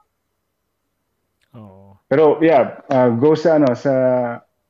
Oo. 1.53 1.97
Pero 2.09 2.41
yeah, 2.41 2.81
uh, 2.89 3.13
go 3.13 3.37
sa 3.37 3.61
ano 3.61 3.77
sa 3.77 3.93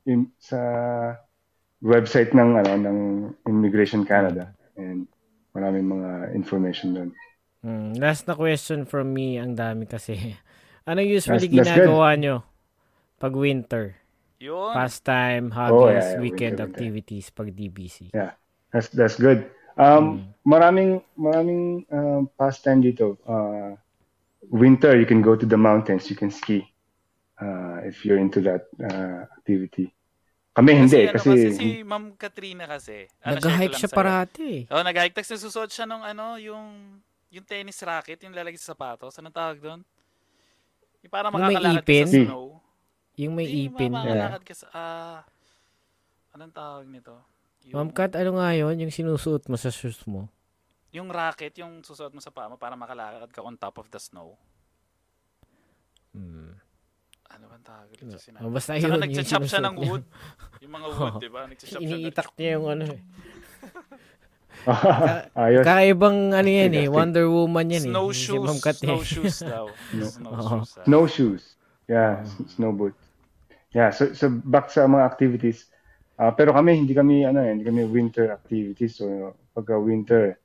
in, 0.04 0.28
sa 0.36 0.60
website 1.80 2.36
ng 2.36 2.60
ano 2.60 2.72
ng 2.76 2.98
Immigration 3.48 4.04
Canada 4.04 4.52
and 4.76 5.08
maraming 5.56 5.88
mga 5.88 6.36
information 6.36 6.92
doon. 6.92 7.10
Mm, 7.64 7.90
last 8.00 8.28
na 8.28 8.36
question 8.36 8.84
from 8.84 9.12
me, 9.12 9.40
ang 9.40 9.56
dami 9.56 9.88
kasi. 9.88 10.16
Ano 10.88 11.04
usually 11.04 11.44
That's- 11.44 11.68
that's 11.68 11.76
good. 11.76 11.86
ginagawa 11.92 12.08
nyo 12.16 12.36
pag 13.20 13.36
winter? 13.36 14.00
Yun. 14.40 14.72
Pastime, 14.72 15.52
Oh, 15.52 15.54
hobbies, 15.54 15.92
yeah, 15.92 16.10
yeah, 16.16 16.20
weekend 16.24 16.56
winter, 16.56 16.66
winter. 16.66 16.72
activities 16.72 17.26
pag 17.30 17.48
DBC. 17.52 17.96
Yeah, 18.16 18.32
that's 18.72 18.88
that's 18.88 19.20
good. 19.20 19.44
Um, 19.80 20.28
maraming 20.44 21.00
maraming 21.16 21.88
um, 21.88 22.28
pastime 22.36 22.84
dito. 22.84 23.16
Uh, 23.24 23.80
winter, 24.52 24.92
you 25.00 25.08
can 25.08 25.24
go 25.24 25.32
to 25.36 25.48
the 25.48 25.56
mountains, 25.56 26.12
you 26.12 26.16
can 26.16 26.28
ski. 26.28 26.68
Uh, 27.40 27.80
if 27.88 28.04
you're 28.04 28.20
into 28.20 28.44
that 28.44 28.68
uh, 28.76 29.24
activity. 29.40 29.88
Kami 30.52 30.76
hindi 30.76 31.08
ano, 31.08 31.16
kasi, 31.16 31.30
kasi 31.32 31.56
si 31.56 31.68
Ma'am 31.80 32.12
Katrina 32.20 32.68
kasi. 32.68 33.08
Ano, 33.24 33.40
Nag-hike 33.40 33.80
siya 33.80 33.88
parati 33.88 34.44
eh. 34.60 34.62
Oh, 34.68 34.84
nag-hike. 34.84 35.16
Tapos 35.16 35.32
nagsusuot 35.32 35.72
siya 35.72 35.88
nung 35.88 36.04
ano, 36.04 36.36
yung 36.36 37.00
yung 37.32 37.46
tennis 37.46 37.80
racket, 37.80 38.20
yung 38.26 38.36
lalagay 38.36 38.60
sa 38.60 38.76
sapatos. 38.76 39.16
Anong 39.16 39.32
tawag 39.32 39.56
doon? 39.62 39.80
Yung 41.00 41.12
para 41.14 41.32
Yung 41.32 41.38
may 41.40 41.56
makakalakad 41.56 41.80
ka 41.80 41.86
ipin? 41.86 42.04
sa 42.04 42.18
snow. 42.28 42.46
Yung 43.16 43.32
may 43.38 43.46
Hindi, 43.48 43.64
ipin. 43.72 43.90
makakalakad 43.94 44.42
ka 44.44 44.54
sa, 44.58 44.66
ah, 44.74 45.18
anong 46.36 46.52
tawag 46.52 46.84
nito? 46.90 47.14
Yung, 47.64 47.74
Ma'am 47.76 47.90
Kat, 47.90 48.14
ano 48.14 48.36
nga 48.36 48.50
yun? 48.52 48.74
Yung 48.78 48.90
sinusuot 48.90 49.46
mo 49.46 49.56
sa 49.56 49.68
shoes 49.68 50.00
mo? 50.06 50.28
yung 50.90 51.06
racket, 51.06 51.54
yung 51.54 51.86
susuot 51.86 52.10
mo 52.10 52.18
sa 52.18 52.34
paa 52.34 52.50
mo 52.50 52.58
para 52.58 52.74
makalakad 52.74 53.30
ka 53.30 53.46
on 53.46 53.54
top 53.54 53.78
of 53.78 53.86
the 53.88 54.00
snow. 54.02 54.34
Hmm. 56.10 56.58
Ano 57.30 57.46
bang 57.46 57.62
tawag 57.62 57.86
dito? 57.94 58.18
Sinabi? 58.18 58.42
Oh, 58.42 58.50
basta 58.50 58.74
Saka 58.74 58.82
yun. 58.82 58.90
yung 58.90 59.02
nagcha-chop 59.06 59.46
siya 59.46 59.62
ng 59.62 59.76
wood. 59.78 60.02
Yung 60.58 60.72
mga 60.74 60.86
wood, 60.90 61.14
di 61.22 61.30
ba? 61.30 61.46
Nagcha-chop 61.46 61.78
siya. 61.78 61.86
Iniitak 61.86 62.28
niya 62.34 62.50
yung 62.58 62.66
ano 62.68 62.84
eh. 62.90 63.00
ayos. 65.38 65.62
Kakaibang 65.62 66.34
ano 66.34 66.48
yan 66.50 66.72
eh. 66.74 66.86
Wonder 66.90 67.30
Woman 67.30 67.70
yan 67.70 67.86
eh. 67.86 67.86
Si 67.86 67.90
Snowshoes. 67.94 68.42
Ma'am 68.44 68.58
Kat 68.58 68.76
eh. 68.76 68.82
Snowshoes 68.82 69.38
daw. 69.54 69.64
No. 69.94 70.04
Snowshoes. 70.10 70.70
ah. 70.74 70.84
Snowshoes. 70.84 71.42
Yeah, 71.86 72.12
s- 72.22 72.58
snow 72.58 72.74
boot. 72.74 72.98
Yeah, 73.70 73.94
so 73.94 74.10
so 74.10 74.26
back 74.26 74.74
sa 74.74 74.90
mga 74.90 75.06
activities. 75.06 75.69
Ah, 76.20 76.36
pero 76.36 76.52
kami 76.52 76.84
hindi 76.84 76.92
kami 76.92 77.24
ano 77.24 77.40
eh, 77.40 77.56
hindi 77.56 77.64
kami 77.64 77.88
winter 77.88 78.28
activities. 78.28 79.00
So 79.00 79.32
pagka 79.56 79.80
winter 79.80 80.36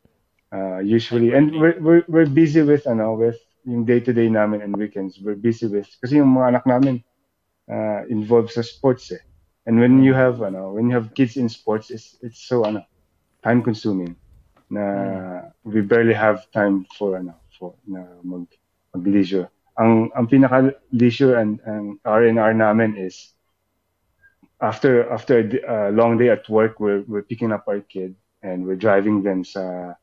uh, 0.55 0.80
usually 0.80 1.36
and 1.36 1.51
we're, 1.51 1.76
we're 1.84 2.03
we're 2.07 2.32
busy 2.32 2.63
with 2.63 2.88
ano 2.88 3.11
with 3.19 3.36
yung 3.67 3.84
day-to-day 3.84 4.32
namin 4.32 4.63
and 4.63 4.71
weekends. 4.71 5.19
We're 5.19 5.36
busy 5.36 5.67
with 5.67 5.91
kasi 5.99 6.23
yung 6.23 6.32
mga 6.32 6.55
anak 6.55 6.63
namin 6.63 7.03
uh, 7.67 8.07
involved 8.07 8.55
sa 8.55 8.63
sports 8.63 9.11
eh. 9.11 9.19
And 9.67 9.76
when 9.84 9.99
you 9.99 10.15
have 10.15 10.39
ano, 10.39 10.71
when 10.71 10.88
you 10.88 10.95
have 10.95 11.11
kids 11.11 11.36
in 11.36 11.51
sports 11.51 11.91
it's 11.91 12.15
it's 12.23 12.39
so 12.39 12.63
ano 12.63 12.88
time 13.43 13.59
consuming 13.59 14.15
na 14.71 15.51
we 15.67 15.84
barely 15.84 16.15
have 16.15 16.47
time 16.55 16.88
for 16.95 17.19
ano 17.19 17.36
for 17.51 17.76
na 17.84 18.07
mag 18.23 18.47
mag-leisure. 18.95 19.51
Ang 19.76 20.07
ang 20.15 20.32
pinaka 20.32 20.71
leisure 20.95 21.36
and 21.36 21.59
ang 21.67 21.99
R&R 22.07 22.55
namin 22.55 22.95
is 22.95 23.34
after 24.62 25.10
after 25.12 25.39
a 25.39 25.89
a 25.89 25.91
long 25.91 26.18
day 26.18 26.30
at 26.30 26.47
work 26.49 26.80
we're 26.80 27.03
we're 27.08 27.24
picking 27.26 27.51
up 27.51 27.68
our 27.68 27.80
kid 27.82 28.16
and 28.43 28.66
we're 28.66 28.80
driving 28.80 29.22
them 29.24 29.43
sa 29.43 29.93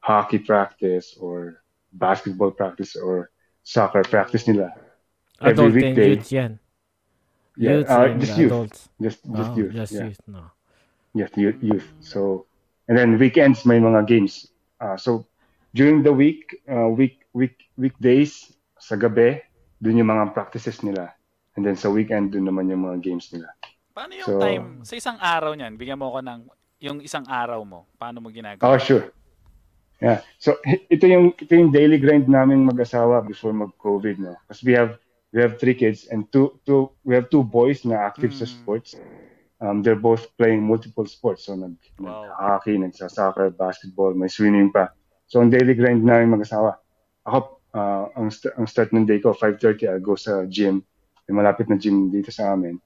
hockey 0.00 0.38
practice 0.38 1.16
or 1.20 1.62
basketball 1.96 2.50
practice 2.50 2.96
or 2.96 3.30
soccer 3.64 4.02
practice 4.04 4.44
nila 4.48 4.72
every 5.40 5.52
Adult 5.52 5.72
weekday. 5.74 6.08
youth 6.14 6.30
yan. 6.32 6.52
Yeah, 7.56 7.86
Youth 7.86 7.90
uh, 7.90 8.08
just 8.18 8.34
youth. 8.38 8.50
adults. 8.50 8.78
Just 9.00 9.20
just 9.30 9.50
Oh, 9.50 9.56
youth. 9.56 9.72
just 9.72 9.92
yeah. 9.94 10.04
youth, 10.10 10.20
no. 10.26 10.42
Yes, 11.14 11.30
youth, 11.38 11.62
youth. 11.62 11.86
So, 12.02 12.46
and 12.90 12.98
then 12.98 13.14
weekends 13.14 13.62
may 13.62 13.78
mga 13.78 14.06
games. 14.10 14.50
Uh, 14.82 14.96
so, 14.98 15.22
during 15.70 16.02
the 16.02 16.10
week, 16.10 16.50
uh, 16.66 16.90
week, 16.90 17.22
week, 17.30 17.54
weekdays, 17.78 18.50
sa 18.82 18.98
gabi, 18.98 19.38
dun 19.78 19.94
yung 20.02 20.10
mga 20.10 20.34
practices 20.34 20.82
nila. 20.82 21.14
And 21.54 21.62
then 21.62 21.78
sa 21.78 21.94
weekend, 21.94 22.34
dun 22.34 22.50
naman 22.50 22.66
yung 22.66 22.82
mga 22.82 22.98
games 23.06 23.30
nila. 23.30 23.54
Paano 23.94 24.12
yung 24.12 24.26
So- 24.26 24.42
time, 24.42 24.66
sa 24.82 24.94
isang 24.98 25.18
araw 25.22 25.54
niyan, 25.54 25.78
bigyan 25.78 25.94
mo 25.94 26.10
ko 26.10 26.18
ng, 26.18 26.50
yung 26.82 26.98
isang 26.98 27.22
araw 27.30 27.62
mo, 27.62 27.86
paano 27.94 28.18
mo 28.18 28.26
Oh, 28.26 28.34
ginagawa? 28.34 28.74
sure. 28.76 29.14
Yeah. 30.02 30.18
So, 30.36 30.58
ito 30.66 31.06
yung, 31.06 31.30
ito 31.32 31.52
yung 31.54 31.70
daily 31.70 32.02
grind 32.02 32.26
namin 32.26 32.66
mag-asawa 32.66 33.22
before 33.22 33.54
mag-COVID, 33.54 34.18
no? 34.18 34.34
Kasi 34.50 34.66
we 34.66 34.74
have, 34.74 34.98
we 35.30 35.38
have 35.38 35.56
three 35.56 35.78
kids 35.78 36.10
and 36.10 36.26
two, 36.28 36.58
two, 36.66 36.90
we 37.06 37.14
have 37.14 37.30
two 37.30 37.46
boys 37.46 37.86
na 37.86 38.02
active 38.02 38.34
sa 38.34 38.42
Mm. 38.42 38.50
sports. 38.50 38.98
Um, 39.62 39.80
they're 39.80 39.96
both 39.96 40.26
playing 40.34 40.60
multiple 40.60 41.06
sports. 41.06 41.46
So, 41.46 41.54
nag, 41.54 41.78
Wow. 41.96 42.26
nag-hockey, 42.26 42.74
nagsa-soccer, 42.76 43.54
basketball, 43.54 44.10
may 44.12 44.26
swimming 44.26 44.74
pa. 44.74 44.90
So, 45.30 45.38
ang 45.38 45.54
daily 45.54 45.72
grind 45.72 46.02
namin 46.02 46.34
mag-asawa. 46.34 46.82
Ako, 47.24 47.38
uh, 47.72 48.10
ang, 48.12 48.28
st- 48.28 48.52
ang 48.58 48.66
start 48.66 48.90
ng 48.90 49.06
day 49.06 49.22
ko, 49.22 49.30
5.30, 49.32 49.86
I'll 49.86 50.02
go 50.02 50.18
sa 50.18 50.42
gym. 50.44 50.82
May 51.24 51.38
malapit 51.38 51.70
na 51.70 51.78
gym 51.78 52.10
dito 52.10 52.28
sa 52.28 52.52
amin. 52.52 52.76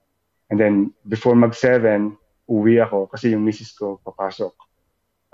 And 0.51 0.59
then, 0.59 0.95
before 1.09 1.37
mag-7, 1.37 2.17
uwi 2.49 2.81
ako 2.81 3.13
kasi 3.13 3.37
yung 3.37 3.45
misis 3.45 3.77
ko 3.77 4.01
papasok. 4.01 4.57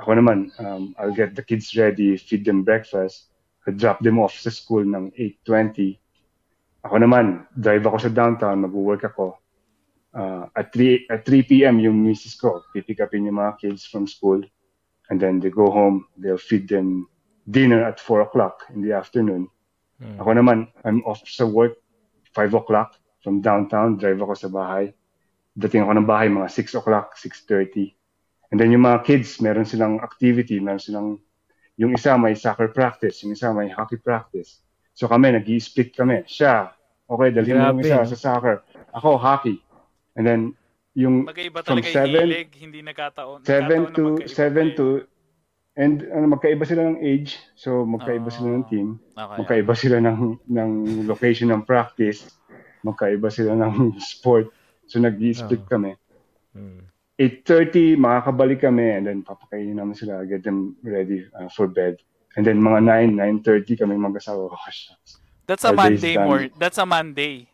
Ako 0.02 0.10
naman, 0.18 0.50
um, 0.58 0.90
I'll 0.98 1.14
get 1.14 1.38
the 1.38 1.46
kids 1.46 1.70
ready, 1.78 2.18
feed 2.18 2.42
them 2.42 2.66
breakfast, 2.66 3.30
I'll 3.62 3.78
drop 3.78 4.02
them 4.02 4.18
off 4.18 4.34
sa 4.34 4.50
school 4.50 4.82
ng 4.82 5.14
8.20. 5.46 5.94
Ako 6.82 6.96
naman, 6.98 7.46
drive 7.54 7.86
ako 7.86 7.98
sa 8.02 8.10
downtown, 8.10 8.66
mag-work 8.66 9.06
ako. 9.06 9.38
Uh, 10.14 10.46
at 10.54 10.74
3 10.74 11.10
at 11.10 11.26
3 11.26 11.42
p.m. 11.46 11.78
yung 11.82 11.98
misis 12.02 12.34
ko, 12.38 12.62
pipick 12.74 13.02
upin 13.02 13.26
yung 13.26 13.38
mga 13.38 13.58
kids 13.62 13.86
from 13.86 14.06
school. 14.06 14.42
And 15.10 15.18
then 15.18 15.38
they 15.38 15.50
go 15.50 15.70
home, 15.70 16.06
they'll 16.18 16.38
feed 16.38 16.66
them 16.66 17.06
dinner 17.50 17.82
at 17.86 18.02
4 18.02 18.26
o'clock 18.26 18.66
in 18.74 18.82
the 18.82 18.94
afternoon. 18.94 19.46
Mm. 20.02 20.18
Ako 20.18 20.30
naman, 20.34 20.58
I'm 20.82 21.06
off 21.06 21.22
sa 21.26 21.46
work 21.46 21.78
5 22.34 22.54
o'clock 22.54 22.98
from 23.22 23.40
downtown, 23.40 23.96
drive 23.96 24.18
ako 24.18 24.34
sa 24.34 24.50
bahay. 24.50 24.90
Dating 25.54 25.86
ako 25.86 25.92
ng 25.94 26.06
bahay 26.06 26.26
mga 26.26 26.50
6 26.50 26.74
o'clock, 26.74 27.14
6.30. 27.14 27.94
And 28.50 28.58
then 28.58 28.70
yung 28.70 28.82
mga 28.82 29.02
kids, 29.02 29.38
meron 29.38 29.62
silang 29.64 29.98
activity, 29.98 30.58
meron 30.58 30.82
silang, 30.82 31.18
yung 31.76 31.94
isa 31.94 32.14
may 32.14 32.34
soccer 32.34 32.68
practice, 32.68 33.22
yung 33.22 33.32
isa 33.32 33.50
may 33.50 33.70
hockey 33.70 33.96
practice. 33.96 34.62
So 34.92 35.06
kami, 35.06 35.30
nag 35.30 35.46
split 35.58 35.90
kami. 35.90 36.22
Siya, 36.24 36.70
okay, 37.04 37.30
dalhin 37.30 37.54
mo 37.54 37.70
yung 37.72 37.82
isa 37.82 38.02
sa 38.04 38.18
soccer. 38.18 38.62
Ako, 38.92 39.14
hockey. 39.14 39.58
And 40.14 40.22
then, 40.22 40.40
yung 40.94 41.26
Magkaiba 41.26 41.62
from 41.62 41.78
talaga 41.78 41.86
yung 41.86 41.96
seven- 41.96 42.30
hilig, 42.30 42.50
hindi 42.54 42.78
nagkataon. 42.80 43.38
7 43.42 43.50
nagkataon 43.50 43.82
na 43.82 43.90
to 43.90 44.02
magkaiba 44.04 44.30
7 44.30 44.54
kayo. 44.54 44.76
to 44.76 44.86
and 45.74 46.06
ano 46.06 46.24
magkaiba 46.30 46.62
sila 46.62 46.82
ng 46.86 47.02
age 47.02 47.34
so 47.58 47.82
magkaiba 47.82 48.30
Ah. 48.30 48.34
sila 48.38 48.48
ng 48.54 48.64
team 48.70 48.88
Okay. 49.10 49.38
magkaiba 49.42 49.74
sila 49.74 49.98
ng 49.98 50.18
ng 50.46 50.70
location 51.02 51.50
ng 51.50 51.66
practice 51.66 52.30
magkaiba 52.86 53.26
sila 53.26 53.58
ng 53.58 53.74
sport 53.98 54.54
so 54.86 55.00
nag-split 55.00 55.62
Oo. 55.64 55.70
kami 55.70 55.92
Mm. 56.54 56.86
8.30 57.18 57.98
makakabalik 57.98 58.62
kami 58.62 58.94
and 58.94 59.10
then 59.10 59.18
papakainin 59.26 59.74
namin 59.74 59.98
sila 59.98 60.22
get 60.22 60.46
them 60.46 60.78
ready 60.86 61.26
uh, 61.34 61.50
for 61.50 61.66
bed 61.66 61.98
and 62.38 62.46
then 62.46 62.62
mga 62.62 63.10
9 63.10 63.42
9.30 63.42 63.74
kami 63.74 63.94
mag-asawa 63.98 64.50
oh, 64.50 64.70
shucks. 64.70 65.18
That's 65.46 65.66
a 65.66 65.74
Our 65.74 65.76
Monday 65.76 66.14
more. 66.16 66.46
That's 66.56 66.78
a 66.78 66.86
Monday. 66.86 67.50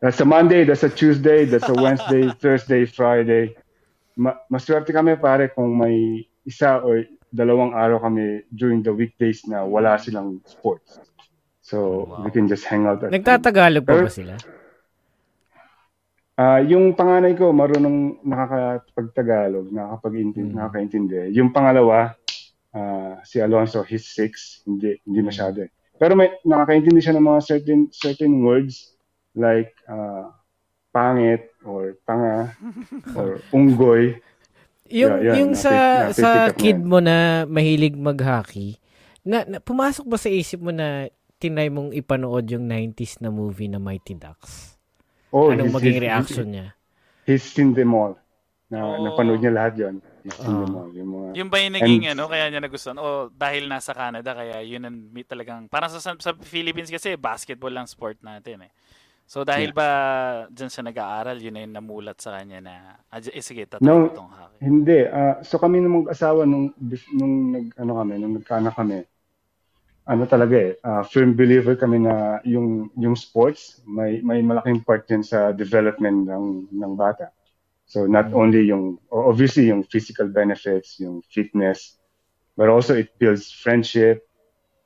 That's 0.00 0.18
a 0.20 0.24
Monday, 0.24 0.64
that's 0.64 0.82
a 0.82 0.88
Tuesday, 0.88 1.44
that's 1.44 1.68
a 1.68 1.76
Wednesday, 1.76 2.32
Thursday, 2.42 2.88
Friday. 2.88 3.52
Ma- 4.16 4.40
maswerte 4.48 4.90
kami 4.90 5.14
pare 5.20 5.52
kung 5.52 5.76
may 5.76 6.24
isa 6.48 6.80
or 6.80 7.04
dalawang 7.28 7.76
araw 7.76 8.00
kami 8.00 8.42
during 8.50 8.80
the 8.82 8.90
weekdays 8.90 9.44
na 9.44 9.62
wala 9.68 10.00
silang 10.00 10.40
sports. 10.48 10.98
So, 11.60 12.08
Wow. 12.08 12.24
we 12.24 12.32
can 12.32 12.48
just 12.48 12.64
hang 12.64 12.88
out 12.88 13.04
at 13.04 13.12
Nagtatagalog 13.12 13.84
pa 13.84 14.00
ba 14.02 14.10
sila? 14.10 14.34
Ah, 16.40 16.64
yung 16.64 16.96
panganay 16.96 17.36
ko 17.36 17.52
marunong 17.52 18.24
nakakapagtagalog, 18.24 19.68
nakakapag-intindi, 19.68 20.48
Mm. 20.48 20.56
nakakaintindi. 20.56 21.16
Yung 21.36 21.52
pangalawa, 21.52 22.16
ah, 22.72 23.20
si 23.20 23.44
Alonso, 23.44 23.84
he's 23.84 24.08
six, 24.08 24.64
hindi 24.64 24.96
hindi 25.04 25.20
masyado. 25.20 25.60
eh. 25.60 25.70
Pero 26.00 26.16
may 26.16 26.32
nakakaintindi 26.40 26.96
siya 26.96 27.12
ng 27.12 27.28
mga 27.28 27.40
certain 27.44 27.80
certain 27.92 28.40
words 28.40 28.96
like 29.36 29.68
ah, 29.84 30.32
pangit 30.88 31.52
or 31.60 32.00
tanga 32.08 32.56
or 33.20 33.44
unggoy. 33.52 34.16
Yung 34.88 35.12
Yeah, 35.12 35.20
yeah, 35.20 35.34
yung 35.36 35.52
sa 35.52 35.72
napipick 36.08 36.24
sa 36.24 36.30
mo 36.48 36.56
kid 36.56 36.78
mo 36.80 36.98
na 37.04 37.44
mahilig 37.44 38.00
mag-hockey, 38.00 38.80
na, 39.22 39.44
na 39.44 39.60
pumasok 39.60 40.08
ba 40.08 40.16
sa 40.16 40.32
isip 40.32 40.56
mo 40.58 40.72
na 40.72 41.06
tinry 41.36 41.68
mong 41.68 41.92
ipanood 41.92 42.48
yung 42.48 42.64
90s 42.64 43.20
na 43.20 43.28
movie 43.28 43.68
na 43.68 43.76
Mighty 43.76 44.16
Ducks? 44.16 44.79
Oh, 45.30 45.50
Anong 45.50 45.70
he's- 45.70 45.76
maging 45.78 45.94
he's- 45.96 46.04
reaction 46.04 46.46
niya? 46.50 46.66
He's 47.24 47.44
seen 47.44 47.70
them 47.72 47.94
all. 47.94 48.14
Na, 48.70 48.86
Oh. 48.86 49.02
Napanood 49.02 49.38
niya 49.38 49.50
lahat 49.50 49.74
yon. 49.78 49.94
He's 50.22 50.34
seen 50.34 50.50
Ah. 50.52 50.62
them 50.62 50.74
all. 50.74 50.90
Yung 50.90 51.10
mga, 51.10 51.28
Yung 51.38 51.48
ba 51.50 51.58
yung 51.58 51.74
naging 51.74 52.02
And- 52.06 52.14
ano, 52.14 52.26
kaya 52.26 52.44
niya 52.46 52.60
nagustuhan? 52.60 52.98
O 52.98 53.30
dahil 53.30 53.66
nasa 53.66 53.90
Canada, 53.90 54.30
kaya 54.30 54.62
yun 54.62 54.82
ang 54.82 54.96
may 55.10 55.22
talagang, 55.22 55.66
parang 55.66 55.90
sa, 55.90 55.98
sa 55.98 56.32
Philippines 56.36 56.90
kasi, 56.90 57.14
basketball 57.14 57.70
lang 57.70 57.86
sport 57.86 58.18
natin 58.20 58.66
eh. 58.66 58.72
So 59.30 59.46
dahil 59.46 59.70
Yeah. 59.70 59.78
ba 59.78 59.88
dyan 60.50 60.70
siya 60.70 60.82
nag-aaral, 60.90 61.38
yun 61.38 61.54
na 61.54 61.62
yung 61.62 61.74
namulat 61.78 62.18
sa 62.18 62.34
kanya 62.34 62.58
na, 62.58 62.74
ah, 63.06 63.22
eh 63.22 63.38
sige, 63.40 63.62
tatry 63.62 63.86
No. 63.86 64.10
ko 64.10 64.26
tong 64.26 64.32
hockey. 64.34 64.58
Hindi. 64.58 64.98
ah, 65.06 65.38
so 65.42 65.54
kami 65.54 65.78
nung 65.78 66.02
mag-asawa 66.02 66.42
nung, 66.42 66.74
nung 67.14 67.34
nag, 67.54 67.66
ano 67.78 67.92
kami, 67.94 68.18
nung 68.18 68.34
nagkaanak 68.34 68.74
kami, 68.74 69.06
ano 70.10 70.26
talaga 70.26 70.58
eh, 70.58 70.74
ah, 70.82 71.06
firm 71.06 71.38
believer 71.38 71.78
kami 71.78 72.02
na 72.02 72.42
yung 72.42 72.90
yung 72.98 73.14
sports 73.14 73.78
may 73.86 74.18
may 74.26 74.42
malaking 74.42 74.82
part 74.82 75.06
din 75.06 75.22
sa 75.22 75.54
development 75.54 76.26
ng 76.26 76.66
ng 76.74 76.92
bata. 76.98 77.30
So 77.86 78.10
not 78.10 78.34
only 78.34 78.66
yung 78.66 78.98
obviously 79.14 79.70
yung 79.70 79.86
physical 79.86 80.26
benefits, 80.26 80.98
yung 80.98 81.22
fitness, 81.30 82.02
but 82.58 82.66
also 82.66 82.98
it 82.98 83.14
builds 83.22 83.54
friendship, 83.54 84.26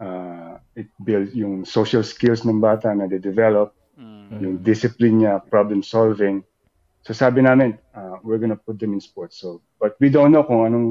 uh, 0.00 0.60
it 0.76 0.92
builds 1.00 1.32
yung 1.32 1.64
social 1.64 2.04
skills 2.04 2.44
ng 2.44 2.60
bata 2.60 2.92
na 2.92 3.08
they 3.08 3.20
develop, 3.20 3.72
Mm. 3.94 4.42
yung 4.42 4.56
discipline 4.58 5.22
niya, 5.22 5.38
problem 5.46 5.78
solving. 5.78 6.42
So 7.06 7.14
sabi 7.14 7.46
namin, 7.46 7.78
uh, 7.94 8.18
we're 8.26 8.42
gonna 8.42 8.58
put 8.58 8.80
them 8.82 8.90
in 8.90 9.00
sports. 9.00 9.38
So, 9.38 9.62
but 9.78 9.94
we 10.02 10.10
don't 10.10 10.32
know 10.34 10.42
kung 10.42 10.66
anong 10.66 10.90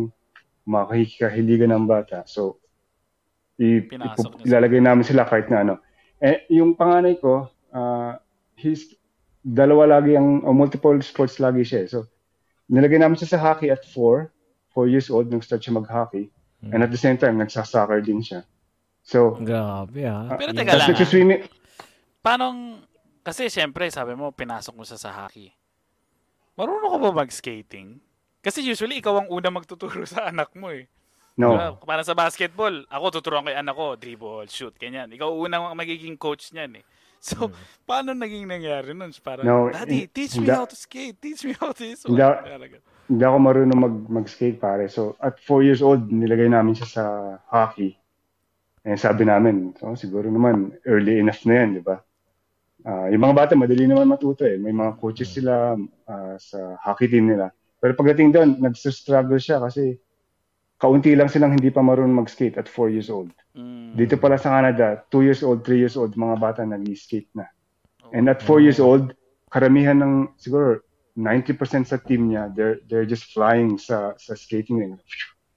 makakahiligan 0.64 1.76
ng 1.76 1.84
bata. 1.84 2.24
So, 2.24 2.63
i- 3.58 3.84
Pinasok 3.84 4.40
ipu- 4.40 4.46
ilalagay 4.46 4.80
namin 4.80 5.04
sila 5.04 5.24
kahit 5.24 5.48
na 5.48 5.62
ano. 5.62 5.76
Eh, 6.18 6.48
yung 6.50 6.74
panganay 6.74 7.18
ko, 7.18 7.46
uh, 7.70 8.16
he's, 8.56 8.96
dalawa 9.40 10.00
lagi 10.00 10.16
ang, 10.16 10.40
o 10.42 10.52
multiple 10.52 10.96
sports 11.00 11.38
lagi 11.38 11.62
siya. 11.62 11.84
eh. 11.84 11.90
So, 11.90 12.08
nilagay 12.66 12.98
namin 12.98 13.20
siya 13.20 13.36
sa 13.36 13.42
hockey 13.42 13.68
at 13.68 13.84
4, 13.86 14.32
4 14.72 14.88
years 14.88 15.08
old, 15.08 15.28
nung 15.28 15.44
start 15.44 15.60
siya 15.60 15.76
mag-hockey. 15.76 16.32
And 16.64 16.80
at 16.80 16.90
the 16.90 16.98
same 16.98 17.20
time, 17.20 17.36
nagsasoccer 17.36 18.00
din 18.00 18.24
siya. 18.24 18.48
So, 19.04 19.36
Grabe 19.36 20.08
ah. 20.08 20.32
Pero 20.34 20.56
Yung- 20.56 20.58
teka 20.58 20.80
lang, 20.80 20.88
nagsiswimming, 20.90 21.44
Paano, 22.24 22.80
kasi 23.20 23.52
syempre, 23.52 23.92
sabi 23.92 24.16
mo, 24.16 24.32
pinasok 24.32 24.72
mo 24.72 24.88
siya 24.88 24.96
sa 24.96 25.12
hockey. 25.12 25.52
Marunong 26.56 26.88
ka 26.88 27.00
ba 27.02 27.12
mag-skating? 27.14 28.00
Kasi 28.40 28.64
usually, 28.64 29.04
ikaw 29.04 29.20
ang 29.20 29.28
una 29.28 29.52
magtuturo 29.52 30.08
sa 30.08 30.32
anak 30.32 30.56
mo 30.56 30.72
eh. 30.72 30.88
No. 31.38 31.50
Diba? 31.54 31.68
Para 31.82 32.02
sa 32.06 32.14
basketball, 32.14 32.86
ako 32.90 33.20
tuturuan 33.20 33.46
ko 33.46 33.50
yung 33.52 33.62
anak 33.66 33.76
ko, 33.76 33.88
dribble, 33.98 34.48
shoot, 34.50 34.76
ganyan. 34.78 35.10
Ikaw 35.12 35.30
unang 35.30 35.74
magiging 35.74 36.18
coach 36.18 36.52
niyan 36.54 36.82
eh. 36.82 36.86
So, 37.24 37.48
paano 37.88 38.12
naging 38.12 38.52
nangyari 38.52 38.92
nun? 38.92 39.16
Parang, 39.24 39.48
No, 39.48 39.72
Daddy, 39.72 40.12
teach 40.12 40.36
me 40.36 40.44
hindi- 40.44 40.60
how 40.60 40.68
to 40.68 40.76
skate. 40.76 41.16
Teach 41.24 41.48
me 41.48 41.56
how 41.56 41.72
to 41.72 41.80
this 41.80 42.04
Hindi- 42.04 42.20
hindi 43.08 43.24
ako 43.24 43.38
marunong 43.40 43.80
mag, 43.80 43.96
mag-skate 44.12 44.60
pare. 44.60 44.92
So, 44.92 45.16
at 45.24 45.40
4 45.40 45.64
years 45.64 45.80
old, 45.80 46.12
nilagay 46.12 46.52
namin 46.52 46.76
siya 46.76 46.88
sa 46.92 47.04
hockey. 47.48 47.96
And 48.84 49.00
sabi 49.00 49.24
namin, 49.24 49.72
so, 49.80 49.96
siguro 49.96 50.28
naman, 50.28 50.76
early 50.84 51.24
enough 51.24 51.40
na 51.48 51.64
yan, 51.64 51.80
di 51.80 51.84
ba? 51.84 52.04
Ah, 52.84 53.08
yung 53.08 53.24
mga 53.24 53.36
bata, 53.40 53.52
madali 53.56 53.88
naman 53.88 54.12
matuto 54.12 54.44
eh. 54.44 54.60
May 54.60 54.76
mga 54.76 55.00
coaches 55.00 55.32
sila 55.32 55.80
ah, 56.04 56.36
sa 56.36 56.76
hockey 56.84 57.08
team 57.08 57.32
nila. 57.32 57.56
Pero 57.80 57.96
pagdating 57.96 58.36
doon, 58.36 58.50
nagsistruggle 58.60 59.40
siya 59.40 59.64
kasi 59.64 59.96
kaunti 60.84 61.16
lang 61.16 61.32
silang 61.32 61.56
hindi 61.56 61.72
pa 61.72 61.80
marunong 61.80 62.28
mag-skate 62.28 62.60
at 62.60 62.68
4 62.68 62.92
years 62.92 63.08
old. 63.08 63.32
Mm. 63.56 63.96
Dito 63.96 64.20
pala 64.20 64.36
sa 64.36 64.60
Canada, 64.60 65.00
2 65.08 65.24
years 65.24 65.40
old, 65.40 65.64
3 65.64 65.80
years 65.80 65.96
old, 65.96 66.12
mga 66.20 66.36
bata 66.44 66.68
nag-skate 66.68 67.32
na. 67.40 67.48
And 68.12 68.28
at 68.28 68.44
4 68.44 68.60
years 68.60 68.84
old, 68.84 69.16
karamihan 69.48 70.04
ng, 70.04 70.36
siguro, 70.36 70.84
90% 71.16 71.88
sa 71.88 71.96
team 72.04 72.36
niya, 72.36 72.52
they're, 72.52 72.84
they're 72.92 73.08
just 73.08 73.32
flying 73.32 73.80
sa, 73.80 74.12
sa 74.20 74.36
skating 74.36 74.76
ring. 74.76 74.96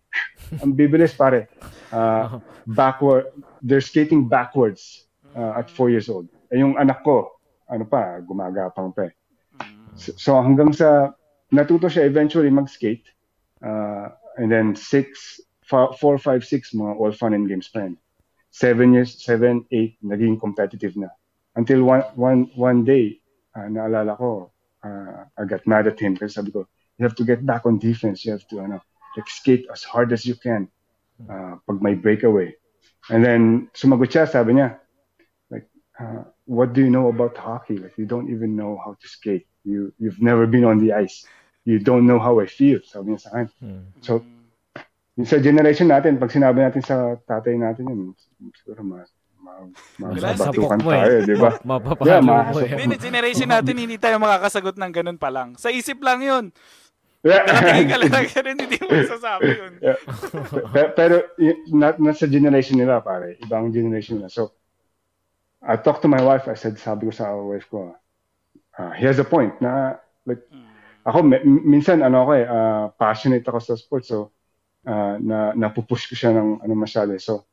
Ang 0.63 0.79
bibilis 0.79 1.19
pare. 1.19 1.51
Uh, 1.91 2.39
backward, 2.71 3.27
they're 3.67 3.83
skating 3.83 4.31
backwards 4.31 5.11
uh, 5.35 5.59
at 5.59 5.67
4 5.75 5.91
years 5.91 6.07
old. 6.07 6.31
Eh, 6.55 6.63
yung 6.63 6.79
anak 6.79 7.03
ko, 7.03 7.35
ano 7.67 7.83
pa, 7.83 8.23
gumagapang 8.23 8.95
pa 8.95 9.11
eh. 9.11 9.15
Mm. 9.59 9.91
So, 9.99 10.15
so 10.15 10.31
hanggang 10.39 10.71
sa 10.71 11.19
natuto 11.51 11.91
siya 11.91 12.07
eventually 12.07 12.55
mag-skate. 12.55 13.11
Uh, 13.59 14.15
and 14.37 14.53
then 14.53 14.77
six, 14.77 15.41
four, 15.67 16.19
five, 16.19 16.45
six, 16.45 16.73
mga 16.73 16.97
all 16.97 17.13
fun 17.13 17.35
and 17.35 17.49
games 17.49 17.71
rin. 17.75 17.97
Seven 18.51 18.95
years, 18.95 19.25
seven, 19.25 19.65
eight, 19.73 19.99
naging 20.05 20.41
competitive 20.41 20.97
na. 20.97 21.09
Until 21.57 21.85
one, 21.85 22.03
one, 22.15 22.51
one 22.55 22.85
day, 22.85 23.21
uh, 23.57 23.69
naalala 23.69 24.17
ko, 24.17 24.53
uh, 24.85 25.25
I 25.37 25.45
got 25.45 25.67
mad 25.67 25.87
at 25.87 26.01
him 26.01 26.17
kasi 26.17 26.33
sabi 26.33 26.53
ko, 26.53 26.69
you 26.99 27.05
have 27.05 27.17
to 27.17 27.25
get 27.25 27.45
back 27.45 27.67
on 27.67 27.79
defense. 27.79 28.25
You 28.25 28.33
have 28.33 28.47
to, 28.49 28.61
ano, 28.61 28.81
like, 29.17 29.29
skate 29.29 29.67
as 29.73 29.83
hard 29.85 30.13
as 30.13 30.25
you 30.25 30.37
can 30.37 30.69
uh, 31.29 31.57
pag 31.67 31.83
may 31.83 31.95
breakaway. 31.95 32.55
And 33.09 33.25
then, 33.25 33.71
sumagot 33.75 34.13
siya, 34.13 34.29
sabi 34.29 34.55
niya, 34.55 34.79
like, 35.51 35.69
uh, 36.01 36.25
what 36.45 36.73
do 36.73 36.81
you 36.81 36.91
know 36.91 37.09
about 37.09 37.37
hockey? 37.37 37.77
Like, 37.79 37.97
you 37.97 38.07
don't 38.07 38.31
even 38.31 38.57
know 38.57 38.81
how 38.83 38.97
to 39.01 39.09
skate. 39.09 39.47
You, 39.65 39.93
you've 39.99 40.23
never 40.23 40.47
been 40.47 40.65
on 40.65 40.79
the 40.79 40.93
ice. 40.93 41.27
You 41.67 41.83
don't 41.83 42.07
know 42.07 42.23
how 42.23 42.39
I 42.39 42.47
feel, 42.47 42.79
sabi 42.87 43.11
niya 43.11 43.21
sa 43.27 43.31
akin. 43.35 43.49
Hmm. 43.59 43.83
So, 43.99 44.23
yung 45.19 45.27
sa 45.27 45.43
generation 45.43 45.91
natin, 45.91 46.15
pag 46.15 46.31
sinabi 46.31 46.63
natin 46.63 46.79
sa 46.81 47.19
tatay 47.19 47.59
natin 47.59 47.91
yun, 47.91 48.01
siguro 48.55 48.87
ma, 48.87 49.03
ma, 49.43 49.53
Wala, 50.15 50.31
mabatukan 50.31 50.79
sapok 50.79 50.79
mo 50.79 50.91
eh. 50.95 50.99
tayo, 51.03 51.17
di 51.27 51.35
ba? 51.35 51.51
Mapapalo 51.67 52.07
Yeah, 52.07 52.23
mo 52.23 52.31
ma- 52.39 52.55
eh. 52.55 52.71
Hindi, 52.71 52.97
generation 52.97 53.51
natin, 53.51 53.75
hindi 53.75 53.99
tayo 53.99 54.23
makakasagot 54.23 54.79
ng 54.79 54.93
ganun 54.95 55.19
pa 55.19 55.27
lang. 55.27 55.59
Sa 55.59 55.75
isip 55.75 55.99
lang 55.99 56.23
yun. 56.23 56.45
Yeah. 57.27 57.43
Nakatingin 57.43 57.87
ka 57.91 57.97
lang 58.07 58.27
ganun, 58.31 58.57
hindi 58.63 58.79
mo 58.79 58.91
sasabi 59.03 59.49
yun. 59.51 59.73
Yeah. 59.83 59.99
Pe- 60.71 60.93
Pero 60.95 61.15
y- 61.35 61.67
na, 61.75 61.99
nasa 61.99 62.31
generation 62.31 62.79
nila 62.79 63.03
pare, 63.03 63.35
ibang 63.43 63.75
generation 63.75 64.23
nila. 64.23 64.31
So 64.31 64.55
I 65.59 65.75
talked 65.75 66.07
to 66.07 66.11
my 66.13 66.23
wife, 66.23 66.47
I 66.47 66.55
said, 66.55 66.79
sabi 66.79 67.11
ko 67.11 67.13
sa 67.13 67.35
wife 67.35 67.67
ko, 67.67 67.91
uh, 68.79 68.93
he 68.95 69.03
has 69.03 69.19
a 69.19 69.27
point 69.27 69.59
na 69.59 69.99
like 70.23 70.47
ako 71.07 71.19
minsan 71.47 72.03
ano 72.03 72.27
ako 72.27 72.33
eh, 72.35 72.47
uh, 72.51 72.85
passionate 72.99 73.47
ako 73.47 73.59
sa 73.63 73.79
sports 73.79 74.11
so 74.11 74.35
uh, 74.87 75.15
na 75.23 75.55
napupush 75.55 76.11
ko 76.11 76.15
siya 76.19 76.35
ng 76.35 76.67
ano 76.67 76.75
masyado. 76.75 77.15
eh. 77.15 77.23
So 77.23 77.47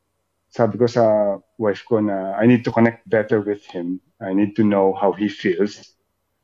sabi 0.50 0.78
ko 0.78 0.86
sa 0.86 1.36
wife 1.58 1.82
ko 1.86 1.98
na 2.02 2.34
I 2.38 2.46
need 2.46 2.62
to 2.66 2.74
connect 2.74 3.06
better 3.06 3.42
with 3.42 3.62
him. 3.66 4.02
I 4.22 4.34
need 4.34 4.54
to 4.58 4.62
know 4.62 4.94
how 4.94 5.14
he 5.14 5.30
feels. 5.30 5.94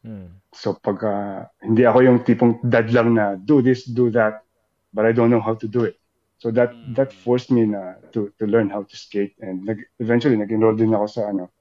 Hmm. 0.02 0.38
So 0.54 0.74
pag 0.74 0.98
ah, 1.06 1.46
hindi 1.62 1.86
ako 1.86 1.98
yung 2.02 2.18
tipong 2.26 2.58
dad 2.66 2.90
lang 2.90 3.14
na 3.14 3.38
do 3.38 3.62
this, 3.62 3.86
do 3.86 4.10
that, 4.10 4.42
but 4.90 5.06
I 5.06 5.14
don't 5.14 5.30
know 5.30 5.42
how 5.42 5.54
to 5.54 5.66
do 5.66 5.86
it. 5.86 5.98
So 6.40 6.50
that 6.56 6.72
Mm. 6.72 6.96
that 6.96 7.12
forced 7.12 7.52
me 7.52 7.68
na 7.68 8.00
to 8.16 8.32
to 8.40 8.48
learn 8.48 8.72
how 8.72 8.82
to 8.82 8.94
skate 8.96 9.36
and 9.44 9.60
nag, 9.62 9.84
eventually 10.00 10.40
nag-enroll 10.40 10.74
din 10.74 10.96
ako 10.96 11.06
sa 11.06 11.22
ano 11.30 11.52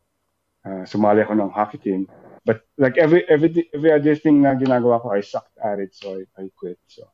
ah, 0.66 0.88
sumali 0.88 1.22
ako 1.22 1.36
ng 1.36 1.52
hockey 1.52 1.78
team. 1.84 2.08
But 2.50 2.66
like 2.82 2.98
every 2.98 3.30
every 3.30 3.70
every 3.78 3.92
other 3.94 4.18
thing 4.18 4.42
na 4.42 4.58
ginagawa 4.58 4.98
ko, 5.06 5.14
I 5.14 5.22
sucked 5.22 5.54
at 5.62 5.78
it 5.78 5.94
so 5.94 6.18
I, 6.18 6.26
I 6.42 6.50
quit. 6.58 6.82
So 6.90 7.06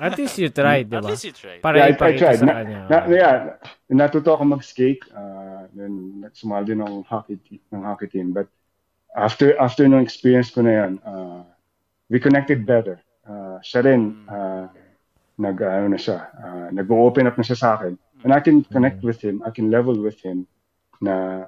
At 0.00 0.16
least 0.16 0.38
you 0.38 0.48
tried, 0.48 0.88
di 0.88 0.96
At 0.96 1.02
ba? 1.02 1.08
least 1.12 1.24
you 1.28 1.34
tried. 1.36 1.60
Para 1.60 1.76
yeah, 1.76 1.90
I, 1.90 1.92
I 1.92 2.16
tried. 2.16 2.38
sa 2.38 2.46
Na, 2.46 2.52
kanya. 2.62 2.80
na, 2.88 2.96
yeah, 3.10 3.34
natuto 3.90 4.32
ako 4.38 4.56
mag-skate. 4.56 5.02
Uh, 5.10 5.66
then 5.74 6.22
sumali 6.30 6.72
din 6.72 6.78
ng 6.80 7.02
hockey 7.04 7.36
team, 7.42 7.60
ng 7.74 7.82
hockey 7.82 8.06
team. 8.06 8.30
But 8.32 8.46
after 9.18 9.58
after 9.58 9.82
nung 9.90 10.00
experience 10.00 10.48
ko 10.54 10.62
na 10.62 10.72
yan, 10.72 10.92
uh, 11.02 11.42
we 12.06 12.22
connected 12.22 12.62
better. 12.64 13.02
Uh, 13.26 13.58
siya 13.60 13.84
rin, 13.84 14.24
uh, 14.30 14.70
nag, 15.36 15.58
ano 15.60 15.92
na 15.92 16.00
siya, 16.00 16.18
uh, 16.38 16.68
nag-open 16.72 17.26
up 17.28 17.36
na 17.36 17.44
siya 17.44 17.58
sa 17.58 17.68
akin. 17.76 17.98
And 18.24 18.32
I 18.32 18.40
can 18.40 18.62
connect 18.64 19.04
with 19.04 19.20
him, 19.20 19.42
I 19.44 19.50
can 19.50 19.68
level 19.68 19.98
with 19.98 20.22
him 20.22 20.46
na 21.02 21.46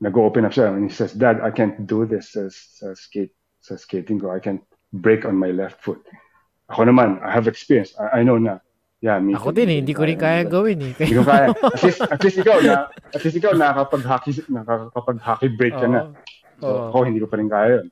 nag-open 0.00 0.44
up 0.44 0.52
siya. 0.52 0.74
And 0.74 0.90
he 0.90 0.94
says, 0.94 1.12
Dad, 1.12 1.40
I 1.40 1.50
can't 1.50 1.86
do 1.86 2.06
this 2.06 2.32
sa, 2.34 2.48
sa 2.50 2.94
skate, 2.94 3.34
sa 3.60 3.76
skating 3.76 4.20
ko. 4.20 4.30
I 4.30 4.40
can't 4.40 4.62
break 4.92 5.24
on 5.24 5.36
my 5.36 5.50
left 5.50 5.82
foot. 5.82 6.02
Ako 6.70 6.88
naman, 6.88 7.20
I 7.22 7.30
have 7.30 7.46
experience. 7.46 7.94
I, 7.98 8.20
I 8.20 8.22
know 8.22 8.38
na. 8.38 8.58
Yeah, 9.04 9.20
me 9.20 9.36
Ako 9.36 9.52
din 9.52 9.68
eh, 9.68 9.78
hindi 9.84 9.92
ko 9.92 10.08
rin 10.08 10.16
kaya 10.16 10.48
gawin 10.48 10.80
eh. 10.80 10.92
Hindi 10.96 11.20
ko 11.20 11.28
kaya. 11.28 11.52
At 11.76 11.82
least, 11.84 12.00
at 12.00 12.20
least 12.24 12.38
ikaw, 12.40 12.56
na, 12.64 12.88
at 13.12 13.20
least 13.20 13.36
ikaw 13.36 13.52
nakakapag-hockey, 13.52 14.48
nakakapag-hockey 14.48 15.48
break 15.60 15.76
ka 15.76 15.84
na. 15.84 16.16
So, 16.56 16.72
Oo. 16.72 16.88
ako, 16.88 16.98
hindi 17.04 17.20
ko 17.20 17.28
pa 17.28 17.36
rin 17.36 17.52
kaya 17.52 17.68
yun. 17.84 17.86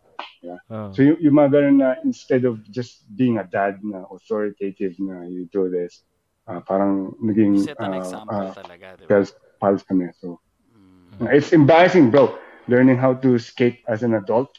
Oo. 0.72 0.88
So, 0.96 1.04
yung, 1.04 1.20
yung 1.20 1.36
mga 1.36 1.48
ganun 1.52 1.78
na, 1.84 2.00
instead 2.00 2.48
of 2.48 2.64
just 2.72 3.04
being 3.12 3.36
a 3.36 3.44
dad 3.44 3.84
na 3.84 4.08
authoritative 4.08 4.96
na 5.04 5.28
you 5.28 5.44
do 5.52 5.68
this, 5.68 6.00
ah, 6.48 6.64
parang 6.64 7.12
naging 7.20 7.60
Set 7.60 7.76
an 7.76 7.92
ah, 7.92 8.00
example 8.00 8.48
ah, 8.48 8.56
talaga, 8.56 8.96
di 8.96 9.04
ba? 9.04 9.20
pals, 9.60 9.84
kami. 9.84 10.08
So. 10.16 10.40
It's 11.30 11.52
embarrassing, 11.52 12.10
bro. 12.10 12.34
Learning 12.66 12.94
how 12.96 13.12
to 13.18 13.38
skate 13.38 13.82
as 13.86 14.02
an 14.02 14.14
adult, 14.14 14.54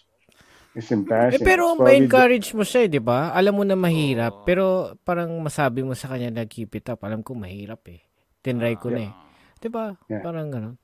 it's 0.76 0.92
Eh, 0.92 0.96
embarrassing. 0.96 1.40
pero 1.42 1.74
probably 1.74 2.04
the- 2.04 2.12
ma-encourage 2.12 2.52
mo 2.52 2.64
siya, 2.64 2.86
eh, 2.86 2.92
di 2.92 3.00
ba? 3.00 3.32
Alam 3.32 3.60
mo 3.60 3.64
na 3.64 3.76
mahirap, 3.76 4.44
Oo. 4.44 4.46
pero 4.46 4.64
parang 5.02 5.32
masabi 5.40 5.82
mo 5.82 5.96
sa 5.96 6.12
kanya 6.12 6.30
na 6.30 6.44
keep 6.44 6.76
it 6.76 6.88
up. 6.92 7.00
Alam 7.04 7.24
ko 7.24 7.32
mahirap 7.34 7.80
eh. 7.88 8.04
Tinry 8.44 8.76
ko 8.76 8.92
na 8.92 9.08
eh. 9.08 9.12
Di 9.58 9.72
ba? 9.72 9.96
Yeah. 10.12 10.20
Parang 10.20 10.52
ganun. 10.52 10.76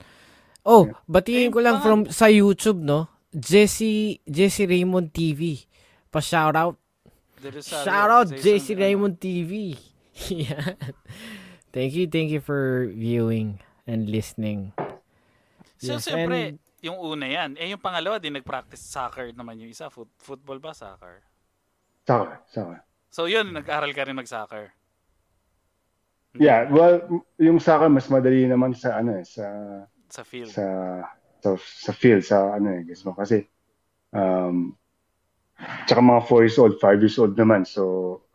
Oh, 0.64 0.88
batiin 1.06 1.48
Eh, 1.48 1.54
ko 1.54 1.60
lang 1.60 1.84
from 1.84 2.08
sa 2.08 2.32
YouTube, 2.32 2.80
no? 2.80 3.12
Jesse, 3.30 4.24
Jesse 4.24 4.64
Raymond 4.64 5.12
TV. 5.12 5.60
Pa-shoutout. 6.08 6.80
De 7.40 7.52
Rosario, 7.52 7.84
Shoutout 7.84 8.28
Jason, 8.32 8.44
Jesse 8.44 8.74
ano, 8.76 8.82
Raymond 8.84 9.16
TV. 9.20 9.52
Yan. 10.32 10.76
Thank 11.76 11.94
you, 11.94 12.08
thank 12.08 12.32
you 12.32 12.40
for 12.40 12.88
viewing 12.90 13.60
and 13.88 14.08
listening. 14.08 14.72
So, 15.80 15.96
Yes, 15.96 16.04
siyempre, 16.06 16.60
yung 16.84 17.00
una 17.00 17.24
yan. 17.24 17.56
Eh, 17.56 17.72
yung 17.72 17.80
pangalawa, 17.80 18.20
din 18.20 18.36
nag-practice 18.36 18.84
soccer 18.84 19.32
naman 19.32 19.64
yung 19.64 19.72
isa. 19.72 19.88
Foot- 19.88 20.12
football 20.20 20.60
ba? 20.60 20.76
Soccer? 20.76 21.24
Soccer, 22.04 22.36
soccer. 22.52 22.80
So, 23.08 23.32
yun, 23.32 23.56
nag-aral 23.56 23.96
ka 23.96 24.04
rin 24.04 24.20
mag-soccer. 24.20 24.76
Yeah, 26.38 26.70
well, 26.70 27.26
yung 27.42 27.58
soccer 27.58 27.90
mas 27.90 28.06
madali 28.06 28.46
naman 28.46 28.78
sa 28.78 29.02
ano 29.02 29.18
eh, 29.18 29.26
sa 29.26 29.46
Sa 30.14 30.22
field. 30.22 30.54
sa 30.54 30.66
sa, 31.42 31.50
sa 31.58 31.92
field 31.92 32.22
sa 32.22 32.54
ano 32.54 32.70
eh, 32.70 32.86
guess 32.86 33.02
mo 33.02 33.18
kasi 33.18 33.50
um 34.14 34.78
tsaka 35.90 36.02
mga 36.06 36.22
4 36.30 36.46
years 36.46 36.58
old, 36.62 36.78
5 36.78 37.02
years 37.02 37.18
old 37.18 37.34
naman 37.34 37.66
so 37.66 37.82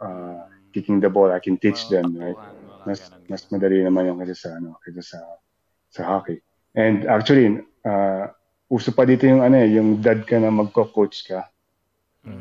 uh, 0.03 0.43
kicking 0.75 0.99
the 0.99 1.07
ball 1.07 1.31
I 1.31 1.39
can 1.39 1.55
teach 1.55 1.87
Mga 1.87 1.91
them 1.95 2.07
right 2.19 2.41
mas 2.83 2.99
mas 3.31 3.47
madali 3.47 3.79
naman 3.81 4.11
yung 4.11 4.19
kasi 4.19 4.35
sa 4.35 4.59
ano 4.59 4.75
kasi 4.83 4.99
sa 4.99 5.19
sa 5.87 6.03
hockey 6.03 6.43
and 6.75 7.07
actually 7.07 7.63
uh, 7.87 8.29
uso 8.71 8.91
pa 8.91 9.07
dito 9.07 9.25
yung 9.27 9.43
ano 9.43 9.57
eh 9.63 9.71
yung 9.71 10.03
dad 10.03 10.27
ka 10.27 10.39
na 10.39 10.51
magko-coach 10.51 11.31
ka. 11.31 11.47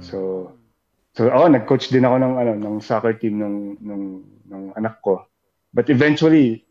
So 0.02 0.50
so 1.14 1.30
ako 1.30 1.46
nag-coach 1.54 1.94
din 1.94 2.06
ako 2.06 2.18
ng 2.18 2.34
ano 2.42 2.52
ng 2.58 2.76
soccer 2.82 3.14
team 3.14 3.38
ng 3.38 3.58
ng 3.80 4.04
ng 4.50 4.64
anak 4.78 4.98
ko. 5.06 5.30
But 5.74 5.90
eventually 5.90 6.66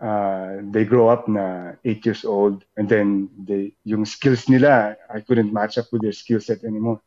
uh, 0.00 0.60
they 0.72 0.84
grow 0.84 1.08
up 1.08 1.28
na 1.28 1.76
8 1.84 2.04
years 2.04 2.24
old 2.24 2.64
and 2.76 2.88
then 2.88 3.32
they 3.48 3.72
yung 3.88 4.04
skills 4.04 4.48
nila 4.48 4.96
I 5.08 5.24
couldn't 5.24 5.52
match 5.52 5.80
up 5.80 5.88
with 5.92 6.04
their 6.04 6.16
skill 6.16 6.40
set 6.40 6.64
anymore. 6.64 7.00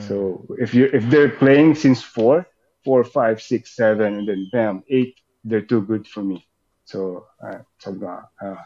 So 0.00 0.48
if 0.56 0.72
you 0.72 0.88
if 0.96 1.04
they're 1.12 1.36
playing 1.36 1.76
since 1.76 2.00
4 2.00 2.46
4 2.82 3.04
5 3.04 3.42
6 3.42 3.76
7 3.76 4.00
and 4.00 4.24
then 4.24 4.48
bam 4.48 4.82
8 4.88 5.12
they're 5.44 5.66
too 5.66 5.84
good 5.84 6.08
for 6.08 6.24
me 6.24 6.48
so 6.90 7.30
uh, 7.38 7.62
sabi 7.78 8.02
ko 8.02 8.10
uh, 8.10 8.58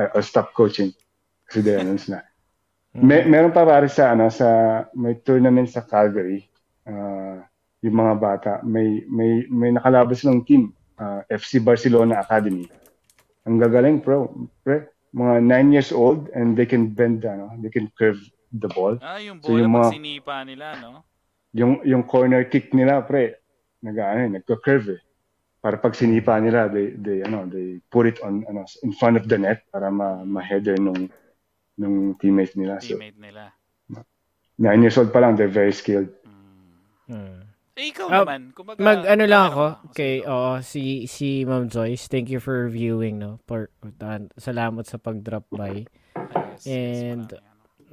I- 0.00 0.10
I'll 0.16 0.24
stop 0.24 0.56
coaching. 0.56 0.96
Kasi 1.44 1.60
ano 1.76 2.00
na 2.08 2.24
May, 2.96 3.28
meron 3.28 3.52
pa 3.52 3.68
pare 3.68 3.92
sa 3.92 4.16
ano 4.16 4.32
sa 4.32 4.48
may 4.96 5.20
tournament 5.20 5.68
sa 5.68 5.84
Calgary. 5.84 6.48
Uh, 6.88 7.44
yung 7.84 8.00
mga 8.00 8.14
bata 8.16 8.52
may 8.64 9.04
may 9.12 9.44
may 9.52 9.68
nakalabas 9.68 10.24
ng 10.24 10.40
team 10.48 10.72
uh, 10.96 11.20
FC 11.28 11.60
Barcelona 11.60 12.24
Academy. 12.24 12.64
Ang 13.44 13.60
gagaling 13.60 14.00
pro 14.00 14.32
pre 14.64 14.88
mga 15.12 15.44
9 15.44 15.76
years 15.76 15.92
old 15.92 16.32
and 16.32 16.56
they 16.56 16.64
can 16.64 16.88
bend 16.88 17.28
ano 17.28 17.52
they 17.60 17.68
can 17.68 17.92
curve 18.00 18.16
the 18.56 18.68
ball. 18.72 18.96
Ah, 19.04 19.20
yung 19.20 19.44
So, 19.44 19.52
bola 19.52 19.60
yung 19.60 19.72
pag 19.76 19.76
mga- 19.76 19.92
sinipa 19.92 20.36
nila, 20.48 20.66
no? 20.80 21.04
yung 21.52 21.72
yung 21.84 22.04
corner 22.04 22.44
kick 22.48 22.72
nila 22.72 23.04
pre 23.04 23.36
nag 23.80 23.96
ano 23.96 24.40
nagko-curve 24.40 24.96
eh 24.96 25.00
para 25.66 25.82
pag 25.82 25.98
sinipa 25.98 26.38
nila 26.38 26.70
they 26.70 26.94
they 26.94 27.26
ano 27.26 27.42
they 27.50 27.82
put 27.90 28.06
it 28.06 28.22
on 28.22 28.46
ano 28.46 28.62
in 28.86 28.94
front 28.94 29.18
of 29.18 29.26
the 29.26 29.34
net 29.34 29.66
para 29.66 29.90
ma, 29.90 30.22
ma-header 30.22 30.78
nung 30.78 31.10
nung 31.74 32.14
teammate 32.14 32.54
nila 32.54 32.78
so 32.78 32.94
Teammate 32.94 33.18
nila. 33.18 33.50
9 33.90 33.98
years 34.78 34.94
old 34.94 35.10
pa 35.10 35.18
lang 35.18 35.34
they're 35.34 35.50
very 35.50 35.74
skilled 35.74 36.06
Hmm. 37.06 37.46
Eh, 37.78 37.94
ikaw 37.94 38.08
Ah, 38.08 38.26
naman. 38.26 38.50
Kumbaga, 38.50 38.82
Mag 38.82 39.06
ano 39.06 39.24
lang 39.28 39.52
ako 39.52 39.62
ka? 39.62 39.94
kay 39.94 40.14
Sige. 40.18 40.26
oo 40.26 40.50
si 40.58 40.82
si 41.06 41.28
Ma'am 41.46 41.68
Joyce. 41.70 42.08
Thank 42.10 42.32
you 42.34 42.40
for 42.42 42.66
viewing 42.66 43.20
no. 43.20 43.38
For, 43.46 43.68
uh, 43.84 44.26
salamat 44.34 44.88
sa 44.88 44.98
pag-drop 44.98 45.46
by. 45.52 45.84
Yes, 45.86 46.66
yes, 46.66 46.66
and. 46.66 47.30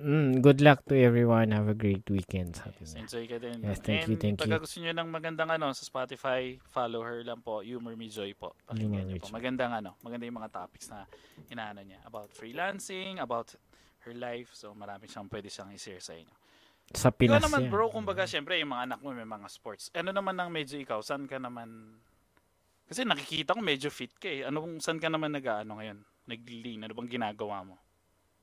Mm, 0.04 0.44
good 0.44 0.60
luck 0.60 0.84
to 0.92 1.00
everyone. 1.00 1.56
Have 1.56 1.72
a 1.72 1.78
great 1.78 2.04
weekend. 2.12 2.60
Sabi 2.60 2.84
Yes, 2.84 3.00
enjoy 3.00 3.24
ka 3.24 3.40
din. 3.40 3.64
Yes, 3.64 3.80
thank 3.80 4.04
you, 4.12 4.20
And 4.20 4.22
thank 4.22 4.36
you. 4.36 4.44
pagka 4.44 4.60
gusto 4.60 4.84
nyo 4.84 4.92
ng 4.92 5.08
magandang 5.08 5.48
ano 5.48 5.72
sa 5.72 5.88
Spotify, 5.88 6.60
follow 6.68 7.00
her 7.08 7.24
lang 7.24 7.40
po, 7.40 7.64
Humor 7.64 7.96
Me 7.96 8.12
Joy 8.12 8.36
po. 8.36 8.52
Pakinggan 8.68 9.08
nyo 9.08 9.16
po. 9.24 9.32
Magandang 9.32 9.72
ano, 9.72 9.96
maganda 10.04 10.28
yung 10.28 10.44
mga 10.44 10.52
topics 10.52 10.92
na 10.92 11.08
inaano 11.48 11.80
niya 11.88 12.04
about 12.04 12.28
freelancing, 12.36 13.24
about 13.24 13.56
her 14.04 14.12
life. 14.12 14.52
So 14.52 14.76
marami 14.76 15.08
siyang 15.08 15.32
pwede 15.32 15.48
siyang 15.48 15.72
i-share 15.72 16.04
sa 16.04 16.12
inyo. 16.20 16.36
Sa 16.92 17.08
Ikaw 17.08 17.16
Pinas 17.16 17.44
naman 17.48 17.64
yan. 17.64 17.72
bro, 17.72 17.88
kumbaga 17.88 18.28
syempre 18.28 18.60
yung 18.60 18.76
mga 18.76 18.92
anak 18.92 19.00
mo 19.00 19.16
may 19.16 19.24
mga 19.24 19.48
sports. 19.48 19.88
Ano 19.96 20.12
naman 20.12 20.36
ang 20.36 20.52
medyo 20.52 20.76
ikaw, 20.76 21.00
saan 21.00 21.32
ka 21.32 21.40
naman 21.40 21.96
Kasi 22.84 23.08
nakikita 23.08 23.56
ko 23.56 23.64
medyo 23.64 23.88
fit 23.88 24.12
ka 24.20 24.28
eh. 24.28 24.44
Ano 24.44 24.68
saan 24.84 25.00
ka 25.00 25.08
naman 25.08 25.32
nag-ano 25.32 25.80
ngayon? 25.80 26.04
Nag-lean, 26.28 26.84
ano 26.84 26.92
bang 26.92 27.08
ginagawa 27.16 27.64
mo? 27.64 27.80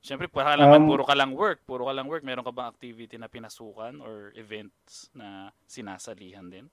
Syempre, 0.01 0.25
para 0.25 0.57
naman 0.57 0.81
Um, 0.81 0.89
puro 0.89 1.05
ka 1.05 1.13
lang 1.13 1.37
work, 1.37 1.61
puro 1.69 1.85
ka 1.85 1.93
lang 1.93 2.09
work. 2.09 2.25
Meron 2.25 2.41
ka 2.41 2.49
bang 2.49 2.73
activity 2.73 3.21
na 3.21 3.29
pinasukan 3.29 4.01
or 4.01 4.33
events 4.33 5.13
na 5.13 5.53
sinasalihan 5.69 6.49
din? 6.49 6.65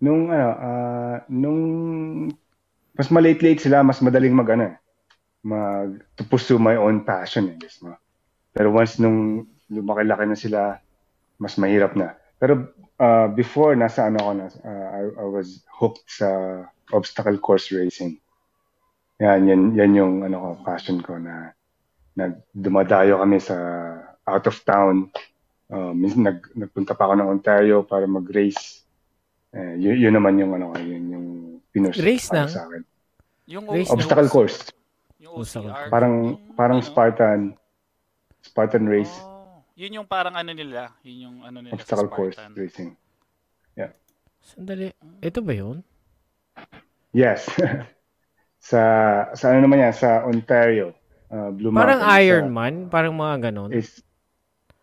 Nung 0.00 0.32
ano, 0.32 0.48
ah, 0.56 1.16
nung 1.28 1.60
mas 2.96 3.12
malate-late 3.12 3.60
sila, 3.60 3.84
mas 3.84 4.00
madaling 4.00 4.32
mag 4.32 4.48
ano, 4.48 4.72
mag 5.44 6.00
to 6.16 6.24
pursue 6.24 6.56
my 6.56 6.74
own 6.80 7.04
passion, 7.04 7.52
eh, 7.52 7.56
guess 7.60 7.84
mo. 7.84 7.92
Pero 8.56 8.72
once 8.72 8.96
nung 8.96 9.44
lumaki-laki 9.68 10.24
na 10.24 10.38
sila, 10.38 10.60
mas 11.36 11.60
mahirap 11.60 11.92
na. 12.00 12.16
Pero 12.40 12.72
ah, 12.96 13.28
before 13.28 13.76
nasa 13.76 14.08
ano 14.08 14.24
ako 14.24 14.32
na, 14.40 14.46
ah, 14.64 14.88
I, 14.96 15.02
I 15.20 15.26
was 15.28 15.68
hooked 15.68 16.08
sa 16.08 16.64
obstacle 16.96 17.36
course 17.36 17.68
racing. 17.76 18.16
Yan, 19.20 19.44
yan, 19.44 19.76
yan 19.76 19.92
yung 19.92 20.14
ano 20.24 20.36
ko, 20.40 20.48
passion 20.64 21.04
ko 21.04 21.20
na 21.20 21.52
nagdumadayo 22.18 23.22
kami 23.22 23.38
sa 23.38 23.56
out 24.26 24.44
of 24.50 24.58
town. 24.66 25.06
Minsan 25.70 26.26
nag, 26.26 26.38
nagpunta 26.58 26.98
pa 26.98 27.06
ako 27.06 27.14
ng 27.22 27.30
Ontario 27.30 27.86
para 27.86 28.10
mag-race. 28.10 28.82
Eh, 29.54 29.78
yun, 29.78 29.96
yun 30.10 30.14
naman 30.18 30.36
yung 30.42 30.52
ano, 30.58 30.74
yun 30.76 31.04
yung 31.08 31.26
pinus 31.72 31.96
Race 32.02 32.28
para 32.28 32.44
lang? 32.44 32.48
sa 32.50 32.60
akin. 32.66 32.82
Yung 33.48 33.64
Race 33.70 33.88
Obstacle 33.88 34.28
course. 34.28 34.58
Yung 35.22 35.40
OCR. 35.40 35.88
Parang 35.88 36.14
yung 36.36 36.52
parang? 36.52 36.78
Spartan 36.84 37.56
Spartan 38.38 38.86
race, 38.86 39.12
Oh, 39.24 39.60
yun 39.74 39.98
yung 39.98 40.06
parang 40.06 40.32
ano 40.38 40.54
nila, 40.54 40.94
yun 41.02 41.26
yung 41.26 41.36
ano 41.42 41.58
nila 41.58 41.74
obstacle 41.74 42.06
sa 42.06 42.14
course 42.14 42.38
racing. 42.54 42.92
Sandali. 44.48 44.88
Ito 45.20 45.44
ba 45.44 45.52
yun? 45.52 45.84
Yes. 47.12 47.44
sa 48.68 48.80
sa 49.36 49.44
ano 49.52 49.68
naman 49.68 49.84
yan 49.84 49.94
sa 49.94 50.24
Ontario. 50.24 50.96
Uh, 51.28 51.52
Blue 51.52 51.68
Parang 51.70 52.00
Mountains, 52.00 52.18
Ironman? 52.18 52.74
Parang 52.88 53.14
mga 53.14 53.36
ganon? 53.44 53.70
uh, 53.70 53.76
is 53.76 54.00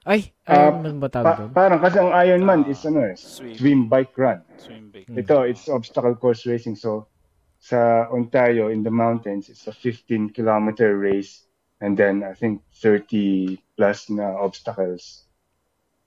Ay, 0.03 0.29
Ah, 0.45 0.69
Ironman 0.69 1.01
ba 1.01 1.09
tawag 1.09 1.25
pa- 1.25 1.37
doon? 1.39 1.49
parang 1.51 1.79
kasi 1.81 1.97
ang 1.97 2.13
Ironman 2.13 2.61
Ah, 2.61 2.69
is 2.69 2.85
ano 2.85 2.99
eh, 3.01 3.17
swim. 3.17 3.55
swim 3.57 3.79
bike 3.89 4.13
run. 4.15 4.37
Swim 4.55 4.93
big. 4.93 5.09
Mm. 5.09 5.17
Ito, 5.17 5.41
it's 5.43 5.65
obstacle 5.65 6.13
course 6.13 6.45
racing. 6.45 6.77
So, 6.77 7.09
sa 7.57 8.05
Ontario, 8.07 8.69
in 8.69 8.85
the 8.85 8.93
mountains, 8.93 9.49
it's 9.49 9.65
a 9.65 9.73
15 9.73 10.29
kilometer 10.29 10.93
race. 10.93 11.49
And 11.81 11.97
then, 11.97 12.21
I 12.21 12.37
think 12.37 12.61
30 12.77 13.57
plus 13.73 14.13
na 14.13 14.37
obstacles. 14.37 15.25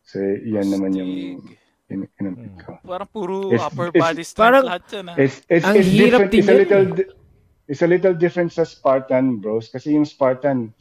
So, 0.07 0.23
yan 0.23 0.71
naman 0.71 0.95
yung 0.95 1.13
Astig. 1.43 1.59
in- 1.91 2.11
inampit 2.17 2.55
ko. 2.57 2.79
Parang 2.81 3.11
puro 3.11 3.51
It's- 3.51 3.67
upper 3.67 3.91
it's- 3.91 3.99
body 3.99 4.23
strength 4.23 4.39
parang- 4.39 4.67
lahat 4.71 4.85
yan 4.95 5.07
ah. 5.11 5.17
It's, 5.19 5.43
it's, 5.51 5.67
Ang 5.67 5.75
it's 5.75 5.91
hirap 5.91 6.31
different. 6.31 6.33
It's 6.33 6.47
a 6.47 6.55
little, 6.55 6.85
it's 7.69 7.85
a 7.85 7.87
little 7.87 8.17
different 8.17 8.51
sa 8.51 8.65
Spartan, 8.65 9.39
bros. 9.39 9.69
Kasi 9.69 9.93
yung 9.93 10.09
Spartan, 10.09 10.73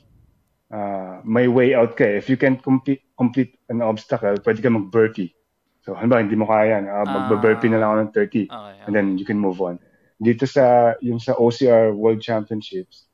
uh, 0.72 1.20
may 1.28 1.52
way 1.52 1.76
out 1.76 2.00
ka 2.00 2.08
eh. 2.08 2.18
If 2.18 2.32
you 2.32 2.40
can 2.40 2.58
complete, 2.58 3.04
complete 3.20 3.60
an 3.68 3.84
obstacle, 3.84 4.40
pwede 4.42 4.64
ka 4.64 4.72
mag-burpee. 4.72 5.36
So, 5.84 5.96
halimbawa, 5.96 6.24
hindi 6.24 6.40
mo 6.40 6.48
kaya 6.48 6.80
yan. 6.80 6.88
Uh, 6.88 7.06
mag-burpee 7.06 7.72
na 7.72 7.84
lang 7.84 7.90
ako 7.92 7.98
ng 8.00 8.12
30. 8.16 8.48
Okay, 8.48 8.84
and 8.88 8.92
then 8.96 9.20
you 9.20 9.28
can 9.28 9.40
move 9.40 9.60
on. 9.60 9.80
Dito 10.18 10.50
sa 10.50 10.98
yung 11.04 11.22
sa 11.22 11.38
OCR 11.38 11.94
World 11.94 12.24
Championships, 12.24 13.06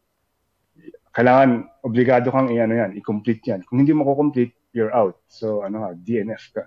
kailangan 1.12 1.68
obligado 1.84 2.32
kang 2.32 2.50
i-ano 2.50 2.74
yan, 2.80 2.92
i-complete 2.96 3.44
yan. 3.46 3.62
Kung 3.68 3.84
hindi 3.84 3.92
mo 3.92 4.08
ko-complete, 4.08 4.56
you're 4.72 4.94
out. 4.96 5.20
So 5.30 5.62
ano 5.62 5.84
ka, 5.84 5.90
DNF 6.00 6.44
ka. 6.56 6.66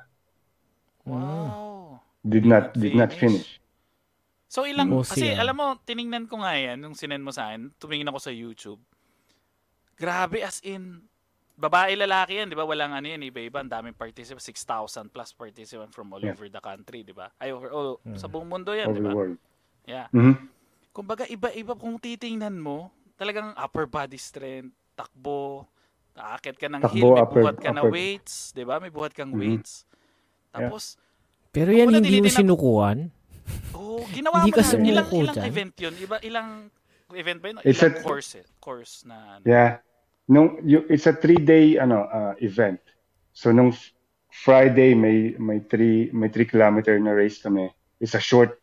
Wow. 1.08 2.02
Did 2.26 2.46
not 2.46 2.74
did 2.74 2.94
not 2.94 3.14
finish. 3.14 3.62
So 4.56 4.64
ilang, 4.64 4.88
Mm. 4.88 5.04
kasi 5.04 5.28
OCR. 5.28 5.36
alam 5.36 5.52
mo, 5.52 5.66
tiningnan 5.84 6.24
ko 6.24 6.40
nga 6.40 6.56
yan, 6.56 6.80
nung 6.80 6.96
sinend 6.96 7.20
mo 7.20 7.28
sa 7.28 7.52
akin, 7.52 7.76
tumingin 7.76 8.08
ako 8.08 8.16
sa 8.24 8.32
YouTube. 8.32 8.80
Grabe 9.92 10.40
as 10.40 10.64
in, 10.64 11.04
babae 11.52 11.92
lalaki 11.92 12.40
yan, 12.40 12.48
di 12.48 12.56
ba? 12.56 12.64
Walang 12.64 12.96
ano 12.96 13.04
yan, 13.04 13.20
iba-iba, 13.20 13.60
ang 13.60 13.68
daming 13.68 13.92
participants, 13.92 14.48
6,000 14.48 15.12
plus 15.12 15.36
participants 15.36 15.92
from 15.92 16.08
all 16.08 16.24
Yeah. 16.24 16.32
over 16.32 16.48
the 16.48 16.62
country, 16.64 17.04
di 17.04 17.12
ba? 17.12 17.28
Ay, 17.36 17.52
over, 17.52 17.68
oh, 17.68 18.00
Mm. 18.00 18.16
sa 18.16 18.32
buong 18.32 18.48
mundo 18.48 18.72
yan, 18.72 18.96
di 18.96 19.00
ba? 19.04 19.12
Yeah. 19.84 20.08
Mhm. 20.08 20.48
Kumbaga, 20.88 21.28
iba-iba 21.28 21.76
kung 21.76 22.00
titingnan 22.00 22.56
mo, 22.56 22.88
talagang 23.20 23.52
upper 23.52 23.84
body 23.84 24.16
strength, 24.16 24.72
takbo, 24.96 25.68
aakit 26.16 26.56
ka 26.56 26.72
ng 26.72 26.80
Takbo, 26.80 26.96
hill, 26.96 27.12
may 27.12 27.20
upper- 27.20 27.42
buhat 27.44 27.56
ka 27.60 27.70
na 27.76 27.84
upper- 27.84 27.92
weights, 27.92 28.56
di 28.56 28.64
ba? 28.64 28.80
May 28.80 28.88
buhat 28.88 29.12
kang 29.12 29.36
Mhm. 29.36 29.40
weights. 29.40 29.84
Tapos, 30.48 30.96
Pero 31.52 31.72
yan 31.72 31.92
hindi 31.92 32.24
mo 32.24 32.28
sinukuan? 32.28 33.12
Oh, 33.72 34.02
ginawa 34.10 34.42
Hindi 34.42 34.52
mo 34.52 34.56
ka 34.56 34.62
na. 34.62 34.68
Ilang, 34.68 35.06
sumuko 35.06 35.16
ilang 35.18 35.36
dyan? 35.36 35.46
event 35.46 35.74
yun? 35.78 35.94
Iba, 35.96 36.16
ilang 36.22 36.48
event 37.14 37.38
ba 37.40 37.46
yun? 37.50 37.56
It's 37.62 37.80
Ilang 37.80 37.96
a- 37.98 38.02
course, 38.02 38.30
eh? 38.36 38.44
course 38.58 38.94
na 39.04 39.38
ano? 39.38 39.44
Yeah. 39.44 39.78
Nung 40.26 40.58
you, 40.66 40.82
it's 40.90 41.06
a 41.06 41.14
three-day 41.14 41.78
ano 41.78 42.10
uh, 42.10 42.34
event. 42.42 42.82
So 43.30 43.54
nung 43.54 43.70
f- 43.70 43.94
Friday 44.28 44.92
may 44.92 45.38
may 45.38 45.62
3 45.62 46.10
may 46.10 46.28
3 46.28 46.50
kilometer 46.50 46.98
na 46.98 47.14
race 47.14 47.38
kami. 47.38 47.70
It's 48.02 48.12
a 48.12 48.20
short 48.20 48.58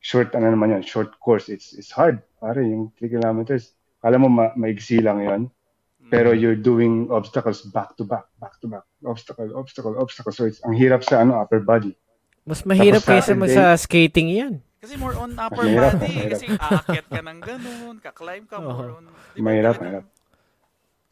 short 0.00 0.32
ano 0.32 0.48
naman 0.48 0.72
yan, 0.72 0.82
short 0.82 1.12
course. 1.20 1.52
It's 1.52 1.76
it's 1.76 1.92
hard. 1.92 2.24
Pare, 2.40 2.64
yung 2.64 2.90
3 2.96 3.12
kilometers. 3.12 3.76
Alam 4.02 4.24
mo 4.24 4.28
ma- 4.32 4.54
maigsi 4.56 4.98
lang 4.98 5.20
'yon. 5.20 5.42
Pero 6.08 6.32
you're 6.36 6.58
doing 6.58 7.08
obstacles 7.08 7.64
back 7.72 7.96
to 7.96 8.04
back, 8.04 8.28
back 8.36 8.56
to 8.60 8.68
back. 8.68 8.84
Obstacle, 9.00 9.48
obstacle, 9.56 9.96
obstacle. 9.96 10.32
So 10.32 10.44
it's 10.44 10.60
ang 10.60 10.76
hirap 10.76 11.04
sa 11.04 11.20
ano 11.20 11.40
upper 11.40 11.60
body. 11.60 11.92
Mas 12.42 12.66
mahirap 12.66 13.02
Tapos 13.06 13.10
kaysa 13.10 13.32
Saturday- 13.38 13.54
sa 13.54 13.64
skating 13.78 14.28
yan. 14.30 14.54
Kasi 14.82 14.98
more 14.98 15.14
on 15.14 15.38
upper 15.38 15.62
mahirap, 15.62 15.94
body. 15.94 16.10
mahirap. 16.10 16.30
Kasi 16.34 16.46
aakyat 16.58 17.06
ka 17.06 17.20
ng 17.22 17.38
ganun, 17.38 17.96
kaklimb 18.02 18.44
ka 18.50 18.58
more 18.58 18.98
on. 18.98 19.04
Mahirap, 19.38 19.78
mahirap. 19.78 20.04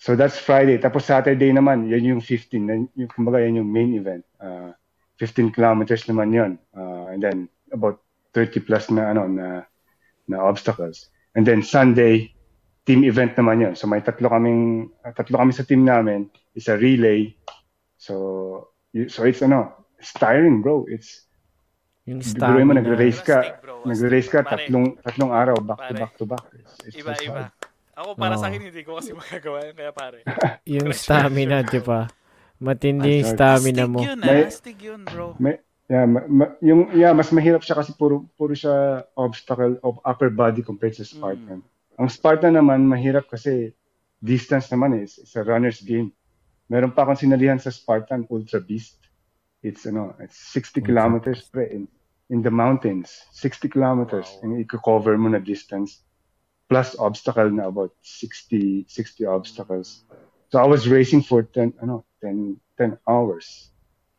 So 0.01 0.19
that's 0.19 0.41
Friday. 0.43 0.81
Tapos 0.83 1.07
Saturday 1.07 1.55
naman, 1.55 1.87
yan 1.87 2.19
yung 2.19 2.23
15. 2.25 2.67
Yan, 2.67 2.81
yung, 2.99 3.11
kumbaga 3.15 3.39
yan 3.39 3.63
yung 3.63 3.71
main 3.71 3.95
event. 3.95 4.25
Uh, 4.43 4.75
15 5.23 5.55
kilometers 5.55 6.09
naman 6.11 6.35
yun. 6.35 6.53
Uh, 6.75 7.13
and 7.15 7.21
then 7.23 7.47
about 7.71 8.01
30 8.35 8.65
plus 8.67 8.89
na 8.91 9.13
ano 9.15 9.29
na 9.29 9.63
na 10.27 10.41
obstacles. 10.43 11.13
And 11.37 11.45
then 11.47 11.63
Sunday, 11.63 12.33
team 12.89 13.05
event 13.05 13.37
naman 13.39 13.61
yun. 13.61 13.75
So 13.79 13.87
may 13.87 14.01
tatlo 14.01 14.33
kaming 14.33 14.91
tatlo 15.15 15.37
kami 15.39 15.53
sa 15.55 15.63
team 15.63 15.87
namin. 15.87 16.27
It's 16.57 16.67
a 16.67 16.75
relay. 16.75 17.31
So 18.01 18.73
so 19.13 19.29
it's 19.29 19.45
ano, 19.45 19.80
it's 20.01 20.13
tiring, 20.13 20.61
bro. 20.61 20.89
It's 20.89 21.29
Yung 22.09 22.25
Bigurin 22.25 22.35
mo, 22.67 22.73
stamina. 22.73 22.81
nagre-race 22.81 23.21
ka. 23.23 23.39
Nagre-race 23.87 24.27
ka 24.27 24.41
Pare. 24.43 24.67
tatlong 24.67 24.97
tatlong 24.99 25.31
araw 25.31 25.57
back 25.61 25.79
to 25.79 25.85
Pare. 25.87 26.01
back 26.01 26.13
to 26.17 26.25
back. 26.27 26.45
It's, 26.57 26.75
it's 26.91 26.97
Iba, 26.99 27.13
iba. 27.21 27.43
hard. 27.47 27.53
Ako 27.95 28.11
para 28.17 28.35
sa 28.35 28.49
Oo. 28.49 28.51
akin, 28.51 28.61
hindi 28.65 28.83
ko 28.83 28.97
kasi 28.97 29.13
magagawa 29.21 29.59
yun. 29.63 29.75
Kaya 29.77 29.93
pare. 29.93 30.19
Yung 30.75 30.89
stamina, 30.91 31.61
di 31.63 31.79
ba? 31.79 32.09
Matindi 32.59 33.25
yung 33.25 33.31
stamina 33.31 33.85
Astig 33.85 33.93
mo. 33.93 33.99
yun, 34.01 34.19
May- 34.21 34.45
ah. 34.45 34.49
Astig 34.49 34.79
yun, 34.81 35.01
bro. 35.03 35.33
May, 35.37 35.57
yeah, 35.89 36.05
ma, 36.05 36.21
ma- 36.29 36.53
yung 36.61 36.93
yeah, 36.93 37.09
mas 37.11 37.33
mahirap 37.33 37.65
siya 37.65 37.73
kasi 37.75 37.97
puro 37.97 38.29
puro 38.37 38.53
siya 38.53 39.01
obstacle 39.15 39.81
of 39.81 39.97
upper 40.05 40.29
body 40.29 40.61
compared 40.61 40.93
sa 40.93 41.01
Spartan. 41.03 41.65
Ang 41.97 42.09
Spartan 42.09 42.53
naman 42.53 42.85
mahirap 42.85 43.25
kasi 43.27 43.73
distance 44.19 44.69
naman 44.69 45.01
eh. 45.01 45.09
It's, 45.09 45.17
it's 45.17 45.33
a 45.33 45.43
runner's 45.43 45.81
game. 45.81 46.13
Meron 46.69 46.93
pa 46.93 47.03
akong 47.03 47.17
sinalihan 47.17 47.57
sa 47.57 47.73
Spartan 47.73 48.29
Ultra 48.29 48.61
Beast. 48.61 49.00
It's 49.63 49.85
ano, 49.85 50.17
it's 50.21 50.37
60 50.57 50.81
Ultra 50.81 50.87
kilometers 50.89 51.41
pre 51.53 51.69
in, 51.69 51.89
in 52.31 52.41
the 52.43 52.51
mountains. 52.51 53.13
60 53.33 53.69
kilometers 53.69 54.27
Wow. 54.41 54.41
and 54.43 54.51
i-cover 54.61 55.19
mo 55.19 55.29
na 55.29 55.39
distance 55.39 56.01
plus 56.71 56.97
obstacle 56.99 57.51
na 57.51 57.69
about 57.69 57.93
60 58.03 58.87
60 58.89 59.27
obstacles. 59.27 60.05
So 60.49 60.59
I 60.59 60.67
was 60.67 60.89
racing 60.89 61.23
for 61.23 61.43
10 61.45 61.75
ano, 61.83 62.05
10 62.25 62.57
10 62.79 62.97
hours 63.07 63.71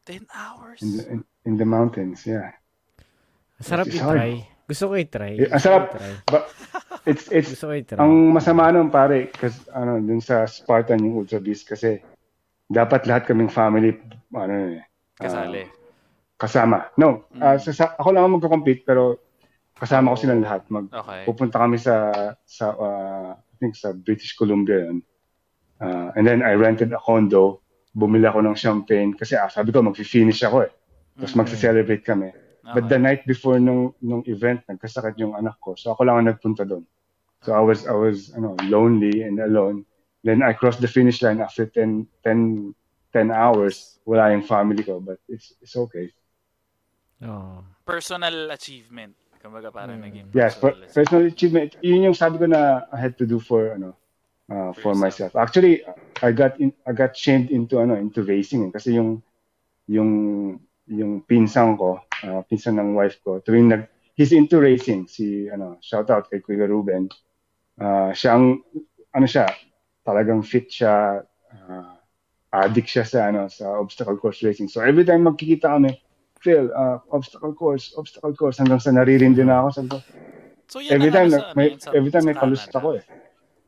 10 0.05 0.27
hours. 0.33 0.81
in 0.81 0.89
the, 0.97 1.03
in, 1.09 1.19
in 1.45 1.53
the 1.57 1.65
mountains, 1.65 2.25
yeah. 2.25 2.51
Sarap 3.61 3.85
i-try. 3.89 4.45
Gusto 4.65 4.89
ko 4.89 4.93
i-try. 4.97 5.37
Ang 5.37 5.53
Gusto 5.53 5.61
sarap. 5.69 5.83
i-try. 5.93 6.13
But 6.25 6.43
it's 7.05 7.25
it's 7.33 7.49
Gusto 7.53 7.69
ko 7.69 7.73
i-try. 7.77 7.97
ang 8.01 8.33
masama 8.33 8.69
nun 8.73 8.89
pare 8.93 9.29
kasi 9.33 9.57
ano 9.73 9.97
dun 9.97 10.21
sa 10.21 10.45
Spartan 10.45 11.01
yung 11.01 11.17
Ultra 11.21 11.41
Beast 11.41 11.65
kasi 11.65 11.97
dapat 12.69 13.05
lahat 13.09 13.25
kaming 13.29 13.49
family 13.49 13.97
ano 14.33 14.77
eh 14.77 14.81
Kasali. 15.21 15.63
kasama. 16.37 16.89
No, 16.97 17.29
Mm. 17.29 17.41
ah, 17.41 17.57
sa, 17.61 17.69
sa- 17.69 17.93
ako 17.95 18.09
lang 18.11 18.25
ang 18.25 18.33
magko-compete 18.33 18.81
pero 18.81 19.21
kasama 19.77 20.09
ko 20.09 20.17
silang 20.17 20.41
lahat. 20.41 20.65
Mag 20.73 20.89
Okay. 20.89 21.21
pupunta 21.21 21.61
kami 21.61 21.77
sa 21.77 22.09
sa 22.41 22.65
ah, 22.73 23.29
I 23.37 23.55
think 23.57 23.77
sa 23.77 23.93
British 23.93 24.33
Columbia 24.33 24.89
yun. 24.89 25.05
Ah, 25.77 26.09
and 26.17 26.25
then 26.25 26.41
I 26.41 26.57
rented 26.57 26.89
a 26.93 26.97
condo. 26.97 27.61
Bumili 27.93 28.25
ako 28.25 28.41
ng 28.41 28.57
champagne 28.57 29.13
kasi 29.13 29.37
ah, 29.37 29.53
sabi 29.53 29.69
ko 29.69 29.85
magfi-finish 29.85 30.41
ako 30.41 30.65
eh. 30.65 30.71
Tapos 31.13 31.33
Mm. 31.33 31.39
magse-celebrate 31.45 32.01
kami. 32.01 32.33
But 32.63 32.87
the 32.87 32.97
night 32.97 33.21
before 33.25 33.61
nung 33.61 33.93
nung 33.99 34.25
event, 34.25 34.65
nagkasakit 34.65 35.17
yung 35.19 35.35
anak 35.35 35.61
ko. 35.61 35.77
So 35.77 35.93
ako 35.93 36.09
lang 36.09 36.23
ang 36.23 36.27
nagpunta 36.29 36.65
doon. 36.65 36.85
So 37.41 37.53
I 37.53 37.61
was 37.61 37.85
I 37.85 37.93
was 37.93 38.33
ano 38.33 38.57
lonely 38.65 39.21
and 39.21 39.37
alone. 39.37 39.85
Then 40.21 40.41
I 40.41 40.53
crossed 40.53 40.81
the 40.81 40.89
finish 40.89 41.21
line 41.21 41.37
after 41.37 41.65
10 41.69 42.05
10 42.25 42.73
10 43.11 43.31
hours, 43.31 43.99
wala 44.07 44.31
yung 44.31 44.43
family 44.43 44.83
ko, 44.83 44.99
but 44.99 45.19
it's 45.27 45.53
it's 45.59 45.75
okay. 45.75 46.09
Oh. 47.21 47.61
Personal 47.85 48.49
achievement. 48.51 49.13
Kumbaga 49.41 49.73
parang 49.73 49.97
Mm. 49.97 50.05
naging 50.05 50.25
Yes, 50.33 50.53
per- 50.55 50.77
personal 50.77 50.93
personal 50.93 51.23
achievement. 51.27 51.69
Yun 51.81 52.07
yung 52.11 52.17
sabi 52.17 52.37
ko 52.37 52.45
na 52.45 52.85
I 52.93 52.97
had 52.97 53.17
to 53.17 53.25
do 53.25 53.41
for 53.41 53.73
ano 53.73 53.97
uh, 54.51 54.69
For 54.75 54.81
for 54.81 54.93
myself. 54.95 55.33
Actually, 55.35 55.81
I 56.21 56.29
got 56.31 56.59
in, 56.59 56.73
I 56.85 56.93
got 56.93 57.17
shamed 57.17 57.49
into 57.49 57.79
ano 57.81 57.97
into 57.97 58.21
racing 58.21 58.69
kasi 58.69 58.95
yung 58.95 59.23
yung 59.89 60.11
yung 60.91 61.23
pinsan 61.23 61.79
ko, 61.79 62.03
uh, 62.23 62.41
pinsan 62.45 62.77
ng 62.77 62.93
wife 62.93 63.17
ko, 63.23 63.39
tuwing 63.41 63.71
nag 63.71 63.87
he's 64.13 64.35
into 64.35 64.59
racing 64.59 65.07
si 65.07 65.47
ano 65.49 65.79
shout 65.81 66.09
out 66.11 66.29
kay 66.29 66.43
Kuya 66.43 66.67
Ruben. 66.69 67.07
Uh, 67.81 68.11
siya 68.13 68.37
ang 68.37 68.61
ano 69.11 69.25
siya, 69.25 69.49
talagang 70.05 70.45
fit 70.45 70.69
siya, 70.69 71.21
uh, 71.49 71.95
addict 72.51 72.87
siya 72.87 73.07
sa 73.07 73.19
ano 73.27 73.47
sa 73.47 73.79
obstacle 73.79 74.15
course 74.15 74.43
racing. 74.43 74.67
So 74.67 74.83
every 74.83 75.03
time 75.03 75.23
magkikita 75.23 75.71
kami, 75.71 75.95
Phil, 76.37 76.67
uh, 76.71 76.99
obstacle 77.09 77.55
course, 77.55 77.95
obstacle 77.95 78.35
course 78.35 78.59
hanggang 78.59 78.79
sa 78.79 78.91
naririndi 78.91 79.41
na 79.41 79.63
ako. 79.63 79.87
Ko, 79.87 79.97
So 80.67 80.79
yan 80.79 80.99
every 80.99 81.11
time 81.11 81.27
na, 81.27 81.37
sa, 81.37 81.45
may, 81.53 81.67
ano 81.69 81.79
sa- 81.79 81.91
every 81.91 82.11
time 82.11 82.25
may 82.27 82.35
sa 82.35 82.41
Canada. 82.43 82.75
ako 82.75 82.89
eh. 82.95 83.03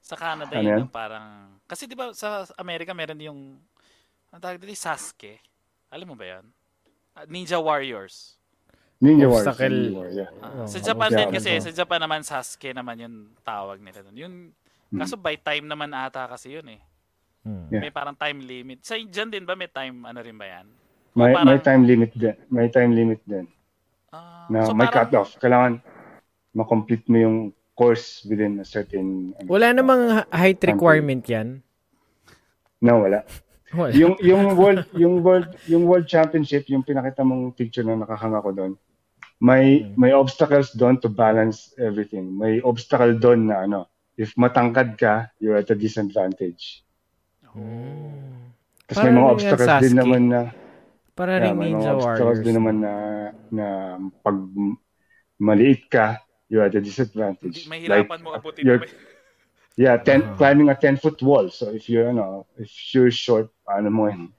Sa 0.03 0.15
Canada 0.19 0.55
Ano 0.55 0.67
yun 0.67 0.87
parang 0.87 1.27
kasi 1.63 1.87
'di 1.87 1.95
ba 1.95 2.11
sa 2.11 2.43
Amerika 2.55 2.91
meron 2.91 3.19
yung 3.19 3.39
ang 4.29 4.39
tawag 4.39 4.59
dito 4.59 4.75
Sasuke. 4.75 5.39
Alam 5.87 6.11
mo 6.11 6.15
ba 6.15 6.27
'yan? 6.27 6.45
Ah, 7.13 7.23
Ninja 7.23 7.55
Warriors. 7.55 8.35
Ninja. 8.99 9.27
Obstacle. 9.27 9.67
Ninja 9.69 9.95
Wars, 9.95 10.15
yeah. 10.15 10.31
Ah, 10.39 10.63
Oh, 10.63 10.67
sa 10.67 10.79
Japan 10.79 11.09
din 11.11 11.29
kasi, 11.29 11.51
sa 11.59 11.71
Japan 11.71 11.99
naman 11.99 12.23
Sasuke 12.23 12.71
naman 12.71 12.99
yung 12.99 13.15
tawag 13.43 13.79
nila 13.79 13.99
doon. 14.03 14.15
Yung 14.17 14.35
Hmm. 14.89 14.99
kaso 14.99 15.15
by 15.15 15.35
time 15.35 15.65
naman 15.65 15.89
ata 15.91 16.27
kasi 16.27 16.51
yun 16.51 16.67
eh. 16.69 16.79
Hmm. 17.43 17.67
Yeah. 17.67 17.83
May 17.83 17.91
parang 17.91 18.15
time 18.15 18.39
limit. 18.39 18.87
Sa 18.87 18.95
dyan 18.95 19.27
din 19.27 19.43
ba 19.43 19.53
may 19.53 19.67
time 19.67 20.07
ano 20.07 20.19
rin 20.23 20.39
ba 20.39 20.47
'yan? 20.47 20.65
May, 21.13 21.35
parang- 21.35 21.47
may 21.51 21.59
time 21.59 21.83
limit 21.83 22.11
din. 22.15 22.35
May 22.47 22.67
time 22.71 22.91
limit 22.95 23.21
din. 23.27 23.45
Ah, 24.09 24.47
Na 24.47 24.63
so 24.65 24.71
may 24.73 24.87
parang- 24.87 25.11
cut-off. 25.11 25.35
Kailangan 25.37 25.83
ma-complete 26.55 27.05
mo 27.11 27.17
yung 27.19 27.37
course 27.73 28.21
within 28.29 28.61
a 28.61 28.65
certain... 28.65 29.33
ano, 29.33 29.47
Wala 29.49 29.73
namang 29.73 30.21
height 30.29 30.61
requirement 30.61 31.25
yan. 31.25 31.65
No, 32.77 33.01
wala. 33.01 33.25
Wala. 33.73 33.89
yung 33.89 34.13
yung 34.21 34.53
world 34.53 34.85
yung 34.93 35.25
world 35.25 35.49
yung 35.65 35.89
world 35.89 36.05
championship 36.05 36.69
yung 36.69 36.85
pinakita 36.85 37.25
mong 37.25 37.57
picture 37.57 37.81
na 37.81 37.97
nakahanga 37.97 38.45
ko 38.45 38.53
doon 38.53 38.73
may 39.41 39.89
may 39.97 40.13
obstacles 40.13 40.69
doon 40.77 41.01
to 41.01 41.09
balance 41.09 41.73
everything 41.81 42.29
may 42.37 42.61
obstacle 42.61 43.17
doon 43.17 43.49
na 43.49 43.65
ano 43.65 43.89
if 44.13 44.37
matangkad 44.37 44.93
ka 44.93 45.25
you're 45.41 45.57
at 45.57 45.73
a 45.73 45.77
disadvantage 45.77 46.85
Hmm. 47.53 48.49
kasi 48.83 48.97
may 48.99 49.05
Parang 49.05 49.15
mga 49.15 49.31
obstacles 49.31 49.81
din 49.81 49.95
naman 49.95 50.21
na 50.27 50.41
Para 51.13 51.31
yeah, 51.31 51.43
rin 51.43 51.53
may 51.53 51.69
Ninja 51.69 51.77
mga 51.87 51.95
obstacles 51.95 52.17
Warriors. 52.25 52.41
din 52.43 52.55
naman 52.57 52.75
na 52.79 52.93
na 53.47 53.65
pag 54.19 54.37
maliit 55.37 55.85
ka 55.87 56.17
you're 56.49 56.63
at 56.63 56.73
a 56.73 56.81
disadvantage 56.81 57.65
mahirapan 57.65 58.19
mo 58.19 58.33
abutin 58.33 58.63
you're- 58.63 58.81
mo. 58.81 58.89
yeah 59.75 59.97
ten, 59.97 60.21
Ah. 60.23 60.33
climbing 60.33 60.69
a 60.69 60.75
10 60.75 60.97
foot 60.97 61.17
wall 61.21 61.49
so 61.49 61.69
if 61.69 61.85
you're 61.85 62.09
ano 62.09 62.45
if 62.57 62.69
you're 62.91 63.09
short 63.09 63.49
paano 63.63 63.89
mo 63.89 64.05
yun 64.07 64.29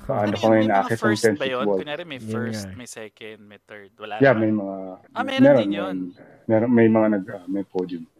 Ano 0.00 0.06
paano 0.06 0.34
ka 0.34 0.46
ngayon 0.48 0.58
may 0.60 0.70
nakakit 0.70 0.90
ng 0.92 1.02
first 1.02 1.22
10 1.22 1.30
ba 1.30 1.38
foot 1.38 1.50
yun? 1.50 1.64
wall 1.66 1.78
Kunyari 1.78 2.02
may 2.04 2.18
first, 2.18 2.66
eh. 2.66 2.74
may 2.74 2.88
second, 2.88 3.38
may 3.46 3.60
third. 3.60 3.90
Wala 3.94 4.18
Yeah, 4.18 4.34
may 4.34 4.50
mga 4.50 4.74
Ah, 5.12 5.22
meron 5.22 5.54
din 5.56 5.70
yun. 5.72 5.96
Meron, 6.50 6.66
may 6.68 6.88
mga 6.88 7.06
nag 7.14 7.24
ah, 7.30 7.44
may 7.46 7.62
podium. 7.62 8.10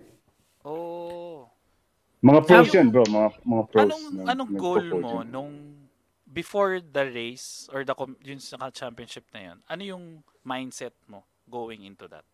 Mga 2.21 2.41
pros 2.45 2.68
Anong- 2.68 2.77
yun, 2.77 2.87
bro. 2.93 3.05
Mga 3.09 3.29
mga 3.49 3.64
pros. 3.73 3.83
Anong 3.89 4.05
na- 4.12 4.27
anong 4.37 4.53
goal 4.61 4.85
mo 5.01 5.12
nung 5.25 5.53
before 6.29 6.79
the 6.79 7.05
race 7.11 7.66
or 7.73 7.83
the 7.83 7.97
com- 7.97 8.21
yun 8.21 8.39
sa 8.39 8.61
championship 8.71 9.25
na 9.33 9.41
yun? 9.53 9.59
Ano 9.66 9.83
yung 9.83 10.05
mindset 10.45 10.93
mo 11.09 11.25
going 11.49 11.83
into 11.89 12.05
that? 12.12 12.25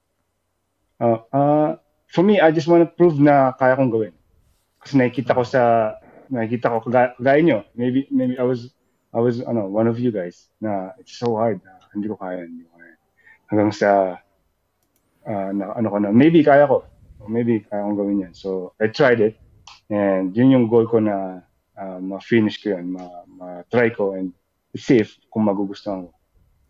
Uh, 0.98 1.22
uh, 1.30 1.70
for 2.10 2.26
me, 2.26 2.42
I 2.42 2.50
just 2.50 2.66
want 2.66 2.82
to 2.82 2.90
prove 2.90 3.20
na 3.22 3.54
kaya 3.54 3.78
kong 3.78 3.94
gawin. 3.94 4.14
Kasi 4.82 4.98
nakikita 4.98 5.38
ko 5.38 5.42
sa 5.46 5.94
nakikita 6.26 6.66
ko 6.72 6.82
kagaya, 6.82 7.14
kagaya 7.14 7.40
nyo. 7.42 7.58
Maybe 7.78 8.10
maybe 8.10 8.34
I 8.38 8.46
was 8.46 8.74
I 9.14 9.22
was 9.22 9.38
ano, 9.46 9.70
one 9.70 9.86
of 9.86 10.02
you 10.02 10.10
guys 10.10 10.50
na 10.58 10.92
it's 10.98 11.14
so 11.14 11.38
hard. 11.38 11.62
na 11.62 11.78
hindi 11.94 12.10
ko 12.10 12.18
kaya, 12.18 12.42
hindi 12.42 12.66
ko 12.66 12.74
kaya. 12.74 12.94
Hanggang 13.48 13.70
sa 13.70 14.18
uh, 15.26 15.50
na, 15.54 15.78
ano 15.78 15.88
ko 15.90 15.96
na, 16.02 16.10
maybe 16.10 16.42
kaya 16.42 16.66
ko. 16.66 16.82
Maybe 17.26 17.66
kaya 17.66 17.82
kong 17.82 17.98
gawin 17.98 18.22
yan. 18.22 18.34
So, 18.34 18.76
I 18.78 18.86
tried 18.86 19.18
it. 19.18 19.34
And 19.86 20.34
yun 20.34 20.50
yung 20.50 20.66
goal 20.66 20.86
ko 20.86 20.98
na 20.98 21.46
uh, 21.78 21.98
ma-finish 22.02 22.58
ko 22.58 22.74
yun, 22.74 22.90
ma- 22.92 23.26
ma-try 23.28 23.90
ko 23.90 24.18
and 24.18 24.34
see 24.74 24.98
if 24.98 25.14
kung 25.30 25.46
magugustuhan 25.46 26.10
ko. 26.10 26.12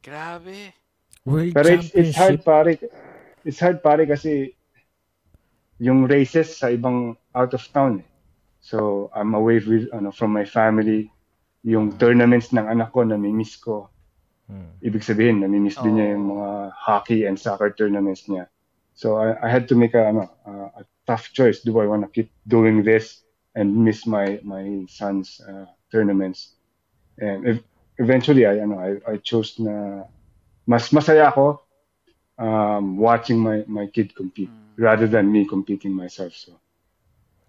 Grabe. 0.04 0.72
World 1.26 1.54
Pero 1.56 1.68
it's, 1.74 1.90
it's 1.96 2.14
hard 2.14 2.44
pare. 2.44 2.78
It's 3.42 3.58
hard 3.58 3.82
pare 3.82 4.06
kasi 4.06 4.54
yung 5.82 6.06
races 6.06 6.56
sa 6.56 6.70
ibang 6.70 7.16
out 7.34 7.52
of 7.52 7.64
town. 7.72 8.00
eh. 8.00 8.08
So 8.60 9.10
I'm 9.14 9.34
away 9.34 9.58
with 9.58 9.90
ano 9.92 10.10
from 10.10 10.32
my 10.32 10.44
family. 10.44 11.10
Yung 11.66 11.98
tournaments 11.98 12.54
ng 12.54 12.62
anak 12.62 12.94
ko 12.94 13.02
nami-miss 13.02 13.58
ko. 13.58 13.90
Hmm. 14.46 14.78
Ibig 14.78 15.02
sabihin 15.02 15.42
nami-miss 15.42 15.74
din 15.82 15.98
niya 15.98 16.14
yung 16.14 16.30
Oh. 16.30 16.32
mga 16.38 16.48
hockey 16.78 17.26
and 17.26 17.34
soccer 17.34 17.74
tournaments 17.74 18.30
niya. 18.30 18.46
So 18.96 19.16
I, 19.20 19.36
I 19.44 19.48
had 19.52 19.68
to 19.68 19.76
make 19.76 19.92
a 19.92 20.08
ano 20.08 20.32
uh, 20.48 20.80
a 20.80 20.84
tough 21.06 21.28
choice. 21.36 21.60
Do 21.60 21.78
I 21.80 21.86
want 21.86 22.02
to 22.02 22.08
keep 22.08 22.32
doing 22.48 22.82
this 22.82 23.20
and 23.54 23.84
miss 23.84 24.08
my 24.08 24.40
my 24.42 24.88
son's 24.88 25.36
uh, 25.44 25.68
tournaments? 25.92 26.56
And 27.20 27.46
ev- 27.46 27.64
eventually 28.00 28.48
I 28.48 28.64
ano 28.64 28.80
I, 28.80 28.90
I 29.04 29.14
chose 29.20 29.60
na 29.60 30.08
mas 30.64 30.88
masaya 30.96 31.28
ako 31.28 31.60
um, 32.40 32.96
watching 32.96 33.36
my 33.38 33.68
my 33.68 33.86
kid 33.92 34.16
compete 34.16 34.48
Mm. 34.48 34.80
rather 34.80 35.06
than 35.06 35.28
me 35.32 35.44
competing 35.44 35.92
myself. 35.92 36.32
So 36.32 36.56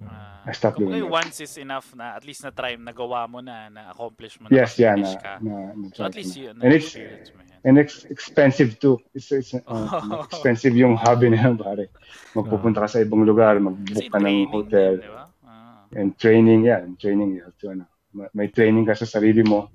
Ah, 0.03 0.43
I 0.47 0.51
stopped 0.51 0.79
doing 0.79 0.99
that. 1.03 1.11
once 1.11 1.41
is 1.43 1.57
enough 1.57 1.91
na 1.95 2.15
at 2.15 2.23
least 2.23 2.43
na 2.43 2.51
try 2.51 2.75
nagawa 2.75 3.27
mo 3.27 3.39
na 3.39 3.67
na 3.71 3.91
accomplish 3.91 4.39
mo 4.39 4.47
na 4.51 4.55
Yes, 4.55 4.79
yeah, 4.79 4.95
na, 4.95 5.15
na, 5.41 5.55
na, 5.75 5.87
So 5.95 6.05
at 6.05 6.15
least 6.15 6.35
yun, 6.37 6.55
and 6.59 6.71
it's 6.75 6.95
mo 7.35 7.43
yan. 7.43 7.56
And 7.63 7.77
it's 7.77 8.05
expensive 8.05 8.77
too. 8.77 8.99
It's, 9.13 9.31
it's 9.31 9.53
uh, 9.53 9.61
Oh. 9.65 10.25
expensive 10.29 10.73
yung 10.73 10.93
hobby 10.95 11.29
na 11.29 11.41
yan, 11.43 11.55
pare. 11.55 11.89
Magpupunta 12.33 12.83
ka 12.83 12.89
sa 12.89 12.99
ibang 12.99 13.23
lugar, 13.23 13.57
mag-book 13.57 14.05
ka 14.05 14.19
ng 14.19 14.49
hotel, 14.49 14.99
din, 14.99 15.05
di 15.05 15.09
ba? 15.09 15.25
Ah. 15.41 15.81
and 15.95 16.13
training, 16.17 16.65
yeah, 16.65 16.83
and 16.83 16.97
training, 16.97 17.33
you 17.33 17.41
have 17.41 17.55
to, 17.55 17.71
ano, 17.71 17.87
ma- 18.11 18.29
may 18.33 18.47
training 18.47 18.83
ka 18.83 18.93
sa 18.93 19.07
sarili 19.07 19.41
mo, 19.41 19.71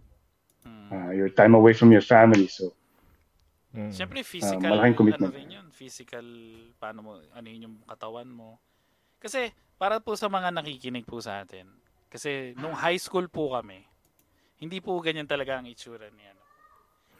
Mm. 0.62 0.88
uh, 0.90 1.10
your 1.10 1.26
time 1.28 1.54
away 1.54 1.72
from 1.72 1.90
your 1.90 2.04
family, 2.04 2.46
so, 2.46 2.70
Hmm. 3.72 3.88
Siyempre 3.88 4.20
physical 4.20 4.68
malaking 4.68 4.92
commitment. 4.92 5.32
ano 5.32 5.40
rin 5.40 5.48
yun, 5.48 5.66
physical 5.72 6.20
paano 6.76 7.00
mo 7.00 7.12
ano 7.32 7.46
yun 7.48 7.72
yung 7.72 7.76
katawan 7.88 8.28
mo. 8.28 8.60
Kasi 9.16 9.48
para 9.80 9.96
po 9.96 10.12
sa 10.12 10.28
mga 10.28 10.52
nakikinig 10.52 11.08
po 11.08 11.24
sa 11.24 11.40
atin. 11.40 11.72
Kasi 12.12 12.52
nung 12.60 12.76
high 12.76 13.00
school 13.00 13.32
po 13.32 13.56
kami, 13.56 13.80
hindi 14.60 14.76
po 14.78 14.92
ganyan 15.00 15.24
talaga 15.24 15.56
ang 15.56 15.64
itsura 15.64 16.12
niya. 16.12 16.36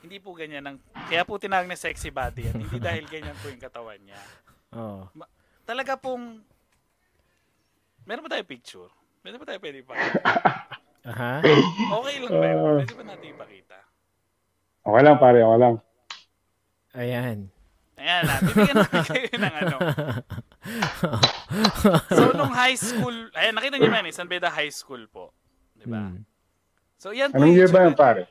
Hindi 0.02 0.18
po 0.18 0.34
ganyan 0.34 0.66
ang 0.66 0.76
kaya 1.06 1.22
po 1.22 1.38
tinawag 1.38 1.70
na 1.70 1.78
sexy 1.78 2.10
body 2.10 2.50
yan. 2.50 2.56
Hindi 2.58 2.78
dahil 2.82 3.06
ganyan 3.06 3.38
po 3.38 3.46
yung 3.46 3.62
katawan 3.62 4.02
niya. 4.02 4.20
Oh. 4.74 5.06
Talaga 5.62 5.94
pong 5.94 6.42
Meron 8.02 8.26
ba 8.26 8.34
tayo 8.34 8.44
picture? 8.46 8.90
Meron 9.22 9.38
ba 9.38 9.46
tayo 9.46 9.62
pwede 9.62 9.78
ipakita? 9.86 10.18
Aha. 11.06 11.32
Okay 12.02 12.14
lang 12.18 12.34
ba 12.34 12.46
yun? 12.46 12.58
Ah. 12.58 12.78
Pwede 12.82 12.94
ba 12.98 13.04
natin 13.06 13.26
ipakita? 13.30 13.78
okay 14.82 15.02
lang, 15.06 15.16
pare, 15.22 15.38
okay 15.46 15.60
lang. 15.62 15.74
Ayan. 16.98 17.38
Ayan 17.94 18.22
na, 18.26 18.34
bibigyan 18.42 18.76
natin 18.82 19.02
kayo 19.14 19.36
ng 19.38 19.54
ano. 19.62 19.76
So, 22.08 22.32
nung 22.32 22.54
high 22.54 22.78
school, 22.78 23.28
ayan, 23.34 23.52
nakita 23.52 23.76
niyo 23.76 23.90
man 23.90 24.06
eh, 24.06 24.14
San 24.14 24.30
Beda 24.30 24.48
High 24.48 24.70
School 24.72 25.10
po. 25.10 25.34
Di 25.74 25.84
ba? 25.84 26.08
Hmm. 26.08 26.22
So, 26.96 27.10
yan 27.10 27.34
po 27.34 27.42
Anong 27.42 27.50
yung 27.52 27.58
year 27.58 27.70
ba 27.70 27.84
yan, 27.84 27.94
pare? 27.98 28.30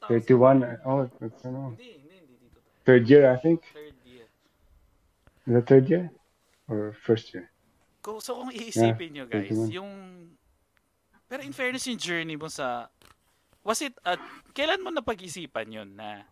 Ah, 0.00 0.08
2000. 0.08 0.80
31? 0.80 0.80
Oh, 0.88 1.04
that's, 1.20 1.44
ano, 1.44 1.76
Hindi, 1.76 2.00
hindi, 2.00 2.16
hindi 2.24 2.34
dito. 2.40 2.58
third 2.84 3.04
year, 3.04 3.24
I 3.28 3.36
think. 3.36 3.60
Third 3.72 3.98
year. 4.04 4.26
That 5.46 5.64
third 5.68 5.86
year? 5.88 6.08
Or 6.68 6.96
first 6.96 7.34
year? 7.36 7.52
Kung, 8.00 8.20
so, 8.20 8.40
kung 8.40 8.48
iisipin 8.48 9.12
nyo, 9.12 9.24
guys, 9.28 9.52
31. 9.52 9.76
yung... 9.76 9.90
Pero 11.28 11.40
in 11.44 11.52
fairness, 11.52 11.84
yung 11.86 12.00
journey 12.00 12.34
mo 12.40 12.48
sa... 12.48 12.88
Was 13.60 13.84
it... 13.84 13.92
at 14.02 14.18
kailan 14.56 14.80
mo 14.80 14.88
napag-isipan 14.88 15.68
yun 15.68 15.92
na... 15.92 16.24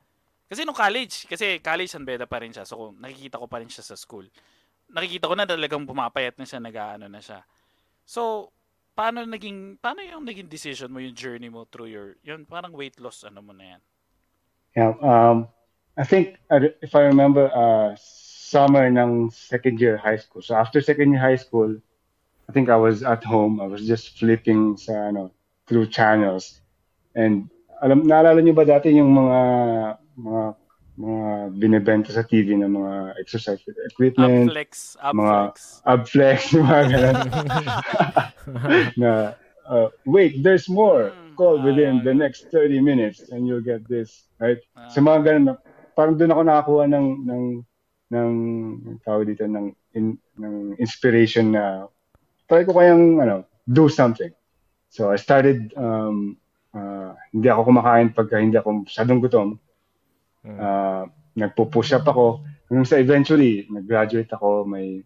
Kasi 0.48 0.64
nung 0.64 0.72
college, 0.72 1.28
kasi 1.28 1.60
college 1.60 1.92
San 1.92 2.08
Beda 2.08 2.24
pa 2.24 2.40
rin 2.40 2.48
siya. 2.48 2.64
So, 2.64 2.80
kung 2.80 2.96
nakikita 2.96 3.36
ko 3.36 3.44
pa 3.44 3.60
rin 3.60 3.68
siya 3.68 3.84
sa 3.84 4.00
school. 4.00 4.24
Nakikita 4.88 5.28
ko 5.28 5.36
na 5.36 5.44
talagang 5.44 5.84
pumapayat 5.84 6.40
na 6.40 6.48
siya, 6.48 6.56
nag-ano 6.56 7.04
na 7.04 7.20
siya. 7.20 7.44
So, 8.08 8.48
paano 8.98 9.22
naging... 9.22 9.78
Paano 9.78 10.02
yung 10.02 10.26
naging 10.26 10.50
decision 10.50 10.90
mo, 10.90 10.98
yung 10.98 11.14
journey 11.14 11.46
mo 11.46 11.70
through 11.70 11.94
your... 11.94 12.18
Yun, 12.26 12.42
parang 12.42 12.74
weight 12.74 12.98
loss, 12.98 13.22
ano 13.22 13.38
mo 13.38 13.54
na 13.54 13.78
yan? 13.78 13.82
Yeah, 14.74 14.92
um, 14.98 15.46
I 15.94 16.02
think 16.02 16.42
if 16.82 16.98
I 16.98 17.06
remember, 17.06 17.46
uh, 17.54 17.94
summer 18.48 18.88
ng 18.88 19.28
second 19.28 19.76
year 19.76 20.00
high 20.00 20.16
school. 20.16 20.40
So 20.40 20.56
after 20.56 20.80
second 20.80 21.12
year 21.12 21.20
high 21.20 21.36
school, 21.36 21.76
I 22.48 22.52
think 22.52 22.72
I 22.72 22.80
was 22.80 23.04
at 23.04 23.20
home. 23.20 23.60
I 23.60 23.68
was 23.68 23.84
just 23.84 24.16
flipping 24.16 24.80
sa 24.80 25.12
ano, 25.12 25.30
through 25.68 25.92
channels. 25.92 26.64
And 27.12 27.52
alam 27.84 28.08
naalala 28.08 28.40
niyo 28.40 28.56
ba 28.56 28.64
dati 28.64 28.88
yung 28.96 29.12
mga 29.12 29.40
mga 30.16 30.42
mga 30.98 31.54
binebenta 31.54 32.10
sa 32.10 32.26
TV 32.26 32.58
ng 32.58 32.74
mga 32.74 32.94
exercise 33.22 33.62
equipment, 33.86 34.50
Upflex, 34.50 34.98
mga 35.14 35.36
upflex. 35.54 35.58
abflex, 35.86 36.38
mga 36.58 36.80
ganun. 36.90 37.18
na, 39.00 39.10
uh, 39.70 39.88
wait, 40.02 40.42
there's 40.42 40.66
more. 40.66 41.14
Call 41.38 41.62
Ah, 41.62 41.70
within 41.70 42.02
yeah, 42.02 42.06
the 42.10 42.14
next 42.14 42.50
30 42.50 42.82
minutes 42.82 43.30
and 43.30 43.46
you'll 43.46 43.62
get 43.62 43.86
this. 43.86 44.26
Right? 44.42 44.58
Ah. 44.74 44.90
Sa 44.90 44.98
mga 44.98 45.18
ganun, 45.22 45.54
parang 45.94 46.18
doon 46.18 46.34
ako 46.34 46.42
nakakuha 46.42 46.84
ng, 46.90 47.06
ng, 47.30 47.44
ng, 48.10 48.32
ng 48.82 48.96
tawag 49.06 49.30
dito, 49.30 49.46
ng, 49.46 49.70
in, 49.94 50.18
ng 50.34 50.74
inspiration 50.82 51.54
na 51.54 51.86
try 52.50 52.66
ko 52.66 52.74
kayang, 52.74 53.22
ano, 53.22 53.46
do 53.70 53.86
something. 53.86 54.34
So 54.90 55.14
I 55.14 55.16
started, 55.20 55.70
um, 55.78 56.34
uh, 56.74 57.14
hindi 57.30 57.46
ako 57.46 57.70
kumakain 57.70 58.10
pagka 58.10 58.42
hindi 58.42 58.58
ako 58.58 58.82
masyadong 58.82 59.22
gutom. 59.22 59.48
Uh, 60.46 61.06
nagpo-push 61.38 61.94
up 61.94 62.06
ako. 62.06 62.42
Hanggang 62.68 62.88
sa 62.88 62.98
eventually, 63.00 63.64
nag-graduate 63.70 64.28
ako, 64.34 64.66
may, 64.66 65.02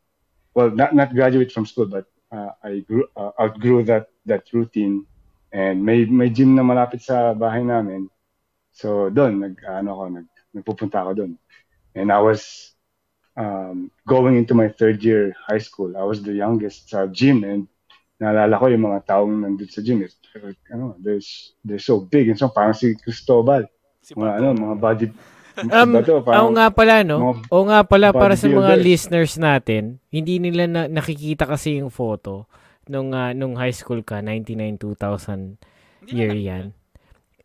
well, 0.56 0.72
not, 0.72 0.96
not 0.96 1.14
graduate 1.14 1.52
from 1.52 1.66
school, 1.68 1.86
but 1.86 2.08
uh, 2.32 2.50
I 2.64 2.80
grew, 2.80 3.06
uh, 3.16 3.30
outgrew 3.38 3.84
that, 3.84 4.08
that 4.26 4.48
routine. 4.52 5.06
And 5.52 5.84
may, 5.84 6.04
may 6.08 6.32
gym 6.32 6.56
na 6.56 6.64
malapit 6.64 7.04
sa 7.04 7.36
bahay 7.36 7.62
namin. 7.62 8.08
So, 8.72 9.12
doon, 9.12 9.40
nag, 9.40 9.60
ano 9.68 9.92
ako, 9.92 10.04
nag, 10.08 10.28
nagpupunta 10.56 11.04
ako 11.04 11.12
doon. 11.14 11.32
And 11.94 12.08
I 12.08 12.24
was 12.24 12.72
um, 13.36 13.92
going 14.08 14.40
into 14.40 14.56
my 14.56 14.72
third 14.72 15.04
year 15.04 15.36
high 15.44 15.60
school. 15.60 15.92
I 15.96 16.04
was 16.08 16.24
the 16.24 16.32
youngest 16.32 16.88
sa 16.88 17.04
gym 17.06 17.44
and 17.44 17.68
naalala 18.16 18.56
ko 18.56 18.66
yung 18.72 18.88
mga 18.88 19.04
taong 19.04 19.44
nandun 19.44 19.68
sa 19.68 19.84
gym. 19.84 20.00
Is, 20.00 20.16
ano, 20.72 20.96
they're, 21.04 21.20
they're 21.64 21.82
so 21.82 22.00
big. 22.00 22.32
And 22.32 22.38
so, 22.40 22.48
parang 22.48 22.74
si 22.74 22.96
Cristobal. 22.96 23.68
Si 24.03 24.12
Mga, 24.12 24.30
ano, 24.36 24.48
mga 24.53 24.76
body, 24.76 25.07
Um, 25.53 25.92
bato, 25.92 26.24
Oo 26.24 26.48
nga 26.50 26.72
pala, 26.72 27.05
no? 27.05 27.16
mga 27.20 27.53
Oo 27.53 27.64
nga 27.68 27.80
pala, 27.84 28.09
para 28.11 28.32
sa 28.34 28.48
mga 28.48 28.57
bodybuilders. 28.72 28.82
listeners 28.82 29.32
natin, 29.36 29.82
hindi 30.09 30.40
nila 30.40 30.64
na, 30.64 30.82
nakikita 30.88 31.44
kasi 31.44 31.76
yung 31.76 31.88
photo 31.88 32.48
nung, 32.84 33.12
ah, 33.12 33.30
nung 33.30 33.55
high 33.55 33.70
school 33.70 34.00
ka, 34.00 34.24
99-2000 34.24 35.61
Hindi 36.00 36.09
year 36.11 36.32
yan. 36.34 36.64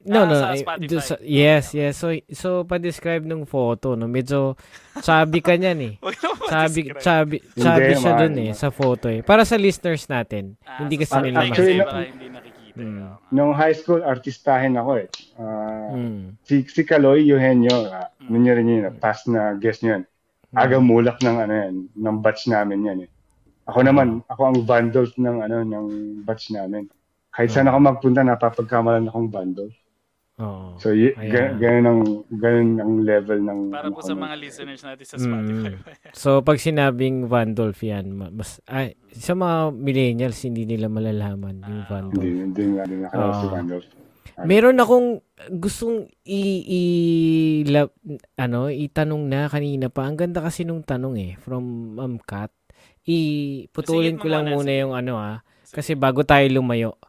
No, 0.01 0.23
Ah, 0.23 0.25
no. 0.25 0.33
sa 0.33 0.47
eh, 0.49 0.63
Spotify. 0.63 0.87
do- 0.87 1.03
sa- 1.03 1.19
yes, 1.21 1.75
yes. 1.75 1.93
So, 1.93 2.15
so 2.31 2.49
pa-describe 2.63 3.21
nung 3.21 3.43
photo, 3.43 3.93
no? 3.93 4.07
Medyo 4.07 4.55
chubby 4.97 5.43
ka 5.43 5.53
niyan 5.53 5.79
eh. 5.83 5.93
Chubby, 6.47 6.95
chubby, 6.95 7.37
chubby 7.51 7.91
siya 7.93 8.15
dun 8.15 8.39
eh, 8.39 8.55
sa 8.55 8.71
photo 8.71 9.11
eh. 9.11 9.19
Para 9.19 9.43
sa 9.43 9.59
listeners 9.59 10.07
natin, 10.07 10.55
Ah, 10.63 10.79
hindi 10.79 10.95
sa 10.97 11.19
kasi 11.19 11.27
nila 11.27 11.43
Actually, 11.43 11.75
hindi 11.75 12.27
nakikita. 12.31 12.46
Mm. 12.77 13.17
Nung 13.33 13.53
high 13.57 13.73
school, 13.73 14.05
artistahin 14.05 14.77
ako 14.77 14.91
eh. 15.01 15.07
Ah, 15.39 15.91
Mm. 15.97 16.37
si, 16.45 16.61
si 16.69 16.81
Kaloy 16.85 17.25
Eugenio, 17.25 17.89
uh, 17.89 18.05
ano 18.05 18.37
niya 18.37 18.53
rin 18.59 18.69
yun, 18.69 18.93
past 19.01 19.25
na 19.25 19.57
guest 19.57 19.81
niyo 19.81 19.97
yan. 19.97 20.05
Aga 20.55 20.79
mulak 20.79 21.19
ng 21.19 21.37
ano 21.43 21.53
yan, 21.53 21.75
ng 21.91 22.17
batch 22.23 22.47
namin 22.47 22.85
yan 22.87 22.99
eh. 23.03 23.09
Ako 23.67 23.83
naman, 23.83 24.23
ako 24.31 24.41
ang 24.47 24.57
vandal 24.63 25.05
ng 25.11 25.37
ano 25.43 25.57
ng 25.65 25.85
batch 26.23 26.55
namin. 26.55 26.87
Kahit 27.35 27.51
saan 27.51 27.67
ako 27.67 27.77
magpunta, 27.83 28.23
napapagkamalan 28.23 29.11
akong 29.11 29.27
vandal. 29.29 29.69
Oo. 30.37 30.77
So, 30.77 30.93
y- 30.93 31.11
Ayan. 31.11 31.33
ga- 31.33 31.53
ganun 31.57 31.85
ang, 31.87 32.01
ganun 32.31 32.69
ang 32.77 32.93
level 33.01 33.39
ng... 33.41 33.59
Para 33.67 33.89
ano 33.89 33.97
po 33.97 34.01
sa 34.01 34.13
nun. 34.13 34.21
mga 34.21 34.35
listeners 34.37 34.81
natin 34.81 35.05
sa 35.05 35.17
Spotify. 35.17 35.73
So, 36.13 36.29
pag 36.39 36.57
sinabing 36.57 37.25
Vandolph 37.25 37.81
yan, 37.81 38.13
ma- 38.13 38.29
mas, 38.29 38.61
ay, 38.65 38.93
sa 39.09 39.33
mga 39.33 39.73
millennials, 39.73 40.37
hindi 40.41 40.63
nila 40.63 40.87
malalaman 40.87 41.57
yung 41.59 41.81
Ah, 41.81 41.89
Vandolph. 41.89 42.21
Hindi, 42.21 42.29
hindi 42.39 42.63
nga 42.71 42.83
din 42.85 42.99
nakalaw 43.01 43.31
si 43.33 43.45
Ah. 43.45 43.51
Vandal. 43.51 43.81
Meron 44.37 44.77
akong 44.77 45.07
gustong 45.51 45.97
i, 46.23 46.41
i 46.61 46.81
la- 47.65 47.89
ano, 48.37 48.69
itanong 48.69 49.25
na 49.25 49.49
kanina 49.49 49.89
pa. 49.89 50.05
Ang 50.05 50.13
ganda 50.15 50.45
kasi 50.45 50.61
nung 50.61 50.85
tanong 50.85 51.17
eh 51.17 51.33
from 51.35 51.65
um, 51.97 52.21
Kat. 52.21 52.53
I 53.09 53.17
putulin 53.67 54.19
ko 54.19 54.27
lang 54.27 54.45
muna, 54.45 54.69
yung 54.69 54.91
ano 54.91 55.15
ah 55.15 55.41
kasi 55.65 55.95
bago 55.95 56.21
tayo 56.21 56.45
lumayo. 56.51 56.99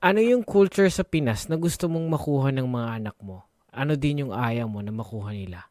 Ano 0.00 0.24
yung 0.24 0.40
culture 0.40 0.88
sa 0.88 1.04
Pinas 1.04 1.44
na 1.52 1.60
gusto 1.60 1.84
mong 1.84 2.08
makuha 2.08 2.48
ng 2.56 2.64
mga 2.64 2.88
anak 3.04 3.16
mo? 3.20 3.44
Ano 3.68 4.00
din 4.00 4.24
yung 4.24 4.32
ayaw 4.32 4.64
mo 4.64 4.80
na 4.80 4.88
makuha 4.88 5.36
nila? 5.36 5.68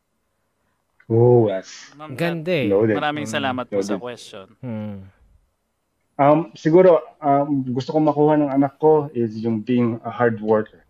Oh, 1.10 1.50
yes. 1.50 1.90
Ma'am, 1.98 2.14
Ganda 2.14 2.54
eh. 2.54 2.70
Loaded. 2.70 2.94
Maraming 2.94 3.26
salamat 3.26 3.66
po 3.66 3.82
sa 3.82 3.98
question. 3.98 4.54
Hmm. 4.62 5.10
Um, 6.14 6.54
siguro, 6.54 7.02
um, 7.18 7.66
gusto 7.74 7.90
kong 7.90 8.06
makuha 8.06 8.38
ng 8.38 8.54
anak 8.54 8.78
ko 8.78 9.10
is 9.18 9.34
yung 9.42 9.66
being 9.66 9.98
a 10.06 10.14
hard 10.14 10.38
worker. 10.46 10.86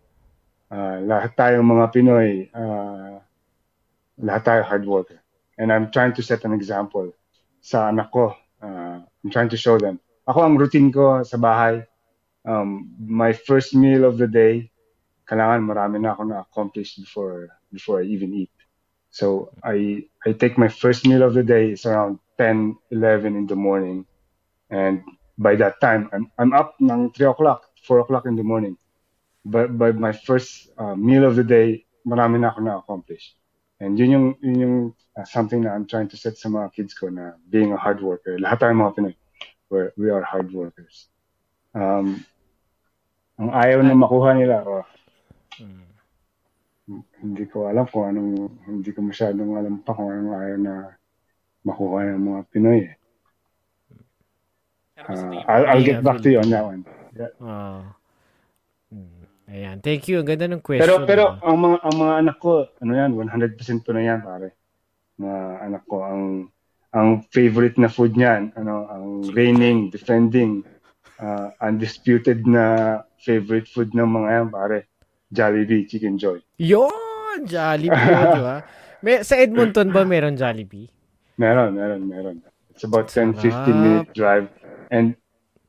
Uh, 0.68 1.00
lahat 1.08 1.32
tayong 1.32 1.64
mga 1.64 1.84
Pinoy, 1.96 2.52
uh, 2.52 3.24
lahat 4.20 4.42
tayo 4.44 4.60
hard 4.68 4.84
worker. 4.84 5.16
And 5.56 5.72
I'm 5.72 5.88
trying 5.88 6.12
to 6.20 6.22
set 6.22 6.44
an 6.44 6.52
example 6.52 7.16
sa 7.64 7.88
anak 7.88 8.12
ko. 8.12 8.36
Uh, 8.60 9.00
I'm 9.00 9.32
trying 9.32 9.48
to 9.48 9.56
show 9.56 9.80
them. 9.80 9.96
Ako, 10.28 10.44
ang 10.44 10.60
routine 10.60 10.92
ko 10.92 11.24
sa 11.24 11.40
bahay, 11.40 11.88
um, 12.50 12.90
my 12.98 13.32
first 13.32 13.74
meal 13.74 14.02
of 14.02 14.18
the 14.18 14.26
day, 14.26 14.70
kailangan 15.30 15.62
marami 15.62 16.02
na 16.02 16.18
ako 16.18 16.22
na-accomplish 16.26 16.98
before, 16.98 17.46
before 17.70 18.02
I 18.02 18.10
even 18.10 18.34
eat. 18.34 18.50
So, 19.10 19.54
I, 19.62 20.06
I 20.26 20.34
take 20.34 20.58
my 20.58 20.66
first 20.66 21.06
meal 21.06 21.22
of 21.22 21.34
the 21.34 21.46
day, 21.46 21.70
it's 21.70 21.86
around 21.86 22.18
10, 22.38 22.74
11 22.90 23.36
in 23.36 23.46
the 23.46 23.54
morning. 23.54 24.06
And 24.70 25.02
by 25.38 25.54
that 25.56 25.80
time, 25.80 26.10
I'm, 26.12 26.30
I'm 26.38 26.52
up 26.52 26.74
ng 26.82 27.14
3 27.14 27.26
o'clock, 27.30 27.70
4 27.86 28.00
o'clock 28.00 28.26
in 28.26 28.34
the 28.34 28.42
morning. 28.42 28.76
But 29.44 29.78
by 29.78 29.92
my 29.92 30.12
first 30.12 30.70
uh, 30.78 30.94
meal 30.94 31.24
of 31.24 31.36
the 31.36 31.46
day, 31.46 31.86
marami 32.06 32.42
na 32.42 32.50
ako 32.50 32.60
na-accomplish. 32.66 33.34
And 33.80 33.98
yun 33.98 34.10
yung, 34.10 34.26
yun 34.42 34.58
yung 34.58 34.76
uh, 35.16 35.24
something 35.24 35.62
na 35.62 35.72
I'm 35.72 35.86
trying 35.86 36.10
to 36.10 36.18
set 36.18 36.36
sa 36.36 36.50
mga 36.50 36.74
kids 36.74 36.92
ko 36.94 37.08
na 37.08 37.38
being 37.48 37.72
a 37.72 37.78
hard 37.80 38.02
worker. 38.02 38.36
Lahat 38.36 38.60
tayo 38.60 38.74
mga 38.74 38.94
Pinoy, 38.98 39.14
we're, 39.70 39.90
we 39.96 40.10
are 40.10 40.22
hard 40.22 40.52
workers. 40.52 41.08
Um, 41.72 42.26
ang 43.40 43.50
ayaw 43.56 43.80
na 43.80 43.96
makuha 43.96 44.36
nila, 44.36 44.60
oh, 44.68 44.84
hindi 47.24 47.44
ko 47.48 47.72
alam 47.72 47.88
kung 47.88 48.04
anong, 48.12 48.60
hindi 48.68 48.90
ko 48.92 49.00
masyadong 49.00 49.56
alam 49.56 49.80
pa 49.80 49.96
kung 49.96 50.12
anong 50.12 50.36
ayaw 50.36 50.58
na 50.60 50.74
makuha 51.64 51.98
ng 52.12 52.24
mga 52.24 52.40
Pinoy. 52.52 52.80
Uh? 55.00 55.40
I'll, 55.48 55.66
I'll 55.72 55.86
get 55.86 56.04
back 56.04 56.20
to 56.20 56.28
you 56.28 56.40
on 56.44 56.52
that 56.52 56.64
one. 56.64 56.84
Yeah. 57.16 57.32
Ah. 57.40 57.96
Hmm. 58.92 59.24
Ayan. 59.48 59.76
Thank 59.80 60.12
you. 60.12 60.20
Ang 60.20 60.28
ganda 60.28 60.46
ng 60.46 60.60
question. 60.60 60.84
Pero 60.84 61.08
pero 61.08 61.24
ah. 61.40 61.48
ang 61.48 61.56
mga 61.56 61.76
ang 61.80 61.96
mga 61.96 62.14
anak 62.20 62.36
ko, 62.36 62.68
ano 62.68 62.92
yan, 62.92 63.10
100% 63.16 63.86
ko 63.86 63.90
na 63.96 64.02
yan, 64.04 64.20
pare. 64.20 64.48
Mga 65.16 65.40
anak 65.64 65.82
ko 65.88 65.96
ang 66.04 66.22
ang 66.90 67.22
favorite 67.30 67.78
na 67.78 67.88
food 67.88 68.18
niyan, 68.18 68.50
ano, 68.58 68.90
ang 68.90 69.06
reigning, 69.30 69.94
defending, 69.94 70.66
uh, 71.20 71.52
undisputed 71.60 72.48
na 72.48 72.98
favorite 73.20 73.68
food 73.68 73.92
ng 73.92 74.08
mga 74.08 74.28
yan, 74.32 74.48
pare. 74.50 74.78
Jollibee, 75.30 75.86
Chicken 75.86 76.18
Joy. 76.18 76.42
Yun! 76.58 77.46
Jollibee, 77.46 77.94
yun, 77.94 78.26
di 78.34 78.42
ba? 78.42 78.56
May, 79.04 79.24
sa 79.24 79.38
Edmonton 79.40 79.94
ba 79.94 80.04
meron 80.04 80.36
Jollibee? 80.36 80.90
Meron, 81.40 81.72
meron, 81.72 82.04
meron. 82.04 82.36
It's 82.74 82.84
about 82.84 83.08
10, 83.08 83.38
Sarap. 83.38 83.68
15 83.68 83.84
minute 83.84 84.10
drive. 84.12 84.48
And 84.90 85.16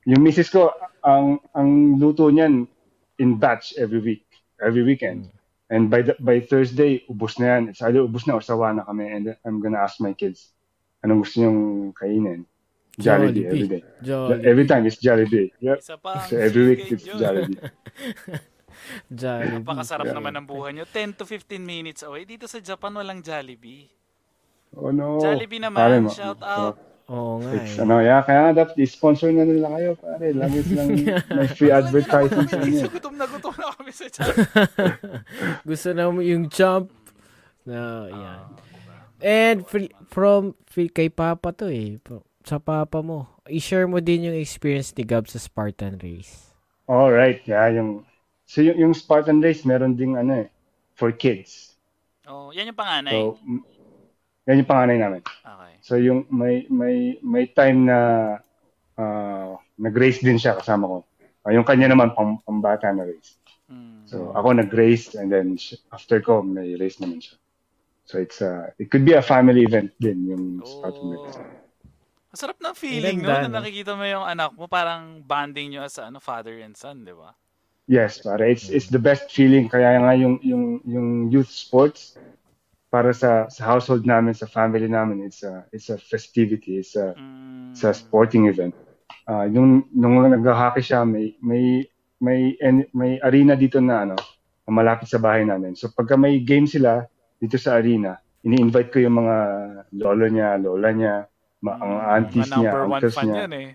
yung 0.04 0.26
misis 0.26 0.50
ko, 0.50 0.74
ang 1.06 1.40
ang 1.56 2.02
luto 2.02 2.28
niyan 2.28 2.68
in 3.22 3.38
batch 3.38 3.78
every 3.78 4.02
week, 4.02 4.26
every 4.60 4.84
weekend. 4.84 5.30
And 5.72 5.88
by 5.88 6.04
the, 6.04 6.20
by 6.20 6.44
Thursday, 6.44 7.08
ubos 7.08 7.40
na 7.40 7.56
yan. 7.56 7.72
It's 7.72 7.80
either 7.80 8.04
ubos 8.04 8.28
na 8.28 8.36
or 8.36 8.44
sawa 8.44 8.76
na 8.76 8.84
kami. 8.84 9.08
And 9.08 9.32
I'm 9.48 9.64
gonna 9.64 9.80
ask 9.80 10.04
my 10.04 10.12
kids, 10.12 10.52
anong 11.06 11.24
gusto 11.24 11.40
niyong 11.40 11.96
kainin? 11.96 12.44
Jollibee, 13.02 13.46
every 13.46 13.68
day. 13.68 13.82
Jollibee. 14.02 14.46
Every 14.46 14.66
time 14.66 14.84
it's 14.86 14.98
Jollibee. 14.98 15.50
Yep. 15.60 15.78
Isa 15.80 15.96
pa 15.98 16.10
ang 16.18 16.28
So 16.30 16.38
every 16.38 16.64
week 16.68 16.82
it's. 16.88 17.04
Jollibee. 17.04 17.58
Jollibee. 19.12 19.62
Napakasarap 19.62 20.06
Yeah. 20.08 20.18
naman 20.18 20.34
ng 20.38 20.46
buhay 20.46 20.72
nyo. 20.74 20.86
10 20.86 21.18
to 21.18 21.24
15 21.26 21.60
minutes 21.60 22.02
away. 22.02 22.24
Dito 22.24 22.46
sa 22.46 22.58
Japan, 22.58 22.94
walang 22.94 23.22
Jollibee. 23.22 23.90
Oh 24.74 24.90
no. 24.90 25.20
Jollibee 25.20 25.60
naman, 25.60 25.76
Pare, 25.78 25.98
shout 26.10 26.40
out. 26.42 26.80
Oo 27.12 27.44
nga 27.44 27.52
It's, 27.60 27.76
eh. 27.76 27.84
ano, 27.84 28.00
yeah, 28.00 28.24
kaya 28.24 28.40
nga 28.48 28.64
dapat 28.64 28.80
i-sponsor 28.80 29.36
na 29.36 29.44
nila 29.44 29.68
kayo, 29.76 30.00
pare. 30.00 30.32
Lagi 30.32 30.64
silang 30.72 30.96
may 31.28 31.48
free 31.52 31.68
advertising 31.68 32.48
sa 32.48 32.56
inyo. 32.58 32.88
gutom 32.96 33.20
na 33.20 33.28
gutom 33.28 33.52
na 33.52 33.68
kami 33.76 33.92
sa 33.92 34.08
Jollibee. 34.08 34.64
Gusto 35.68 35.88
na 35.92 36.08
mo 36.08 36.24
yung 36.24 36.48
jump. 36.48 36.88
Na, 37.68 38.08
yan. 38.08 38.40
Ah, 38.48 38.48
And 39.22 39.62
fr- 39.62 39.92
from 40.10 40.58
fr- 40.66 40.90
kay 40.90 41.12
Papa 41.12 41.54
to 41.54 41.70
eh. 41.70 42.02
Sa 42.44 42.58
Papa 42.58 43.02
mo. 43.06 43.30
I-share 43.48 43.86
mo 43.86 44.02
din 44.02 44.32
yung 44.32 44.38
experience 44.38 44.94
ni 44.98 45.06
Gab 45.06 45.30
sa 45.30 45.38
Spartan 45.38 46.02
Race. 46.02 46.52
All 46.92 47.14
right, 47.14 47.40
yeah, 47.48 47.72
yung 47.72 48.04
so 48.44 48.60
yung, 48.60 48.76
yung 48.76 48.94
Spartan 48.94 49.40
race 49.40 49.64
meron 49.64 49.96
ding 49.96 50.20
ano 50.20 50.44
eh 50.44 50.48
for 50.98 51.14
kids. 51.16 51.78
Oh, 52.28 52.52
yan 52.52 52.68
yung 52.68 52.80
panganay. 52.80 53.14
So 53.16 53.40
yan 54.50 54.60
yung 54.60 54.70
panganay 54.70 54.98
namin. 55.00 55.22
Okay. 55.24 55.74
So 55.80 55.96
yung 55.96 56.28
may 56.28 56.68
may 56.68 57.16
may 57.24 57.48
time 57.48 57.88
na 57.88 58.00
uh, 58.98 59.56
nag-race 59.80 60.22
din 60.22 60.38
siya 60.38 60.58
kasama 60.58 60.88
ko. 60.88 60.98
Uh, 61.42 61.52
yung 61.58 61.66
kanya 61.66 61.90
naman, 61.90 62.14
pang, 62.14 62.38
pambata 62.46 62.94
na 62.94 63.10
race. 63.10 63.42
Mm. 63.66 64.06
So, 64.06 64.30
ako 64.38 64.62
nag-race 64.62 65.18
and 65.18 65.32
then 65.34 65.58
sh- 65.58 65.82
after 65.90 66.22
ko, 66.22 66.46
may 66.46 66.78
race 66.78 67.02
naman 67.02 67.24
siya. 67.24 67.36
So, 68.06 68.20
it's 68.20 68.44
uh, 68.44 68.70
it 68.78 68.92
could 68.92 69.08
be 69.08 69.18
a 69.18 69.24
family 69.26 69.64
event 69.66 69.96
din, 69.98 70.28
yung 70.28 70.44
Spartan 70.62 71.02
Oh. 71.02 71.14
race. 71.18 71.40
Masarap 72.32 72.58
na 72.64 72.72
feeling, 72.72 73.20
no? 73.20 73.28
Na 73.28 73.60
nakikita 73.60 73.92
mo 73.92 74.08
yung 74.08 74.24
anak 74.24 74.56
mo, 74.56 74.72
parang 74.72 75.20
bonding 75.20 75.76
nyo 75.76 75.84
as 75.84 76.00
ano, 76.00 76.24
father 76.24 76.64
and 76.64 76.80
son, 76.80 77.04
di 77.04 77.12
ba? 77.12 77.36
Yes, 77.92 78.24
para 78.24 78.48
it's 78.48 78.72
it's 78.72 78.88
the 78.88 79.02
best 79.02 79.28
feeling 79.36 79.68
kaya 79.68 80.00
nga 80.00 80.16
yung 80.16 80.40
yung 80.40 80.80
yung 80.88 81.10
youth 81.28 81.52
sports 81.52 82.16
para 82.88 83.12
sa 83.12 83.52
sa 83.52 83.68
household 83.68 84.08
namin, 84.08 84.32
sa 84.32 84.48
family 84.48 84.88
namin, 84.88 85.28
it's 85.28 85.44
a 85.44 85.68
it's 85.76 85.92
a 85.92 86.00
festivity, 86.00 86.80
it's 86.80 86.96
a 86.96 87.12
Mm. 87.20 87.76
it's 87.76 87.84
a 87.84 87.92
sporting 87.92 88.48
event. 88.48 88.72
Ah, 89.28 89.44
yung 89.44 89.92
nung 89.92 90.24
nag-hockey 90.24 90.80
siya, 90.84 91.04
may 91.04 91.36
may 91.44 91.84
may 92.24 92.56
en- 92.64 92.88
may 92.96 93.20
arena 93.20 93.60
dito 93.60 93.84
na 93.84 94.08
ano, 94.08 94.16
malapit 94.72 95.12
sa 95.12 95.20
bahay 95.20 95.44
namin. 95.44 95.76
So 95.76 95.92
pagka 95.92 96.16
may 96.16 96.40
game 96.40 96.68
sila 96.68 97.04
dito 97.40 97.60
sa 97.60 97.76
arena, 97.76 98.16
ini-invite 98.48 98.88
ko 98.88 99.04
yung 99.04 99.20
mga 99.20 99.38
lolo 100.00 100.26
niya, 100.32 100.56
lola 100.56 100.90
niya, 100.96 101.28
ma- 101.62 101.78
ang 101.78 101.94
aunties 102.20 102.44
Mga 102.44 102.52
niya, 102.52 102.58
number 102.60 102.84
one 102.84 102.92
uncles 102.96 103.16
fan 103.16 103.26
niya. 103.28 103.38
yan 103.40 103.54
eh. 103.54 103.70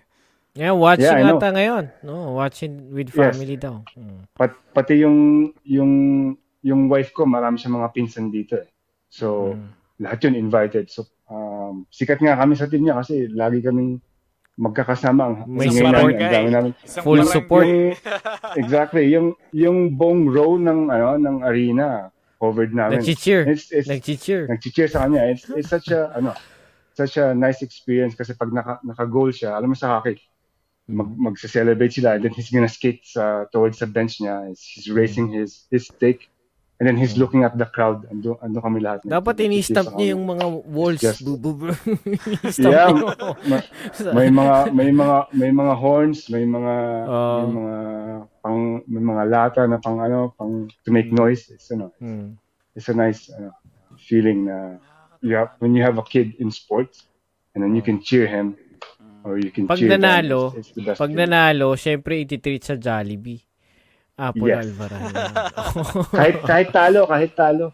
Yeah, 0.53 0.73
watching 0.73 1.05
Yeah, 1.05 1.31
ata 1.31 1.49
ngayon. 1.53 1.83
No, 2.01 2.33
watching 2.33 2.73
with 2.89 3.09
Yes. 3.09 3.15
family 3.15 3.55
daw. 3.55 3.85
Mm. 3.93 4.25
Pat, 4.33 4.51
pati 4.71 4.93
yung 4.97 5.17
yung 5.63 5.91
yung 6.61 6.81
wife 6.87 7.13
ko, 7.13 7.23
marami 7.23 7.55
siya 7.55 7.71
mga 7.71 7.89
pinsan 7.91 8.27
dito 8.27 8.57
eh. 8.57 8.67
So, 9.07 9.53
Mm. 9.53 9.69
lahat 9.99 10.19
yun 10.19 10.35
invited. 10.35 10.89
So, 10.89 11.05
um, 11.25 11.85
sikat 11.87 12.19
nga 12.19 12.35
kami 12.35 12.53
sa 12.53 12.65
team 12.65 12.83
niya 12.83 12.97
kasi 12.97 13.29
lagi 13.29 13.61
kaming 13.61 14.01
magkakasama. 14.55 15.21
Ang 15.23 15.35
May 15.47 15.69
support 15.69 15.93
namin, 16.09 16.17
dami 16.17 16.49
eh. 16.49 16.51
namin. 16.51 16.71
Full 16.81 17.21
barangay. 17.21 17.29
support. 17.31 17.65
Yung, 17.67 17.93
exactly. 18.57 19.05
Yung, 19.07 19.27
yung 19.53 19.77
buong 19.93 20.25
row 20.25 20.57
ng, 20.57 20.89
ano, 20.89 21.13
ng 21.15 21.37
arena, 21.45 22.09
covered 22.35 22.73
namin. 22.73 22.97
It's, 22.99 23.69
it's, 23.69 23.85
Nag-cheer. 23.85 24.49
nag-cheer 24.49 24.89
sa 24.89 25.05
kanya. 25.05 25.29
It's, 25.29 25.45
it's 25.51 25.69
such 25.69 25.93
a, 25.93 26.09
ano, 26.11 26.33
such 26.97 27.21
a 27.21 27.37
nice 27.37 27.61
experience 27.61 28.17
kasi 28.17 28.33
pag 28.33 28.49
naka, 28.49 28.81
naka-goal 28.81 29.29
siya, 29.29 29.53
alam 29.53 29.69
mo 29.69 29.77
sa 29.77 30.01
hockey, 30.01 30.17
mag, 30.89 31.13
magse-celebrate 31.13 31.93
sila 31.93 32.17
and 32.17 32.25
then 32.25 32.33
he's 32.33 32.49
gonna 32.49 32.65
skate 32.67 33.05
sa, 33.05 33.45
towards 33.53 33.77
the 33.77 33.85
bench 33.85 34.17
niya. 34.17 34.49
He's 34.49 34.89
raising 34.89 35.29
his, 35.29 35.69
his 35.69 35.85
stick 35.85 36.25
and 36.79 36.85
then 36.85 36.95
he's 36.95 37.17
looking 37.17 37.41
at 37.43 37.57
the 37.57 37.65
crowd. 37.65 38.05
Ando, 38.07 38.37
ando 38.39 38.57
kami 38.57 38.79
lahat. 38.79 39.01
Dapat 39.03 39.35
ini-stamp 39.43 39.93
niya 39.93 40.17
yung 40.17 40.25
mga 40.25 40.45
walls. 40.65 41.01
Just- 41.01 41.21
Bu- 41.21 41.37
bu- 41.37 41.57
bu- 41.59 41.77
ini-stamp 42.41 42.73
Yeah, 42.73 42.89
ma- 43.45 43.67
may 44.13 44.29
mga 44.29 44.55
may 44.71 44.89
mga 44.89 45.17
may 45.33 45.51
mga 45.51 45.73
horns, 45.75 46.29
may 46.29 46.45
mga 46.45 46.73
Oh. 47.09 47.37
may 47.43 47.49
mga 47.51 47.75
pang 48.39 48.59
may 48.87 49.03
mga 49.03 49.23
lata 49.27 49.61
na 49.67 49.77
pang 49.77 49.97
ano, 49.99 50.31
pang 50.33 50.65
to 50.85 50.89
make 50.89 51.09
noise. 51.09 51.49
It's 51.51 51.67
ano, 51.69 51.91
Mm. 51.99 52.37
it's 52.73 52.87
a 52.87 52.95
nice 52.95 53.27
ano, 53.33 53.51
feeling 53.97 54.45
na 54.45 54.77
you 55.21 55.35
have, 55.35 55.51
when 55.59 55.75
you 55.75 55.83
have 55.83 55.97
a 55.97 56.03
kid 56.05 56.35
in 56.39 56.51
sports 56.51 57.05
and 57.55 57.63
then 57.63 57.75
you 57.75 57.81
can 57.81 58.01
cheer 58.01 58.27
him 58.27 58.55
or 59.23 59.37
you 59.37 59.51
can 59.51 59.67
Pag 59.67 59.77
cheer 59.79 59.89
them, 59.97 60.01
nanalo, 60.01 60.55
it's, 60.55 60.69
it's 60.69 60.71
the 60.75 60.83
best 60.83 60.97
Pag 60.99 61.11
feeling. 61.11 61.27
nanalo, 61.29 61.75
syempre 61.75 62.19
ititreat 62.21 62.63
sa 62.63 62.75
Jollibee. 62.77 63.41
Apple 64.17 64.49
Yes. 64.49 64.65
Alvarado. 64.65 65.13
kahit 66.17 66.37
kahit 66.41 66.69
talo, 66.73 67.05
kahit 67.05 67.31
talo, 67.37 67.69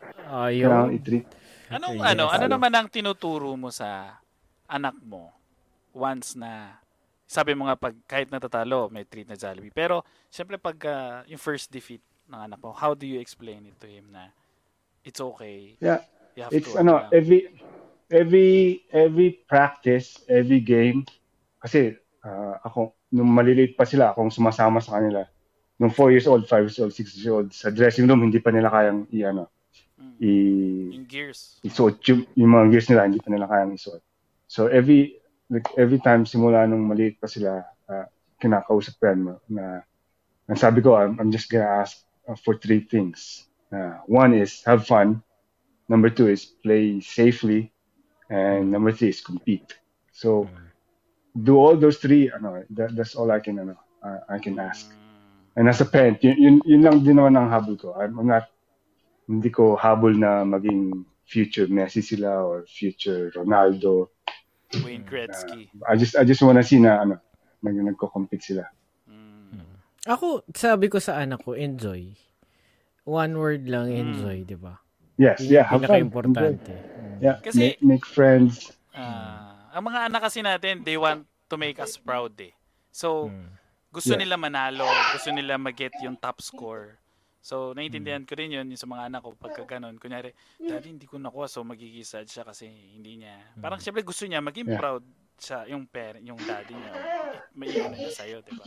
kailangan 0.59 0.91
Ayun. 0.91 0.97
i-treat. 0.99 1.25
Anong 1.71 2.03
Yes. 2.03 2.09
ano, 2.13 2.23
ano 2.27 2.45
Talo. 2.45 2.53
naman 2.59 2.71
ang 2.75 2.87
tinuturo 2.91 3.55
mo 3.55 3.71
sa 3.71 4.19
anak 4.67 4.95
mo 5.01 5.31
once 5.95 6.35
na 6.35 6.79
sabi 7.23 7.55
mo 7.55 7.65
nga 7.65 7.79
pag 7.79 7.95
kahit 8.05 8.27
natatalo, 8.29 8.91
may 8.91 9.07
treat 9.07 9.25
na 9.25 9.39
Jollibee. 9.39 9.71
Pero 9.71 10.03
syempre 10.27 10.59
pag 10.59 10.75
ah, 10.85 11.23
yung 11.25 11.39
first 11.39 11.71
defeat 11.71 12.03
ng 12.27 12.39
anak 12.51 12.59
mo, 12.59 12.75
how 12.75 12.91
do 12.93 13.07
you 13.07 13.17
explain 13.23 13.63
it 13.65 13.77
to 13.79 13.87
him 13.87 14.11
na 14.11 14.29
it's 15.07 15.23
okay? 15.23 15.79
Yeah. 15.79 16.03
You 16.35 16.43
have 16.43 16.53
It's 16.53 16.71
to 16.73 16.79
ano, 16.79 16.97
ano, 16.97 17.09
every 17.13 17.49
every 18.09 18.83
every 18.89 19.29
practice, 19.45 20.21
every 20.29 20.59
game 20.59 21.05
kasi 21.61 21.95
ah, 22.25 22.59
ako 22.65 22.97
nung 23.13 23.29
maliliit 23.29 23.77
pa 23.77 23.85
sila, 23.85 24.11
akong 24.11 24.33
sumasama 24.33 24.81
sa 24.81 24.97
kanila. 24.97 25.21
Nung 25.77 25.93
4 25.93 26.13
years 26.13 26.25
old, 26.25 26.45
5 26.49 26.65
years 26.65 26.79
old, 26.81 26.93
6 26.93 27.17
years 27.17 27.29
old, 27.29 27.47
sa 27.53 27.69
dressing 27.69 28.09
room 28.09 28.25
hindi 28.25 28.41
pa 28.41 28.49
nila 28.49 28.73
kayang 28.73 29.05
i 29.13 29.19
ano, 29.25 29.49
mm, 30.01 30.15
i 30.21 30.31
yung 30.93 31.07
gears. 31.09 31.61
isuot 31.61 32.01
yung, 32.09 32.25
yung 32.33 32.51
mga 32.53 32.65
gears 32.73 32.87
nila, 32.89 33.05
hindi 33.05 33.21
pa 33.21 33.29
nila 33.29 33.45
kayang 33.45 33.73
isuot. 33.77 34.01
So 34.49 34.67
every 34.69 35.21
like 35.53 35.69
every 35.77 36.01
time 36.01 36.25
simula 36.25 36.65
nung 36.65 36.89
maliit 36.89 37.21
pa 37.21 37.29
sila, 37.29 37.61
ah, 37.89 38.05
kinakausap 38.41 38.97
ko 38.97 39.03
yan 39.09 39.19
na 39.49 39.85
ang 40.49 40.59
sabi 40.59 40.83
ko, 40.83 40.99
I'm, 40.99 41.15
I'm 41.19 41.31
just 41.31 41.47
gonna 41.47 41.69
ask 41.69 42.03
uh, 42.27 42.35
for 42.35 42.59
three 42.59 42.83
things. 42.83 43.47
Uh, 43.71 44.03
one 44.05 44.35
is 44.35 44.61
have 44.67 44.85
fun. 44.85 45.23
Number 45.89 46.09
two 46.09 46.27
is 46.29 46.45
play 46.45 46.99
safely. 47.01 47.71
And 48.29 48.71
number 48.71 48.91
three 48.91 49.09
is 49.09 49.21
compete. 49.21 49.77
So 50.11 50.49
do 51.35 51.57
all 51.57 51.75
those 51.75 51.97
three. 51.97 52.31
Ano, 52.31 52.63
that, 52.71 52.95
that's 52.95 53.15
all 53.15 53.31
I 53.31 53.39
can 53.39 53.59
ano, 53.59 53.75
uh, 54.01 54.19
I 54.29 54.39
can 54.39 54.59
ask. 54.59 54.89
Mm, 54.89 55.13
And 55.55 55.69
as 55.69 55.81
a 55.81 55.85
parent, 55.85 56.23
yun, 56.23 56.35
yun, 56.41 56.55
yun 56.65 56.81
lang 56.81 57.05
din 57.05 57.21
naman 57.21 57.37
ang 57.37 57.49
habol 57.53 57.77
ko. 57.77 57.93
I'm 57.93 58.17
I'm 58.17 58.25
not, 58.25 58.49
hindi 59.29 59.53
ko 59.53 59.77
habol 59.77 60.17
na 60.17 60.41
maging 60.41 61.05
future 61.29 61.69
Messi 61.69 62.01
sila 62.01 62.41
or 62.41 62.65
future 62.65 63.29
Ronaldo. 63.37 64.09
Wayne 64.81 65.05
Gretzky. 65.05 65.69
I 65.85 65.93
just 65.93 66.17
I 66.17 66.25
just 66.25 66.41
wanna 66.41 66.65
see 66.65 66.81
na 66.81 67.05
ano, 67.05 67.21
nag 67.61 67.77
nagko-compete 67.77 68.41
sila. 68.41 68.65
Mm. 69.05 69.77
Ako, 70.09 70.41
sabi 70.57 70.89
ko 70.89 70.97
sa 70.97 71.21
anak 71.21 71.45
ko, 71.45 71.53
enjoy. 71.53 72.11
One 73.05 73.37
word 73.37 73.69
lang, 73.69 73.93
enjoy, 73.93 74.43
di 74.43 74.57
ba? 74.57 74.82
Yes, 75.23 75.39
yeah, 75.41 75.63
yung 75.63 75.79
have 75.79 75.81
fun. 75.81 75.87
pinaka-importante. 75.87 76.71
Yeah, 77.17 77.39
Kasi- 77.39 77.59
make, 77.73 77.79
make 77.79 78.05
friends. 78.05 78.75
Ah, 78.91 79.71
ang 79.71 79.87
mga 79.87 80.11
anak 80.11 80.21
kasi 80.21 80.43
natin, 80.43 80.83
they 80.83 80.99
want 80.99 81.23
to 81.47 81.55
make 81.55 81.79
us 81.79 81.95
proud 81.95 82.35
eh. 82.37 82.51
So, 82.91 83.31
Mm. 83.31 83.47
gusto 83.89 84.13
Yeah. 84.13 84.21
nila 84.21 84.35
manalo, 84.35 84.83
gusto 85.15 85.31
nila 85.31 85.55
mag-get 85.55 85.95
yung 86.03 86.13
top 86.13 86.43
score. 86.43 86.99
So, 87.39 87.75
naiintindihan 87.75 88.23
ko 88.23 88.39
rin 88.39 88.51
yun, 88.51 88.71
yung 88.71 88.79
sa 88.79 88.87
mga 88.87 89.11
anak 89.11 89.19
ko, 89.19 89.35
pagka 89.35 89.67
ganun. 89.67 89.99
Kunyari, 89.99 90.31
daddy, 90.57 90.95
hindi 90.95 91.03
ko 91.03 91.19
nakuha, 91.19 91.47
so 91.47 91.59
magiging 91.63 92.03
sad 92.03 92.23
siya 92.23 92.43
kasi 92.43 92.67
hindi 92.67 93.19
niya. 93.19 93.35
Parang 93.59 93.79
syempre 93.79 93.99
gusto 93.99 94.23
niya 94.23 94.39
maging 94.39 94.71
Yeah. 94.71 94.79
proud 94.79 95.03
siya, 95.35 95.67
yung 95.67 95.83
parent, 95.83 96.23
yung 96.23 96.39
daddy 96.39 96.71
niya. 96.71 96.93
May 97.51 97.67
iwan 97.69 97.91
niya 97.93 98.11
sa'yo, 98.15 98.39
di 98.41 98.51
ba? 98.55 98.63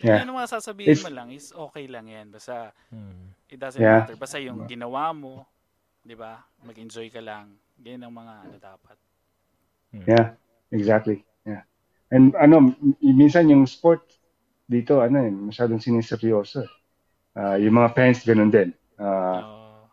Yeah. 0.00 0.24
Ano 0.24 0.32
mga 0.34 0.48
sasabihin 0.56 0.96
It's- 0.96 1.04
mo 1.04 1.10
lang 1.12 1.28
is 1.28 1.52
okay 1.52 1.84
lang 1.84 2.08
yan. 2.08 2.32
Basta, 2.32 2.72
Mm. 2.88 3.36
it 3.52 3.58
doesn't 3.60 3.82
Yeah. 3.82 4.06
matter. 4.06 4.16
Basta 4.16 4.40
yung 4.40 4.64
ginawa 4.64 5.12
mo, 5.12 5.44
di 6.04 6.12
ba? 6.12 6.36
Mag-enjoy 6.68 7.08
ka 7.08 7.24
lang. 7.24 7.56
Yan 7.80 8.04
ang 8.04 8.14
mga 8.14 8.34
ano 8.44 8.56
dapat. 8.60 8.96
Yeah, 10.04 10.36
exactly. 10.68 11.24
Yeah. 11.48 11.64
And 12.12 12.36
ano, 12.36 12.76
minsan 13.00 13.48
yung 13.48 13.64
sport 13.64 14.04
dito, 14.68 15.00
ano 15.00 15.24
eh, 15.24 15.32
masyadong 15.32 15.80
siniseryoso. 15.80 16.68
Ah, 17.34 17.56
yung 17.56 17.80
mga 17.80 17.96
parents 17.96 18.22
ganun 18.22 18.52
din. 18.52 18.70
Ah, 19.00 19.42
Oo. 19.42 19.88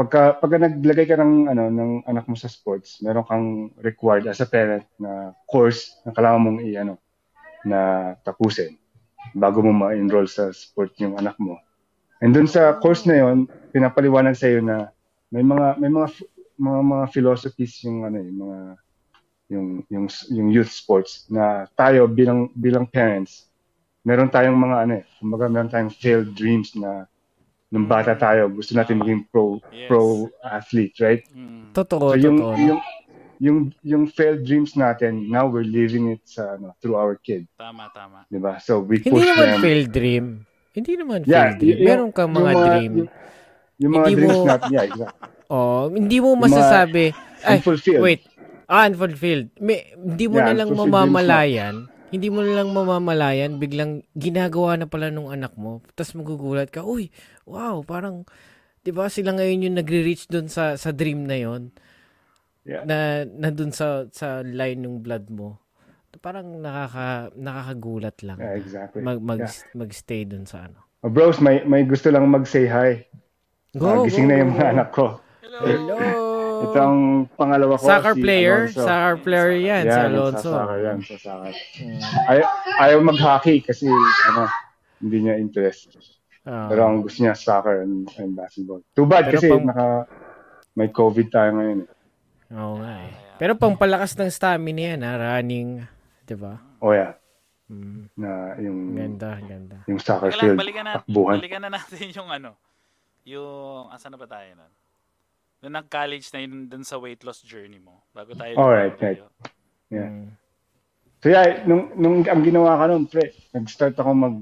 pagka 0.00 0.40
pagka 0.40 0.58
naglagay 0.58 1.06
ka 1.06 1.20
ng 1.20 1.52
ano 1.52 1.70
ng 1.70 1.92
anak 2.08 2.24
mo 2.26 2.34
sa 2.34 2.50
sports, 2.50 2.98
meron 3.04 3.28
kang 3.28 3.48
required 3.84 4.26
as 4.26 4.40
a 4.42 4.48
parent 4.48 4.88
na 4.96 5.36
course 5.46 6.00
na 6.02 6.16
kailangan 6.16 6.42
mong 6.42 6.58
i 6.64 6.74
ano 6.74 6.98
na 7.62 7.78
tapusin 8.24 8.80
bago 9.36 9.60
mo 9.60 9.70
ma-enroll 9.70 10.26
sa 10.26 10.50
sport 10.50 10.96
yung 10.98 11.20
anak 11.20 11.36
mo. 11.36 11.60
And 12.24 12.32
dun 12.32 12.48
sa 12.48 12.80
course 12.80 13.04
na 13.04 13.20
yon, 13.20 13.46
pinapaliwanag 13.70 14.34
sa 14.34 14.48
iyo 14.48 14.64
na 14.64 14.90
may 15.30 15.42
mga 15.42 15.78
may 15.78 15.90
mga 15.90 16.08
mga 16.60 16.80
mga 16.84 17.04
philosophies 17.14 17.74
yung 17.86 18.04
ano 18.04 18.18
yung 18.20 18.38
mga 18.38 18.58
yung 19.50 19.68
yung 19.90 20.06
yung 20.30 20.48
youth 20.50 20.70
sports 20.70 21.26
na 21.30 21.66
tayo 21.74 22.06
bilang 22.06 22.50
bilang 22.54 22.86
parents 22.86 23.50
meron 24.06 24.32
tayong 24.32 24.56
mga 24.56 24.76
ano 24.86 24.92
eh, 25.00 25.04
kumbaga 25.20 25.44
meron 25.50 25.70
tayong 25.70 25.92
failed 25.92 26.30
dreams 26.32 26.72
na 26.76 27.04
nung 27.70 27.86
bata 27.86 28.16
tayo 28.18 28.50
gusto 28.50 28.74
natin 28.74 28.98
maging 28.98 29.22
pro 29.30 29.60
Yes. 29.70 29.88
pro 29.90 30.26
athlete, 30.42 30.96
right? 30.98 31.22
Mm. 31.30 31.70
Totoo, 31.70 32.04
So 32.10 32.16
yung 32.18 32.38
totoo. 32.42 32.54
yung 32.58 32.80
yung 33.40 33.58
yung 33.86 34.04
failed 34.10 34.42
dreams 34.44 34.74
natin, 34.74 35.30
now 35.30 35.46
we're 35.46 35.64
living 35.64 36.12
it 36.12 36.20
sa 36.26 36.58
ano 36.58 36.74
through 36.82 36.98
our 36.98 37.14
kid, 37.16 37.46
Tama, 37.56 37.88
tama. 37.94 38.26
'di 38.26 38.38
ba? 38.42 38.58
So 38.58 38.82
we 38.82 38.98
Hindi 39.00 39.22
push 39.22 39.28
naman 39.30 39.46
them. 39.46 39.60
failed 39.62 39.90
dream. 39.94 40.24
Hindi 40.74 40.92
naman 40.98 41.18
Yeah, 41.24 41.54
failed 41.54 41.58
dream. 41.62 41.78
Meron 41.86 42.10
kang 42.10 42.30
mga 42.34 42.52
yung 42.52 42.64
dream. 42.66 42.92
Yung, 43.04 43.10
yung 43.80 43.92
mga 43.96 44.06
Hindi 44.06 44.16
dreams 44.20 44.36
mo- 44.36 44.46
natin, 44.46 44.68
yeah, 44.70 44.86
exactly. 44.86 45.28
Oh, 45.50 45.90
hindi 45.90 46.22
mo 46.22 46.38
masasabi, 46.38 47.10
ay, 47.42 47.58
Unfulfilled. 47.58 47.98
wait, 47.98 48.22
ah, 48.70 48.86
unfulfilled. 48.86 49.50
May, 49.58 49.82
hindi 49.98 50.30
mo 50.30 50.38
Yeah, 50.38 50.46
na 50.46 50.62
lang 50.62 50.70
mamamalayan, 50.70 51.74
hindi 52.10 52.28
mo 52.30 52.46
na 52.46 52.54
lang 52.54 52.70
mamamalayan, 52.70 53.58
biglang 53.58 54.06
ginagawa 54.14 54.78
na 54.78 54.86
pala 54.86 55.10
nung 55.10 55.26
anak 55.26 55.58
mo, 55.58 55.82
tapos 55.98 56.14
magugulat 56.14 56.70
ka, 56.70 56.86
uy, 56.86 57.10
wow, 57.42 57.82
parang, 57.82 58.22
di 58.80 58.94
ba 58.94 59.10
sila 59.10 59.34
ngayon 59.34 59.66
yung 59.66 59.76
nagre-reach 59.76 60.30
doon 60.30 60.46
sa, 60.46 60.78
sa 60.78 60.94
dream 60.94 61.26
na 61.26 61.34
yon 61.36 61.74
Yeah. 62.60 62.84
na 62.84 63.24
nandun 63.24 63.72
sa 63.72 64.04
sa 64.12 64.44
line 64.44 64.84
ng 64.84 65.00
blood 65.00 65.32
mo. 65.32 65.56
parang 66.20 66.60
nakaka 66.60 67.32
nakakagulat 67.32 68.20
lang. 68.20 68.36
Yeah, 68.36 68.52
exactly. 68.60 69.00
Mag 69.00 69.24
mag 69.24 69.40
Yeah. 69.40 69.56
magstay 69.72 70.28
dun 70.28 70.44
sa 70.44 70.68
ano. 70.68 70.84
Oh, 71.00 71.08
bros, 71.08 71.40
may 71.40 71.64
may 71.64 71.88
gusto 71.88 72.12
lang 72.12 72.28
mag-say 72.28 72.68
hi. 72.68 73.08
Ah, 73.72 74.02
gising 74.02 74.26
na 74.26 74.34
yung 74.36 74.50
mga 74.52 74.66
anak 74.74 74.88
ko. 74.90 75.22
Hello. 75.40 75.94
Ito 76.60 76.76
ang 76.76 76.98
pangalawa 77.30 77.78
ko. 77.78 77.86
Soccer 77.86 78.14
si 78.14 78.20
player, 78.20 78.58
Alonso. 78.66 78.82
soccer 78.82 79.16
player 79.22 79.52
'yan, 79.54 79.82
si 79.82 79.88
Yan, 79.88 80.06
Alonso. 80.10 80.36
Sa 80.42 80.58
soccer 80.58 80.78
yan, 80.82 80.98
sa 81.00 81.16
soccer. 81.16 81.52
Ay, 82.26 82.38
ayaw 82.82 82.98
mag-hockey 83.00 83.56
kasi 83.62 83.86
ano, 84.26 84.42
hindi 84.98 85.16
niya 85.22 85.38
interest. 85.38 85.94
Ah. 86.42 86.66
Pero 86.66 86.80
ang 86.84 87.00
gusto 87.00 87.22
niya 87.22 87.32
soccer 87.32 87.80
and, 87.80 88.10
and 88.18 88.34
basketball. 88.34 88.82
Too 88.90 89.06
bad 89.06 89.24
Pero 89.24 89.38
kasi 89.38 89.46
pang- 89.48 89.64
naka 89.64 89.86
may 90.72 90.88
COVID 90.88 91.26
tayo 91.28 91.50
ngayon. 91.54 91.78
eh. 91.80 91.88
Oo 92.52 92.74
nga 92.76 92.94
eh. 93.00 93.12
Pero 93.38 93.54
pangpalakas 93.54 94.18
ng 94.18 94.28
stamina 94.28 94.82
yan, 94.90 95.00
ha? 95.00 95.12
running, 95.16 95.86
'di 96.26 96.34
ba? 96.34 96.58
Oh 96.78 96.90
yeah, 96.90 97.14
Mm, 97.70 98.10
na 98.18 98.30
yung 98.58 98.78
ganda, 98.92 99.38
ganda. 99.40 99.78
yung 99.86 100.02
soccer 100.02 100.28
lang, 100.28 100.42
field, 100.42 100.58
balikan 100.58 100.82
na, 100.82 100.98
takbuhan. 100.98 101.38
balikan 101.38 101.62
na 101.62 101.70
natin 101.70 102.10
yung 102.10 102.26
ano, 102.26 102.58
yung, 103.30 103.88
asan 103.94 104.14
na 104.14 104.18
ba 104.18 104.26
tayo 104.26 104.50
nun? 104.58 104.72
Nung 105.60 105.76
nag-college 105.76 106.26
na 106.32 106.40
yun 106.40 106.66
dun 106.66 106.84
sa 106.84 106.96
weight 106.96 107.20
loss 107.22 107.44
journey 107.44 107.78
mo. 107.78 108.00
Bago 108.16 108.32
tayo. 108.32 108.56
Alright, 108.56 108.96
lumayo. 108.96 109.28
Yeah. 109.92 110.08
Mm. 110.08 110.28
So 111.20 111.28
yeah, 111.28 111.68
nung 111.68 111.92
nung 112.00 112.24
ang 112.24 112.40
ginawa 112.40 112.80
ko 112.80 112.84
noon, 112.88 113.04
pre, 113.04 113.36
nag-start 113.52 113.92
ako 114.00 114.10
mag 114.16 114.36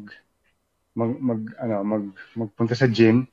mag, 0.95 1.13
mag 1.19 1.41
ano, 1.59 1.83
mag 1.83 2.05
magpunta 2.39 2.79
sa 2.79 2.87
gym. 2.87 3.27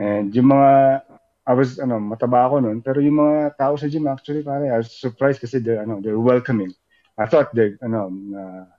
And 0.00 0.32
yung 0.32 0.48
mga 0.56 1.04
I 1.44 1.52
was 1.52 1.76
ano, 1.76 2.00
mataba 2.00 2.48
ako 2.48 2.64
noon, 2.64 2.80
pero 2.80 3.04
yung 3.04 3.20
mga 3.20 3.60
tao 3.60 3.76
sa 3.76 3.92
gym 3.92 4.08
actually 4.08 4.40
pare, 4.40 4.72
I 4.72 4.80
was 4.80 4.88
surprised 4.88 5.44
kasi 5.44 5.60
they 5.60 5.76
ano, 5.76 6.00
they're 6.00 6.16
welcoming. 6.16 6.72
I 7.20 7.28
thought 7.28 7.52
they 7.52 7.76
ano, 7.84 8.08
na 8.08 8.72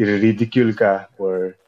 i-ridicule 0.00 0.72
ka 0.72 1.12
or 1.20 1.60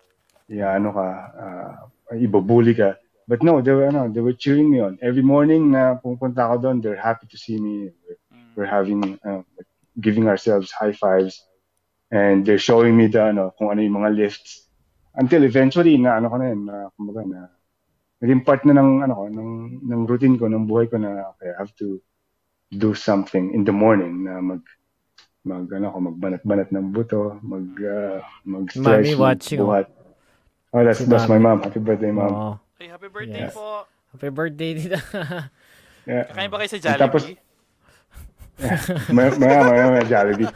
yeah, 0.49 0.73
ano 0.73 0.97
ka, 0.97 1.07
uh, 1.37 1.73
ibubuli 2.17 2.73
ka. 2.73 2.97
But 3.29 3.45
no, 3.45 3.61
they 3.61 3.73
were 3.77 3.87
ano, 3.87 4.09
they 4.09 4.25
were 4.25 4.33
cheering 4.33 4.73
me 4.73 4.81
on. 4.81 4.99
Every 5.05 5.21
morning 5.23 5.71
na 5.71 6.01
pumunta 6.01 6.49
ako 6.49 6.65
doon, 6.65 6.81
they're 6.81 6.97
happy 6.97 7.29
to 7.29 7.37
see 7.37 7.61
me. 7.61 7.93
Mm. 8.33 8.57
We're 8.57 8.73
having 8.73 9.21
uh, 9.21 9.45
giving 10.01 10.27
ourselves 10.33 10.73
high 10.73 10.97
fives 10.97 11.45
and 12.11 12.47
they're 12.47 12.59
showing 12.59 12.97
me 12.97 13.07
the 13.07 13.29
ano 13.29 13.53
kung 13.59 13.69
ano 13.69 13.85
yung 13.85 14.01
mga 14.01 14.17
lifts 14.17 14.69
until 15.19 15.45
eventually 15.45 15.99
na 15.99 16.17
ano 16.17 16.33
ko 16.33 16.37
na 16.41 16.47
yun 16.49 16.63
na 16.65 16.77
kumbaga 16.97 17.21
na 17.29 17.41
naging 18.25 18.43
part 18.47 18.65
na 18.65 18.73
ng 18.73 19.05
ano 19.05 19.15
ko 19.15 19.25
ng 19.29 19.53
ng 19.85 20.03
routine 20.09 20.41
ko 20.41 20.49
ng 20.49 20.65
buhay 20.65 20.89
ko 20.89 20.97
na 20.97 21.35
okay 21.37 21.53
I 21.53 21.59
have 21.61 21.75
to 21.85 22.01
do 22.73 22.97
something 22.97 23.53
in 23.53 23.65
the 23.69 23.75
morning 23.75 24.25
na 24.25 24.41
mag 24.41 24.65
mag 25.45 25.69
ano 25.69 25.93
ko 25.93 25.99
magbanat-banat 26.13 26.69
ng 26.73 26.87
buto 26.97 27.37
mag 27.45 27.67
uh, 27.77 28.19
mag-stretch 28.45 29.13
Mommy 29.13 29.15
watching, 29.17 29.61
oh. 29.61 29.85
oh 30.73 30.83
that's 30.85 31.01
Si 31.01 31.09
that's 31.09 31.29
my 31.29 31.41
mom 31.41 31.61
happy 31.61 31.81
birthday 31.81 32.13
mom 32.13 32.33
Oo. 32.33 32.53
Hey, 32.79 32.87
happy 32.87 33.11
birthday 33.11 33.51
Yes. 33.51 33.55
po. 33.59 33.91
Happy 34.15 34.31
birthday 34.31 34.71
dito. 34.79 34.95
yeah 36.07 36.25
Kakain 36.31 36.47
ba 36.47 36.63
kayo 36.63 36.71
sa 36.71 36.95
Tapos- 36.95 37.27
Jollibee? 37.27 37.43
maya 39.15 39.31
maya 39.39 39.59
maya, 39.67 39.85
maya 39.91 40.05
Jollibee 40.07 40.51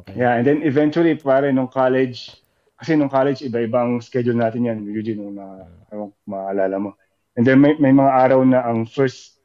okay. 0.00 0.14
Yeah, 0.16 0.36
and 0.36 0.44
then 0.44 0.60
eventually, 0.64 1.12
pare, 1.14 1.52
nung 1.52 1.68
college, 1.68 2.40
kasi 2.76 2.96
nung 2.96 3.08
college, 3.08 3.44
iba-ibang 3.44 4.00
schedule 4.00 4.36
natin 4.36 4.64
yan, 4.64 4.78
Eugene, 4.84 5.20
nung 5.20 5.36
na, 5.36 5.64
ko, 5.92 6.12
maalala 6.24 6.76
mo. 6.80 6.90
And 7.36 7.44
then 7.46 7.60
may, 7.60 7.76
may 7.78 7.92
mga 7.92 8.08
araw 8.10 8.40
na 8.44 8.64
ang 8.64 8.84
first 8.84 9.38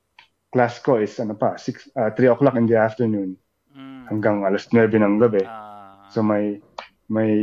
class 0.49 0.79
ko 0.79 0.97
is, 0.99 1.15
ano 1.19 1.35
pa, 1.35 1.55
6, 1.55 1.91
uh, 1.95 2.11
3 2.15 2.31
o'clock 2.31 2.55
in 2.55 2.65
the 2.65 2.79
afternoon 2.79 3.35
Mm. 3.73 4.05
hanggang 4.05 4.45
alas 4.45 4.69
9 4.69 4.85
ng 4.95 5.17
gabi. 5.17 5.41
Ah, 5.43 6.05
So 6.07 6.21
may, 6.21 6.61
may, 7.09 7.33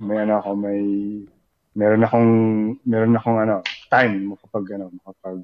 may 0.00 0.16
ano 0.24 0.40
ako, 0.40 0.56
may, 0.56 0.80
meron 1.78 2.02
akong, 2.02 2.30
meron 2.82 3.14
akong 3.14 3.38
ano, 3.38 3.62
time 3.86 4.34
makapag, 4.34 4.66
ano, 4.74 4.90
makapag, 4.98 5.38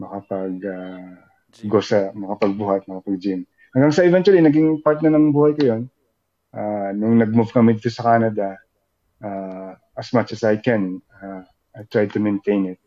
makapag, 0.00 0.54
uh, 0.64 1.12
gym. 1.52 1.68
go 1.68 1.84
sa 1.84 2.08
makapagbuhat, 2.16 2.88
makapag-gym. 2.88 3.44
Hanggang 3.76 3.92
sa 3.92 4.06
eventually, 4.06 4.40
naging 4.40 4.80
part 4.80 5.04
na 5.04 5.12
ng 5.12 5.34
buhay 5.34 5.52
ko 5.52 5.62
yun. 5.76 5.82
Ah, 6.54 6.94
nung 6.94 7.18
nag-move 7.18 7.50
kami 7.50 7.74
dito 7.74 7.90
sa 7.90 8.14
Canada, 8.14 8.54
ah, 9.20 9.74
as 9.98 10.08
much 10.14 10.32
as 10.32 10.46
I 10.46 10.62
can, 10.62 11.02
ah, 11.18 11.42
I 11.74 11.82
try 11.90 12.06
to 12.06 12.18
maintain 12.22 12.70
it. 12.70 12.78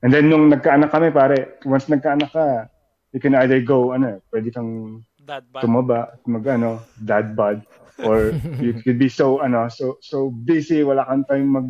And 0.00 0.12
then 0.12 0.32
nung 0.32 0.48
nagkaanak 0.48 0.88
kami, 0.88 1.12
pare, 1.12 1.60
once 1.68 1.92
nagkaanak 1.92 2.32
ka, 2.32 2.72
you 3.12 3.20
can 3.20 3.36
either 3.36 3.60
go, 3.60 3.92
ano, 3.92 4.24
pwede 4.32 4.48
kang 4.50 5.04
Dad 5.20 5.44
bod. 5.48 5.60
tumaba, 5.64 6.16
mag 6.28 6.44
ano, 6.48 6.84
dad 6.96 7.36
bod, 7.36 7.60
or 8.02 8.34
you 8.64 8.74
could 8.82 8.98
be 8.98 9.08
so, 9.08 9.38
ano, 9.38 9.68
so, 9.68 9.98
so 10.00 10.30
busy, 10.30 10.82
wala 10.82 11.04
kang 11.04 11.24
time 11.28 11.46
mag, 11.52 11.68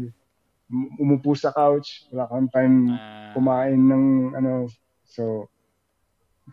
umupo 1.00 1.36
sa 1.36 1.52
couch, 1.52 2.08
wala 2.12 2.28
kang 2.30 2.48
time 2.48 2.76
Ah, 2.94 3.14
kumain 3.34 3.82
ng 3.90 4.06
ano 4.38 4.70
so 5.02 5.50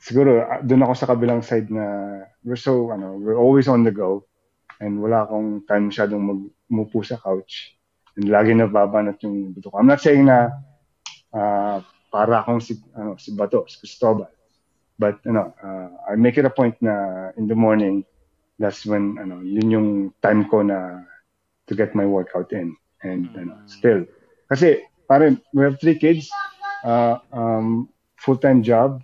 siguro 0.02 0.42
ah, 0.42 0.66
doon 0.66 0.82
ako 0.82 0.94
sa 0.98 1.10
kabilang 1.14 1.46
side 1.46 1.70
na 1.70 2.18
we're 2.42 2.58
so 2.58 2.90
ano 2.90 3.14
we're 3.22 3.38
always 3.38 3.70
on 3.70 3.86
the 3.86 3.94
go 3.94 4.26
and 4.82 4.98
wala 4.98 5.30
akong 5.30 5.62
time 5.70 5.94
masyadong 5.94 6.26
magmupo 6.26 7.06
sa 7.06 7.22
couch 7.22 7.78
and 8.18 8.34
lagi 8.34 8.58
na 8.58 8.66
babanat 8.66 9.22
yung 9.22 9.54
buto 9.54 9.70
ko. 9.70 9.78
I'm 9.78 9.88
not 9.88 10.02
saying 10.02 10.26
na 10.26 10.58
ah, 11.38 11.86
para 12.10 12.42
akong 12.42 12.60
si 12.60 12.82
ano 12.98 13.16
si 13.22 13.32
Bato, 13.38 13.64
si 13.70 13.78
Cristobal. 13.78 14.28
But 14.98 15.22
ano, 15.30 15.54
ah, 15.62 16.12
I 16.12 16.18
make 16.18 16.42
it 16.42 16.50
a 16.50 16.52
point 16.52 16.76
na 16.82 17.30
in 17.38 17.46
the 17.46 17.56
morning 17.56 18.04
that's 18.62 18.86
when 18.86 19.18
ano 19.18 19.42
yun 19.42 19.68
yung 19.74 19.90
time 20.22 20.46
ko 20.46 20.62
na 20.62 21.02
to 21.66 21.74
get 21.74 21.98
my 21.98 22.06
workout 22.06 22.54
in 22.54 22.78
and 23.02 23.26
ano 23.34 23.58
still 23.66 24.06
kasi 24.46 24.86
pare 25.10 25.34
we 25.52 25.66
have 25.66 25.82
three 25.82 25.98
kids 25.98 26.30
uh, 26.86 27.18
um, 27.34 27.90
full-time 28.22 28.62
job, 28.62 29.02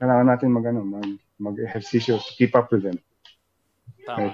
kailangan 0.00 0.26
natin 0.28 0.48
mag, 0.52 0.64
ano, 0.68 0.80
mag, 0.84 1.08
mag-ehersisyo 1.36 2.20
to 2.20 2.32
keep 2.36 2.56
up 2.56 2.72
with 2.72 2.88
them. 2.88 2.98
tama. 4.08 4.32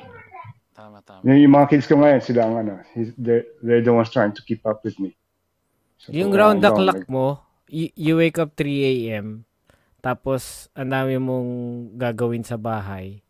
Tama, 0.70 0.98
tama. 1.02 1.22
Yung, 1.26 1.38
yung 1.42 1.54
mga 1.58 1.66
kids 1.74 1.86
ko 1.90 1.98
ngayon, 1.98 2.22
sila 2.22 2.46
ang 2.46 2.56
ano, 2.66 2.74
they're, 3.18 3.46
they're 3.60 3.84
the 3.84 3.92
ones 3.92 4.08
trying 4.08 4.32
to 4.32 4.42
keep 4.46 4.62
up 4.64 4.80
with 4.86 4.96
me. 5.02 5.18
So, 6.00 6.14
Yung 6.14 6.32
round 6.32 6.64
the 6.64 6.72
clock 6.72 7.04
like, 7.04 7.10
mo, 7.10 7.42
y- 7.68 7.92
you 7.92 8.16
wake 8.16 8.40
up 8.40 8.56
3 8.56 8.64
a.m. 8.64 9.44
Tapos, 10.00 10.72
ang 10.72 10.88
dami 10.88 11.20
mong 11.20 11.50
gagawin 12.00 12.40
sa 12.40 12.56
bahay. 12.56 13.20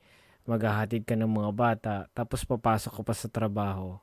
Maghahatid 0.49 1.05
ka 1.05 1.15
ng 1.17 1.29
mga 1.29 1.51
bata. 1.53 1.95
Tapos, 2.12 2.45
papasok 2.45 3.01
ka 3.01 3.03
pa 3.05 3.15
sa 3.15 3.29
trabaho. 3.29 4.01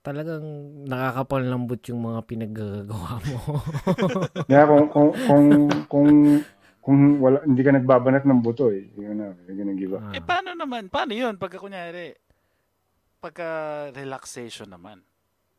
Talagang 0.00 0.46
nakakapalambot 0.86 1.82
yung 1.90 2.00
mga 2.06 2.20
pinaggagawa 2.24 3.18
mo. 3.26 3.38
Yeah, 4.52 4.62
kung, 4.70 4.86
kung, 4.94 5.10
kung, 5.26 5.46
kung, 5.90 6.10
kung 6.78 6.98
wala, 7.18 7.42
hindi 7.42 7.66
ka 7.66 7.74
nagbabanat 7.74 8.22
ng 8.22 8.38
buto 8.38 8.70
eh, 8.70 8.86
yun 8.94 9.18
na, 9.18 9.34
you're 9.50 9.58
gonna 9.58 9.74
give 9.74 9.90
up. 9.98 10.14
Eh, 10.14 10.22
paano 10.22 10.54
naman? 10.54 10.86
Paano 10.86 11.10
yun? 11.10 11.34
Pagka 11.34 11.58
kunyari, 11.58 12.14
pagka 13.18 13.48
relaxation 13.90 14.70
naman. 14.70 15.02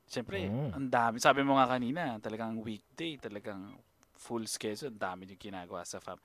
Siyempre, 0.08 0.48
Mm. 0.48 0.72
ang 0.72 0.88
dami. 0.88 1.20
Sabi 1.20 1.44
mo 1.44 1.60
nga 1.60 1.68
kanina, 1.68 2.16
talagang 2.24 2.64
weekday, 2.64 3.20
talagang 3.20 3.76
full 4.16 4.48
schedule, 4.48 4.88
ang 4.96 5.04
dami 5.04 5.28
yung 5.28 5.44
ginagawa 5.52 5.84
sa 5.84 6.00
fam. 6.00 6.16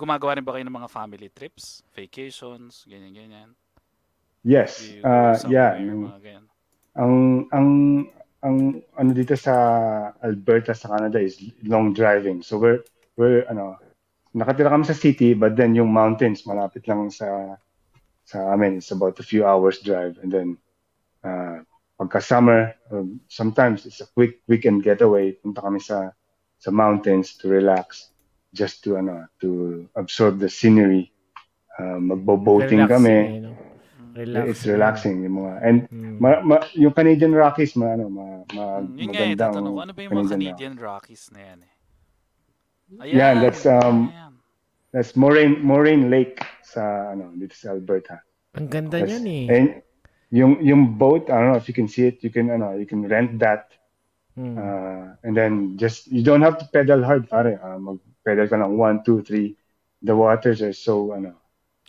Gumagawa 0.00 0.40
rin 0.40 0.44
ba 0.48 0.56
kayo 0.56 0.64
ng 0.64 0.78
mga 0.80 0.88
family 0.88 1.28
trips? 1.28 1.84
Vacations? 1.92 2.88
Ganyan-ganyan? 2.88 3.52
Yes, 4.40 4.80
Do 4.80 4.96
you 4.96 5.02
go 5.04 5.12
uh, 5.12 5.36
yeah. 5.52 5.76
yung- 5.76 6.08
mga 6.08 6.22
ganyan? 6.24 6.44
ang, 6.96 7.14
ang, 7.52 7.68
ang, 8.40 8.56
ano 8.96 9.10
dito 9.12 9.36
sa 9.36 9.52
Alberta, 10.24 10.72
sa 10.72 10.96
Canada 10.96 11.20
is 11.20 11.36
long 11.68 11.92
driving. 11.92 12.40
So 12.40 12.56
we're, 12.56 12.80
we're, 13.20 13.44
ano, 13.52 13.76
nakatira 14.32 14.72
kami 14.72 14.88
sa 14.88 14.96
city, 14.96 15.36
but 15.36 15.54
then 15.60 15.76
yung 15.76 15.92
mountains, 15.92 16.48
malapit 16.48 16.88
lang 16.88 17.12
sa, 17.12 17.60
sa 18.24 18.56
amin. 18.56 18.80
It's 18.80 18.90
about 18.90 19.20
a 19.20 19.26
few 19.26 19.44
hours 19.44 19.84
drive. 19.84 20.16
And 20.24 20.32
then, 20.32 20.48
uh, 21.20 21.60
pagka 22.00 22.24
summer, 22.24 22.72
um, 22.90 23.20
sometimes 23.28 23.84
it's 23.84 24.00
a 24.00 24.08
quick 24.16 24.40
weekend 24.48 24.82
getaway. 24.82 25.36
Punta 25.36 25.60
kami 25.60 25.78
sa, 25.78 26.16
sa 26.58 26.70
mountains 26.72 27.36
to 27.40 27.48
relax, 27.48 28.09
just 28.52 28.82
to, 28.84 28.96
ano, 28.98 29.26
to 29.40 29.86
absorb 29.94 30.38
the 30.38 30.48
scenery. 30.48 31.12
Uh, 31.78 31.96
magbo-boating 31.96 32.84
kami. 32.86 33.08
Relaxing, 33.08 33.34
you 33.34 33.42
know? 33.46 34.44
It's 34.50 34.66
relaxing 34.66 35.16
yung 35.22 35.36
mga, 35.38 35.52
and 35.62 35.78
Mm. 35.88 36.18
Ma, 36.20 36.42
ma, 36.42 36.56
yung 36.74 36.92
Canadian 36.92 37.32
Rockies, 37.32 37.72
ma, 37.78 37.94
ano, 37.94 38.10
ma, 38.10 38.42
ma, 38.52 38.82
Hmm, 38.82 38.98
yun 38.98 39.14
nga 39.14 39.22
eh, 39.22 39.32
magandang 39.32 39.54
tatanong 39.54 39.72
ko, 39.72 39.80
ano 39.80 39.92
ba 39.94 40.00
yung 40.02 40.12
mga 40.12 40.22
Canadian 40.28 40.54
Canadian 40.58 40.76
Rockies 40.76 41.24
na 41.30 41.40
yan 41.40 41.58
eh? 41.62 41.72
Yan, 43.14 43.34
that's, 43.40 43.64
um, 43.64 44.10
ayan. 44.10 44.34
That's 44.90 45.14
Moraine, 45.14 45.62
Moraine 45.62 46.10
Lake 46.10 46.42
sa, 46.66 47.14
ano, 47.14 47.30
dito 47.38 47.54
sa 47.54 47.70
Alberta. 47.70 48.18
Ang 48.58 48.66
ganda 48.66 48.98
That's- 48.98 49.22
niyan 49.22 49.26
eh. 49.30 49.54
And 49.54 49.68
yung, 50.34 50.52
yung 50.58 50.82
boat, 50.98 51.30
I 51.30 51.38
don't 51.38 51.54
know 51.54 51.60
if 51.62 51.70
you 51.70 51.76
can 51.78 51.86
see 51.86 52.10
it, 52.10 52.18
you 52.26 52.34
can, 52.34 52.50
ano, 52.50 52.74
you 52.74 52.84
can 52.90 53.06
rent 53.06 53.38
that, 53.38 53.70
Mm. 54.38 54.58
uh, 54.58 55.14
and 55.22 55.34
then 55.38 55.78
just, 55.78 56.10
you 56.10 56.22
don't 56.22 56.42
have 56.42 56.58
to 56.58 56.66
pedal 56.74 57.02
hard, 57.06 57.30
pare. 57.30 57.58
Uh, 57.62 57.78
mag-pedal 58.20 58.46
ka 58.48 58.56
ng 58.58 58.72
one, 58.76 59.00
two, 59.02 59.24
three. 59.24 59.56
The 60.00 60.12
waters 60.12 60.60
are 60.60 60.72
so, 60.72 61.12
ano, 61.12 61.36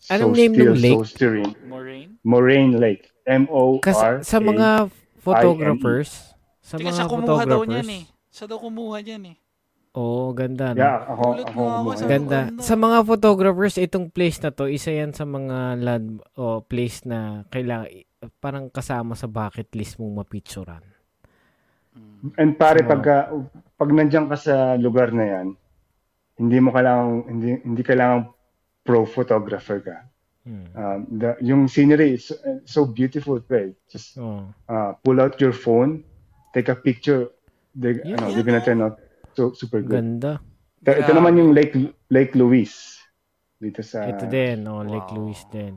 Anong 0.09 0.33
so 0.33 0.39
name 0.39 0.53
still, 0.55 0.73
ng 0.73 0.81
lake? 0.81 0.97
so 0.97 1.03
serene. 1.05 1.53
Moraine? 1.67 2.11
Moraine 2.23 2.73
Lake. 2.73 3.11
M-O-R-A. 3.23 3.83
Kasi 3.83 4.05
sa 4.25 4.37
mga 4.41 4.89
photographers, 5.21 6.33
sa 6.59 6.75
Teka, 6.75 6.89
mga 6.89 6.95
siya 6.95 7.05
kumuha 7.05 7.27
daw 7.45 7.61
photographers, 7.61 7.69
niyan 7.69 7.89
eh. 7.93 8.03
Siya 8.33 8.45
daw 8.49 8.57
kumuha 8.57 8.97
niyan 8.99 9.23
eh. 9.29 9.37
Oo, 9.91 10.31
ganda. 10.31 10.71
No? 10.71 10.79
Yeah, 10.79 10.97
ako, 11.05 11.23
ako, 11.37 11.61
ako 11.67 11.89
sa- 11.93 12.07
Ganda. 12.09 12.39
Sa 12.57 12.75
mga 12.79 12.97
photographers, 13.03 13.75
itong 13.77 14.07
place 14.07 14.39
na 14.39 14.49
to, 14.49 14.65
isa 14.65 14.89
yan 14.89 15.11
sa 15.11 15.27
mga 15.27 15.77
land 15.77 16.23
o 16.33 16.63
place 16.63 17.03
na 17.03 17.43
kailangan 17.51 17.91
parang 18.39 18.71
kasama 18.71 19.13
sa 19.13 19.27
bucket 19.27 19.69
list 19.75 19.99
mong 19.99 20.23
mapicturan. 20.23 20.81
And 22.39 22.55
pare, 22.55 22.81
So, 22.81 22.87
pagka, 22.87 23.15
pag 23.75 23.89
nandiyan 23.91 24.31
ka 24.31 24.37
sa 24.37 24.55
lugar 24.79 25.11
na 25.11 25.25
yan, 25.27 25.47
hindi 26.37 26.57
mo 26.59 26.69
kailangan, 26.71 27.27
hindi, 27.27 27.49
hindi 27.63 27.81
kailangan 27.83 28.29
pro 28.83 29.05
photographer 29.05 29.79
ka. 29.81 29.97
Hmm. 30.41 30.65
Um, 30.73 30.99
the, 31.21 31.37
yung 31.45 31.69
scenery 31.69 32.17
is 32.17 32.33
uh, 32.33 32.57
so 32.65 32.85
beautiful, 32.85 33.37
pre. 33.37 33.77
Just 33.85 34.17
Oo. 34.17 34.49
uh, 34.69 34.91
pull 35.05 35.21
out 35.21 35.37
your 35.37 35.53
phone, 35.53 36.01
take 36.53 36.69
a 36.71 36.77
picture. 36.77 37.29
They, 37.77 38.01
Yeah, 38.01 38.17
ano, 38.17 38.33
yeah, 38.33 38.33
they're 38.35 38.47
gonna 38.47 38.59
no? 38.59 38.67
turn 38.67 38.81
out 38.81 38.95
so 39.37 39.53
super 39.53 39.85
good. 39.85 40.01
Ganda. 40.01 40.41
Ito, 40.81 40.91
ito 40.97 41.11
Grabe. 41.13 41.17
naman 41.21 41.33
yung 41.37 41.51
Lake 41.53 41.77
Lake 42.09 42.33
Louise 42.33 42.97
dito 43.61 43.85
sa 43.85 44.09
Ito 44.09 44.25
din, 44.25 44.65
oh, 44.65 44.81
Lake 44.81 45.13
Wow. 45.13 45.17
Louise 45.29 45.45
din. 45.53 45.73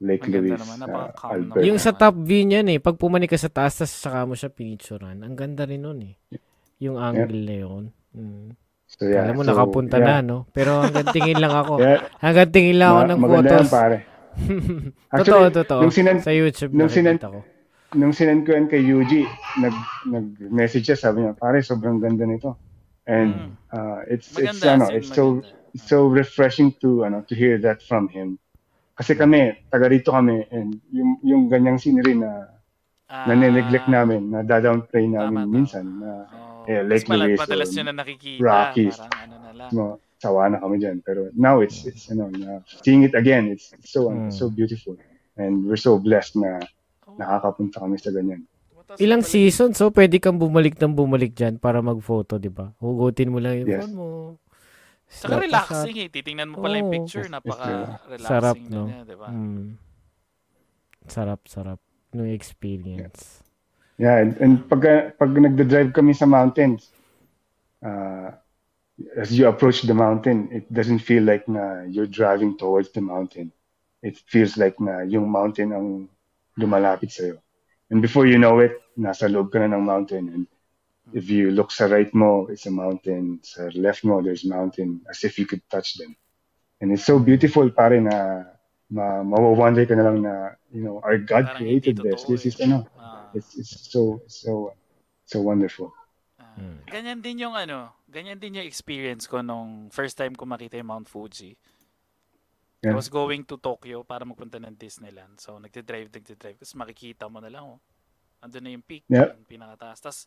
Lake 0.00 0.28
Ang 0.28 0.32
Louise, 0.32 0.60
naman, 0.76 1.12
uh. 1.12 1.60
Yung 1.60 1.80
sa 1.80 1.92
top 1.92 2.16
view 2.20 2.44
niyan 2.44 2.68
eh, 2.72 2.80
pag 2.80 2.96
pumanik 2.96 3.32
ka 3.32 3.40
sa 3.40 3.52
taas, 3.52 3.80
tas 3.80 3.92
saka 3.92 4.24
mo 4.24 4.32
siya 4.32 4.52
pinicturan. 4.52 5.24
Ang 5.24 5.36
ganda 5.36 5.64
rin 5.64 5.84
nun 5.84 6.00
eh. 6.04 6.16
Yung 6.80 7.00
angle 7.00 7.40
na 7.44 7.56
yun. 7.56 7.84
Mm. 8.12 8.48
So 8.86 9.04
yeah, 9.04 9.26
Alam 9.26 9.34
mo, 9.34 9.42
so, 9.42 9.50
nakapunta 9.50 9.98
yeah. 9.98 10.22
na, 10.22 10.24
no? 10.24 10.36
Pero 10.50 10.78
hanggang 10.80 11.10
tingin 11.10 11.38
lang 11.38 11.52
ako. 11.52 11.74
Yeah, 11.84 12.00
Hanggang 12.22 12.50
tingin 12.50 12.76
lang 12.78 12.88
ako 12.88 12.98
ma- 12.98 13.08
ng 13.08 13.18
maganda 13.20 13.50
photos. 13.50 13.58
yan, 13.58 13.74
pare. 13.74 13.96
totoo, 15.10 15.12
Actually, 15.12 15.50
totoo. 15.52 15.80
nung 15.82 15.94
sinan- 15.94 16.22
sa 16.22 16.30
YouTube 16.30 16.70
nung 16.72 16.88
sinan- 16.88 17.18
ko. 17.18 17.40
nung 17.92 18.12
sinend 18.12 18.44
ko 18.44 18.52
yan 18.52 18.66
kay 18.66 18.82
Yuji, 18.82 19.24
nag, 19.58 19.72
nag-message 20.04 20.84
siya, 20.84 20.98
sabi 20.98 21.22
niya, 21.22 21.32
pare, 21.32 21.62
sobrang 21.62 21.96
ganda 21.96 22.24
nito. 22.24 22.58
And 23.06 23.30
Mm. 23.32 23.50
uh, 23.70 24.00
it's, 24.06 24.34
it's, 24.34 24.58
Maganda, 24.58 24.68
ano, 24.72 24.84
as 24.84 24.90
in 24.90 24.96
it's 24.96 25.10
so, 25.10 25.24
maganda. 25.38 25.72
it's 25.72 25.86
so 25.86 25.98
refreshing 26.04 26.70
to, 26.80 27.04
ano, 27.04 27.22
to 27.22 27.32
hear 27.32 27.56
that 27.58 27.80
from 27.80 28.08
him. 28.08 28.36
Kasi 28.92 29.14
kami, 29.14 29.54
taga 29.66 29.86
rito 29.86 30.10
kami, 30.10 30.44
and 30.50 30.80
yung, 30.90 31.16
yung 31.22 31.42
ganyang 31.46 31.78
scenery 31.78 32.14
na, 32.14 32.55
Ah, 33.06 33.30
na 33.30 33.38
neglect 33.38 33.86
namin, 33.86 34.34
na 34.34 34.42
downplay 34.42 35.06
namin 35.06 35.46
Tama, 35.46 35.54
minsan, 35.54 35.86
na, 36.02 36.26
oh, 36.26 36.66
Lake 36.66 37.06
Lake 37.06 37.06
Louise 37.06 37.38
madalas 37.38 37.70
nyo 37.70 37.82
na 37.86 37.94
nakikita. 37.94 38.42
Rockies. 38.42 38.98
Parang 38.98 39.22
ano 39.22 39.34
na 39.38 39.50
lang. 39.54 39.70
no, 39.70 39.84
sawa 40.18 40.50
na 40.50 40.58
kami 40.58 40.82
dyan. 40.82 40.98
Pero 41.06 41.30
now 41.38 41.62
it's, 41.62 41.86
it's, 41.86 42.10
you 42.10 42.18
know, 42.18 42.26
na, 42.26 42.66
seeing 42.82 43.06
it 43.06 43.14
again, 43.14 43.46
it's, 43.46 43.70
it's 43.78 43.94
so, 43.94 44.10
Mm. 44.10 44.26
ano, 44.26 44.34
so 44.34 44.50
beautiful. 44.50 44.98
And 45.38 45.62
we're 45.62 45.78
so 45.78 46.02
blessed 46.02 46.34
na 46.34 46.58
Oh, 47.06 47.14
nakakapunta 47.14 47.78
kami 47.78 47.94
sa 48.02 48.10
ganyan. 48.10 48.42
Ilang 48.98 49.22
seasons, 49.22 49.78
so 49.78 49.94
pwede 49.94 50.18
kang 50.18 50.42
bumalik 50.42 50.74
ng 50.74 50.90
bumalik 50.90 51.30
dyan 51.30 51.62
para 51.62 51.78
mag-photo, 51.78 52.42
di 52.42 52.50
ba? 52.50 52.74
Hugutin 52.82 53.30
mo 53.30 53.38
lang 53.38 53.62
yung 53.62 53.70
Yes. 53.70 53.86
phone 53.86 53.94
mo. 53.94 54.06
Saka 55.06 55.38
relaxing 55.38 55.94
eh. 56.02 56.08
Titingnan 56.10 56.50
mo 56.50 56.58
pala 56.58 56.82
yung 56.82 56.90
Oo. 56.90 56.94
picture. 56.98 57.30
Napaka-relaxing 57.30 58.26
Sarap, 58.26 58.58
na 58.58 58.70
no? 58.74 58.84
niya, 58.90 59.00
di 59.06 59.14
ba? 59.14 59.28
Mm. 59.30 59.66
Sarap, 61.06 61.46
sarap. 61.46 61.78
No 62.16 62.24
experience. 62.24 63.44
Yeah, 63.98 64.16
and, 64.24 64.36
and 64.40 64.54
pag, 64.64 65.18
pag 65.20 65.36
nagda-drive 65.36 65.92
kami 65.92 66.16
sa 66.16 66.24
mountains, 66.24 66.88
uh, 67.84 68.32
as 69.20 69.36
you 69.36 69.44
approach 69.48 69.82
the 69.82 69.92
mountain, 69.92 70.48
it 70.48 70.64
doesn't 70.72 71.04
feel 71.04 71.24
like 71.24 71.44
na 71.44 71.84
you're 71.84 72.08
driving 72.08 72.56
towards 72.56 72.88
the 72.96 73.04
mountain. 73.04 73.52
It 74.00 74.16
feels 74.32 74.56
like 74.56 74.80
na 74.80 75.04
yung 75.04 75.28
mountain 75.28 75.76
ang 75.76 76.08
lumalapit 76.56 77.12
sa'yo. 77.12 77.36
And 77.92 78.00
before 78.00 78.24
you 78.24 78.40
know 78.40 78.64
it, 78.64 78.80
nasa 78.96 79.28
loob 79.28 79.52
ka 79.52 79.60
na 79.60 79.76
ng 79.76 79.84
mountain. 79.84 80.32
And 80.32 80.44
if 81.12 81.28
you 81.28 81.52
look 81.52 81.68
sa 81.68 81.84
right 81.84 82.08
mo, 82.16 82.48
it's 82.48 82.64
a 82.64 82.72
mountain. 82.72 83.44
Sa 83.44 83.68
left 83.76 84.08
mo, 84.08 84.24
there's 84.24 84.48
mountain, 84.48 85.04
as 85.12 85.20
if 85.20 85.36
you 85.36 85.44
could 85.44 85.60
touch 85.68 86.00
them. 86.00 86.16
And 86.80 86.96
it's 86.96 87.04
so 87.04 87.20
beautiful 87.20 87.68
pare 87.68 88.00
na 88.00 88.55
ma 88.90 89.22
mawawonder 89.26 89.84
ka 89.86 89.94
na 89.98 90.04
lang 90.06 90.22
na, 90.22 90.54
you 90.70 90.82
know, 90.82 91.02
our 91.02 91.18
God 91.18 91.46
Parang 91.46 91.58
created 91.58 91.96
this. 91.98 92.22
This 92.30 92.46
eh. 92.46 92.54
is, 92.54 92.60
ano, 92.62 92.86
Ah, 92.98 93.26
it's 93.34 93.58
it's 93.58 93.90
so 93.90 94.22
so 94.30 94.72
so 95.26 95.42
wonderful. 95.42 95.92
ah. 96.38 96.58
Mm. 96.60 96.78
Ganyan 96.86 97.18
din 97.18 97.42
yung 97.42 97.58
ano, 97.58 97.90
ganyan 98.06 98.38
din 98.38 98.62
yung 98.62 98.68
experience 98.68 99.26
ko 99.26 99.42
nung 99.42 99.90
first 99.90 100.14
time 100.14 100.34
ko 100.38 100.46
makita 100.46 100.78
yung 100.78 100.86
Mount 100.90 101.08
Fuji. 101.10 101.58
I 102.86 102.92
Yeah. 102.92 102.94
was 102.94 103.08
going 103.10 103.42
to 103.50 103.58
Tokyo 103.58 104.06
para 104.06 104.22
magpunta 104.22 104.62
ng 104.62 104.76
Disneyland. 104.78 105.42
So, 105.42 105.58
nagte-drive, 105.58 106.06
nagte-drive. 106.12 106.54
Tapos 106.60 106.76
makikita 106.78 107.26
mo 107.26 107.42
na 107.42 107.50
lang, 107.50 107.64
oh. 107.66 107.78
Andun 108.44 108.62
na 108.62 108.70
yung 108.76 108.84
peak, 108.84 109.02
Yeah. 109.08 109.32
yung 109.34 109.48
pinakataas. 109.48 109.98
Tapos, 110.04 110.20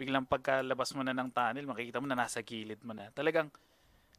biglang 0.00 0.26
pagkalabas 0.26 0.90
mo 0.96 1.04
na 1.06 1.14
ng 1.14 1.30
tunnel, 1.30 1.68
makikita 1.70 2.02
mo 2.02 2.08
na 2.10 2.18
nasa 2.18 2.42
gilid 2.42 2.80
mo 2.82 2.96
na. 2.96 3.12
Talagang, 3.14 3.52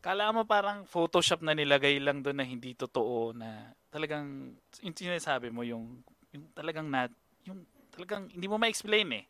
kala 0.02 0.34
mo 0.34 0.44
parang 0.50 0.84
Photoshop 0.90 1.46
na 1.46 1.54
nilagay 1.54 2.02
lang 2.02 2.26
doon 2.26 2.42
na 2.42 2.46
hindi 2.46 2.74
totoo 2.74 3.38
na 3.38 3.70
talagang, 3.94 4.58
yung 4.82 4.96
sinasabi 4.98 5.54
mo, 5.54 5.62
yung, 5.62 6.02
yung 6.34 6.50
talagang 6.58 6.90
na, 6.90 7.06
yung 7.46 7.62
talagang, 7.94 8.26
hindi 8.34 8.50
mo 8.50 8.58
ma-explain 8.58 9.08
eh. 9.14 9.26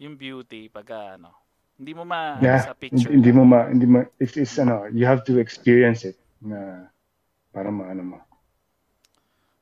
Yung 0.00 0.16
beauty, 0.16 0.68
pagka 0.68 1.16
ano, 1.16 1.32
hindi 1.80 1.92
mo 1.96 2.04
ma, 2.04 2.36
Yeah, 2.40 2.60
sa 2.60 2.76
picture. 2.76 3.08
hindi 3.08 3.32
mo 3.32 3.44
ma 3.48 3.68
hindi 3.68 3.88
mo 3.88 4.04
it's, 4.20 4.36
it's 4.36 4.56
ano, 4.60 4.84
you 4.92 5.08
have 5.08 5.24
to 5.24 5.40
experience 5.40 6.04
it 6.04 6.16
na 6.40 6.88
para 7.52 7.72
maano 7.72 8.02
mo. 8.04 8.18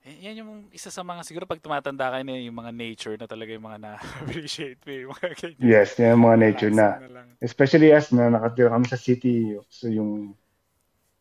Eh, 0.07 0.31
yan 0.31 0.41
yung 0.41 0.53
isa 0.73 0.89
sa 0.89 1.03
mga, 1.05 1.27
siguro 1.27 1.45
pag 1.45 1.61
tumatanda 1.61 2.09
ka 2.09 2.23
na 2.25 2.39
yung 2.39 2.55
mga 2.55 2.73
nature 2.73 3.17
na 3.19 3.29
talaga 3.29 3.53
yung 3.53 3.67
mga 3.67 3.79
na-appreciate 3.83 4.81
mo. 4.87 4.91
Yung 4.95 5.13
mga 5.13 5.31
ganyan. 5.37 5.63
Yes, 5.63 5.99
yan 5.99 6.17
ang 6.17 6.25
mga 6.25 6.39
nature 6.39 6.73
na. 6.73 6.89
Lang. 7.07 7.29
Especially 7.45 7.93
as 7.93 8.09
na 8.11 8.33
nakatira 8.33 8.73
kami 8.73 8.87
sa 8.89 8.97
city, 8.97 9.59
so 9.69 9.91
yung 9.91 10.33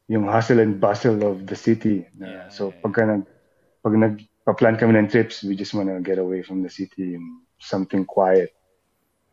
yung 0.07 0.25
hustle 0.25 0.63
and 0.63 0.79
bustle 0.79 1.19
of 1.23 1.43
the 1.43 1.55
city. 1.55 2.07
Na, 2.15 2.25
Yeah, 2.25 2.45
so 2.47 2.71
yeah, 2.71 2.79
pagka 2.81 3.01
nag 3.03 3.23
pag 3.83 3.93
nagpa-plan 3.95 4.75
kami 4.75 4.95
ng 4.95 5.07
trips, 5.07 5.43
we 5.43 5.55
just 5.55 5.75
wanna 5.75 5.99
get 5.99 6.17
away 6.17 6.41
from 6.41 6.63
the 6.63 6.71
city, 6.71 7.15
yung 7.15 7.43
something 7.59 8.03
quiet. 8.03 8.51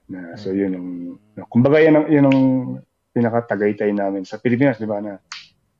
Na, 0.06 0.36
so 0.36 0.52
yun 0.52 0.74
ang, 0.74 0.86
no, 1.16 1.46
kumbaga 1.48 1.80
yan 1.80 1.96
ang, 1.96 2.06
yun 2.06 2.26
ang 2.28 2.40
pinaka-tagaytay 3.10 3.94
namin 3.94 4.26
sa 4.26 4.36
Pilipinas, 4.36 4.76
di 4.76 4.86
ba 4.86 5.00
na, 5.00 5.16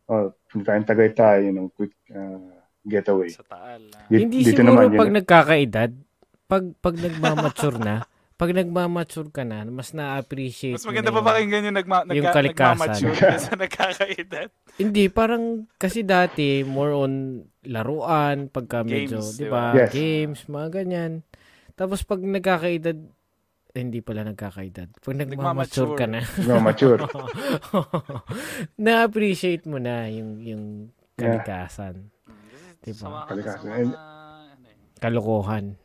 oh, 0.09 0.33
punta 0.49 0.73
tayong 0.73 0.89
Tagaytay, 0.89 1.51
yun 1.51 1.57
ang 1.61 1.69
quick 1.75 1.93
uh, 2.15 2.55
getaway. 2.87 3.29
Sa 3.35 3.45
Taal. 3.45 3.91
ah. 3.93 4.07
Di- 4.07 4.23
Hindi 4.23 4.47
dito 4.47 4.63
siguro 4.63 4.71
naman, 4.71 4.85
yun 4.91 5.01
pag 5.03 5.11
ang- 5.11 5.17
nagkakaedad, 5.19 5.91
pag 6.45 6.65
pag 6.79 6.95
nagmamature 6.97 7.79
na, 7.83 7.95
pag 8.35 8.51
nagmamature 8.51 9.31
ka 9.31 9.43
na, 9.43 9.63
mas 9.65 9.91
na-appreciate 9.91 10.75
Mas 10.75 10.83
mo 10.83 10.91
maganda 10.91 11.09
na 11.09 11.13
pa 11.13 11.19
yung- 11.19 11.29
pakinggan 11.29 11.63
yung 11.65 11.77
nagma, 11.77 11.97
yung 12.05 12.25
nagka, 12.25 12.35
kalikasan. 12.35 12.75
nagmamature 12.75 13.15
kaysa 13.17 13.53
nagkakaedad. 13.55 14.49
Hindi, 14.83 15.05
parang 15.07 15.45
kasi 15.75 16.03
dati 16.03 16.47
more 16.61 16.93
on 16.93 17.13
laruan, 17.63 18.47
pagka 18.49 18.83
medyo, 18.83 19.19
Games, 19.19 19.35
di 19.35 19.41
di 19.41 19.49
ba? 19.49 19.71
Yes. 19.73 19.91
Games, 19.91 20.39
mga 20.47 20.69
ganyan. 20.73 21.13
Tapos 21.73 22.03
pag 22.03 22.19
nagkakaedad, 22.19 22.99
eh, 23.71 23.81
hindi 23.81 23.99
pala 23.99 24.23
nagkakaedad. 24.25 24.87
Pag 24.97 25.15
nagmamature 25.17 25.95
ka 25.95 26.07
na, 26.07 26.23
No, 26.41 26.59
mature. 26.59 27.03
na-appreciate 28.77 29.65
mo 29.65 29.79
na 29.79 30.07
yung 30.07 30.39
yung 30.39 30.65
Yeah. 31.15 31.39
kalikasan, 31.39 32.11
Diba? 32.81 33.01
Sama 33.01 33.25
ka 33.25 33.33
na 33.33 33.41
sa 33.41 33.57
Kalikasan. 33.57 33.63
mga, 33.65 33.79
And-. 33.81 33.97
Kalokohan. 35.05 35.77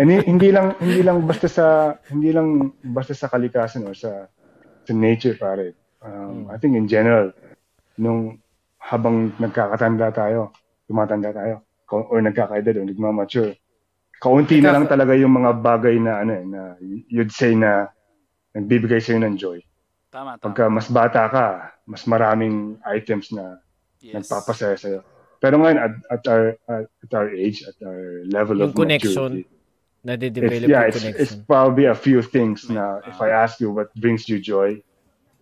And 0.00 0.08
hi- 0.08 0.24
hindi 0.24 0.48
lang 0.48 0.72
hindi 0.80 1.04
lang 1.04 1.28
basta 1.28 1.44
sa 1.44 1.92
hindi 2.08 2.32
lang 2.32 2.72
basta 2.80 3.12
sa 3.12 3.28
kalikasan 3.28 3.84
or 3.84 3.92
sa 3.92 4.32
sa 4.88 4.92
nature 4.96 5.36
pare. 5.36 5.76
Um, 6.00 6.48
Hmm. 6.48 6.54
I 6.54 6.56
think 6.56 6.72
in 6.78 6.88
general 6.88 7.36
nung 8.00 8.40
habang 8.80 9.36
nagkakatanda 9.36 10.08
tayo, 10.14 10.54
tumatanda 10.88 11.34
tayo 11.34 11.66
or 11.90 12.20
nagkakaedad 12.24 12.80
o 12.80 12.86
nagmamature, 12.86 13.58
kaunti 14.22 14.62
na 14.62 14.72
lang 14.72 14.86
talaga 14.88 15.12
yung 15.18 15.34
mga 15.34 15.50
bagay 15.60 15.96
na 16.00 16.22
ano 16.22 16.32
eh, 16.32 16.44
na 16.46 16.60
you'd 17.10 17.32
say 17.34 17.52
na 17.52 17.90
nagbibigay 18.54 19.02
sa'yo 19.02 19.20
ng 19.20 19.36
joy. 19.36 19.60
Tama, 20.08 20.36
tama. 20.38 20.42
Pagka 20.42 20.64
mas 20.72 20.88
bata 20.88 21.22
ka, 21.28 21.46
mas 21.84 22.02
maraming 22.08 22.80
items 22.88 23.30
na 23.34 23.60
yes. 24.00 24.24
nagpapasaya 24.24 24.76
sa'yo. 24.78 25.00
Pero 25.38 25.54
ngayon, 25.58 25.78
at, 25.78 25.94
at, 26.10 26.22
our, 26.26 26.46
at 26.66 27.10
our 27.14 27.30
age, 27.30 27.62
at 27.62 27.78
our 27.86 28.26
level 28.26 28.58
Yung 28.58 28.70
of 28.70 28.74
connection, 28.74 29.44
maturity, 29.44 29.46
it's, 29.46 29.54
Nade-develop 29.98 30.68
yeah, 30.70 30.86
yung 30.86 30.88
it's, 30.88 30.96
it's 30.96 31.04
connection. 31.04 31.44
probably 31.46 31.84
a 31.86 31.94
few 31.94 32.22
things 32.22 32.66
na 32.70 32.98
May- 33.02 33.10
if 33.10 33.18
I 33.22 33.30
ask 33.30 33.58
you 33.60 33.70
what 33.70 33.94
brings 33.94 34.26
you 34.28 34.38
joy, 34.38 34.82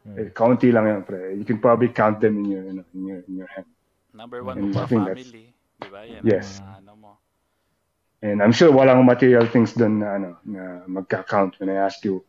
Hmm. 0.07 0.23
eh, 0.23 0.31
kaunti 0.31 0.71
lang 0.71 0.87
yan, 0.87 1.03
pre. 1.03 1.35
You 1.35 1.43
can 1.43 1.59
probably 1.59 1.91
count 1.91 2.23
them 2.23 2.39
in 2.39 2.47
your, 2.47 2.63
in 2.63 2.79
your, 2.95 3.21
in 3.27 3.43
your 3.43 3.51
hand. 3.51 3.67
Number 4.15 4.39
one 4.47 4.55
And 4.63 4.71
mo 4.71 4.87
family. 4.87 5.51
Di 5.83 5.89
ba? 5.91 6.07
Yan 6.07 6.23
Yes. 6.23 6.63
mga 6.63 6.73
ano 6.79 6.93
mo. 6.95 7.11
And 8.23 8.39
I'm 8.39 8.55
sure 8.55 8.71
walang 8.71 9.03
material 9.03 9.51
things 9.51 9.75
doon 9.75 9.99
na, 10.01 10.09
ano, 10.15 10.29
na 10.47 10.87
magka-count 10.87 11.59
when 11.59 11.75
I 11.75 11.83
ask 11.83 12.01
you 12.07 12.23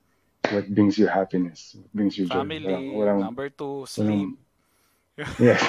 what 0.50 0.66
brings 0.74 0.98
you 0.98 1.06
happiness, 1.06 1.78
what 1.78 1.88
brings 1.94 2.18
you 2.18 2.26
joy. 2.26 2.42
Family, 2.44 2.66
Walang, 2.66 2.98
walang, 2.98 3.20
number 3.30 3.48
two, 3.54 3.86
sleep. 3.86 4.36
yes. 5.40 5.62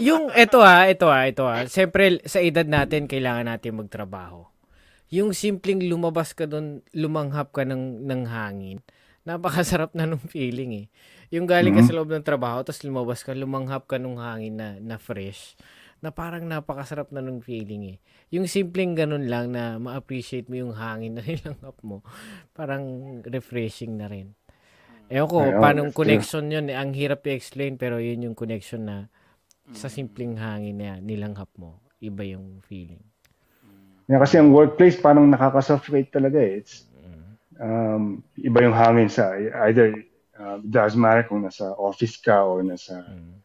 Yung, 0.00 0.28
eto 0.32 0.60
ha, 0.60 0.88
eto 0.88 1.08
ha, 1.08 1.26
eto 1.26 1.44
ha. 1.44 1.64
Siyempre, 1.66 2.20
sa 2.24 2.40
edad 2.40 2.64
natin, 2.64 3.04
kailangan 3.06 3.46
natin 3.46 3.76
magtrabaho. 3.78 4.48
Yung 5.12 5.36
simpleng 5.36 5.84
lumabas 5.84 6.32
ka 6.32 6.48
doon, 6.48 6.80
lumanghap 6.96 7.52
ka 7.52 7.68
ng, 7.68 8.08
ng 8.08 8.22
hangin. 8.24 8.78
Napakasarap 9.22 9.92
na 9.92 10.08
nung 10.08 10.22
feeling 10.24 10.72
eh. 10.74 10.86
Yung 11.30 11.44
galing 11.44 11.76
ka 11.76 11.84
Mhm. 11.84 11.86
sa 11.86 11.94
loob 11.94 12.08
ng 12.10 12.24
trabaho, 12.24 12.64
tapos 12.64 12.82
lumabas 12.82 13.20
ka, 13.22 13.36
lumanghap 13.36 13.84
ka 13.86 14.00
nung 14.00 14.16
hangin 14.18 14.56
na, 14.56 14.68
na 14.80 14.96
fresh. 14.96 15.54
Na 16.02 16.10
parang 16.10 16.42
napakasarap 16.42 17.14
na 17.14 17.22
nung 17.22 17.38
feeling 17.38 17.94
eh. 17.94 17.98
Yung 18.34 18.50
simpleng 18.50 18.96
ganun 18.96 19.30
lang 19.30 19.52
na 19.54 19.78
ma-appreciate 19.78 20.50
mo 20.50 20.58
yung 20.58 20.74
hangin 20.74 21.14
na 21.14 21.22
nilanghap 21.28 21.76
mo. 21.84 22.02
Parang 22.50 22.82
refreshing 23.22 23.94
na 23.94 24.08
rin. 24.10 24.34
Ewan 25.06 25.28
ko, 25.28 25.38
Ayun, 25.44 25.60
paano 25.60 25.80
that's 25.84 25.92
true. 25.94 26.02
connection 26.02 26.44
yun? 26.48 26.66
eh. 26.66 26.74
Ang 26.74 26.96
hirap 26.96 27.22
i-explain 27.22 27.76
pero 27.76 28.00
yun 28.00 28.26
yung 28.26 28.34
connection 28.34 28.88
na 28.88 28.96
sa 29.72 29.88
simpleng 29.88 30.36
hangin 30.36 30.78
na 30.78 31.00
nilanghap 31.00 31.48
mo. 31.56 31.80
Iba 32.02 32.24
yung 32.26 32.60
feeling. 32.66 33.02
Yeah, 34.10 34.20
kasi 34.20 34.36
ang 34.36 34.52
workplace 34.52 34.98
parang 34.98 35.30
nakaka-suffocate 35.30 36.10
talaga 36.12 36.38
eh. 36.42 36.60
It's, 36.60 36.84
um, 37.62 38.20
iba 38.36 38.58
yung 38.66 38.74
hangin 38.74 39.08
sa, 39.08 39.38
either, 39.70 39.94
uh, 40.36 40.58
doesn't 40.66 40.98
matter 40.98 41.24
kung 41.30 41.46
nasa 41.46 41.70
office 41.78 42.18
ka 42.18 42.42
or 42.42 42.66
nasa 42.66 43.06
Mm. 43.06 43.38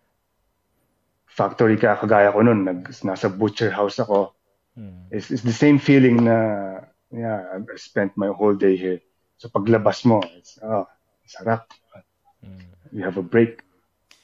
factory 1.29 1.77
ka, 1.77 2.01
kagaya 2.01 2.33
ko 2.33 2.41
nun, 2.41 2.65
nag, 2.65 2.89
nasa 3.05 3.29
butcher 3.29 3.69
house 3.69 4.01
ako. 4.01 4.33
Mm. 4.73 5.13
It's, 5.13 5.29
it's 5.29 5.45
the 5.45 5.53
same 5.53 5.77
feeling 5.77 6.25
na, 6.25 6.81
yeah, 7.13 7.45
I 7.53 7.61
spent 7.77 8.17
my 8.17 8.33
whole 8.33 8.57
day 8.57 8.73
here. 8.73 8.99
So 9.37 9.53
paglabas 9.53 10.01
mo, 10.01 10.25
it's, 10.33 10.57
oh, 10.65 10.89
sarap. 11.29 11.69
Mm. 12.41 12.73
You 12.89 13.05
have 13.05 13.21
a 13.21 13.25
break. 13.25 13.61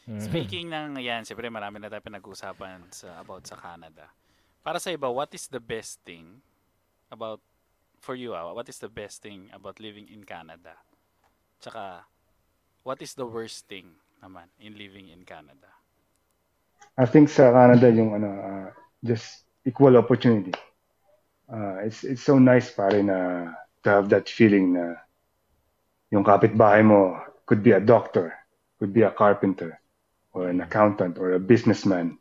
Mm. 0.03 0.19
Speaking 0.19 0.67
ng 0.67 0.99
yan, 0.99 1.23
siyempre 1.23 1.47
marami 1.47 1.79
na 1.79 1.87
tayo 1.87 2.03
pinag-usapan 2.03 2.91
sa, 2.91 3.23
about 3.23 3.47
sa 3.47 3.55
Canada. 3.55 4.11
Para 4.59 4.75
sa 4.75 4.91
iba, 4.91 5.07
what 5.07 5.31
is 5.31 5.47
the 5.47 5.63
best 5.63 6.03
thing 6.03 6.43
about, 7.07 7.39
for 8.03 8.11
you, 8.11 8.35
ah, 8.35 8.51
what 8.51 8.67
is 8.67 8.83
the 8.83 8.91
best 8.91 9.23
thing 9.23 9.47
about 9.55 9.79
living 9.79 10.11
in 10.11 10.27
Canada? 10.27 10.75
Tsaka, 11.63 12.03
what 12.83 12.99
is 12.99 13.15
the 13.15 13.23
worst 13.23 13.63
thing 13.71 13.95
naman 14.19 14.51
in 14.59 14.75
living 14.75 15.07
in 15.07 15.23
Canada? 15.23 15.71
I 16.99 17.07
think 17.07 17.31
sa 17.31 17.55
Canada 17.55 17.87
yung 17.87 18.11
ano 18.19 18.29
uh, 18.29 18.67
just 19.07 19.47
equal 19.63 19.95
opportunity. 19.95 20.51
Uh, 21.47 21.79
it's 21.87 22.03
it's 22.03 22.21
so 22.21 22.35
nice 22.35 22.67
pare 22.69 22.99
na 22.99 23.49
to 23.83 23.87
have 23.87 24.11
that 24.11 24.27
feeling 24.27 24.75
na 24.75 24.99
yung 26.11 26.27
kapitbahay 26.27 26.83
mo 26.83 27.23
could 27.47 27.63
be 27.63 27.71
a 27.71 27.79
doctor, 27.79 28.35
could 28.77 28.91
be 28.91 29.07
a 29.07 29.11
carpenter 29.11 29.79
or 30.33 30.49
an 30.49 30.61
accountant 30.61 31.17
or 31.17 31.33
a 31.33 31.39
businessman. 31.39 32.17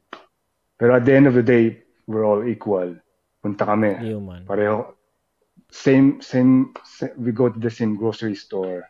Pero 0.79 0.97
at 0.97 1.05
the 1.05 1.15
end 1.15 1.27
of 1.27 1.35
the 1.35 1.43
day, 1.43 1.83
we're 2.07 2.25
all 2.25 2.45
equal. 2.45 2.97
Punta 3.41 3.65
kami. 3.65 3.97
Human. 3.99 4.45
Pareho 4.47 4.95
same 5.73 6.21
same, 6.21 6.77
sa- 6.85 7.17
we 7.17 7.33
go 7.33 7.49
to 7.49 7.59
the 7.59 7.73
same 7.73 7.97
grocery 7.97 8.37
store. 8.37 8.85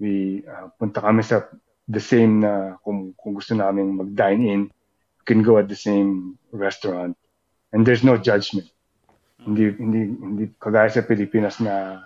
We 0.00 0.42
uh, 0.48 0.72
punta 0.80 1.04
kami 1.04 1.22
sa 1.22 1.44
the 1.86 2.00
same 2.00 2.40
na 2.40 2.80
kung 2.80 3.12
kung 3.20 3.36
gusto 3.36 3.52
namin 3.52 4.00
mag-dine 4.00 4.42
in, 4.48 4.62
we 4.72 5.24
can 5.28 5.44
go 5.44 5.60
at 5.60 5.68
the 5.68 5.76
same 5.76 6.40
restaurant. 6.50 7.14
And 7.70 7.84
there's 7.84 8.02
no 8.02 8.16
judgment. 8.16 8.72
Hindi 9.44 9.76
hindi 9.76 10.00
hindi 10.08 10.44
kagaya 10.56 10.88
sa 10.88 11.04
Pilipinas 11.04 11.60
na 11.60 12.00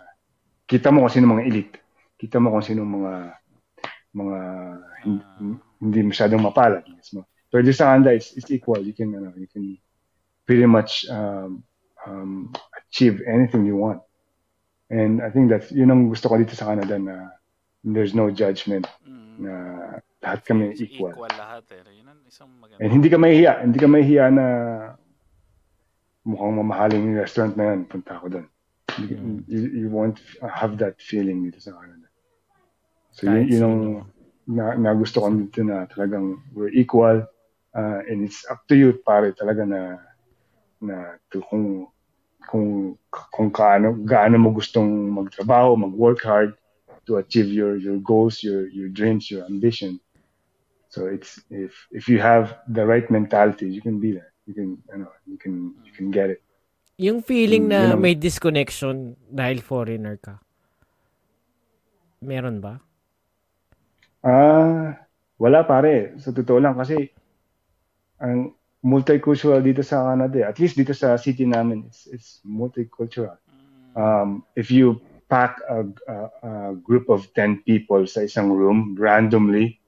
kita 0.66 0.90
mo 0.90 1.06
kung 1.06 1.14
sino 1.14 1.30
mga 1.30 1.46
elite. 1.46 1.76
Kita 2.18 2.42
mo 2.42 2.50
kung 2.50 2.66
sino 2.66 2.82
mga 2.82 3.14
mga 4.16 4.40
hindi 5.80 6.00
masyadong 6.02 6.40
mapalad. 6.40 6.84
Yes, 6.88 7.12
mo. 7.12 7.24
Pero 7.46 7.62
dito 7.62 7.76
sa 7.76 7.94
Canada, 7.94 8.12
it's, 8.12 8.32
it's 8.34 8.50
equal. 8.50 8.80
You 8.80 8.92
can, 8.92 9.14
ano, 9.14 9.32
you 9.36 9.46
can 9.46 9.78
pretty 10.44 10.66
much 10.66 11.04
um, 11.08 11.62
um, 12.06 12.52
achieve 12.88 13.20
anything 13.26 13.64
you 13.64 13.76
want. 13.76 14.00
And 14.90 15.18
I 15.18 15.30
think 15.30 15.50
that's, 15.50 15.70
yun 15.70 15.90
ang 15.90 16.08
gusto 16.08 16.28
ko 16.28 16.38
dito 16.38 16.54
sa 16.54 16.70
Canada 16.70 16.94
na 16.98 17.34
there's 17.82 18.14
no 18.14 18.30
judgment 18.30 18.86
Mm. 19.06 19.36
na 19.42 19.52
lahat 20.24 20.48
kami 20.48 20.72
equal. 20.80 21.12
Equal 21.12 21.34
lahat 21.36 21.64
eh. 21.76 21.82
Yun 21.92 22.06
ang 22.08 22.20
isang 22.24 22.48
maganda. 22.56 22.80
And 22.80 22.90
hindi 22.90 23.08
ka 23.12 23.18
mahihiya. 23.20 23.52
Hindi 23.62 23.78
ka 23.78 23.88
mahihiya 23.90 24.26
na 24.32 24.46
mukhang 26.26 26.56
mamahaling 26.56 27.02
yung 27.04 27.18
restaurant 27.20 27.54
na 27.54 27.64
yan. 27.70 27.80
Punta 27.86 28.16
ako 28.18 28.26
doon. 28.32 28.46
Ka- 28.46 28.54
You, 28.96 29.60
you 29.76 29.88
won't 29.92 30.16
have 30.40 30.80
that 30.80 30.96
feeling 30.96 31.44
dito 31.44 31.60
sa 31.60 31.76
Canada. 31.76 32.08
So 33.12 33.28
yun, 33.28 33.44
Kahit 33.44 33.48
yun 33.52 33.62
ang 33.62 33.76
sino. 33.76 34.00
Na, 34.46 34.74
na 34.78 34.94
gusto 34.94 35.20
ko 35.20 35.28
dito 35.30 35.62
na 35.66 35.86
talagang 35.90 36.38
we're 36.54 36.72
equal. 36.72 37.26
uh, 37.76 38.00
and 38.08 38.24
it's 38.24 38.48
up 38.48 38.64
to 38.64 38.72
you 38.72 38.96
pare 39.04 39.36
talaga 39.36 39.68
na 39.68 40.00
na 40.80 41.20
to 41.28 41.44
kung 41.44 41.84
kung 42.48 42.96
kung 43.10 43.52
kaano 43.52 43.92
gaano 44.06 44.40
mo 44.40 44.48
gustong 44.54 45.12
magtrabaho, 45.12 45.76
mag-work 45.76 46.24
hard 46.24 46.56
to 47.04 47.20
achieve 47.20 47.52
your 47.52 47.76
your 47.76 48.00
goals, 48.00 48.40
your 48.40 48.64
your 48.72 48.88
dreams, 48.88 49.28
your 49.28 49.44
ambition. 49.44 50.00
So 50.88 51.04
it's 51.10 51.36
if 51.52 51.76
if 51.92 52.08
you 52.08 52.16
have 52.16 52.56
the 52.72 52.86
right 52.88 53.04
mentality, 53.12 53.68
you 53.68 53.84
can 53.84 54.00
be 54.00 54.16
there. 54.16 54.32
You 54.48 54.54
can 54.56 54.68
you 54.88 54.98
know, 55.04 55.12
you 55.28 55.36
can 55.36 55.76
you 55.84 55.92
can 55.92 56.08
get 56.08 56.32
it. 56.32 56.40
Yung 56.96 57.20
feeling 57.20 57.68
Mm, 57.68 57.72
na 57.76 57.80
ang- 57.92 58.00
may 58.00 58.16
disconnection 58.16 59.20
dahil 59.28 59.60
foreigner 59.60 60.16
ka. 60.16 60.40
Meron 62.24 62.64
ba? 62.64 62.80
Ah, 64.24 64.96
wala 65.36 65.64
pare. 65.64 66.16
Sa 66.20 66.32
totoo 66.32 66.60
lang 66.60 66.76
kasi 66.76 67.10
ang 68.20 68.56
multicultural 68.86 69.60
dito 69.60 69.82
sa 69.82 70.14
Canada, 70.14 70.46
at 70.46 70.56
least 70.62 70.78
dito 70.78 70.94
sa 70.94 71.18
city 71.18 71.44
namin, 71.44 71.84
it's, 71.90 72.06
it's 72.08 72.30
multicultural. 72.46 73.36
Um, 73.96 74.44
if 74.54 74.70
you 74.70 75.00
pack 75.28 75.58
a, 75.68 75.82
a, 76.06 76.16
a 76.42 76.52
group 76.78 77.08
of 77.08 77.26
10 77.34 77.66
people 77.66 78.06
sa 78.06 78.22
isang 78.22 78.52
room 78.54 78.94
randomly, 78.94 79.80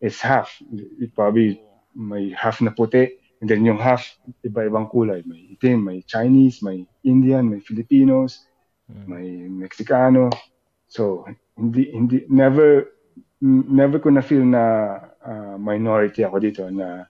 it's 0.00 0.20
half. 0.20 0.56
It 0.72 1.12
probably 1.14 1.60
may 1.94 2.32
half 2.32 2.60
na 2.64 2.72
puti, 2.72 3.20
and 3.40 3.48
then 3.50 3.64
yung 3.64 3.78
half, 3.78 4.06
iba-ibang 4.44 4.88
kulay. 4.88 5.20
May 5.26 5.56
itim, 5.56 5.84
may 5.84 6.00
Chinese, 6.08 6.62
may 6.64 6.86
Indian, 7.04 7.50
may 7.50 7.60
Filipinos, 7.60 8.46
may 9.06 9.44
Mexicano. 9.48 10.32
So, 10.88 11.28
hindi, 11.56 11.92
hindi, 11.92 12.24
never, 12.28 12.88
never 13.42 13.98
ko 13.98 14.12
na 14.12 14.20
feel 14.20 14.44
na 14.44 14.64
ah, 15.20 15.56
minority 15.56 16.22
ako 16.22 16.36
dito 16.38 16.62
na 16.68 17.04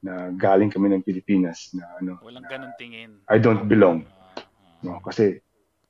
na 0.00 0.30
galing 0.32 0.70
kami 0.70 0.92
ng 0.92 1.02
Pilipinas 1.02 1.72
na 1.72 1.84
ano 1.98 2.20
Walang 2.22 2.46
ganun 2.46 2.72
tingin. 2.76 3.20
I 3.28 3.36
don't 3.40 3.64
belong 3.66 4.04
Ah, 4.08 4.36
ah. 4.36 4.44
no 4.84 5.00
kasi 5.04 5.40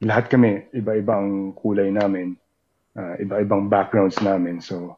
lahat 0.02 0.28
kami 0.28 0.68
iba-iba 0.72 1.18
ang 1.18 1.54
kulay 1.54 1.90
namin 1.90 2.34
ah, 2.94 3.14
iba-ibang 3.16 3.66
backgrounds 3.70 4.18
namin 4.20 4.58
so 4.58 4.94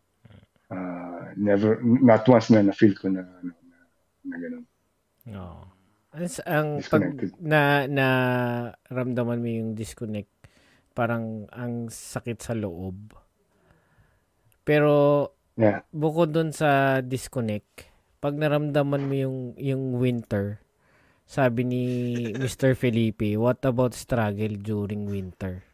ah, 0.71 1.33
never 1.37 1.81
not 1.83 2.25
once 2.29 2.49
na 2.49 2.65
na 2.65 2.73
feel 2.73 2.93
ko 2.97 3.09
na 3.09 3.25
ano 3.25 3.53
na, 3.65 3.77
na 4.29 4.37
ganun 4.41 4.65
Oo. 5.29 5.61
Ang, 6.09 6.25
ang 6.49 6.69
pag 6.89 7.05
Disconnected. 7.05 7.37
na 7.37 7.85
na 7.85 8.07
ramdaman 8.89 9.45
mo 9.45 9.49
yung 9.53 9.77
disconnect, 9.77 10.33
parang 10.97 11.45
ang 11.53 11.93
sakit 11.93 12.41
sa 12.41 12.57
loob. 12.57 13.13
Pero 14.69 14.93
yeah 15.57 15.81
bukod 15.91 16.31
dun 16.31 16.53
sa 16.53 17.01
disconnect, 17.01 17.89
pag 18.21 18.37
naramdaman 18.37 19.09
mo 19.09 19.15
yung 19.17 19.39
yung 19.57 19.97
winter, 19.97 20.61
sabi 21.25 21.65
ni 21.65 21.83
Mr. 22.43 22.77
Felipe, 22.77 23.35
what 23.35 23.65
about 23.65 23.97
struggle 23.97 24.55
during 24.55 25.09
winter? 25.09 25.65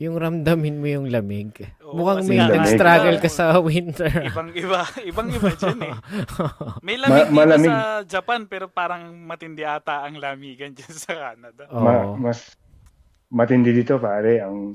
Yung 0.00 0.18
ramdamin 0.18 0.82
mo 0.82 0.88
yung 0.88 1.06
lamig. 1.06 1.54
Oo, 1.78 1.94
Mukhang 1.94 2.26
may 2.26 2.34
lamig. 2.42 3.22
ka 3.22 3.30
sa 3.30 3.54
winter. 3.62 4.10
Ibang-iba. 4.10 4.82
Ibang-iba 4.98 5.50
dyan 5.54 5.78
eh. 5.78 5.94
May 6.86 6.98
lamig 6.98 7.30
Ma- 7.30 7.30
dito 7.30 7.38
malamig. 7.38 7.70
sa 7.70 7.78
Japan 8.02 8.50
pero 8.50 8.66
parang 8.66 9.14
matindi 9.14 9.62
ata 9.62 10.02
ang 10.02 10.18
lamigan 10.18 10.74
dyan 10.74 10.90
sa 10.90 11.12
Canada. 11.14 11.70
Oo. 11.70 11.78
Ma- 11.78 12.18
mas 12.18 12.58
matindi 13.30 13.70
dito 13.70 14.02
pare 14.02 14.42
ang 14.42 14.74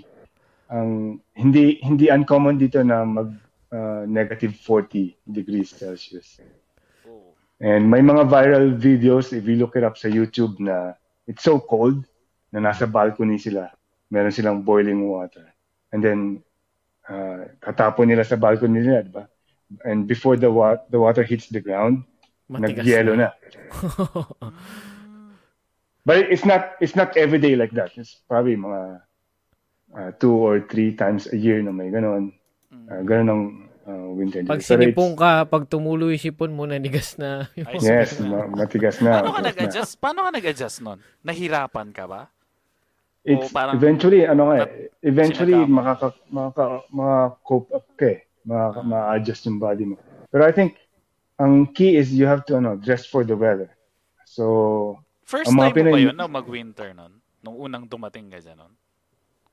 ang 0.67 1.19
hindi 1.35 1.79
hindi 1.83 2.11
uncommon 2.11 2.59
dito 2.59 2.83
na 2.83 3.03
mag 3.07 3.31
ah, 3.71 4.03
negative 4.07 4.55
40 4.55 5.15
degrees 5.27 5.71
Celsius. 5.71 6.39
And 7.57 7.89
may 7.89 8.05
mga 8.05 8.29
viral 8.29 8.77
videos, 8.77 9.33
if 9.33 9.49
you 9.49 9.57
look 9.57 9.73
it 9.73 9.81
up 9.81 9.97
sa 9.97 10.07
YouTube, 10.07 10.61
na 10.61 10.93
it's 11.25 11.41
so 11.41 11.57
cold 11.57 12.05
na 12.53 12.61
nasa 12.61 12.85
balcony 12.85 13.41
sila. 13.41 13.73
Meron 14.13 14.29
silang 14.29 14.61
boiling 14.61 15.09
water. 15.09 15.49
And 15.89 16.05
then, 16.05 16.19
uh, 17.09 17.49
katapon 17.57 18.13
nila 18.13 18.21
sa 18.29 18.37
balcony 18.37 18.85
nila, 18.85 19.01
di 19.01 19.09
ba? 19.09 19.25
And 19.83 20.05
before 20.05 20.37
the, 20.37 20.53
wa- 20.53 20.85
the 20.93 21.01
water 21.01 21.25
hits 21.25 21.49
the 21.49 21.59
ground, 21.59 22.05
nag-yellow 22.45 23.17
na. 23.17 23.33
But 26.07 26.31
it's 26.31 26.47
not 26.47 26.79
it's 26.79 26.95
not 26.95 27.19
every 27.19 27.35
day 27.35 27.59
like 27.59 27.75
that. 27.75 27.91
It's 27.99 28.15
probably 28.31 28.55
mga 28.55 29.03
uh, 29.93 30.11
two 30.17 30.33
or 30.33 30.63
three 30.65 30.91
times 30.91 31.29
a 31.31 31.37
year 31.37 31.61
na 31.61 31.71
may 31.71 31.87
ganon. 31.87 32.33
Uh, 32.71 33.03
ganon 33.03 33.27
ang 33.29 33.43
uh, 33.87 34.07
winter 34.15 34.43
Pag 34.43 34.59
Pero 34.59 34.67
sinipong 34.67 35.15
ka, 35.15 35.47
pag 35.47 35.67
tumulo 35.67 36.11
yung 36.11 36.19
sipon 36.19 36.51
mo, 36.51 36.67
nanigas 36.67 37.15
na. 37.15 37.47
Ay, 37.55 37.79
Yes, 37.79 38.19
ma- 38.19 38.47
matigas 38.47 38.99
na. 38.99 39.19
Paano 39.19 39.31
ka 39.31 39.39
matigas 39.39 39.43
na. 39.43 39.47
nag-adjust? 39.47 39.93
Paano 39.99 40.19
ka 40.23 40.29
nag-adjust 40.31 40.77
nun? 40.83 40.99
Nahirapan 41.23 41.89
ka 41.95 42.03
ba? 42.07 42.21
It's 43.27 43.51
O 43.51 43.55
parang- 43.55 43.75
eventually 43.75 44.23
ano 44.23 44.55
nga, 44.55 44.63
eh, 44.63 44.87
eventually 45.03 45.55
makaka 45.67 46.15
makaka 46.31 46.87
maka-cope 46.91 47.69
up 47.75 47.87
ka 47.99 48.07
eh. 48.15 48.19
Ma-adjust 48.47 49.51
yung 49.51 49.59
body 49.59 49.83
mo. 49.83 49.95
Pero 50.31 50.47
I 50.47 50.55
think 50.55 50.79
ang 51.35 51.67
key 51.75 51.99
is 51.99 52.15
you 52.15 52.23
have 52.23 52.47
to 52.47 52.55
ano, 52.55 52.79
dress 52.79 53.03
for 53.03 53.27
the 53.27 53.35
weather. 53.35 53.67
So, 54.23 54.95
First 55.27 55.51
time 55.51 55.75
mo 55.75 55.91
ba 55.91 55.99
yun 55.99 56.15
na 56.15 56.27
mag-winter 56.31 56.95
nun? 56.95 57.19
Nung 57.43 57.59
unang 57.59 57.83
dumating 57.83 58.31
ka 58.31 58.39
dyan 58.39 58.63
nun? 58.63 58.73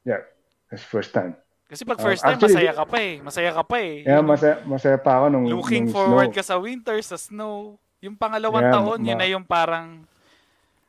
Yeah, 0.04 0.22
that's 0.68 0.84
first 0.84 1.10
time. 1.10 1.34
Kasi 1.64 1.82
pag 1.82 1.96
Uh, 1.96 2.04
first 2.04 2.20
time, 2.20 2.36
actually, 2.36 2.54
masaya 2.54 2.72
ka 2.72 2.84
pa 2.84 2.98
eh. 2.98 3.12
Masaya 3.18 3.50
ka 3.50 3.62
pa 3.64 3.76
eh. 3.78 3.94
Yeah, 4.02 4.20
Yun, 4.20 4.24
masaya, 4.26 4.54
masaya 4.62 4.98
pa 4.98 5.12
ako 5.16 5.24
nung 5.28 5.44
Looking 5.50 5.84
nung 5.86 5.92
forward 5.92 6.30
snow. 6.30 6.36
ka 6.36 6.42
sa 6.44 6.56
winter, 6.56 6.96
sa 7.00 7.16
snow. 7.16 7.56
Yung 7.98 8.14
pangalawang 8.14 8.62
Yeah, 8.62 8.74
taon, 8.74 8.98
yun 9.00 9.16
ma- 9.16 9.20
na 9.20 9.26
yung 9.26 9.44
parang 9.44 9.86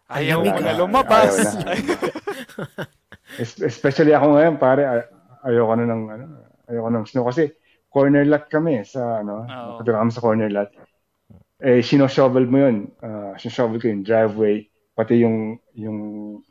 Ay, 0.06 0.30
ayaw 0.30 0.44
ka. 0.44 0.62
na 0.62 0.74
lumabas. 0.76 1.34
Ayaw 1.58 1.96
Es- 3.36 3.58
Especially 3.58 4.12
ako 4.12 4.36
ngayon, 4.36 4.56
pare, 4.56 4.84
ay- 4.84 5.08
ayoko 5.46 5.74
na 5.74 5.86
ng 5.86 6.04
ano, 6.08 6.24
ayoko 6.68 6.90
ng 6.92 7.06
snow 7.06 7.26
kasi 7.26 7.50
corner 7.88 8.24
lot 8.24 8.46
kami 8.46 8.84
sa 8.84 9.20
ano, 9.20 9.48
nakatira 9.48 9.98
kami 9.98 10.12
sa 10.12 10.22
corner 10.22 10.50
lot. 10.52 10.70
Eh 11.58 11.80
sino-shovel 11.80 12.46
mo 12.46 12.58
'yun. 12.60 12.76
Ah, 13.00 13.34
sino-shovel 13.36 13.80
ko 13.80 13.88
yung 13.88 14.04
driveway, 14.04 14.68
pati 14.96 15.20
yung 15.20 15.38
yung 15.76 16.00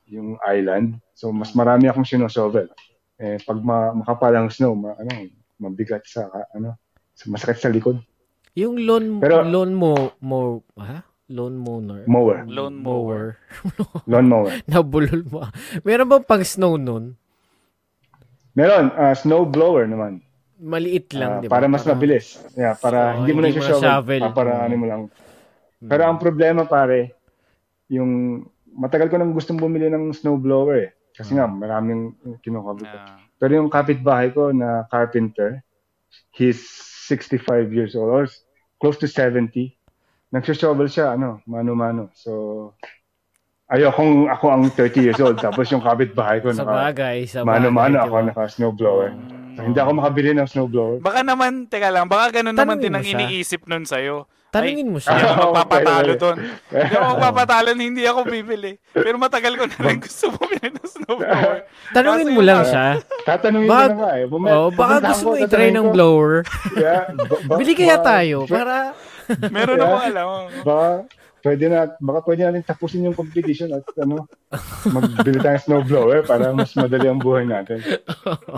yung 0.06 0.28
island. 0.44 1.00
So 1.12 1.32
mas 1.32 1.50
marami 1.50 1.88
akong 1.88 2.04
sino-shovel. 2.04 2.68
Eh 3.16 3.40
pag 3.40 3.58
ma, 3.58 3.90
makapal 3.90 4.30
ang 4.30 4.48
snow, 4.48 4.74
ma, 4.74 4.92
ano, 4.94 5.10
mabigat 5.56 6.04
sa 6.04 6.26
ano, 6.52 6.76
sa- 7.10 7.30
masakit 7.30 7.58
sa 7.58 7.72
likod. 7.72 7.98
Yung 8.54 8.78
lawn, 8.78 9.18
Pero- 9.18 9.42
lawn 9.42 9.72
mo, 9.72 9.92
mo, 10.20 10.38
ha? 10.76 11.02
Lawn 11.26 11.56
mower. 11.56 12.04
Mower, 12.04 12.38
Lawn 12.46 12.76
mower. 12.76 13.40
lawn 14.06 14.28
mower. 14.28 14.52
Nabulol 14.68 15.24
mo. 15.24 15.40
Meron 15.80 16.04
bang 16.06 16.22
pang 16.22 16.44
snow 16.44 16.76
nun? 16.76 17.16
Meron, 18.52 18.92
ah, 18.94 19.16
snow 19.16 19.42
blower 19.42 19.88
naman. 19.88 20.20
Maliit 20.54 21.10
lang, 21.10 21.30
Ah, 21.30 21.40
di 21.40 21.48
ba? 21.48 21.58
Para 21.58 21.66
mas 21.66 21.82
Parang- 21.82 21.98
mabilis. 21.98 22.38
Yeah, 22.54 22.76
para 22.76 22.98
Oo, 23.10 23.16
hindi 23.18 23.32
mo 23.32 23.40
na 23.40 23.50
i-shovel. 23.50 23.82
shovel. 23.82 24.22
Ah, 24.22 24.30
para 24.30 24.52
Mm. 24.54 24.62
ano 24.62 24.74
mo 24.76 24.86
lang. 24.86 25.02
Pero 25.80 26.02
ang 26.04 26.18
problema 26.18 26.62
pare, 26.62 27.16
yung 27.88 28.44
matagal 28.74 29.08
ko 29.10 29.16
nang 29.18 29.32
gustong 29.32 29.60
bumili 29.60 29.86
ng 29.88 30.10
snowblower 30.12 30.76
eh. 30.88 30.90
Kasi 31.14 31.38
nga 31.38 31.46
maraming 31.46 32.18
kinukover 32.42 32.84
ko. 32.90 32.96
Ah. 32.98 33.22
Pero 33.38 33.62
yung 33.62 33.70
kapitbahay 33.70 34.34
ko 34.34 34.50
na 34.50 34.82
carpenter, 34.90 35.62
he's 36.34 36.58
65 37.06 37.70
years 37.70 37.94
old 37.94 38.10
or 38.10 38.24
close 38.82 38.98
to 38.98 39.06
70. 39.06 39.70
Nagsho-shovel 40.34 40.90
siya 40.90 41.14
ano, 41.14 41.38
mano-mano. 41.46 42.10
So 42.18 42.74
ayokong 43.70 44.28
ako 44.28 44.46
ang 44.50 44.62
30 44.74 45.04
years 45.06 45.20
old 45.22 45.38
tapos 45.40 45.70
yung 45.70 45.80
kapitbahay 45.80 46.42
ko 46.42 46.50
Sa 46.56 46.66
naka 46.66 46.90
bagay, 46.92 47.18
sa 47.30 47.46
bagay. 47.46 47.48
mano-mano 47.48 47.96
ako 48.02 48.16
ba? 48.18 48.26
naka 48.26 48.42
snowblower. 48.50 49.08
So, 49.54 49.62
hindi 49.62 49.78
ako 49.78 49.90
makabili 50.02 50.34
ng 50.34 50.50
snowblower. 50.50 50.98
Baka 50.98 51.22
naman, 51.22 51.70
teka 51.70 51.86
lang, 51.94 52.10
baka 52.10 52.42
ganun 52.42 52.58
naman 52.58 52.74
Tanungin 52.74 52.90
din 52.90 52.94
ang 52.98 53.06
iniisip 53.06 53.70
nun 53.70 53.86
sa'yo. 53.86 54.26
Tanungin 54.54 54.86
mo 54.86 54.96
Hindi 54.96 55.10
siya. 55.10 55.18
ako 55.18 55.34
Ah, 55.34 55.46
magpapatalo 55.50 56.12
doon. 56.14 56.36
Hindi 56.70 56.94
ako 56.94 57.06
magpapatalo, 57.10 57.68
hindi 57.74 58.02
ako 58.04 58.20
bibili. 58.24 58.72
Pero 58.88 59.16
matagal 59.16 59.52
ko 59.52 59.64
na 59.64 59.76
rin 59.80 59.98
gusto 59.98 60.24
bumili 60.30 60.68
ng 60.70 60.86
snowblower. 60.86 61.58
Tanungin 61.90 62.30
mo 62.30 62.40
lang 62.40 62.62
siya. 62.62 62.86
Tatanungin 63.24 63.66
Baka- 63.66 63.82
ko 63.82 63.90
na 63.90 63.98
nga 63.98 64.10
eh. 64.14 64.24
Bumaya- 64.24 64.54
Oh, 64.56 64.70
baka 64.70 64.94
gusto 65.04 65.24
mo 65.24 65.34
i-try 65.36 65.68
ng 65.68 65.90
blower. 65.90 66.46
Yeah, 66.72 67.10
ba- 67.10 67.42
ba- 67.44 67.58
Bili 67.58 67.74
kaya 67.74 67.96
ba- 67.96 68.06
tayo 68.06 68.38
ba- 68.42 68.54
para 68.54 68.76
Meron 69.48 69.74
Yeah. 69.74 69.86
ako 69.86 69.96
alam. 70.04 70.28
Baka 70.62 70.86
pwede 71.40 71.64
na, 71.66 71.78
baka 71.98 72.18
pwede 72.22 72.40
natin 72.42 72.62
tapusin 72.62 73.04
yung 73.04 73.12
competition 73.12 73.68
at 73.70 73.84
ano, 73.96 74.28
magbili 74.86 75.36
tayong 75.38 75.60
snowblower 75.62 76.22
para 76.22 76.52
mas 76.52 76.72
madali 76.72 77.04
ang 77.04 77.16
buhay 77.18 77.42
natin. 77.42 77.80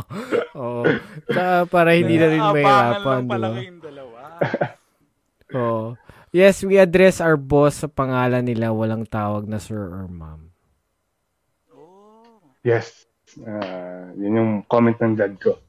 Oo. 0.56 0.82
Tsaka 1.24 1.66
para 1.66 1.94
hindi 1.94 2.14
na 2.14 2.26
rin 2.28 2.42
Abangan 2.42 2.54
mahirapan, 2.58 2.98
lang 3.08 3.22
di 3.22 3.30
pala 3.30 3.46
ba? 3.46 3.56
kayong 3.56 3.80
dalawa. 3.80 4.20
Oo. 5.52 5.94
Yes, 6.30 6.60
we 6.60 6.76
address 6.76 7.22
our 7.22 7.38
boss 7.38 7.80
sa 7.80 7.88
pangalan 7.88 8.42
nila, 8.42 8.74
walang 8.74 9.06
tawag 9.06 9.46
na 9.46 9.56
sir 9.56 9.78
or 9.78 10.04
ma'am. 10.06 10.50
Oh. 11.70 12.42
Yes. 12.60 13.06
Ah, 13.40 14.10
yun 14.14 14.38
yung 14.38 14.52
comment 14.66 14.96
ng 14.96 15.14
dad 15.14 15.38
ko. 15.38 15.60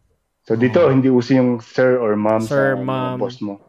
So 0.48 0.56
dito, 0.56 0.88
hindi 0.88 1.12
uso 1.12 1.36
yung 1.36 1.60
sir 1.60 2.00
or 2.00 2.16
ma'am 2.16 2.40
Sir, 2.42 2.74
sa 2.74 2.80
ma'am. 2.80 3.20
boss 3.20 3.38
mo. 3.40 3.60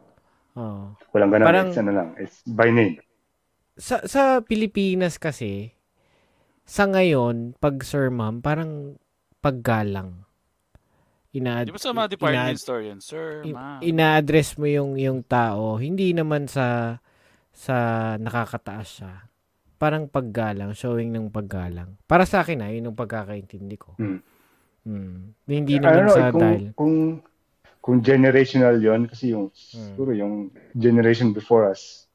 Oo. 0.55 0.95
Walang 1.11 1.29
ganun. 1.29 1.45
Parang- 1.45 1.67
it's 1.67 1.79
ano 1.79 1.91
lang. 1.91 2.09
It's 2.15 2.37
by 2.47 2.71
name. 2.71 2.97
Sa 3.75 4.03
sa 4.03 4.39
Pilipinas 4.39 5.15
kasi 5.15 5.71
sa 6.63 6.83
ngayon, 6.83 7.55
pag 7.57 7.79
sir 7.81 8.07
ma'am, 8.07 8.39
parang 8.39 8.99
paggalang. 9.39 10.27
Ina 11.29 11.61
Di 11.61 11.69
ba 11.69 11.77
sa 11.77 11.93
mga 11.93 12.09
department 12.09 12.57
store 12.57 12.83
yun? 12.83 12.99
Sir, 12.99 13.45
in- 13.45 13.53
ma'am. 13.53 13.79
ina-address 13.79 14.57
mo 14.57 14.65
yung 14.65 14.97
yung 14.97 15.21
tao, 15.21 15.77
hindi 15.77 16.09
naman 16.09 16.49
sa 16.49 16.97
sa 17.53 17.75
nakakataas 18.17 18.87
siya. 18.89 19.13
Parang 19.77 20.09
paggalang, 20.09 20.73
showing 20.73 21.13
ng 21.13 21.29
paggalang. 21.29 21.95
Para 22.03 22.25
sa 22.25 22.41
akin 22.41 22.59
ah, 22.59 22.69
yun 22.69 22.89
yung 22.89 22.97
pagkakaintindi 22.97 23.77
ko. 23.77 23.93
Hmm. 23.95 24.19
Hmm. 24.83 25.37
Hindi 25.45 25.77
I 25.77 25.79
naman 25.79 26.03
know, 26.03 26.15
sa 26.15 26.19
eh, 26.19 26.31
kung, 26.31 26.41
dahil. 26.41 26.65
kung, 26.73 26.95
kung 27.79 27.97
generational 28.01 28.75
yon 28.75 29.05
kasi 29.05 29.31
yung, 29.31 29.53
Hmm. 29.53 29.85
siguro 29.85 30.11
yung 30.11 30.33
generation 30.73 31.29
before 31.29 31.69
us, 31.69 32.09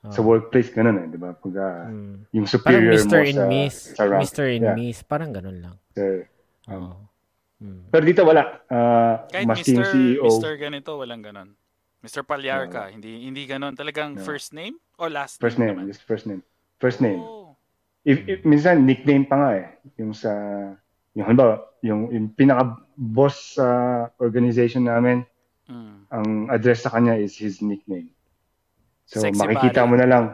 Oh. 0.00 0.08
sa 0.08 0.24
workplace, 0.24 0.72
ganun 0.72 0.96
eh, 0.96 1.06
di 1.08 1.18
ba? 1.18 1.32
Pag 1.32 1.54
ah, 1.56 1.84
Hmm. 1.86 2.24
yung 2.30 2.44
Parang 2.44 2.54
superior 2.54 2.92
Mr. 2.94 3.08
mo 3.10 3.20
and 3.22 3.36
sa, 3.36 3.44
Miss. 3.46 3.74
sa 3.90 4.02
rank. 4.06 4.20
Mr. 4.22 4.44
and 4.48 4.64
Yeah. 4.64 4.74
Miss. 4.74 4.98
Parang 5.02 5.30
ganun 5.30 5.58
lang. 5.60 5.76
Sir. 5.92 6.24
Oo. 6.68 7.09
Hmm. 7.60 7.92
Pero 7.92 8.02
dito 8.02 8.24
wala. 8.24 8.64
Ah, 8.66 9.28
Kahit 9.28 9.44
Mr. 9.46 9.84
CEO. 9.84 10.24
Mr. 10.24 10.56
ganito, 10.56 10.96
walang 10.96 11.20
ganon. 11.20 11.52
Mr. 12.00 12.24
Palyarca, 12.24 12.88
hindi 12.88 13.20
hindi 13.22 13.44
ganon. 13.44 13.76
Talagang 13.76 14.16
No. 14.16 14.24
first 14.24 14.56
name 14.56 14.80
o 14.96 15.04
last 15.06 15.36
First 15.36 15.60
name, 15.60 15.76
name. 15.76 15.84
naman? 15.84 15.92
Just 15.92 16.00
first 16.02 16.24
name. 16.24 16.40
First 16.80 16.98
name. 16.98 17.20
Oh. 17.20 17.52
If, 18.00 18.24
if, 18.24 18.40
minsan, 18.42 18.88
nickname 18.88 19.28
pa 19.28 19.36
nga 19.36 19.50
eh. 19.54 19.66
Yung 20.00 20.16
sa, 20.16 20.32
yung 21.12 21.28
halimbawa, 21.28 21.60
yung, 21.84 22.08
yung 22.08 22.32
pinaka-boss 22.32 23.60
sa 23.60 23.68
organization 24.16 24.88
namin, 24.88 25.28
Mm. 25.68 25.96
ang 26.10 26.28
address 26.50 26.82
sa 26.82 26.90
kanya 26.90 27.14
is 27.14 27.36
his 27.36 27.60
nickname. 27.60 28.10
So, 29.04 29.20
Sexy 29.20 29.36
makikita 29.36 29.84
pare. 29.84 29.86
mo 29.86 29.94
na 29.94 30.08
lang. 30.08 30.24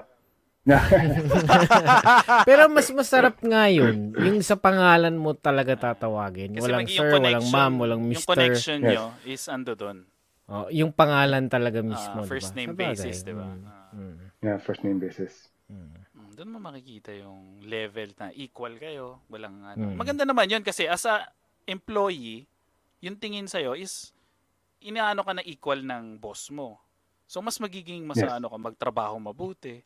Pero 2.43 2.66
mas 2.66 2.90
masarap 2.90 3.38
nga 3.40 3.66
yun. 3.68 4.10
Yung 4.12 4.43
sa 4.43 4.55
pangalan 4.55 5.14
mo 5.14 5.32
talaga 5.32 5.74
tatawagin. 5.74 6.55
Kasi 6.55 6.64
walang 6.64 6.86
sir, 6.86 7.09
walang 7.12 7.47
ma'am, 7.47 7.72
walang 7.76 8.02
Yung 8.02 8.10
mister. 8.12 8.34
connection 8.34 8.78
Yes. 8.80 8.90
nyo 8.90 9.05
is 9.24 9.43
ando 9.47 9.72
doon. 9.72 10.02
Oh, 10.47 10.66
yung 10.68 10.90
pangalan 10.90 11.47
talaga 11.47 11.78
Ah, 11.80 11.86
mismo. 11.88 12.18
diba? 12.20 12.28
first 12.28 12.55
name 12.55 12.70
bagay. 12.72 12.94
basis, 12.94 13.22
di 13.22 13.30
ba? 13.30 13.47
Mm, 13.47 13.62
Ah. 13.64 13.90
mm, 13.93 14.14
yeah, 14.40 14.59
first 14.59 14.82
name 14.82 14.98
basis. 14.98 15.51
mm. 15.66 15.90
Mm, 16.12 16.30
Doon 16.32 16.51
mo 16.51 16.59
makikita 16.60 17.10
yung 17.12 17.62
level 17.62 18.14
na 18.14 18.30
equal 18.30 18.74
kayo. 18.76 19.22
Walang 19.26 19.62
ano. 19.64 19.90
Mm. 19.90 19.97
Maganda 19.97 20.22
naman 20.22 20.47
yun 20.47 20.62
kasi 20.62 20.86
as 20.86 21.02
a 21.05 21.26
employee, 21.64 22.47
yung 23.01 23.14
tingin 23.14 23.47
sa'yo 23.47 23.74
is 23.74 24.14
inaano 24.78 25.22
ka 25.22 25.32
na 25.32 25.43
equal 25.43 25.78
ng 25.78 26.14
boss 26.16 26.51
mo. 26.51 26.78
So 27.24 27.38
mas 27.38 27.59
magiging 27.59 28.02
mas 28.02 28.16
Yes. 28.16 28.30
ano 28.32 28.47
ka 28.47 28.55
magtrabaho 28.56 29.18
mabuti. 29.18 29.82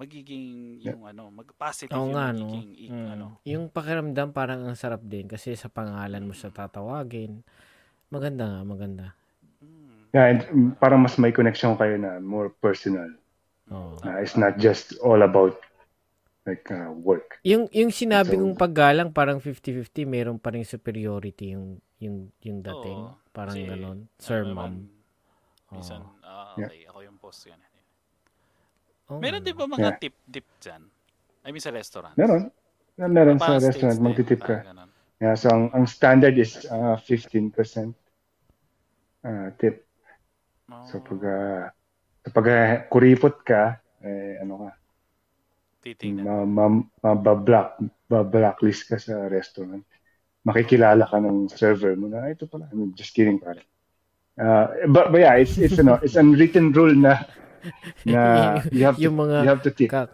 Magiging 0.00 0.46
yung 0.80 1.04
ano, 1.04 1.28
mag 1.28 1.44
positive 1.52 1.92
Oo 1.92 2.08
yung 2.08 2.16
nga, 2.16 2.32
no? 2.32 2.48
magiging 2.48 2.88
Mm. 2.88 3.08
ano. 3.12 3.26
Yung 3.44 3.68
pakiramdam 3.68 4.32
parang 4.32 4.64
ang 4.64 4.72
sarap 4.74 5.04
din 5.04 5.28
kasi 5.28 5.52
sa 5.52 5.68
pangalan 5.68 6.24
mo 6.24 6.32
siya 6.32 6.48
tatawagin. 6.48 7.44
Maganda 8.08 8.48
nga, 8.48 8.60
maganda. 8.64 9.06
Mm. 9.60 10.08
Yeah, 10.10 10.26
and 10.26 10.40
mm, 10.42 10.70
parang 10.74 11.04
mas 11.04 11.14
may 11.14 11.30
connection 11.30 11.76
kayo 11.76 11.94
na 11.94 12.16
more 12.16 12.48
personal. 12.50 13.12
Oh. 13.68 13.92
Uh, 14.00 14.18
it's 14.18 14.34
not 14.34 14.56
just 14.56 14.96
all 14.98 15.20
about 15.20 15.60
like 16.42 16.64
uh, 16.66 16.90
work. 16.96 17.36
Yung 17.44 17.68
yung 17.70 17.92
sinabi 17.92 18.34
So- 18.34 18.40
kong 18.40 18.56
paggalang 18.56 19.12
parang 19.12 19.36
50-50, 19.38 20.02
meron 20.02 20.40
pa 20.40 20.50
ring 20.50 20.64
superiority 20.64 21.52
yung 21.52 21.76
yung 22.00 22.32
yung 22.40 22.58
dating. 22.58 22.98
Oo. 23.04 23.20
parang 23.30 23.54
Kasi, 23.54 23.68
ganon. 23.68 23.98
Sir, 24.16 24.42
ano 24.42 24.56
ma'am. 24.56 24.74
naman, 24.74 24.98
Minsan, 25.70 26.00
Oo. 26.02 26.18
ah, 26.24 26.50
Yeah. 26.56 26.66
okay, 26.66 26.82
ako 26.82 26.98
yung 27.04 27.18
boss 27.20 27.46
yan. 27.46 27.60
Oo 29.10 29.18
Meron 29.18 29.42
din 29.42 29.56
ba 29.58 29.66
mga 29.66 29.80
Yeah. 29.82 29.98
tip-tip 29.98 30.46
dyan? 30.62 30.82
I 31.42 31.48
mean 31.50 31.62
sa 31.62 31.74
restaurant. 31.74 32.14
Meron. 32.14 32.50
Yeah, 32.94 33.10
meron 33.10 33.38
sa 33.40 33.56
Parang 33.58 33.64
restaurant, 33.64 33.98
magtitip 33.98 34.40
ka. 34.44 34.56
ganun. 34.62 34.90
Yeah, 35.20 35.34
so 35.36 35.52
ang, 35.52 35.68
ang 35.76 35.84
standard 35.84 36.36
is 36.38 36.64
uh, 36.68 36.96
15% 36.96 37.92
uh, 39.24 39.48
tip. 39.58 39.84
Oh, 40.70 40.84
So 40.88 41.00
pag, 41.00 41.20
uh, 41.24 41.64
pag 42.30 42.46
uh, 42.46 42.72
kuripot 42.88 43.42
ka, 43.44 43.80
eh, 44.04 44.40
ano 44.40 44.64
ka, 44.64 44.70
titingnan. 45.82 46.24
ma, 46.24 46.44
ma, 46.44 46.64
mabablock, 47.04 47.80
blacklist 48.08 48.88
ka 48.88 48.96
sa 48.96 49.28
restaurant. 49.28 49.84
Makikilala 50.44 51.04
ka 51.04 51.20
ng 51.20 51.52
server 51.52 51.96
mo 52.00 52.08
na, 52.08 52.24
"Ah, 52.24 52.32
ito 52.32 52.48
pala. 52.48 52.68
I'm 52.72 52.92
just 52.96 53.12
kidding, 53.12 53.36
pare. 53.40 53.60
Uh, 54.40 54.88
but, 54.88 55.12
but 55.12 55.20
yeah, 55.20 55.36
it's 55.36 55.60
it's 55.60 55.76
ano, 55.76 56.00
it's 56.00 56.16
unwritten 56.16 56.72
rule 56.72 56.96
na 56.96 57.28
na 58.04 58.20
you 58.74 58.82
have 58.82 58.96
to, 58.96 59.02
yung 59.02 59.16
mga 59.16 59.36
you 59.44 59.50
have 59.50 59.62
to 59.62 59.70
tip. 59.70 59.88
Ka- 59.88 60.12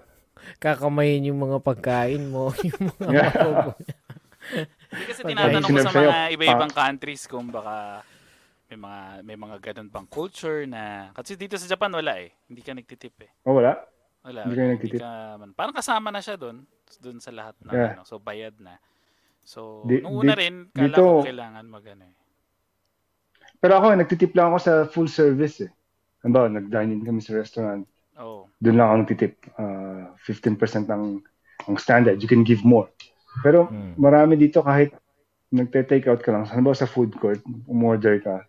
kakamayin 0.56 1.28
yung 1.28 1.38
mga 1.38 1.58
pagkain 1.58 2.26
mo, 2.26 2.50
yung 2.66 2.82
mga 2.96 3.10
Yeah. 3.10 3.74
Hindi 4.86 5.04
kasi 5.10 5.20
tinatanong 5.26 5.66
ko 5.66 5.78
sa 5.82 5.90
sa'yo, 5.90 6.06
mga 6.06 6.20
iba-ibang 6.32 6.70
countries 6.70 7.26
kung 7.26 7.50
baka 7.50 8.06
may 8.66 8.78
mga 8.78 9.00
may 9.22 9.36
mga 9.36 9.56
ganun 9.60 9.90
bang 9.90 10.06
culture 10.06 10.62
na 10.64 11.10
kasi 11.12 11.34
dito 11.34 11.54
sa 11.54 11.66
Japan 11.66 11.90
wala 11.90 12.14
eh. 12.18 12.30
Hindi 12.46 12.62
ka 12.62 12.70
nagtitip 12.72 13.14
eh. 13.22 13.30
Oh, 13.42 13.58
wala? 13.58 13.74
Wala. 14.22 14.42
Hindi 14.42 14.54
kayo 14.54 14.68
nagtitip? 14.72 15.00
ka 15.00 15.10
man- 15.36 15.50
parang 15.50 15.74
kasama 15.74 16.10
na 16.10 16.18
siya 16.18 16.34
doon, 16.34 16.62
doon 16.96 17.18
sa 17.18 17.30
lahat 17.30 17.54
ng 17.60 17.72
Yeah. 17.72 17.92
ano, 17.92 18.02
so 18.02 18.18
bayad 18.18 18.54
na. 18.58 18.78
So, 19.42 19.82
Di- 19.82 20.02
nung 20.02 20.14
una 20.16 20.34
di- 20.34 20.42
rin, 20.42 20.54
kala 20.70 20.90
dito- 20.90 21.02
ko 21.02 21.22
kailangan 21.22 21.64
mag 21.64 21.84
ano 21.84 22.04
eh. 22.04 22.14
Pero 23.56 23.72
ako, 23.72 23.86
nagtitip 23.96 24.30
lang 24.30 24.50
ako 24.50 24.58
sa 24.58 24.72
full 24.84 25.06
service 25.06 25.62
eh. 25.62 25.70
Halimbawa, 26.26 26.50
nag-dine 26.50 26.90
in 26.90 27.06
kami 27.06 27.22
sa 27.22 27.38
restaurant. 27.38 27.86
Oh, 28.18 28.50
Doon 28.58 28.74
lang 28.74 28.86
ako 28.90 28.96
nagtitip. 29.06 29.34
Uh, 29.54 30.10
15% 30.26 30.90
ang, 30.90 31.22
ang 31.70 31.76
standard. 31.78 32.18
You 32.18 32.26
can 32.26 32.42
give 32.42 32.66
more. 32.66 32.90
Pero 33.46 33.70
Hmm. 33.70 33.94
marami 33.94 34.34
dito 34.34 34.58
kahit 34.58 34.90
nagte-take 35.54 36.10
out 36.10 36.26
ka 36.26 36.34
lang. 36.34 36.42
Halimbawa 36.50 36.74
sa 36.74 36.90
food 36.90 37.14
court, 37.14 37.38
umorder 37.70 38.18
ka. 38.18 38.42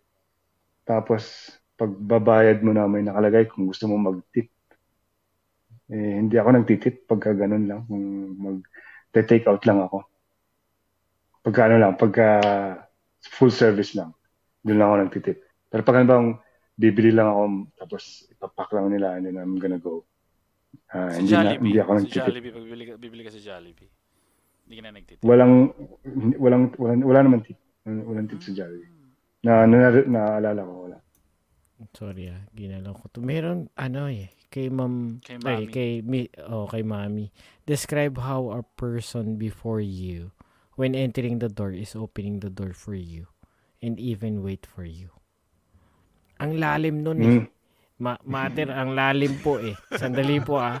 Tapos, 0.82 1.54
pagbabayad 1.78 2.66
mo 2.66 2.74
na 2.74 2.90
may 2.90 3.06
nakalagay 3.06 3.46
kung 3.46 3.70
gusto 3.70 3.86
mo 3.86 3.94
mag-tip. 3.94 4.50
Eh, 5.86 6.18
hindi 6.18 6.34
ako 6.34 6.58
nagtitip 6.58 7.06
pagka 7.06 7.30
ganun 7.30 7.70
lang. 7.70 7.86
Kung 7.86 8.02
mag-take 8.34 9.46
out 9.46 9.62
lang 9.62 9.86
ako. 9.86 10.02
Pagka 11.46 11.70
ano 11.70 11.76
lang, 11.78 11.94
pagka 11.94 12.26
full 13.38 13.54
service 13.54 13.94
lang. 13.94 14.10
Doon 14.66 14.82
lang 14.82 14.88
ako 14.90 14.96
nagtitip. 15.06 15.36
Pero 15.70 15.82
pag 15.86 16.02
ano 16.02 16.06
bang 16.10 16.28
bibili 16.78 17.10
lang 17.10 17.26
ako, 17.26 17.42
tapos 17.74 18.02
ipapack 18.30 18.70
lang 18.70 18.94
nila 18.94 19.18
and 19.18 19.26
then 19.26 19.36
I'm 19.36 19.58
gonna 19.58 19.82
go. 19.82 20.06
Ah, 20.94 21.10
si 21.10 21.26
hindi, 21.26 21.34
na, 21.34 21.42
Jollibee. 21.42 21.64
hindi 21.66 21.78
ako 21.82 21.90
si. 21.98 22.06
Jollibee, 22.14 22.52
pag 22.54 22.64
bibili 22.64 22.84
ka, 22.86 22.92
bibili 22.96 23.22
ka 23.26 23.30
sa 23.34 23.42
Jollibee. 23.42 23.90
Hindi 24.64 24.74
ka 24.78 24.82
na 24.86 24.90
nagtitip. 24.94 25.24
Walang, 25.26 25.52
walang, 26.38 26.64
walang, 26.78 27.00
wala 27.02 27.20
naman 27.26 27.40
tip. 27.42 27.58
Walang 27.84 28.30
tip 28.30 28.40
sa 28.40 28.54
Jollibee. 28.54 28.94
Na, 29.42 29.66
na, 29.66 29.90
na, 29.90 30.00
naalala 30.06 30.60
ko, 30.62 30.72
wala. 30.86 30.98
Sorry 31.94 32.26
ah, 32.30 32.42
ginalaw 32.58 32.94
ko 32.94 33.06
to. 33.14 33.22
Meron, 33.22 33.70
ano 33.78 34.10
eh, 34.10 34.34
kay 34.50 34.66
ma'am, 34.66 35.22
Kay 35.22 35.38
ay, 35.38 35.62
mami. 35.62 35.70
kay, 35.70 35.90
mi, 36.02 36.20
oh, 36.50 36.66
kay 36.66 36.82
mami. 36.82 37.30
Describe 37.70 38.18
how 38.18 38.50
a 38.50 38.66
person 38.76 39.38
before 39.38 39.78
you, 39.78 40.34
when 40.74 40.98
entering 40.98 41.38
the 41.38 41.46
door, 41.46 41.70
is 41.70 41.94
opening 41.94 42.42
the 42.42 42.50
door 42.50 42.74
for 42.74 42.98
you, 42.98 43.30
and 43.78 44.00
even 44.02 44.42
wait 44.42 44.66
for 44.66 44.82
you. 44.82 45.17
Ang 46.38 46.52
lalim 46.58 46.96
nun 47.02 47.18
eh. 47.20 47.30
Mm. 47.42 47.46
Ma- 47.98 48.22
matter, 48.22 48.70
ang 48.70 48.94
lalim 48.94 49.34
po 49.42 49.58
eh. 49.58 49.74
Sandali 49.94 50.38
po 50.38 50.58
ah. 50.62 50.78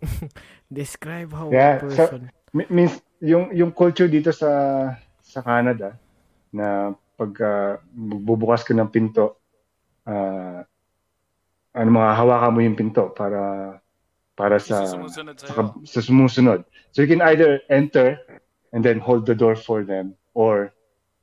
Describe 0.72 1.30
how 1.36 1.52
Yeah, 1.52 1.76
a 1.76 1.90
so- 1.92 2.08
person... 2.08 2.22
Mi- 2.56 2.70
Means, 2.72 2.96
yung, 3.20 3.52
yung 3.52 3.72
culture 3.72 4.08
dito 4.08 4.32
sa, 4.32 4.48
sa 5.20 5.40
Canada, 5.44 6.00
na 6.52 6.96
pag 7.16 7.32
ah, 7.44 7.72
bubukas 7.92 8.64
ka 8.64 8.72
ng 8.72 8.88
pinto, 8.88 9.36
ah, 10.08 10.64
ano 11.76 11.88
mga 11.92 12.10
hawakan 12.16 12.52
mo 12.56 12.60
yung 12.64 12.78
pinto 12.78 13.12
para 13.12 13.76
para 14.36 14.60
Sa, 14.60 14.84
sa 14.84 15.00
sumusunod 15.00 15.34
sa, 15.40 15.52
sa 15.84 16.00
sumusunod. 16.00 16.60
So 16.92 17.00
you 17.00 17.08
can 17.08 17.24
either 17.24 17.60
enter 17.72 18.20
and 18.72 18.84
then 18.84 19.00
hold 19.00 19.24
the 19.24 19.36
door 19.36 19.56
for 19.56 19.80
them 19.84 20.12
or 20.36 20.76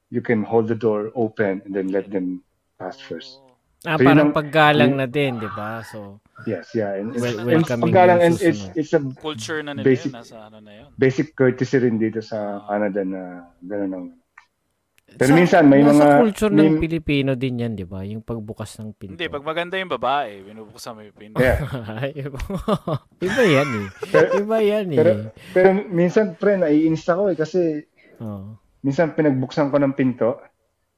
you 0.09 0.21
can 0.21 0.41
hold 0.41 0.65
the 0.65 0.77
door 0.77 1.13
open 1.13 1.61
and 1.65 1.73
then 1.73 1.93
let 1.93 2.09
them 2.09 2.41
pass 2.81 2.97
first. 2.97 3.37
Oh. 3.83 3.89
Ah, 3.89 3.95
So, 3.95 3.99
yun 3.99 4.07
parang 4.07 4.25
ang- 4.25 4.33
paggalang 4.33 4.93
na 4.95 5.05
din, 5.05 5.31
di 5.37 5.49
ba? 5.49 5.83
So, 5.83 6.23
Yes, 6.43 6.71
yeah. 6.71 6.95
And, 6.95 7.11
Well- 7.13 7.35
and 7.37 7.47
welcoming 7.61 7.83
paggalang, 7.85 8.19
and 8.21 8.35
it's, 8.37 8.63
it's 8.73 8.91
a 8.91 9.01
Culture 9.13 9.59
na 9.59 9.71
nila 9.73 9.83
Basic- 9.85 10.09
yun. 10.09 10.17
Nasa 10.17 10.37
ano 10.41 10.57
na 10.57 10.71
yun. 10.73 10.89
basic 10.93 11.27
courtesy 11.33 11.77
rin 11.77 11.95
dito 11.95 12.19
sa 12.19 12.37
Canada 12.65 12.99
na 13.01 13.21
gano'n 13.59 13.91
ang 13.91 14.05
Pero 15.13 15.29
sa- 15.29 15.35
minsan, 15.35 15.63
may 15.63 15.83
mga- 15.83 16.19
culture 16.21 16.49
ng 16.49 16.57
may- 16.69 16.81
Pilipino 16.81 17.35
din 17.35 17.59
yan, 17.59 17.73
di 17.73 17.83
ba? 17.83 18.01
Yung 18.01 18.19
pagbukas 18.19 18.75
ng 18.77 18.91
pinto. 18.93 19.13
Hindi, 19.13 19.29
pag 19.29 19.45
maganda 19.45 19.75
yung 19.75 19.91
babae, 19.91 20.41
binubuksan 20.41 20.93
mo 20.93 21.01
yung 21.01 21.13
pinto. 21.13 21.37
Yeah. 21.37 21.59
Iba 23.21 23.43
yan 23.45 23.69
eh. 23.69 23.87
Pero- 24.05 24.31
Iba 24.37 24.57
yan 24.59 24.87
eh. 24.89 24.97
Pero, 24.97 25.11
pero 25.53 25.67
minsan, 25.85 26.33
pre, 26.33 26.55
naiinis 26.55 27.05
ako 27.05 27.29
eh 27.29 27.37
kasi 27.37 27.83
Oo. 28.17 28.57
minsan 28.79 29.11
pinagbuksan 29.11 29.69
ko 29.69 29.77
ng 29.77 29.93
pinto 29.93 30.39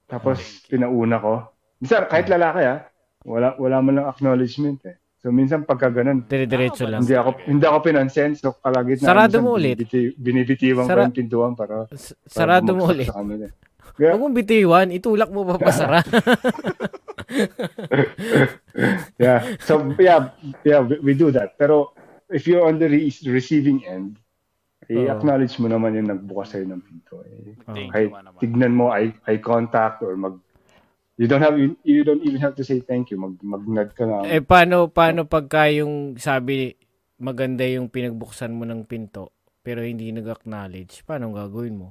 tapos 0.06 0.38
pinauna 0.66 1.18
ko. 1.18 1.34
Minsan, 1.78 2.08
kahit 2.08 2.28
lalaki 2.28 2.62
ah, 2.64 2.80
wala, 3.26 3.56
wala 3.58 3.82
man 3.82 3.96
lang 3.96 4.08
acknowledgement 4.08 4.80
eh. 4.86 4.96
So 5.20 5.34
minsan 5.34 5.66
pagka 5.66 5.90
ganun, 5.90 6.22
Dire-diretso 6.30 6.86
Ah, 6.86 6.90
lang. 6.96 7.02
hindi 7.02 7.18
ako 7.18 7.30
hindi 7.50 7.66
ako 7.66 7.78
pinansin 7.82 8.38
so 8.38 8.54
kalagitnaan 8.62 9.10
Sarado 9.10 9.34
minsan 9.34 9.42
mo 9.42 9.52
ulit. 9.58 9.76
binibiti- 9.82 10.14
binibitiwan 10.16 10.86
Sara- 10.86 11.02
ko 11.02 11.06
yung 11.10 11.18
pintuan 11.18 11.52
para, 11.58 11.90
para 11.90 11.98
Sarado 12.30 12.72
mo 12.78 12.86
ulit. 12.86 13.10
Kaya, 13.96 14.12
Huwag 14.14 14.22
mong 14.22 14.36
bitiwan, 14.38 14.88
itulak 14.94 15.30
mo 15.34 15.42
pa 15.48 15.58
pasara. 15.58 16.04
yeah. 19.18 19.56
So 19.64 19.82
yeah, 19.98 20.30
yeah, 20.64 20.82
we, 20.82 21.00
we 21.02 21.14
do 21.14 21.32
that. 21.32 21.58
Pero 21.58 21.94
if 22.30 22.46
you're 22.46 22.62
on 22.62 22.78
the 22.78 22.86
re- 22.86 23.10
receiving 23.26 23.82
end, 23.86 24.20
Oo. 24.86 25.02
i-acknowledge 25.02 25.58
mo 25.58 25.66
naman 25.66 25.96
yung 25.96 26.06
nagbukas 26.06 26.54
sa'yo 26.54 26.68
ng 26.68 26.82
pinto. 26.82 27.24
Eh. 27.26 27.58
Thank 27.66 27.90
kahit 27.90 28.10
tignan 28.38 28.76
mo 28.76 28.92
eye, 28.92 29.16
eye 29.26 29.42
contact 29.42 30.04
or 30.04 30.14
mag 30.14 30.38
you 31.16 31.28
don't 31.28 31.44
have 31.44 31.56
you, 31.56 31.76
you 31.84 32.04
don't 32.04 32.24
even 32.24 32.40
have 32.40 32.56
to 32.60 32.64
say 32.64 32.80
thank 32.84 33.12
you. 33.12 33.18
Mag 33.20 33.40
magnod 33.40 33.92
ka 33.96 34.04
lang. 34.04 34.28
Eh 34.28 34.44
paano 34.44 34.92
paano 34.92 35.28
pagka 35.28 35.72
yung 35.72 36.20
sabi 36.20 36.76
maganda 37.20 37.64
yung 37.64 37.88
pinagbuksan 37.88 38.52
mo 38.52 38.68
ng 38.68 38.84
pinto 38.84 39.32
pero 39.66 39.82
hindi 39.82 40.14
nag-acknowledge, 40.14 41.02
paano 41.10 41.34
gagawin 41.34 41.80
mo? 41.80 41.90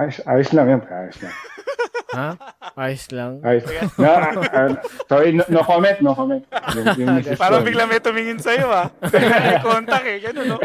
ayos, 0.00 0.18
ayos 0.26 0.50
lang 0.56 0.66
yan 0.66 0.82
ayos 0.82 1.18
lang 1.22 1.34
Ha? 2.14 2.38
Ayos 2.78 3.10
lang. 3.10 3.42
ayos 3.42 3.66
no, 3.98 4.06
uh, 4.46 4.70
sorry 5.10 5.34
no, 5.34 5.42
no 5.50 5.60
comment 5.66 5.98
no 5.98 6.14
comment 6.14 6.42
yung, 6.78 6.86
yung 7.02 7.10
Parang 7.34 7.66
bigla 7.66 7.82
may 7.90 7.98
tumingin 7.98 8.38
sa'yo 8.38 8.70
ah. 8.70 8.86
May 9.02 9.58
contact 9.58 10.06
eh. 10.06 10.18
Ganun 10.22 10.54
no? 10.54 10.58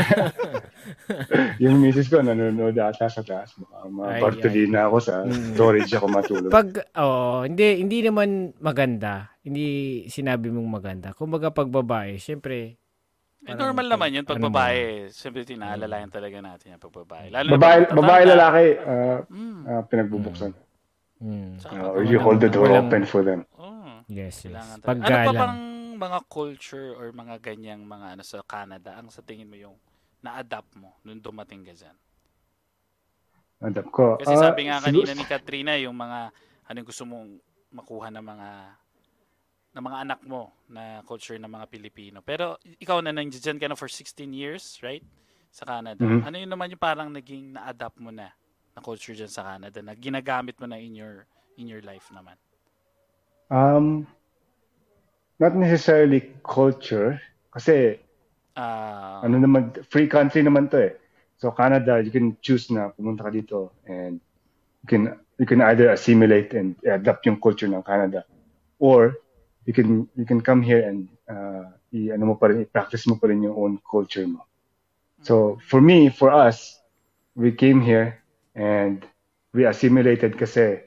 yung 1.64 1.82
misis 1.82 2.10
ko 2.10 2.22
nanonood 2.22 2.78
ata 2.78 3.10
sa 3.10 3.26
taas 3.26 3.58
Bartolina 4.22 4.86
ako 4.86 4.98
sa 5.02 5.16
Mm. 5.22 5.54
storage 5.54 5.92
ako 5.94 6.06
matulog 6.10 6.52
Pag 6.54 6.82
oh, 6.98 7.46
hindi 7.46 7.78
hindi 7.82 8.02
naman 8.02 8.58
maganda. 8.58 9.34
Hindi 9.42 9.66
sinabi 10.10 10.50
mong 10.50 10.70
maganda. 10.70 11.14
Kumbaga 11.14 11.50
pag 11.50 11.70
babae, 11.70 12.18
syempre 12.18 12.82
Eh, 13.42 13.58
normal 13.58 13.90
naman 13.90 14.14
yun 14.14 14.22
pag 14.22 14.38
Ano 14.38 14.54
babae. 14.54 15.10
Siyempre, 15.10 15.42
tinaalalayan 15.42 16.14
talaga 16.14 16.38
natin 16.46 16.78
yan 16.78 16.80
pag 16.82 16.94
babae. 16.94 17.34
Lalo 17.34 17.58
babae 17.58 17.90
babae 17.90 18.24
lalaki 18.30 18.66
uh, 18.78 19.18
Mm. 19.34 19.62
uh, 19.66 19.82
pinagbubuksan 19.90 20.54
hmm, 20.54 20.70
Saka 21.57 21.73
Uh, 21.77 21.91
or 21.91 22.02
you 22.02 22.18
walang- 22.18 22.23
hold 22.23 22.39
the 22.39 22.49
door 22.49 22.65
walang- 22.65 22.88
open 22.88 23.03
for 23.03 23.22
them 23.22 23.45
Oh, 23.56 24.02
yes, 24.07 24.41
yes. 24.41 24.49
talaga. 24.49 24.65
Ano 24.68 24.81
pa 24.81 24.88
Paggalang. 24.89 25.38
bang 25.38 25.60
mga 25.95 26.19
culture 26.27 26.88
or 26.91 27.11
mga 27.11 27.35
ganyang 27.39 27.81
mga 27.84 28.07
ano 28.14 28.23
sa 28.23 28.41
Canada 28.43 28.95
ang 28.95 29.07
sa 29.07 29.22
tingin 29.22 29.45
mo 29.45 29.53
yung 29.56 29.77
na-adapt 30.19 30.73
mo 30.76 30.98
nung 31.02 31.19
dumating 31.19 31.61
ka 31.61 31.72
dyan? 31.72 31.98
adapt 33.61 33.89
ko 33.89 34.18
Kasi 34.18 34.34
Ah, 34.34 34.41
sabi 34.43 34.65
nga 34.65 34.80
siguro- 34.80 35.06
kanina 35.06 35.14
ni 35.14 35.26
Katrina, 35.27 35.72
yung 35.77 35.93
mga 35.93 36.19
ano 36.65 36.76
yung 36.76 36.88
gusto 36.88 37.06
mong 37.06 37.30
makuha 37.72 38.10
ng 38.10 38.26
mga 38.26 38.49
ng 39.72 39.84
mga 39.84 39.98
anak 40.02 40.19
mo 40.22 40.41
na 40.68 40.99
culture 41.02 41.38
ng 41.38 41.48
mga 41.48 41.65
Pilipino. 41.65 42.19
Pero 42.19 42.60
ikaw 42.76 42.99
na 42.99 43.14
nandiyan 43.14 43.56
ka 43.56 43.68
na 43.68 43.77
for 43.77 43.88
16 43.88 44.34
years, 44.34 44.76
right? 44.81 44.99
Sa 45.49 45.64
Canada. 45.64 46.02
Mhm. 46.02 46.22
Ano 46.22 46.35
yun 46.35 46.49
naman 46.49 46.68
yung 46.68 46.81
parang 46.81 47.07
naging 47.07 47.53
na-adapt 47.53 47.95
mo 47.95 48.10
na 48.10 48.34
na 48.82 48.88
culture 48.90 49.14
dyan 49.14 49.30
sa 49.30 49.45
Canada 49.45 49.86
na 49.86 49.94
ginagamit 49.94 50.58
mo 50.58 50.66
na 50.66 50.82
in 50.82 50.98
your 50.98 51.30
in 51.62 51.70
your 51.70 51.86
life 51.86 52.10
naman? 52.10 52.34
Um, 53.53 54.10
not 55.38 55.53
necessarily 55.53 56.34
culture, 56.41 57.22
kasi 57.53 58.02
Ah, 58.52 59.24
ano 59.24 59.40
naman, 59.40 59.72
free 59.88 60.12
country 60.12 60.44
naman 60.44 60.68
to 60.68 60.91
eh. 60.91 60.94
So 61.40 61.56
Canada, 61.56 62.03
you 62.03 62.12
can 62.12 62.36
choose 62.44 62.68
na 62.68 62.91
pumunta 62.91 63.24
ka 63.24 63.32
dito 63.32 63.72
and 63.88 64.20
you 64.84 64.88
can 64.91 65.02
you 65.40 65.48
can 65.48 65.64
either 65.64 65.88
assimilate 65.95 66.52
and 66.52 66.76
adapt 66.84 67.26
yung 67.26 67.40
culture 67.40 67.72
ng 67.72 67.82
Canada 67.82 68.28
or 68.78 69.16
you 69.64 69.72
can 69.72 70.03
you 70.20 70.28
can 70.28 70.44
come 70.44 70.60
here 70.62 70.84
and 70.84 71.08
uh, 71.32 71.72
i 71.95 72.12
ano 72.12 72.34
mo 72.34 72.36
pa 72.36 72.52
rin, 72.52 72.62
i-practice 72.68 73.08
mo 73.08 73.16
pa 73.16 73.32
rin 73.32 73.41
yung 73.48 73.56
own 73.56 73.74
culture 73.88 74.28
mo. 74.28 74.44
So 75.24 75.58
for 75.64 75.80
me, 75.80 76.12
for 76.12 76.30
us, 76.30 76.78
we 77.34 77.56
came 77.56 77.80
here 77.80 78.20
and 78.56 79.03
we 79.52 79.68
assimilated 79.68 80.36
kasi 80.40 80.80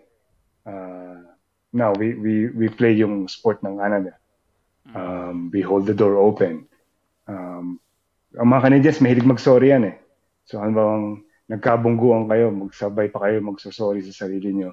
uh, 0.64 1.20
now 1.72 1.92
we 1.96 2.14
we 2.14 2.34
we 2.52 2.66
play 2.68 2.92
yung 2.96 3.28
sport 3.28 3.60
ng 3.62 3.80
Canada. 3.80 4.16
Um, 4.94 5.48
we 5.48 5.64
hold 5.64 5.88
the 5.88 5.96
door 5.96 6.20
open. 6.20 6.68
Um, 7.24 7.80
ang 8.36 8.48
mga 8.52 8.64
Canadians, 8.68 9.00
mahilig 9.00 9.28
mag-sorry 9.28 9.72
yan 9.72 9.84
eh. 9.88 9.96
So 10.44 10.60
ano 10.60 10.72
bang 10.76 11.04
nagkabungguan 11.48 12.28
kayo, 12.28 12.52
magsabay 12.52 13.08
pa 13.12 13.28
kayo 13.28 13.40
magsosorry 13.44 14.00
sa 14.04 14.24
sarili 14.24 14.52
nyo 14.52 14.72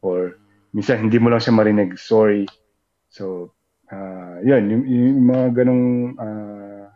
or 0.00 0.40
minsan 0.72 1.08
hindi 1.08 1.20
mo 1.20 1.32
lang 1.32 1.40
siya 1.40 1.56
marinig, 1.56 1.96
sorry. 1.96 2.44
So, 3.08 3.56
uh, 3.88 4.40
yun, 4.44 4.68
yung, 4.68 4.84
yung 4.84 5.24
mga 5.24 5.46
ganong 5.62 5.86
uh, 6.20 6.86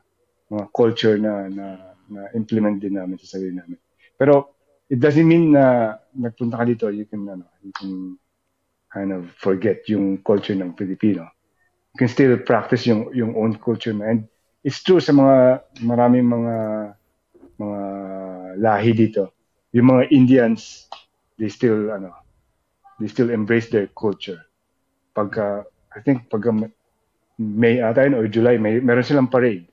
mga 0.52 0.64
culture 0.74 1.16
na, 1.16 1.48
na, 1.48 1.66
na 2.10 2.20
implement 2.36 2.76
din 2.76 2.96
namin 2.96 3.16
sa 3.20 3.36
sarili 3.38 3.56
namin. 3.56 3.80
Pero, 4.20 4.59
it 4.90 4.98
doesn't 4.98 5.26
mean 5.26 5.54
na 5.54 5.96
nagpunta 6.12 6.58
ka 6.58 6.64
dito, 6.66 6.90
you 6.90 7.06
can, 7.06 7.22
ano, 7.30 7.46
you 7.62 7.72
can 7.72 8.18
kind 8.90 9.14
of 9.14 9.30
forget 9.38 9.86
yung 9.86 10.18
culture 10.26 10.58
ng 10.58 10.74
Filipino. 10.74 11.30
You 11.94 11.98
can 12.02 12.10
still 12.10 12.34
practice 12.42 12.84
yung, 12.90 13.14
yung 13.14 13.38
own 13.38 13.54
culture 13.62 13.94
mo. 13.94 14.04
And 14.04 14.26
it's 14.66 14.82
true 14.82 14.98
sa 14.98 15.14
mga, 15.14 15.62
maraming 15.86 16.26
mga, 16.26 16.56
mga 17.62 17.80
lahi 18.58 18.90
dito. 18.92 19.30
Yung 19.70 19.94
mga 19.94 20.10
Indians, 20.10 20.90
they 21.38 21.48
still, 21.48 21.94
ano, 21.94 22.10
they 22.98 23.06
still 23.06 23.30
embrace 23.30 23.70
their 23.70 23.86
culture. 23.94 24.42
Pagka, 25.14 25.64
I 25.94 26.02
think 26.02 26.26
pagka 26.26 26.50
May 27.40 27.80
ata 27.80 28.04
yun 28.04 28.20
or 28.20 28.28
July, 28.28 28.60
may 28.60 28.84
meron 28.84 29.00
silang 29.00 29.32
parade. 29.32 29.64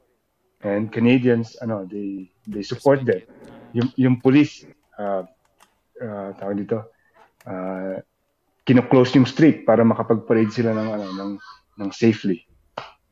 And 0.63 0.87
Canadians, 0.87 1.59
ano, 1.59 1.83
they 1.83 2.31
they 2.47 2.63
support 2.63 3.03
them. 3.03 3.27
Yung 3.75 3.91
yung 3.99 4.15
police 4.23 4.63
uh, 4.97 5.23
uh, 6.01 6.29
tawag 6.37 6.57
dito, 6.61 6.91
uh, 7.45 8.01
kino-close 8.67 9.15
yung 9.15 9.29
street 9.29 9.63
para 9.63 9.87
makapag-parade 9.87 10.51
sila 10.51 10.75
ng 10.75 10.89
ano 10.99 11.07
ng 11.15 11.31
ng 11.79 11.89
safely. 11.95 12.43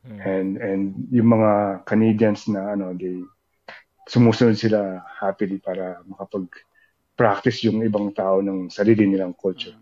Hmm. 0.06 0.20
And 0.22 0.50
and 0.60 0.82
yung 1.10 1.32
mga 1.32 1.82
Canadians 1.88 2.46
na 2.46 2.76
ano, 2.76 2.92
they 2.94 3.24
sumusunod 4.06 4.54
sila 4.54 5.02
happily 5.18 5.58
para 5.58 5.98
makapag 6.06 6.46
practice 7.16 7.64
yung 7.64 7.82
ibang 7.82 8.12
tao 8.12 8.44
ng 8.44 8.68
sarili 8.68 9.08
nilang 9.08 9.34
culture. 9.34 9.74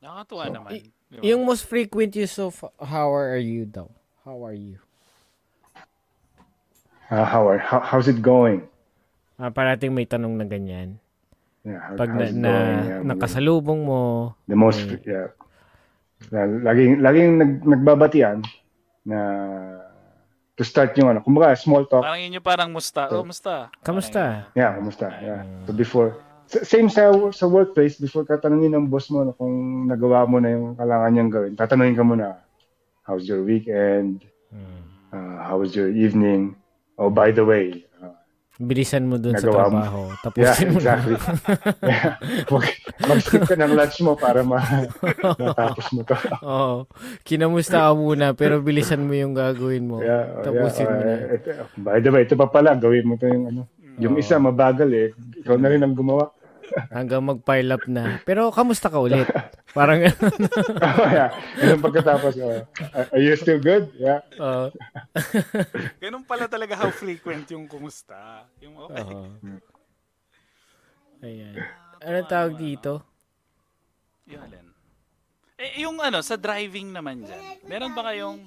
Nakakatuwa 0.00 0.44
so, 0.48 0.54
naman. 0.56 0.70
Diba? 1.06 1.22
Yung 1.22 1.46
most 1.46 1.68
frequent 1.70 2.18
use 2.18 2.34
of 2.42 2.58
how 2.82 3.14
are 3.14 3.38
you 3.38 3.62
daw? 3.62 3.86
How 4.26 4.42
are 4.42 4.56
you? 4.56 4.82
Uh, 7.06 7.22
how 7.22 7.46
are 7.46 7.62
how, 7.62 7.78
how's 7.78 8.10
it 8.10 8.18
going? 8.18 8.66
Ah, 9.38 9.54
parating 9.54 9.94
may 9.94 10.08
tanong 10.08 10.34
na 10.34 10.42
ganyan. 10.42 10.98
Yeah, 11.66 11.82
how, 11.82 11.98
Pag 11.98 12.14
na, 12.14 12.24
na 12.30 12.52
yeah, 12.54 13.00
nakasalubong 13.02 13.82
mo. 13.82 14.00
The 14.46 14.54
most 14.54 14.86
eh, 14.86 15.02
yeah. 15.02 15.34
Laging 16.62 17.02
laging 17.02 17.30
nag, 17.42 17.52
nagbabatian 17.66 18.46
na 19.02 19.18
to 20.54 20.62
start 20.62 20.94
yung 20.94 21.10
ano, 21.10 21.20
kumbaga 21.26 21.58
small 21.58 21.84
talk. 21.90 22.06
Parang 22.06 22.22
inyo 22.22 22.38
parang 22.38 22.70
musta. 22.70 23.10
So, 23.10 23.20
oh, 23.20 23.26
musta. 23.26 23.74
Kamusta? 23.82 24.46
Yeah, 24.54 24.78
kamusta. 24.78 25.10
Yeah. 25.18 25.42
So 25.66 25.74
before 25.74 26.22
same 26.46 26.86
sa 26.86 27.10
sa 27.34 27.50
workplace 27.50 27.98
before 27.98 28.22
ka 28.22 28.38
tanungin 28.38 28.78
ng 28.78 28.86
boss 28.86 29.10
mo 29.10 29.26
no, 29.26 29.34
kung 29.34 29.86
nagawa 29.90 30.30
mo 30.30 30.38
na 30.38 30.54
yung 30.54 30.78
kailangan 30.78 31.10
niyang 31.10 31.32
gawin 31.34 31.58
tatanungin 31.58 31.98
ka 31.98 32.06
muna 32.06 32.38
how's 33.02 33.26
your 33.26 33.42
weekend 33.42 34.22
uh, 35.10 35.42
how 35.42 35.58
was 35.58 35.74
your 35.74 35.90
evening 35.90 36.54
oh 37.02 37.10
by 37.10 37.34
the 37.34 37.42
way 37.42 37.82
bilisan 38.56 39.04
mo 39.04 39.20
dun 39.20 39.36
sa 39.36 39.52
trabaho 39.52 40.08
mo. 40.08 40.16
tapusin 40.24 40.68
yeah, 40.68 40.72
mo 40.72 40.78
exactly. 40.80 41.16
na 41.84 41.92
yeah. 41.92 42.12
mag-skip 43.04 43.42
ka 43.44 43.54
ng 43.56 43.72
lunch 43.76 43.98
mo 44.00 44.12
para 44.16 44.40
ma- 44.40 44.88
matapos 45.44 45.86
mo 45.92 46.00
to 46.02 46.16
oo 46.40 46.88
kinamusta 47.20 47.88
ka 47.88 47.92
muna 47.92 48.32
pero 48.32 48.64
bilisan 48.64 49.04
mo 49.04 49.12
yung 49.12 49.36
gagawin 49.36 49.84
mo 49.84 50.00
yeah, 50.00 50.24
oh, 50.40 50.44
tapusin 50.44 50.88
yeah, 50.88 50.92
uh, 50.92 50.96
mo 50.96 51.04
na 51.04 51.14
ito, 51.36 51.48
by 51.76 51.98
the 52.00 52.10
way 52.12 52.22
ito 52.24 52.34
pa 52.34 52.48
pala 52.48 52.72
gawin 52.72 53.04
mo 53.04 53.20
to 53.20 53.28
yung 53.28 53.44
ano 53.52 53.62
yung 53.96 54.20
isa 54.20 54.36
mabagal 54.36 54.90
eh. 54.92 55.08
Ikaw 55.40 55.56
na 55.56 55.72
rin 55.72 55.80
ang 55.80 55.96
gumawa. 55.96 56.28
Hanggang 56.90 57.22
mag-pile 57.22 57.70
up 57.74 57.84
na. 57.88 58.20
Pero 58.24 58.50
kamusta 58.50 58.90
ka 58.90 58.98
ulit? 59.00 59.26
Parang 59.76 60.00
oh, 60.06 61.08
yeah. 61.12 61.30
Ganun 61.60 61.80
pagkatapos, 61.84 62.34
uh, 62.40 62.64
are 63.12 63.22
you 63.22 63.36
still 63.36 63.60
good? 63.60 63.92
Yeah. 64.00 64.24
Uh, 64.40 64.72
Ganun 66.02 66.24
pala 66.24 66.48
talaga 66.48 66.76
how 66.76 66.90
frequent 66.90 67.50
yung 67.52 67.68
kumusta. 67.68 68.48
Yung 68.64 68.76
okay. 68.88 69.02
Uh-huh. 69.02 69.60
Ayan. 71.24 71.54
Ano 72.00 72.18
tawag 72.28 72.54
dito? 72.56 73.04
Yung 74.28 74.42
alin? 74.42 74.66
Eh, 75.56 75.80
yung 75.88 75.96
ano, 76.04 76.20
sa 76.20 76.36
driving 76.36 76.92
naman 76.92 77.24
dyan, 77.24 77.64
meron 77.64 77.96
ba 77.96 78.12
kayong... 78.12 78.44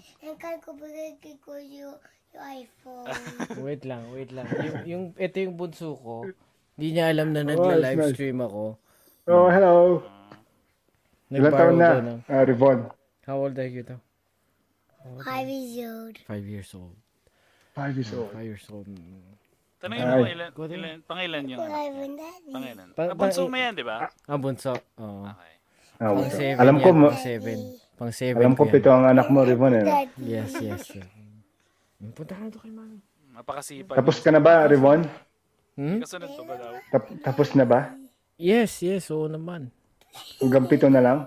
ko 1.41 1.57
yung 1.57 1.97
iPhone. 2.37 3.09
wait 3.65 3.83
lang, 3.83 4.05
wait 4.13 4.29
lang. 4.29 4.45
Yung, 4.61 4.77
yung, 4.85 5.03
ito 5.17 5.35
yung 5.41 5.55
bunso 5.57 5.97
ko. 5.97 6.29
Hindi 6.79 6.95
niya 6.95 7.11
alam 7.11 7.35
na 7.35 7.43
nagla-live 7.43 7.99
oh, 7.99 8.11
stream 8.15 8.39
ako. 8.39 8.63
Oh, 9.27 9.51
hello. 9.51 9.99
Ilan 11.27 11.51
taon 11.51 11.75
na, 11.75 11.89
ng, 11.99 12.19
uh, 12.23 12.43
Rivon? 12.47 12.87
How 13.27 13.35
old 13.35 13.59
are 13.59 13.67
you 13.67 13.83
daw? 13.83 13.99
Five 15.27 15.51
years 15.51 15.75
old. 15.83 16.15
Five 16.23 16.45
years 16.47 16.71
old. 16.71 16.95
Five 17.75 17.99
years 17.99 18.15
old. 18.15 18.31
Five 18.31 18.47
years 18.47 18.63
old. 18.71 18.87
Tanongin 19.83 20.07
mo 20.07 20.23
ilan, 20.23 20.49
ilan, 20.55 20.97
pangilan 21.03 21.43
yung 21.51 21.59
Pangilan. 22.47 22.87
Pa, 22.95 23.11
ah, 23.11 23.15
bunso 23.19 23.51
mo 23.51 23.57
yan, 23.59 23.75
di 23.75 23.83
ba? 23.83 24.07
Ah, 24.23 24.39
bunso. 24.39 24.71
Oo. 25.03 25.27
Okay. 25.27 25.53
Ah, 25.99 26.15
pang 26.15 26.31
seven 26.31 26.59
Alam 26.63 26.75
ko, 26.79 26.89
mo, 26.95 27.07
pang 27.11 27.19
seven. 27.19 27.57
Pang 27.99 28.13
seven 28.15 28.39
Alam 28.39 28.55
ko, 28.55 28.63
pito 28.71 28.87
ang 28.87 29.03
anak 29.03 29.27
mo, 29.27 29.43
Rivon. 29.43 29.83
Eh. 29.83 30.07
Yes, 30.23 30.55
yes. 30.63 30.95
yes. 30.95 31.07
Punta 32.15 32.39
ka 32.39 32.47
na 32.47 32.55
to 32.55 32.63
kay 32.63 32.71
mami. 32.71 33.03
Napakasipag. 33.35 33.99
Tapos 33.99 34.23
ka 34.23 34.31
na 34.31 34.39
ba, 34.39 34.63
Rivon? 34.63 35.03
Hmm? 35.79 36.03
Kasunod 36.03 36.27
pa 36.35 36.43
ba 36.43 36.55
daw? 36.59 36.71
Tap- 36.91 37.19
tapos 37.23 37.47
na 37.55 37.63
ba? 37.63 37.95
Yes, 38.35 38.83
yes, 38.83 39.07
oo 39.07 39.31
naman. 39.31 39.71
Hanggang 40.43 40.67
pito 40.67 40.91
na 40.91 40.99
lang? 40.99 41.19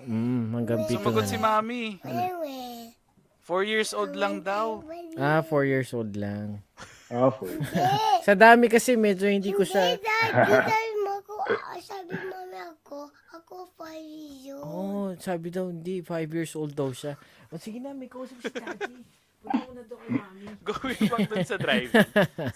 Mm, 0.00 0.56
hanggang 0.56 0.80
pito 0.88 1.04
Sumagot 1.04 1.28
na 1.28 1.28
si 1.28 1.36
lang. 1.36 1.44
mami. 1.60 1.82
Four 3.44 3.68
years 3.68 3.92
old 3.92 4.16
lang 4.16 4.40
daw. 4.40 4.80
Ah, 5.16 5.44
four 5.44 5.68
years 5.68 5.92
old 5.92 6.16
lang. 6.16 6.64
Ah, 7.12 7.28
four. 7.28 7.52
Sa 8.24 8.32
dami 8.32 8.68
kasi 8.68 8.96
medyo 8.96 9.28
hindi 9.28 9.52
ko 9.52 9.60
siya... 9.64 10.00
Sabi 10.00 10.92
mo 11.04 11.12
ako, 11.20 11.32
sabi 11.80 12.12
mami 12.16 12.58
ako, 12.64 13.12
ako 13.32 13.54
five 13.76 14.04
years 14.40 14.60
old. 14.60 14.68
Oh, 14.68 15.08
sabi 15.20 15.48
daw 15.48 15.68
hindi, 15.68 16.00
five 16.00 16.28
years 16.28 16.52
old 16.56 16.72
daw 16.72 16.92
siya. 16.92 17.16
O 17.48 17.56
sige 17.56 17.76
na, 17.76 17.92
may 17.92 18.08
kausap 18.08 18.40
si 18.40 18.52
daddy. 18.52 19.04
Punta 19.42 19.70
na 19.72 19.82
doon 19.86 19.98
kay 20.02 20.10
mami. 20.18 20.44
Going 20.66 21.02
back 21.06 21.28
dun 21.30 21.46
sa 21.46 21.56
driving. 21.56 22.06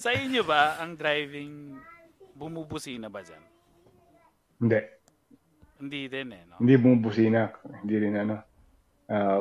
sa 0.05 0.11
inyo 0.11 0.43
ba, 0.43 0.83
ang 0.83 0.99
driving, 0.99 1.79
bumubusina 2.35 3.07
ba 3.07 3.23
dyan? 3.23 3.43
Hindi. 4.59 4.81
Hindi 5.83 6.01
din 6.11 6.29
eh, 6.35 6.43
no? 6.47 6.57
Hindi 6.59 6.75
bumubusina. 6.79 7.51
Hindi 7.83 7.95
rin 7.99 8.15
ano. 8.19 8.37
Uh, 9.07 9.41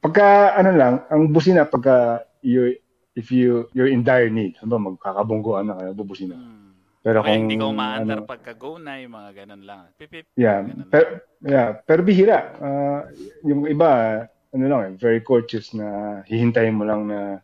pagka, 0.00 0.56
ano 0.56 0.70
lang, 0.76 0.94
ang 1.08 1.32
busina, 1.32 1.64
pagka 1.64 2.24
you, 2.44 2.76
if 3.16 3.32
you, 3.32 3.68
you're 3.72 3.88
in 3.88 4.04
dire 4.04 4.28
need, 4.28 4.56
ano 4.60 4.76
ba, 4.76 4.78
magkakabungguan 4.92 5.68
na 5.70 5.76
kayo, 5.80 5.90
bubusina. 5.96 6.36
Hmm. 6.36 6.64
Pero 7.04 7.20
okay, 7.20 7.36
kung 7.36 7.44
hindi 7.44 7.60
ka 7.60 7.68
umaandar 7.68 8.24
ano, 8.24 8.28
pagka 8.28 8.52
go 8.56 8.80
na, 8.80 8.96
yung 8.96 9.12
mga 9.12 9.44
ganun 9.44 9.62
lang. 9.68 9.92
Pipip. 10.00 10.24
Yeah. 10.40 10.64
Pero, 10.88 11.20
yeah, 11.44 11.76
pero 11.84 12.00
bihira. 12.00 12.56
Uh, 12.56 13.00
yung 13.44 13.68
iba, 13.68 14.24
ano 14.54 14.64
lang 14.70 14.80
eh, 14.86 14.92
very 14.94 15.20
courteous 15.20 15.74
na 15.74 16.22
hihintayin 16.30 16.78
mo 16.78 16.86
lang 16.86 17.10
na 17.10 17.42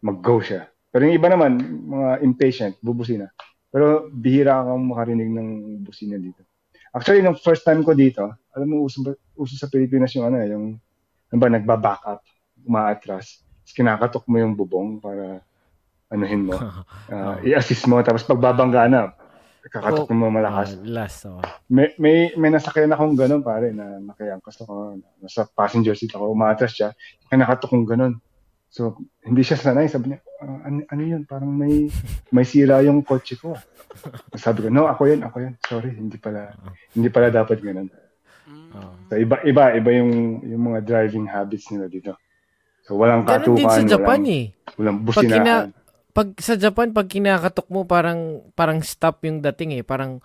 mag-go 0.00 0.40
siya. 0.40 0.64
Pero 0.90 1.06
yung 1.06 1.16
iba 1.20 1.28
naman, 1.28 1.60
mga 1.86 2.24
impatient, 2.24 2.74
bubusina. 2.80 3.28
Pero 3.70 4.10
bihira 4.10 4.64
kang 4.64 4.90
makarinig 4.90 5.30
ng 5.30 5.48
busina 5.86 6.18
dito. 6.18 6.42
Actually, 6.90 7.22
nung 7.22 7.38
first 7.38 7.62
time 7.62 7.86
ko 7.86 7.94
dito, 7.94 8.34
alam 8.50 8.66
mo, 8.66 8.82
uso, 8.82 9.04
uso 9.38 9.54
sa 9.54 9.70
Pilipinas 9.70 10.10
yung 10.18 10.26
ano, 10.26 10.42
yung, 10.42 10.66
ano 11.30 11.38
ba, 11.38 11.46
nagba-back 11.46 12.02
up, 12.08 12.24
umaatras. 12.66 13.46
Tapos 13.62 13.74
kinakatok 13.76 14.24
mo 14.26 14.36
yung 14.42 14.58
bubong 14.58 14.98
para 14.98 15.38
anuhin 16.10 16.50
mo, 16.50 16.58
uh, 16.58 17.38
i-assist 17.46 17.86
mo, 17.86 18.02
tapos 18.02 18.26
pagbabangga 18.26 18.90
na, 18.90 19.14
Kakatok 19.60 20.08
oh, 20.08 20.16
mo 20.16 20.32
malakas. 20.32 20.80
Uh, 20.80 20.88
last, 20.88 21.28
oh. 21.28 21.36
May, 21.68 21.92
may, 22.00 22.32
may 22.40 22.48
nasakyan 22.48 22.96
akong 22.96 23.12
ganun, 23.12 23.44
pare, 23.44 23.76
na 23.76 24.00
nakiangkas 24.00 24.64
ako. 24.64 24.96
Nasa 25.20 25.44
passenger 25.52 25.92
seat 25.92 26.16
ako, 26.16 26.32
umatras 26.32 26.72
siya. 26.72 26.96
Kaya 27.28 27.44
nakatok 27.44 27.76
kong 27.76 27.84
ganun. 27.84 28.14
So, 28.72 28.96
hindi 29.26 29.44
siya 29.44 29.60
sanay. 29.60 29.92
Sabi 29.92 30.14
niya, 30.14 30.24
uh, 30.40 30.58
ano, 30.64 30.76
ano 30.88 31.02
yun? 31.02 31.22
Parang 31.28 31.52
may, 31.52 31.92
may 32.32 32.46
sira 32.48 32.80
yung 32.80 33.04
kotse 33.04 33.36
ko. 33.36 33.52
Sabi 34.32 34.64
ko, 34.64 34.68
no, 34.72 34.88
ako 34.88 35.12
yun, 35.12 35.20
ako 35.26 35.36
yun. 35.44 35.54
Sorry, 35.66 35.90
hindi 35.92 36.16
pala, 36.16 36.56
hindi 36.96 37.08
pala 37.12 37.28
dapat 37.28 37.60
ganun. 37.60 37.92
Oh. 38.72 38.94
So, 39.10 39.18
iba, 39.20 39.42
iba, 39.44 39.76
iba 39.76 39.90
yung, 39.92 40.40
yung 40.46 40.62
mga 40.72 40.86
driving 40.86 41.26
habits 41.28 41.68
nila 41.68 41.90
dito. 41.90 42.16
So, 42.86 42.96
walang 42.96 43.28
katukan. 43.28 43.54
Ganun 43.54 43.58
din 43.60 43.68
sa 43.68 43.82
Japan 43.84 44.20
walang, 44.24 44.38
eh. 44.38 44.44
Walang 44.80 44.98
businaan 45.04 45.44
pag 45.44 45.79
sa 46.38 46.54
Japan 46.56 46.94
pag 46.94 47.08
kinakatok 47.08 47.68
mo 47.68 47.84
parang 47.84 48.44
parang 48.54 48.80
stop 48.80 49.22
yung 49.26 49.40
dating 49.40 49.80
eh 49.80 49.84
parang 49.84 50.20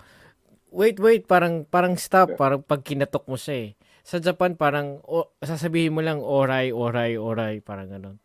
wait 0.71 0.99
wait 0.99 1.25
parang 1.25 1.63
parang 1.67 1.95
stop 1.95 2.35
parang 2.35 2.61
pag 2.63 2.83
kinatok 2.83 3.25
mo 3.27 3.35
siya 3.39 3.69
eh 3.69 3.69
sa 4.05 4.21
Japan 4.21 4.53
parang 4.53 5.01
o, 5.05 5.33
sasabihin 5.41 5.95
mo 5.95 6.01
lang 6.05 6.21
oray 6.21 6.69
oray 6.69 7.17
oray 7.17 7.63
parang 7.63 7.89
ganun 7.89 8.17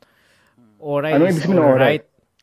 oray 0.81 1.17
ano 1.17 1.25
ibig 1.29 1.41
sabihin 1.41 1.59
ng 1.59 1.71
oray 1.71 1.97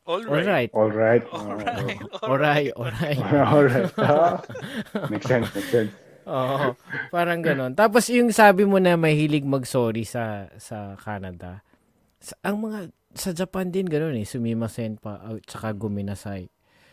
All 0.07 0.23
right. 0.23 0.71
All 0.71 0.87
right. 0.87 1.23
All 1.35 1.51
right. 1.59 1.91
All 2.23 2.39
right. 2.39 2.71
All 2.79 2.87
right. 2.95 3.19
All 3.27 3.63
right. 3.67 5.11
Makes 5.11 5.27
sense. 5.27 5.51
Makes 5.51 5.67
sense. 5.67 5.91
Oo, 6.27 6.75
parang 7.07 7.39
ganon. 7.39 7.71
Tapos 7.75 8.07
yung 8.11 8.35
sabi 8.35 8.67
mo 8.67 8.79
na 8.83 8.99
mahilig 8.99 9.47
mag-sorry 9.47 10.03
sa 10.03 10.51
sa 10.59 10.95
Canada. 10.99 11.63
Sa, 12.19 12.35
ang 12.43 12.59
mga 12.63 12.91
sa 13.17 13.33
Japan 13.33 13.67
din 13.67 13.89
ganon 13.89 14.15
eh, 14.15 14.23
sumimasen 14.23 15.01
pa 15.01 15.19
at 15.19 15.41
saka 15.49 15.73
guminasay. 15.73 16.47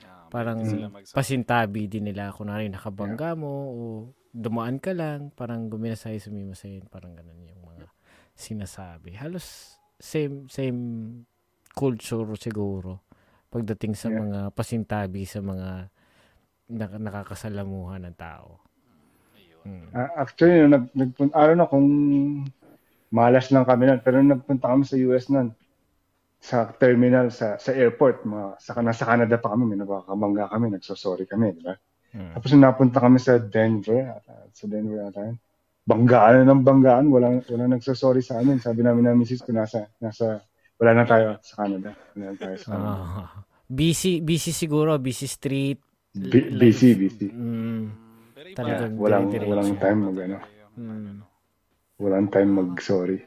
Ah, 0.04 0.26
Parang 0.32 0.64
pasintabi 1.12 1.86
din 1.86 2.08
nila 2.08 2.32
kunwari 2.32 2.66
nakabangga 2.66 3.36
mo 3.36 3.52
o 3.70 3.82
dumaan 4.34 4.82
ka 4.82 4.90
lang, 4.90 5.30
parang 5.30 5.70
guminasay, 5.70 6.18
sumimasen, 6.18 6.88
parang 6.90 7.14
ganon 7.14 7.38
yung 7.44 7.62
mga 7.62 7.86
sinasabi. 8.34 9.14
Halos 9.14 9.76
same 10.00 10.50
same 10.50 10.80
culture 11.70 12.26
siguro 12.34 13.06
pagdating 13.46 13.94
sa 13.94 14.10
Yeah. 14.10 14.18
mga 14.18 14.40
pasintabi 14.50 15.22
sa 15.22 15.38
mga 15.38 15.86
nak- 16.74 16.98
nakakasalamuhan 16.98 18.02
ng 18.10 18.16
tao. 18.18 18.58
Ayun. 19.38 19.62
Mm. 19.62 19.88
Ah, 19.94 20.10
actually, 20.18 20.66
nung 20.66 20.72
nag, 20.74 20.84
nagpunta, 20.90 21.34
I 21.38 21.44
don't 21.46 21.62
know 21.62 21.70
kung 21.70 21.86
malas 23.14 23.54
lang 23.54 23.62
kami 23.62 23.86
nun, 23.86 24.00
pero 24.02 24.18
nung 24.18 24.34
nagpunta 24.34 24.66
kami 24.66 24.82
sa 24.82 24.98
US 24.98 25.30
nun, 25.30 25.54
sa 26.44 26.68
terminal, 26.76 27.32
sa 27.32 27.56
sa 27.56 27.72
airport, 27.72 28.28
mga, 28.28 28.60
sa, 28.60 28.76
nasa 28.84 29.08
Canada 29.08 29.40
pa 29.40 29.56
kami, 29.56 29.64
may 29.64 29.80
nagkakamangga 29.80 30.52
kami, 30.52 30.76
nagsosorry 30.76 31.24
kami, 31.24 31.56
di 31.56 31.64
ba? 31.64 31.72
Mm. 32.12 32.36
Tapos 32.36 32.50
napunta 32.52 32.98
kami 33.00 33.16
sa 33.16 33.40
Denver, 33.40 34.12
ata- 34.12 34.52
sa 34.52 34.68
Denver 34.68 35.08
ata 35.08 35.24
yun, 35.24 35.40
banggaan 35.88 36.44
ng 36.44 36.60
banggaan, 36.60 37.08
walang, 37.08 37.40
walang 37.48 37.72
nagsosorry 37.72 38.20
sa 38.20 38.44
amin. 38.44 38.60
Sabi 38.60 38.84
namin 38.84 39.08
na 39.08 39.16
misis 39.16 39.40
ko, 39.40 39.56
nasa, 39.56 39.88
nasa, 39.98 40.44
wala 40.76 40.92
na 40.92 41.04
tayo 41.08 41.40
sa 41.40 41.64
Canada. 41.64 41.96
Wala 42.12 42.24
na 42.28 42.36
tayo 42.36 42.56
sa 42.60 42.66
Canada. 42.70 42.92
Ah. 42.92 43.28
busy, 43.64 44.20
busy 44.20 44.52
siguro, 44.52 45.00
busy 45.00 45.24
street. 45.24 45.80
B- 46.12 46.52
busy, 46.54 46.92
busy. 46.94 47.32
Mm. 47.32 47.84
Talagang 48.54 48.94
Walang, 49.00 49.32
dire-diretso. 49.32 49.50
walang 49.50 49.72
time 49.80 50.00
mag, 50.04 50.18
ano, 50.20 50.38
Mm. 50.76 51.16
walang 51.98 52.28
time 52.28 52.50
mag-sorry. 52.52 53.18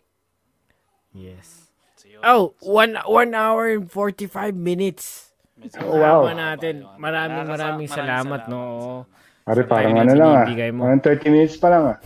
Yes. 1.12 1.67
Oh, 2.24 2.54
one, 2.62 2.98
one 3.06 3.32
hour 3.34 3.70
and 3.70 3.92
45 3.92 4.56
minutes. 4.56 5.32
Oh, 5.82 5.98
wow. 5.98 6.26
Natin. 6.30 6.86
Maraming 6.98 7.46
maraming 7.50 7.90
salamat, 7.90 8.50
no? 8.50 8.62
salamat. 9.06 9.18
Pare, 9.48 9.64
parang 9.64 9.96
ano 9.96 10.12
na 10.12 10.16
lang 10.20 10.28
ah. 10.28 10.44
binibigay 10.44 10.76
mo. 10.76 10.84
Parang 10.84 11.00
30 11.00 11.32
minutes 11.32 11.56
pa 11.56 11.72
lang 11.72 11.84
ah. 11.96 11.98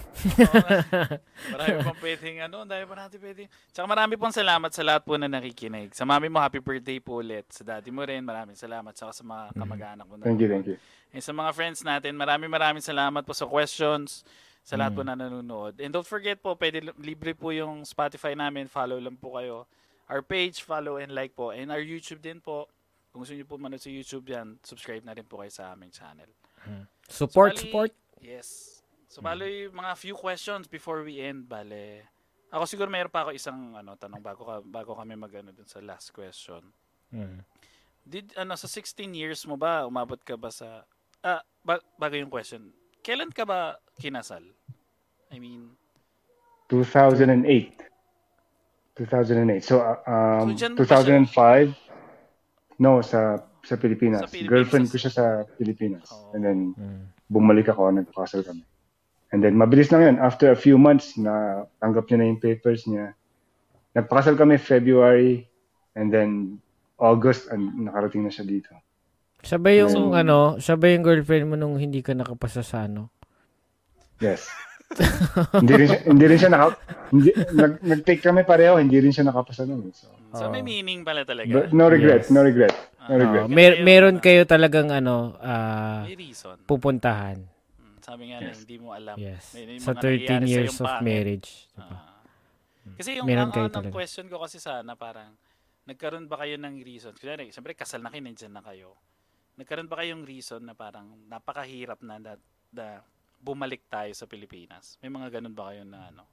Marami 1.58 1.76
pang 1.82 1.98
pwedeng 2.06 2.38
ano, 2.46 2.58
dahil 2.70 2.86
pa 2.86 2.94
natin 2.94 3.18
pwedeng. 3.18 3.50
Tsaka 3.74 3.86
marami 3.90 4.14
pong 4.14 4.30
salamat 4.30 4.70
sa 4.70 4.86
lahat 4.86 5.02
po 5.02 5.18
na 5.18 5.26
nakikinig. 5.26 5.90
Sa 5.98 6.06
mami 6.06 6.30
mo, 6.30 6.38
happy 6.38 6.62
birthday 6.62 7.02
po 7.02 7.18
ulit. 7.18 7.50
Sa 7.50 7.66
daddy 7.66 7.90
mo 7.90 8.06
rin, 8.06 8.22
maraming 8.22 8.54
salamat. 8.54 8.94
Tsaka 8.94 9.10
sa 9.18 9.26
mga 9.26 9.58
kamag-anak 9.58 10.06
mo. 10.06 10.22
na 10.22 10.30
Thank 10.30 10.38
you, 10.46 10.50
thank 10.54 10.70
you. 10.70 10.78
And 11.10 11.26
sa 11.26 11.34
mga 11.34 11.50
friends 11.58 11.82
natin, 11.82 12.14
maraming 12.14 12.54
maraming 12.54 12.86
salamat 12.86 13.26
po 13.26 13.34
sa 13.34 13.50
questions. 13.50 14.22
Sa 14.62 14.78
lahat 14.78 14.94
po 14.94 15.02
na 15.02 15.18
nanonood. 15.18 15.82
And 15.82 15.90
don't 15.90 16.06
forget 16.06 16.38
po, 16.38 16.54
pwede 16.54 16.94
libre 17.02 17.34
po 17.34 17.50
yung 17.50 17.82
Spotify 17.90 18.38
namin. 18.38 18.70
Follow 18.70 19.02
lang 19.02 19.18
po 19.18 19.42
kayo. 19.42 19.66
Our 20.12 20.20
page, 20.20 20.68
follow 20.68 21.00
and 21.00 21.16
like 21.16 21.32
po. 21.32 21.56
And 21.56 21.72
our 21.72 21.80
YouTube 21.80 22.20
din 22.20 22.44
po. 22.44 22.68
Kung 23.12 23.24
gusto 23.24 23.32
niyo 23.32 23.48
po 23.48 23.56
manood 23.56 23.80
sa 23.80 23.88
YouTube 23.88 24.28
yan, 24.28 24.60
subscribe 24.60 25.04
na 25.08 25.16
rin 25.16 25.24
po 25.24 25.40
kayo 25.40 25.52
sa 25.52 25.72
aming 25.72 25.92
channel. 25.92 26.28
Support, 27.08 27.56
So, 27.56 27.64
bali- 27.64 27.64
support. 27.64 27.92
Yes. 28.20 28.48
So, 29.08 29.20
bali, 29.20 29.68
mga 29.68 29.92
few 30.00 30.16
questions 30.16 30.68
before 30.68 31.04
we 31.04 31.20
end, 31.20 31.48
bale. 31.48 32.04
Ako 32.52 32.68
siguro 32.68 32.92
mayroon 32.92 33.12
pa 33.12 33.24
ako 33.24 33.32
isang 33.32 33.72
ano 33.76 33.96
tanong 33.96 34.20
bago 34.20 34.44
ka, 34.44 34.60
bago 34.60 34.92
kami 34.96 35.16
magano 35.16 35.56
dun 35.56 35.68
sa 35.68 35.80
last 35.80 36.12
question. 36.12 36.60
Mm. 37.12 37.40
Did 38.04 38.36
ano 38.36 38.56
sa 38.60 38.68
16 38.68 39.12
years 39.16 39.44
mo 39.48 39.56
ba 39.56 39.88
umabot 39.88 40.20
ka 40.20 40.36
ba 40.36 40.52
sa 40.52 40.84
ah 41.24 41.40
ba, 41.64 41.80
bago 41.96 42.20
yung 42.20 42.32
question. 42.32 42.72
Kailan 43.00 43.32
ka 43.32 43.48
ba 43.48 43.80
kinasal? 43.96 44.44
I 45.32 45.40
mean, 45.40 45.72
2008. 46.68 47.91
2008. 48.98 49.64
So, 49.64 49.80
uh, 49.80 49.98
um, 50.04 50.52
So, 50.52 50.68
dyan 50.68 50.72
mo 50.76 50.84
pa 50.84 51.00
2005, 51.00 51.76
no, 52.80 53.00
sa 53.02 53.40
sa 53.62 53.78
Pilipinas. 53.78 54.26
Sa 54.26 54.30
Pilipinas. 54.30 54.50
Girlfriend 54.50 54.86
ko 54.90 54.98
siya 54.98 55.14
sa 55.14 55.26
Pilipinas. 55.56 56.10
Oh. 56.10 56.34
And 56.34 56.42
then, 56.42 56.60
Mm. 56.76 57.02
bumalik 57.30 57.70
ako, 57.70 57.94
nagpakasal 57.94 58.42
kami. 58.42 58.66
And 59.32 59.40
then, 59.40 59.56
mabilis 59.56 59.94
lang 59.94 60.04
yun. 60.04 60.18
After 60.20 60.52
a 60.52 60.58
few 60.58 60.76
months, 60.76 61.16
na 61.16 61.64
tanggap 61.80 62.10
niya 62.10 62.18
na 62.20 62.28
yung 62.28 62.42
papers 62.42 62.84
niya. 62.84 63.16
Nagpakasal 63.96 64.36
kami 64.36 64.58
February, 64.58 65.46
and 65.96 66.12
then 66.12 66.60
August, 67.00 67.48
and 67.54 67.88
nakarating 67.88 68.26
na 68.26 68.34
siya 68.34 68.44
dito. 68.44 68.74
Siya 69.42 69.58
ba 69.58 69.70
yung, 69.74 69.94
So- 69.94 70.14
ano, 70.14 70.58
siya 70.58 70.76
ba 70.76 70.86
yung 70.90 71.06
girlfriend 71.06 71.46
mo 71.48 71.56
nung 71.56 71.78
hindi 71.80 72.02
ka 72.04 72.12
nakapasa 72.14 72.62
sa 72.62 72.86
ano? 72.90 73.10
Yes. 74.22 74.46
Hindi 75.54 75.74
rin 75.74 75.88
siya, 75.88 76.00
hindi 76.12 76.26
rin 76.26 76.38
siya 76.38 76.50
naka, 76.50 76.66
hindi, 77.10 77.30
nag, 77.52 77.74
nag-take 77.82 78.22
kami 78.22 78.42
pareho, 78.42 78.76
hindi 78.76 78.98
rin 78.98 79.10
siya 79.10 79.24
nakapasa 79.24 79.64
nun. 79.64 79.92
So, 79.92 80.12
so 80.32 80.44
may 80.48 80.62
meaning 80.62 81.02
pala 81.02 81.24
talaga. 81.24 81.48
but 81.50 81.72
no 81.72 81.88
regret, 81.88 82.24
Yes. 82.24 82.30
no 82.30 82.42
regret, 82.42 82.74
no 83.02 83.14
Ah. 83.14 83.18
regret. 83.18 83.44
Oh, 83.44 83.52
mer- 83.52 83.82
meron 83.82 84.18
kayo 84.18 84.44
talagang 84.44 84.90
ano, 84.90 85.36
ah, 85.38 86.04
May 86.04 86.16
reason. 86.16 86.56
pupuntahan. 86.64 87.40
Mm, 87.42 87.98
Sabi 88.00 88.24
nga 88.30 88.38
na 88.40 88.50
Yes. 88.50 88.60
hindi 88.62 88.76
mo 88.78 88.90
alam. 88.92 89.16
Yes. 89.16 89.44
May- 89.54 89.68
may 89.68 89.78
Sa 89.78 89.92
mga 89.92 90.02
13 90.02 90.12
nangyayari 90.40 90.46
sa 90.46 90.52
years 90.52 90.78
of 90.78 90.88
pangit. 90.88 91.04
marriage. 91.04 91.50
diba? 91.70 91.86
Ah. 91.86 92.10
Kasi 92.98 93.10
yung 93.14 93.28
Meron 93.30 93.50
ang, 93.50 93.94
question 93.94 94.26
ko 94.26 94.42
kasi 94.42 94.58
sana 94.58 94.94
parang 94.96 95.38
nagkaroon 95.84 96.26
ba 96.26 96.42
kayo 96.42 96.58
ng 96.58 96.82
reason? 96.82 97.14
Kunyari, 97.14 97.50
siyempre 97.50 97.74
kasal 97.74 98.02
na 98.02 98.10
kayo, 98.10 98.22
nandyan 98.22 98.54
na 98.54 98.62
kayo. 98.62 98.98
Nagkaroon 99.54 99.86
ba 99.86 100.02
kayong 100.02 100.24
reason 100.24 100.62
na 100.62 100.74
parang 100.74 101.14
napakahirap 101.28 102.02
na, 102.02 102.18
na, 102.18 102.32
na 102.72 102.86
bumalik 103.42 103.90
tayo 103.90 104.14
sa 104.14 104.30
Pilipinas? 104.30 105.02
May 105.02 105.10
mga 105.10 105.42
ganun 105.42 105.58
ba 105.58 105.74
kayo 105.74 105.84
na 105.84 106.14
ano? 106.14 106.24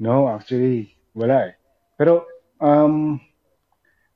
No, 0.00 0.32
actually, 0.32 0.96
wala 1.12 1.52
eh. 1.52 1.54
Pero, 2.00 2.24
um, 2.58 3.20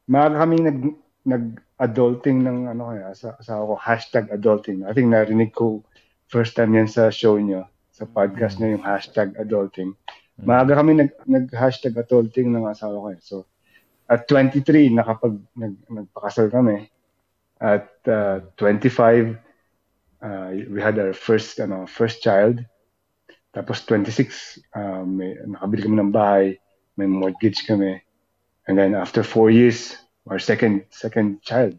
maaga 0.08 0.42
kaming 0.42 0.64
nag, 0.64 0.80
nag-adulting 1.22 2.42
ng 2.42 2.58
ano 2.72 2.90
kaya, 2.90 3.12
sa 3.12 3.36
asawa 3.36 3.68
ko, 3.68 3.74
hashtag 3.76 4.26
adulting. 4.32 4.88
I 4.88 4.96
think 4.96 5.12
narinig 5.12 5.52
ko 5.52 5.84
first 6.32 6.56
time 6.56 6.72
yan 6.72 6.88
sa 6.88 7.12
show 7.12 7.36
nyo, 7.36 7.68
sa 7.92 8.08
podcast 8.08 8.56
nyo, 8.56 8.72
yung 8.72 8.86
hashtag 8.86 9.36
adulting. 9.36 9.92
Maaga 10.40 10.80
kami 10.80 10.96
nag, 10.96 11.12
nag-hashtag 11.28 11.92
adulting 12.00 12.50
ng 12.50 12.64
asawa 12.64 12.96
ko 12.98 13.08
eh. 13.12 13.20
So, 13.20 13.44
at 14.08 14.24
23, 14.26 14.90
nakapag, 14.90 15.38
nag, 15.54 15.74
nagpakasal 15.86 16.48
kami. 16.48 16.88
At 17.62 17.90
uh, 18.10 18.42
25, 18.58 19.38
uh, 20.22 20.50
we 20.70 20.80
had 20.80 20.98
our 20.98 21.12
first, 21.12 21.58
ano, 21.60 21.86
first 21.86 22.22
child. 22.22 22.62
Tapos 23.52 23.84
26, 23.84 24.62
uh, 24.72 25.04
may, 25.04 25.36
nakabili 25.44 25.84
kami 25.84 25.96
ng 26.00 26.14
bahay, 26.14 26.56
may 26.96 27.04
mortgage 27.04 27.66
kami. 27.68 28.00
And 28.64 28.78
then 28.78 28.94
after 28.94 29.20
four 29.26 29.50
years, 29.50 29.98
our 30.30 30.38
second 30.38 30.86
second 30.94 31.42
child. 31.42 31.76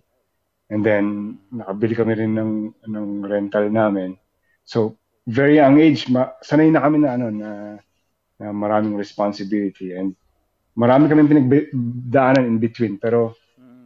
And 0.70 0.86
then 0.86 1.40
nakabili 1.50 1.96
kami 1.96 2.14
rin 2.20 2.36
ng, 2.36 2.54
ng 2.86 3.08
rental 3.26 3.72
namin. 3.72 4.20
So 4.68 5.00
very 5.26 5.58
young 5.58 5.80
age, 5.80 6.12
ma- 6.12 6.36
sanay 6.44 6.70
na 6.70 6.84
kami 6.84 7.02
na 7.02 7.16
ano 7.16 7.28
na, 7.32 7.80
na 8.38 8.48
maraming 8.52 9.00
responsibility 9.00 9.96
and 9.96 10.14
marami 10.76 11.08
kami 11.08 11.30
pinagdaanan 11.30 12.50
in 12.50 12.58
between 12.58 12.98
pero 12.98 13.38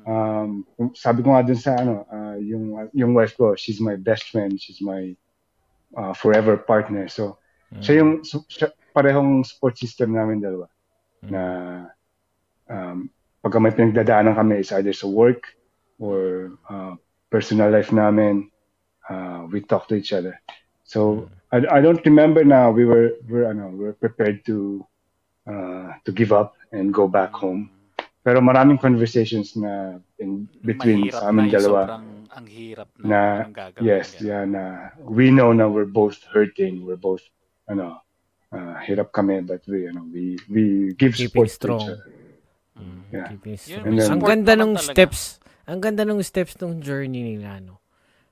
um, 0.08 0.64
sabi 0.96 1.20
ko 1.22 1.36
nga 1.36 1.44
dun 1.44 1.60
sa 1.60 1.76
ano 1.76 2.08
uh, 2.08 2.27
yung 2.40 2.90
yung 2.94 3.14
wife 3.14 3.36
ko 3.38 3.58
she's 3.58 3.82
my 3.82 3.96
best 3.98 4.30
friend 4.32 4.56
she's 4.58 4.82
my 4.82 5.16
uh, 5.96 6.14
forever 6.14 6.58
partner. 6.58 7.08
So 7.08 7.38
siya 7.80 8.04
yung 8.04 8.12
siya, 8.24 8.72
parehong 8.92 9.46
support 9.46 9.78
system 9.78 10.16
namin 10.16 10.42
dalawa. 10.42 10.68
Na 11.24 11.44
um, 12.68 13.08
pagka 13.44 13.60
may 13.62 13.72
pinagdadaanan 13.72 14.36
kami 14.36 14.64
is 14.64 14.72
either 14.74 14.92
sa 14.92 15.08
work 15.08 15.56
or 16.00 16.52
uh, 16.68 16.96
personal 17.30 17.72
life 17.72 17.92
namin 17.92 18.50
uh, 19.10 19.48
we 19.52 19.62
talk 19.62 19.88
to 19.88 19.96
each 19.96 20.12
other. 20.12 20.40
So 20.84 21.30
I, 21.52 21.64
I 21.68 21.80
don't 21.84 22.04
remember 22.04 22.44
now 22.44 22.72
we 22.72 22.88
were 22.88 23.20
we're 23.28 23.48
ano 23.48 23.72
we're 23.72 23.96
prepared 23.96 24.44
to 24.48 24.84
uh, 25.48 25.96
to 26.04 26.12
give 26.12 26.32
up 26.32 26.56
and 26.72 26.92
go 26.92 27.08
back 27.08 27.32
home 27.32 27.72
pero 28.28 28.44
maraming 28.44 28.76
conversations 28.76 29.56
na 29.56 29.96
in 30.20 30.44
between 30.60 31.08
Mahirap 31.08 31.16
sa 31.16 31.32
amin 31.32 31.48
dalawa 31.48 31.80
sobrang 31.88 32.06
ang 32.28 32.46
hirap 32.52 32.90
na, 33.00 33.08
na 33.08 33.22
gagawin. 33.56 33.88
yes 33.88 34.08
ganun. 34.20 34.28
yeah 34.28 34.44
na 34.44 34.64
we 35.08 35.32
know 35.32 35.56
na 35.56 35.64
we're 35.64 35.88
both 35.88 36.20
hurting 36.28 36.84
we're 36.84 37.00
both 37.00 37.24
ano 37.72 38.04
uh, 38.52 38.76
hirap 38.84 39.16
kami 39.16 39.40
but 39.40 39.64
we 39.66 39.88
you 39.88 39.94
know 39.96 40.04
we 40.12 40.36
we 40.52 40.64
give 41.00 41.16
Keeping 41.16 41.32
support 41.32 41.48
to 41.48 41.56
strong. 41.56 41.82
each 41.88 41.96
other 41.96 42.12
Yeah. 43.10 43.32
Keeping 43.34 43.58
Yun, 43.58 43.64
strong. 43.64 43.86
And 43.88 43.94
then- 43.98 44.12
ang 44.12 44.22
ganda 44.22 44.54
ng 44.54 44.72
steps. 44.78 45.40
Ang 45.66 45.80
ganda 45.82 46.04
ng 46.06 46.22
steps 46.22 46.54
ng 46.62 46.78
journey 46.78 47.24
nila, 47.24 47.58
no? 47.58 47.82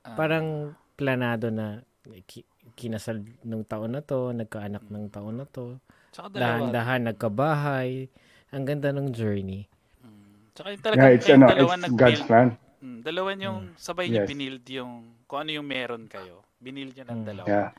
Ah. 0.06 0.14
Parang 0.14 0.78
planado 0.94 1.50
na 1.50 1.82
ki- 2.30 2.46
kinasal 2.78 3.26
nung 3.42 3.66
taon 3.66 3.98
na 3.98 4.06
to, 4.06 4.36
nagkaanak 4.38 4.86
ng 4.86 5.10
taon 5.10 5.42
na 5.42 5.48
to, 5.50 5.82
dahan-dahan 6.14 7.10
nagkabahay. 7.10 8.06
Ang 8.54 8.64
ganda 8.70 8.94
ng 8.94 9.10
journey. 9.12 9.66
Mm. 10.56 10.58
Tsaka 10.58 10.68
yung 10.72 10.82
talagang 10.82 11.04
yeah 11.04 11.12
it's 11.14 11.28
ano 11.28 11.46
dalawa 11.46 11.74
it's 11.74 11.84
nag-build. 11.84 12.00
God's 12.00 12.24
plan 12.24 12.50
Mm, 12.76 13.00
dalawa 13.02 13.30
yung 13.34 13.60
sabay 13.76 14.06
niyo 14.08 14.22
Yes. 14.22 14.30
binild 14.30 14.64
yung 14.70 14.92
kung 15.26 15.40
ano 15.42 15.52
yung 15.52 15.66
meron 15.66 16.06
kayo. 16.06 16.46
Binild 16.56 16.94
niyo 16.94 17.04
ng 17.04 17.20
Mm. 17.20 17.28
dalawa. 17.28 17.48
yeah 17.48 17.70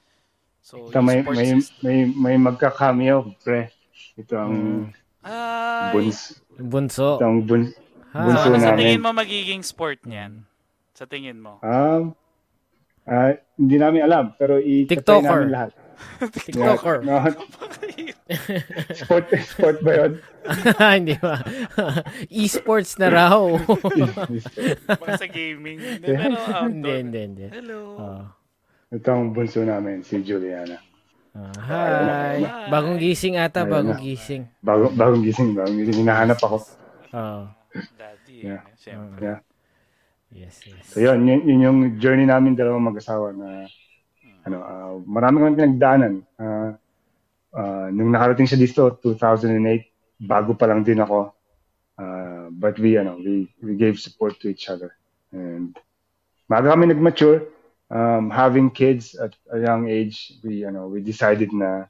So, 0.60 0.90
Ito 0.90 0.98
may, 0.98 1.22
may, 1.22 1.46
system- 1.54 1.78
may, 1.80 1.98
may 2.10 2.36
magka-cameo, 2.36 3.38
pre. 3.38 3.70
Ito 4.18 4.34
ang 4.34 4.54
Ay, 5.22 5.94
buns, 5.94 6.42
Bunso. 6.58 7.16
ito 7.16 7.22
ang 7.22 7.46
buns, 7.46 7.70
Ha? 8.10 8.18
bunso 8.18 8.42
so, 8.42 8.50
ano 8.50 8.58
sa 8.58 8.74
namin. 8.74 8.78
tingin 8.82 8.98
mo 9.00 9.10
magiging 9.14 9.62
sport 9.62 10.02
niyan? 10.02 10.42
Sa 10.90 11.06
tingin 11.06 11.38
mo? 11.38 11.62
Um, 11.62 12.18
ah, 13.06 13.38
hindi 13.54 13.78
namin 13.78 14.02
alam, 14.02 14.34
pero 14.34 14.58
i-try 14.58 15.22
namin 15.22 15.54
lahat. 15.54 15.70
TikToker. 16.20 17.02
Yeah. 17.04 17.30
No, 17.30 17.30
sport, 19.00 19.30
sport 19.46 19.76
ba 19.82 19.92
yun? 19.94 20.12
Hindi 20.78 21.14
ba? 21.18 21.40
E-sports 22.42 22.98
na 22.98 23.08
raw. 23.10 23.38
Baka 24.86 25.12
sa 25.18 25.28
gaming. 25.30 25.78
Hindi, 25.78 26.06
pero 26.06 26.34
outdoor. 26.34 26.66
hindi, 26.70 26.90
hindi, 26.90 27.20
hindi. 27.22 27.46
Hello. 27.50 27.80
Oh. 27.96 28.22
Ito 28.90 29.08
ang 29.10 29.34
bunso 29.34 29.62
namin, 29.62 30.02
si 30.02 30.22
Juliana. 30.22 30.78
Ah, 31.36 31.52
hi. 31.60 32.40
Bagong 32.72 32.96
gising 32.96 33.36
ata, 33.36 33.62
Ayun 33.62 33.72
bagong 33.72 33.98
na. 33.98 34.02
gising. 34.02 34.42
Bago, 34.64 34.88
bagong 34.88 35.22
gising, 35.22 35.52
bagong 35.52 35.76
gising. 35.76 35.98
Hinahanap 36.00 36.38
ako. 36.40 36.56
Oh. 37.12 37.44
Daddy. 37.98 38.36
Yeah. 38.40 38.64
eh, 38.64 38.74
Siyempre. 38.80 39.20
Yeah. 39.20 39.40
Yes, 40.32 40.58
yes. 40.64 40.84
So 40.90 40.98
yun, 40.98 41.22
yun, 41.28 41.40
yun 41.44 41.60
yung 41.60 41.78
journey 42.00 42.26
namin 42.26 42.56
dalawang 42.56 42.88
mag-asawa 42.88 43.30
na 43.36 43.68
ano, 44.46 44.58
ah, 44.62 44.94
marami 45.02 45.42
kami 45.42 45.52
pinagdaanan. 45.58 46.14
Ah, 46.38 46.70
ah, 47.52 47.86
nung 47.90 48.14
nakarating 48.14 48.46
siya 48.46 48.62
dito, 48.62 48.94
2008, 49.02 50.22
bago 50.22 50.54
pa 50.54 50.70
lang 50.70 50.86
din 50.86 51.02
ako. 51.02 51.34
Ah, 51.98 52.46
but 52.54 52.78
we, 52.78 52.94
ano, 52.94 53.18
we, 53.18 53.50
we 53.58 53.74
gave 53.74 53.98
support 53.98 54.38
to 54.38 54.46
each 54.46 54.70
other. 54.70 54.94
And 55.34 55.74
maaga 56.46 56.72
kami 56.72 56.94
nag-mature. 56.94 57.50
Um, 57.86 58.34
having 58.34 58.74
kids 58.74 59.14
at 59.14 59.30
a 59.54 59.62
young 59.62 59.86
age, 59.86 60.34
we, 60.42 60.66
ano, 60.66 60.90
we 60.90 60.98
decided 60.98 61.54
na 61.54 61.86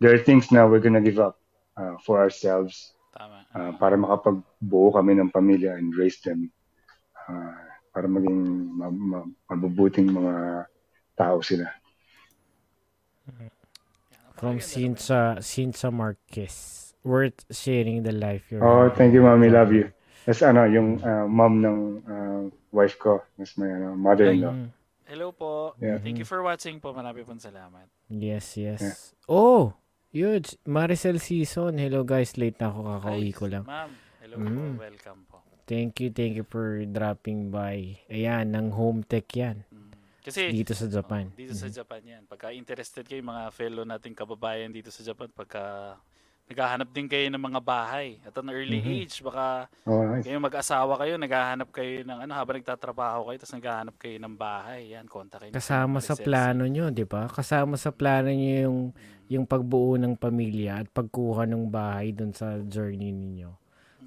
there 0.00 0.12
are 0.12 0.20
things 0.20 0.52
na 0.52 0.68
we're 0.68 0.84
gonna 0.84 1.00
give 1.00 1.20
up 1.20 1.40
ah, 1.76 1.96
for 2.04 2.20
ourselves 2.20 2.92
Tama. 3.16 3.44
ah, 3.56 3.72
para 3.76 3.96
makapagbuo 3.96 4.92
kami 4.92 5.16
ng 5.16 5.32
pamilya 5.32 5.80
and 5.80 5.96
raise 5.96 6.20
them 6.20 6.52
ah, 7.28 7.56
para 7.88 8.04
maging 8.04 8.68
ma- 8.68 8.92
ma- 8.92 9.32
mabubuting 9.48 10.12
mga 10.12 10.68
tao 11.16 11.40
sila. 11.40 11.68
From 14.36 14.58
Sinsa, 14.58 15.38
Sinsa 15.40 15.92
Marquez. 15.92 16.76
Worth 17.04 17.44
sharing 17.50 18.02
the 18.04 18.12
life 18.12 18.44
you're 18.52 18.60
Oh, 18.60 18.88
having. 18.88 18.96
thank 18.96 19.10
you, 19.14 19.22
mommy. 19.24 19.48
Love 19.48 19.72
you. 19.72 19.88
That's 20.28 20.44
ano, 20.44 20.68
yung 20.68 21.00
ah, 21.00 21.24
mom 21.24 21.64
ng 21.64 21.78
ah, 22.04 22.44
wife 22.72 23.00
ko. 23.00 23.24
That's 23.40 23.56
my 23.56 23.68
ano, 23.68 23.96
mother-in-law. 23.96 24.52
Mm. 24.52 24.68
Hello 25.08 25.32
po. 25.32 25.74
Yeah. 25.80 25.96
Thank 25.98 26.20
you 26.20 26.28
for 26.28 26.44
watching 26.44 26.78
po. 26.78 26.92
Marami 26.92 27.24
pong 27.24 27.40
salamat. 27.40 27.88
Yes, 28.12 28.54
yes. 28.56 29.12
Oh, 29.26 29.74
yun. 30.12 30.44
Maricel 30.68 31.18
Season. 31.18 31.72
Hello 31.74 32.04
guys, 32.04 32.36
late 32.36 32.60
na 32.60 32.68
ako. 32.68 32.80
Kakauwi 33.00 33.30
ko 33.32 33.44
lang. 33.48 33.64
Ma'am. 33.64 33.90
Hello 34.20 34.36
Mm. 34.36 34.46
po. 34.46 34.84
Welcome 34.84 35.20
po. 35.26 35.36
Thank 35.66 36.02
you, 36.02 36.10
thank 36.10 36.34
you 36.34 36.42
for 36.44 36.82
dropping 36.84 37.48
by. 37.48 38.02
Ayan, 38.10 38.50
ng 38.52 38.74
home 38.74 39.06
tech 39.06 39.30
yan. 39.34 39.62
Mm. 40.20 40.24
Kasi 40.28 40.52
Dito 40.52 40.76
sa 40.76 40.86
Japan. 40.86 41.24
Oh, 41.32 41.36
dito 41.36 41.56
sa 41.56 41.66
Japan 41.66 42.00
yan. 42.04 42.22
Pagka 42.28 42.52
interested 42.52 43.08
kayo, 43.08 43.24
mga 43.24 43.48
fellow 43.50 43.88
nating 43.88 44.12
kababayan 44.12 44.68
dito 44.68 44.92
sa 44.92 45.00
Japan, 45.00 45.32
pagka 45.32 45.96
naghahanap 46.50 46.90
din 46.90 47.06
kayo 47.06 47.30
ng 47.30 47.38
mga 47.38 47.60
bahay 47.62 48.18
at 48.26 48.34
an 48.34 48.50
early 48.50 48.82
Mhm. 48.82 48.90
age, 49.06 49.22
baka 49.22 49.70
nice. 49.86 50.26
kayo 50.26 50.42
mag-asawa 50.42 50.98
kayo, 50.98 51.14
naghahanap 51.14 51.70
kayo 51.70 52.02
ng 52.02 52.18
ano, 52.26 52.32
habang 52.34 52.58
nagtatrabaho 52.58 53.30
kayo, 53.30 53.38
tapos 53.38 53.54
naghahanap 53.54 53.94
kayo 54.02 54.16
ng 54.18 54.34
bahay. 54.34 54.90
Yan, 54.90 55.06
kontakin. 55.06 55.54
niyo 55.54 55.62
si 55.62 55.62
Kasama 55.62 56.02
sa 56.02 56.18
plano 56.18 56.66
nyo, 56.66 56.90
di 56.90 57.06
ba? 57.06 57.30
Kasama 57.30 57.78
sa 57.78 57.94
plano 57.94 58.34
nyo 58.34 58.56
yung, 58.66 58.80
yung 59.30 59.44
pagbuo 59.46 59.94
ng 59.94 60.18
pamilya 60.18 60.82
at 60.82 60.90
pagkuha 60.90 61.46
ng 61.46 61.70
bahay 61.70 62.10
dun 62.10 62.34
sa 62.34 62.58
journey 62.66 63.14
ninyo. 63.14 63.54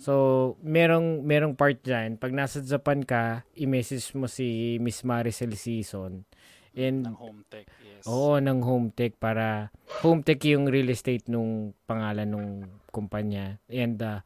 So, 0.01 0.13
merong, 0.65 1.21
merong 1.21 1.53
part 1.53 1.81
dyan. 1.81 2.17
Pag 2.17 2.33
nasa 2.33 2.61
Japan 2.63 3.05
ka, 3.05 3.45
i-message 3.57 4.13
mo 4.17 4.25
si 4.25 4.77
Miss 4.81 5.05
Maricel 5.05 5.53
Season. 5.53 6.25
And 6.73 7.05
ng 7.05 7.17
home 7.17 7.41
tech. 7.45 7.69
Yes. 7.85 8.03
Oo, 8.09 8.41
ng 8.41 8.59
home 8.65 8.89
tech 8.89 9.13
para 9.21 9.69
home 10.01 10.25
tech 10.25 10.41
yung 10.41 10.65
real 10.65 10.89
estate 10.89 11.29
nung 11.29 11.77
pangalan 11.85 12.25
nung 12.25 12.49
kumpanya. 12.89 13.61
And 13.69 14.01
uh, 14.01 14.25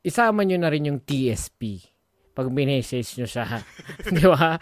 isama 0.00 0.48
nyo 0.48 0.56
na 0.56 0.72
rin 0.72 0.88
yung 0.88 1.04
TSP. 1.04 1.84
Pag 2.32 2.48
minessage 2.48 3.20
nyo 3.20 3.28
siya. 3.28 3.60
Di 4.16 4.24
ba? 4.24 4.56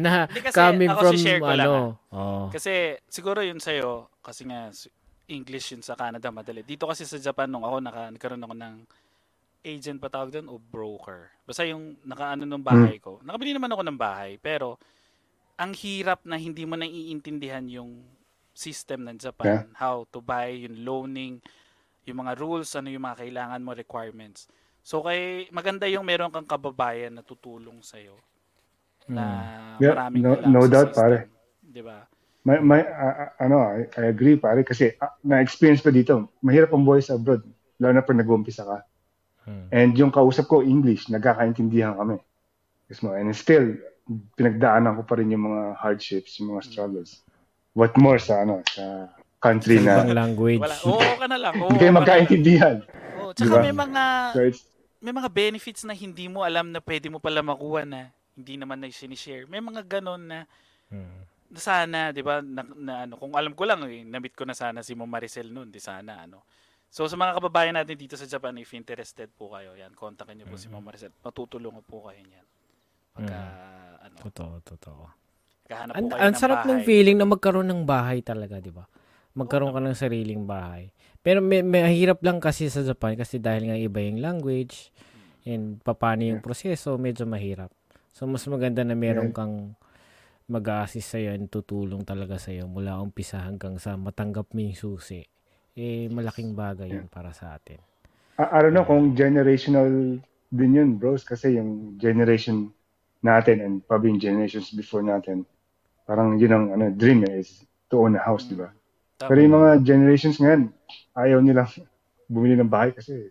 Na 0.00 0.24
Hindi 0.24 0.40
kasi, 0.48 0.56
coming 0.56 0.88
ako 0.88 1.00
from 1.04 1.14
si-share 1.20 1.42
ko 1.44 1.52
lang, 1.52 1.68
ano. 1.68 1.76
Oh. 2.08 2.46
Kasi 2.48 2.96
siguro 3.04 3.44
yun 3.44 3.60
sa'yo, 3.60 4.08
kasi 4.24 4.48
nga 4.48 4.72
English 5.28 5.76
yun 5.76 5.84
sa 5.84 5.92
Canada 5.92 6.32
madali. 6.32 6.64
Dito 6.64 6.88
kasi 6.88 7.04
sa 7.04 7.20
Japan 7.20 7.52
nung 7.52 7.68
ako 7.68 7.84
naka, 7.84 8.08
nagkaroon 8.08 8.44
ako 8.48 8.54
ng 8.56 8.74
agent 9.68 10.00
pa 10.00 10.08
tawag 10.08 10.32
doon 10.32 10.48
o 10.48 10.56
broker. 10.56 11.28
Basta 11.44 11.68
yung 11.68 12.00
nakaano 12.08 12.48
ng 12.48 12.64
bahay 12.64 12.96
ko. 12.96 13.20
Nakabili 13.20 13.52
naman 13.52 13.68
ako 13.68 13.82
ng 13.84 13.98
bahay 14.00 14.40
pero 14.40 14.80
ang 15.60 15.76
hirap 15.76 16.24
na 16.24 16.40
hindi 16.40 16.64
mo 16.64 16.80
naiintindihan 16.80 17.66
yung 17.68 18.00
system 18.56 19.04
ng 19.04 19.20
Japan, 19.20 19.68
how 19.76 20.08
to 20.10 20.18
buy, 20.24 20.50
yung 20.50 20.82
loaning, 20.82 21.38
yung 22.08 22.24
mga 22.24 22.40
rules, 22.40 22.72
ano 22.74 22.88
yung 22.88 23.04
mga 23.04 23.22
kailangan 23.26 23.60
mo, 23.62 23.76
requirements. 23.76 24.48
So 24.82 25.04
kay 25.04 25.46
maganda 25.52 25.84
yung 25.84 26.06
meron 26.08 26.32
kang 26.32 26.48
kababayan 26.48 27.12
na 27.12 27.22
tutulong 27.22 27.84
sa 27.84 28.00
na 29.08 29.24
Hmm. 29.78 29.82
Yeah, 29.84 29.94
maraming 29.94 30.22
no- 30.24 30.42
no 30.48 30.60
sa 30.66 30.72
doubt, 30.72 30.90
system. 30.90 31.00
pare. 31.00 31.18
'Di 31.60 31.82
ba? 31.84 31.98
May, 32.48 32.58
may, 32.64 32.80
ah, 32.80 33.36
ano, 33.44 33.60
I, 33.60 33.84
I 33.98 34.04
agree 34.08 34.40
pare 34.40 34.64
kasi 34.64 34.96
ah, 35.04 35.12
na-experience 35.20 35.84
ko 35.84 35.92
dito. 35.92 36.32
Mahirap 36.40 36.72
ang 36.72 36.86
buhay 36.86 37.04
sa 37.04 37.20
abroad. 37.20 37.44
Lalo 37.76 37.92
na 37.92 38.06
pag 38.06 38.16
nag-uumpisa 38.16 38.64
ka. 38.64 38.78
Hmm. 39.48 39.66
And 39.72 39.96
yung 39.96 40.12
kausap 40.12 40.52
ko, 40.52 40.60
English, 40.60 41.08
nagkakaintindihan 41.08 41.96
kami. 41.96 42.20
Yes, 42.92 43.00
mo. 43.00 43.16
And 43.16 43.32
still, 43.32 43.80
pinagdaanan 44.36 44.96
ko 45.00 45.02
pa 45.08 45.16
rin 45.16 45.32
yung 45.32 45.48
mga 45.48 45.80
hardships, 45.80 46.36
yung 46.36 46.52
mga 46.52 46.68
struggles. 46.68 47.24
What 47.72 47.96
more 47.96 48.20
sa 48.20 48.44
ano, 48.44 48.60
sa 48.68 49.08
country 49.40 49.80
Ibang 49.80 50.12
na 50.12 50.26
language. 50.26 50.60
Wala. 50.60 50.76
Oo 50.84 51.12
ka 51.16 51.26
na 51.30 51.38
lang. 51.38 51.54
Oo, 51.56 51.68
hindi 51.72 51.80
kayo 51.80 51.94
magkaintindihan. 51.94 52.76
Oo, 53.22 53.30
tsaka 53.32 53.60
Diba? 53.60 53.64
may 53.64 53.74
mga 53.76 54.04
So 54.34 54.40
may 54.98 55.14
mga 55.14 55.30
benefits 55.30 55.86
na 55.86 55.94
hindi 55.94 56.26
mo 56.26 56.42
alam 56.42 56.74
na 56.74 56.82
pwede 56.82 57.06
mo 57.06 57.22
pala 57.22 57.38
makuha 57.38 57.86
na 57.86 58.10
hindi 58.34 58.58
naman 58.58 58.82
na 58.82 58.90
sinishare. 58.90 59.46
May 59.46 59.62
mga 59.62 59.86
ganon 59.86 60.26
na 60.26 60.38
Hmm. 60.88 61.20
na 61.52 61.60
sana, 61.60 61.98
'di 62.16 62.24
ba? 62.24 62.40
Na, 62.40 62.64
na 62.64 62.94
ano, 63.04 63.20
kung 63.20 63.36
alam 63.36 63.52
ko 63.52 63.68
lang 63.68 63.84
eh, 63.84 64.08
na-meet 64.08 64.32
ko 64.32 64.48
na 64.48 64.56
sana 64.56 64.80
si 64.80 64.96
Ma'am 64.96 65.04
Maricel 65.08 65.52
noon, 65.52 65.68
di 65.68 65.78
sana 65.80 66.24
ano. 66.24 66.48
So 66.88 67.04
sa 67.04 67.14
mga 67.14 67.36
kababayan 67.36 67.76
natin 67.76 67.94
dito 67.94 68.16
sa 68.16 68.24
Japan, 68.24 68.56
if 68.56 68.72
interested 68.72 69.28
po 69.30 69.52
kayo, 69.52 69.76
yan, 69.76 69.92
kontakin 69.92 70.34
niyo 70.34 70.48
po 70.48 70.56
si 70.56 70.66
Ma'am 70.66 70.80
Maricel. 70.80 71.12
Matutulungan 71.20 71.84
po 71.84 72.08
kayo 72.08 72.20
niyan. 72.20 72.46
Pagka 73.12 73.38
ano, 74.02 74.16
Totoo, 74.24 74.52
totoo. 74.64 75.02
kahanap 75.68 75.92
po 75.92 75.98
Ang, 76.00 76.06
kayo 76.08 76.20
ang 76.24 76.32
ng 76.32 76.40
sarap 76.40 76.60
ng 76.64 76.80
bahay. 76.80 76.88
feeling 76.88 77.16
na 77.20 77.28
magkaroon 77.28 77.68
ng 77.68 77.82
bahay 77.84 78.18
talaga, 78.24 78.56
di 78.56 78.72
ba? 78.72 78.88
Magkaroon 79.36 79.70
ka 79.70 79.80
ng 79.84 79.94
sariling 79.94 80.48
bahay. 80.48 80.88
Pero 81.20 81.44
may, 81.44 81.60
may 81.60 81.84
mahirap 81.84 82.24
lang 82.24 82.40
kasi 82.40 82.72
sa 82.72 82.80
Japan 82.80 83.14
kasi 83.14 83.36
dahil 83.36 83.68
nga 83.68 83.76
iba 83.76 84.00
yung 84.00 84.24
language 84.24 84.88
and 85.44 85.78
paano 85.84 86.24
yung 86.24 86.40
proseso, 86.40 86.96
medyo 86.96 87.28
mahirap. 87.28 87.68
So, 88.16 88.24
mas 88.24 88.42
maganda 88.48 88.80
na 88.82 88.96
meron 88.96 89.30
kang 89.30 89.76
mag-a-assist 90.48 91.14
sa'yo 91.14 91.36
and 91.36 91.52
tutulong 91.52 92.02
talaga 92.02 92.40
sa'yo 92.40 92.64
mula 92.64 92.96
umpisa 92.98 93.44
hanggang 93.44 93.76
sa 93.76 93.94
matanggap 93.94 94.48
mo 94.50 94.64
yung 94.64 94.72
susi. 94.74 95.28
Eh, 95.78 96.10
malaking 96.10 96.58
bagay 96.58 96.90
yun 96.90 97.06
para 97.06 97.30
sa 97.30 97.54
atin. 97.54 97.78
I, 98.34 98.44
I 98.50 98.58
don't 98.66 98.74
know 98.74 98.82
kung 98.82 99.14
generational 99.14 100.18
din 100.50 100.74
yun, 100.74 100.98
bros. 100.98 101.22
Kasi 101.22 101.54
yung 101.54 101.94
generation 102.02 102.74
natin 103.22 103.62
and 103.62 103.74
probably 103.86 104.10
yung 104.10 104.18
generations 104.18 104.74
before 104.74 105.06
natin, 105.06 105.46
parang 106.02 106.34
yun 106.34 106.50
ang 106.50 106.64
ano, 106.74 106.90
dream 106.90 107.22
eh, 107.30 107.46
is 107.46 107.62
to 107.94 108.02
own 108.02 108.18
a 108.18 108.22
house, 108.22 108.50
di 108.50 108.58
ba? 108.58 108.74
Tama. 109.22 109.30
Pero 109.30 109.38
yung 109.38 109.54
mga 109.54 109.70
generations 109.86 110.42
ngayon, 110.42 110.74
ayaw 111.14 111.38
nila 111.38 111.70
bumili 112.26 112.58
ng 112.58 112.66
bahay 112.66 112.90
kasi 112.90 113.30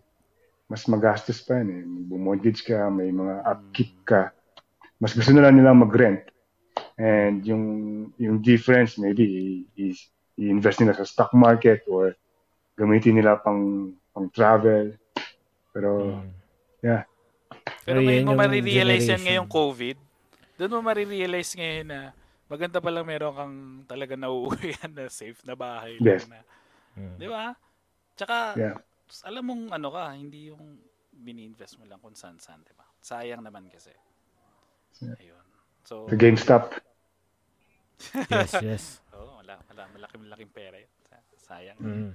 mas 0.72 0.88
magastos 0.88 1.44
pa 1.44 1.60
yan 1.60 1.68
eh. 1.68 1.82
Bumortgage 1.84 2.64
ka, 2.64 2.88
may 2.88 3.12
mga 3.12 3.44
upkeep 3.44 3.92
ka. 4.08 4.32
Mas 5.00 5.12
gusto 5.12 5.36
nila 5.36 5.52
nila 5.52 5.76
mag-rent. 5.76 6.28
And 6.96 7.44
yung 7.46 7.64
yung 8.18 8.40
difference 8.42 8.98
maybe 8.98 9.64
is 9.78 10.10
i-invest 10.34 10.82
nila 10.82 10.96
sa 10.98 11.06
stock 11.06 11.30
market 11.30 11.86
or 11.86 12.16
gamitin 12.78 13.18
nila 13.18 13.34
pang 13.42 13.90
pang 14.14 14.30
travel. 14.30 14.94
Pero 15.74 15.90
Mm. 16.22 16.30
yeah, 16.80 17.02
Pero 17.82 17.98
ngayon 18.00 18.24
mo 18.24 18.32
yung 18.32 18.40
marirealize 18.40 19.08
yan 19.10 19.22
ngayong 19.26 19.50
COVID. 19.50 19.96
Doon 20.56 20.72
mo 20.78 20.78
marirealize 20.86 21.52
ngayon 21.58 21.86
na 21.90 22.00
maganda 22.46 22.78
pala 22.80 23.02
meron 23.02 23.34
kang 23.34 23.56
talaga 23.84 24.14
nauuwihan 24.14 24.88
na 24.96 25.10
safe 25.10 25.42
na 25.42 25.58
bahay. 25.58 25.98
Yes. 25.98 26.24
Na, 26.30 26.40
Mm. 26.98 27.14
Di 27.14 27.26
ba? 27.30 27.54
Tsaka, 28.18 28.58
yeah. 28.58 28.74
alam 29.22 29.46
mong 29.46 29.70
ano 29.70 29.94
ka, 29.94 30.18
hindi 30.18 30.50
yung 30.50 30.82
bini-invest 31.14 31.78
mo 31.78 31.86
lang 31.86 32.02
kung 32.02 32.18
saan-saan, 32.18 32.58
di 32.66 32.74
ba? 32.74 32.82
Sayang 32.98 33.38
naman 33.38 33.70
kasi. 33.70 33.94
Ayun. 35.06 35.46
So, 35.86 36.10
The 36.10 36.18
GameStop. 36.18 36.74
Yes, 38.26 38.50
yes. 38.58 38.84
oh, 39.14 39.38
wala, 39.38 39.62
wala 39.70 39.78
Wala, 39.78 39.94
malaking-malaking 39.94 40.50
pera 40.50 40.76
yun. 40.82 40.90
Sayang. 41.38 41.78
Mm. 41.78 42.10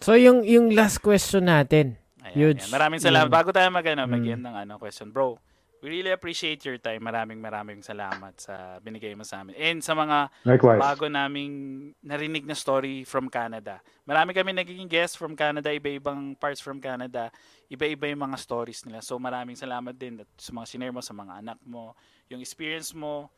So 0.00 0.16
yung 0.16 0.40
yung 0.42 0.72
last 0.72 0.98
question 0.98 1.44
natin. 1.44 2.00
Ayan, 2.24 2.56
Huge. 2.56 2.60
ayan. 2.64 2.72
Maraming 2.72 3.00
salamat. 3.00 3.28
Mm. 3.28 3.36
Bago 3.36 3.50
tayo 3.52 3.68
mag, 3.68 3.84
ano, 3.84 4.02
Mm. 4.04 4.10
mag-end 4.10 4.42
ng 4.42 4.56
ano, 4.58 4.72
question. 4.76 5.08
Bro, 5.08 5.36
we 5.80 5.88
really 5.90 6.08
appreciate 6.08 6.60
your 6.64 6.76
time. 6.76 7.00
Maraming 7.00 7.36
maraming 7.36 7.80
salamat 7.80 8.36
sa 8.36 8.80
binigay 8.80 9.12
mo 9.12 9.24
sa 9.24 9.40
amin. 9.40 9.52
And 9.56 9.80
sa 9.80 9.92
mga 9.92 10.28
Likewise. 10.44 10.80
bago 10.80 11.04
naming 11.08 11.52
narinig 12.00 12.44
na 12.44 12.52
story 12.52 13.04
from 13.04 13.28
Canada. 13.28 13.80
Marami 14.04 14.32
kami 14.32 14.52
nagiging 14.52 14.88
guest 14.88 15.16
from 15.16 15.32
Canada, 15.32 15.68
iba-ibang 15.68 16.32
parts 16.36 16.60
from 16.60 16.80
Canada. 16.80 17.28
Iba-iba 17.68 18.08
yung 18.08 18.24
mga 18.24 18.36
stories 18.36 18.84
nila. 18.84 19.00
So 19.00 19.16
maraming 19.16 19.56
salamat 19.56 19.96
din 19.96 20.20
at 20.20 20.28
sa 20.36 20.52
mga 20.52 20.66
sinare 20.68 20.92
mo, 20.92 21.00
sa 21.00 21.12
mga 21.12 21.40
anak 21.40 21.58
mo, 21.64 21.92
yung 22.28 22.40
experience 22.40 22.92
mo, 22.92 23.28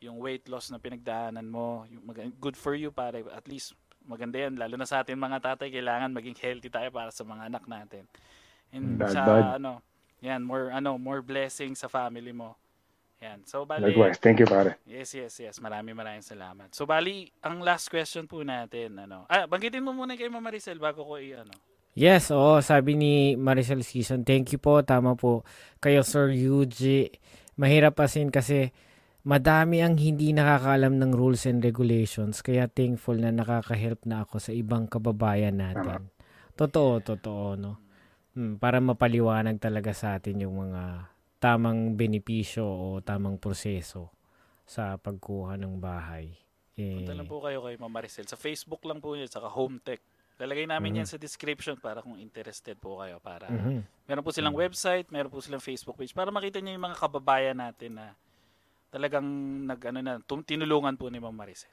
yung 0.00 0.16
weight 0.16 0.48
loss 0.48 0.68
na 0.68 0.76
pinagdaanan 0.76 1.44
mo, 1.44 1.84
yung 1.88 2.04
mag- 2.04 2.36
good 2.36 2.56
for 2.56 2.72
you 2.72 2.88
pare. 2.88 3.20
At 3.28 3.44
least 3.44 3.76
maganda 4.10 4.42
yan. 4.42 4.58
Lalo 4.58 4.74
na 4.74 4.90
sa 4.90 5.06
atin 5.06 5.14
mga 5.14 5.38
tatay, 5.38 5.70
kailangan 5.70 6.10
maging 6.10 6.34
healthy 6.42 6.66
tayo 6.66 6.90
para 6.90 7.14
sa 7.14 7.22
mga 7.22 7.46
anak 7.46 7.64
natin. 7.70 8.04
And 8.74 8.98
Bad, 8.98 9.14
sa 9.14 9.22
bad. 9.22 9.62
ano, 9.62 9.78
yan, 10.18 10.42
more 10.42 10.74
ano, 10.74 10.98
more 10.98 11.22
blessings 11.22 11.78
sa 11.78 11.86
family 11.86 12.34
mo. 12.34 12.58
Yan. 13.20 13.44
So 13.44 13.68
bali, 13.68 13.92
Likewise. 13.92 14.16
Thank 14.18 14.40
you, 14.40 14.48
pare. 14.48 14.80
Yes, 14.88 15.12
yes, 15.12 15.36
yes. 15.38 15.60
Maraming 15.60 15.92
maraming 15.92 16.24
salamat. 16.24 16.72
So 16.72 16.88
bali, 16.88 17.28
ang 17.44 17.60
last 17.60 17.92
question 17.92 18.24
po 18.26 18.40
natin, 18.40 18.96
ano. 18.96 19.28
Ah, 19.28 19.44
banggitin 19.44 19.84
mo 19.84 19.92
muna 19.92 20.16
kay 20.16 20.32
Mama 20.32 20.50
Maricel 20.50 20.80
bago 20.80 21.04
ko 21.04 21.20
i 21.20 21.36
ano. 21.36 21.52
Yes, 21.92 22.30
oo, 22.32 22.62
sabi 22.64 22.96
ni 22.96 23.34
Maricel 23.36 23.82
Season. 23.84 24.24
Thank 24.24 24.56
you 24.56 24.60
po, 24.62 24.80
tama 24.80 25.18
po. 25.18 25.44
Kayo 25.84 26.00
Sir 26.00 26.32
Yuji. 26.32 27.12
Mahirap 27.60 27.98
asin 28.00 28.32
kasi 28.32 28.72
madami 29.24 29.84
ang 29.84 30.00
hindi 30.00 30.32
nakakaalam 30.32 30.96
ng 30.96 31.12
rules 31.12 31.44
and 31.44 31.60
regulations 31.60 32.40
kaya 32.40 32.70
thankful 32.70 33.16
na 33.16 33.28
nakaka-help 33.28 34.08
na 34.08 34.24
ako 34.24 34.40
sa 34.40 34.52
ibang 34.56 34.88
kababayan 34.88 35.60
natin. 35.60 36.08
Totoo, 36.56 37.00
totoo, 37.00 37.56
no? 37.56 37.80
Hmm, 38.36 38.56
para 38.56 38.78
mapaliwanag 38.78 39.58
talaga 39.58 39.90
sa 39.90 40.16
atin 40.16 40.46
yung 40.46 40.70
mga 40.70 41.10
tamang 41.42 41.96
benepisyo 41.96 42.62
o 42.62 42.86
tamang 43.02 43.40
proseso 43.40 44.12
sa 44.68 44.94
pagkuha 45.00 45.58
ng 45.58 45.82
bahay. 45.82 46.30
Eh, 46.78 47.02
Punta 47.02 47.16
lang 47.16 47.26
po 47.26 47.42
kayo 47.42 47.64
kay 47.66 47.74
Mama 47.80 48.00
Maricel. 48.00 48.28
Sa 48.28 48.38
Facebook 48.38 48.84
lang 48.86 49.02
po 49.02 49.18
yun, 49.18 49.26
saka 49.26 49.50
Home 49.50 49.82
Tech. 49.82 49.98
Lalagay 50.40 50.64
namin 50.64 51.04
yan 51.04 51.08
sa 51.10 51.20
description 51.20 51.76
para 51.76 52.00
kung 52.00 52.16
interested 52.16 52.78
po 52.80 53.02
kayo. 53.02 53.20
Para 53.20 53.50
mhm. 53.50 53.84
Meron 54.08 54.24
po 54.24 54.32
silang 54.32 54.56
website, 54.56 55.12
meron 55.12 55.28
po 55.28 55.42
silang 55.44 55.60
Facebook 55.60 56.00
page 56.00 56.16
para 56.16 56.32
makita 56.32 56.62
niyo 56.64 56.80
yung 56.80 56.86
mga 56.88 56.96
kababayan 56.96 57.58
natin 57.60 58.00
na 58.00 58.16
talagang 58.90 59.24
nag 59.64 59.80
ano 59.86 59.98
na 60.02 60.12
tum- 60.18 60.44
tinulungan 60.44 60.98
po 60.98 61.06
ni 61.08 61.22
Ma'am 61.22 61.32
Maricel. 61.34 61.70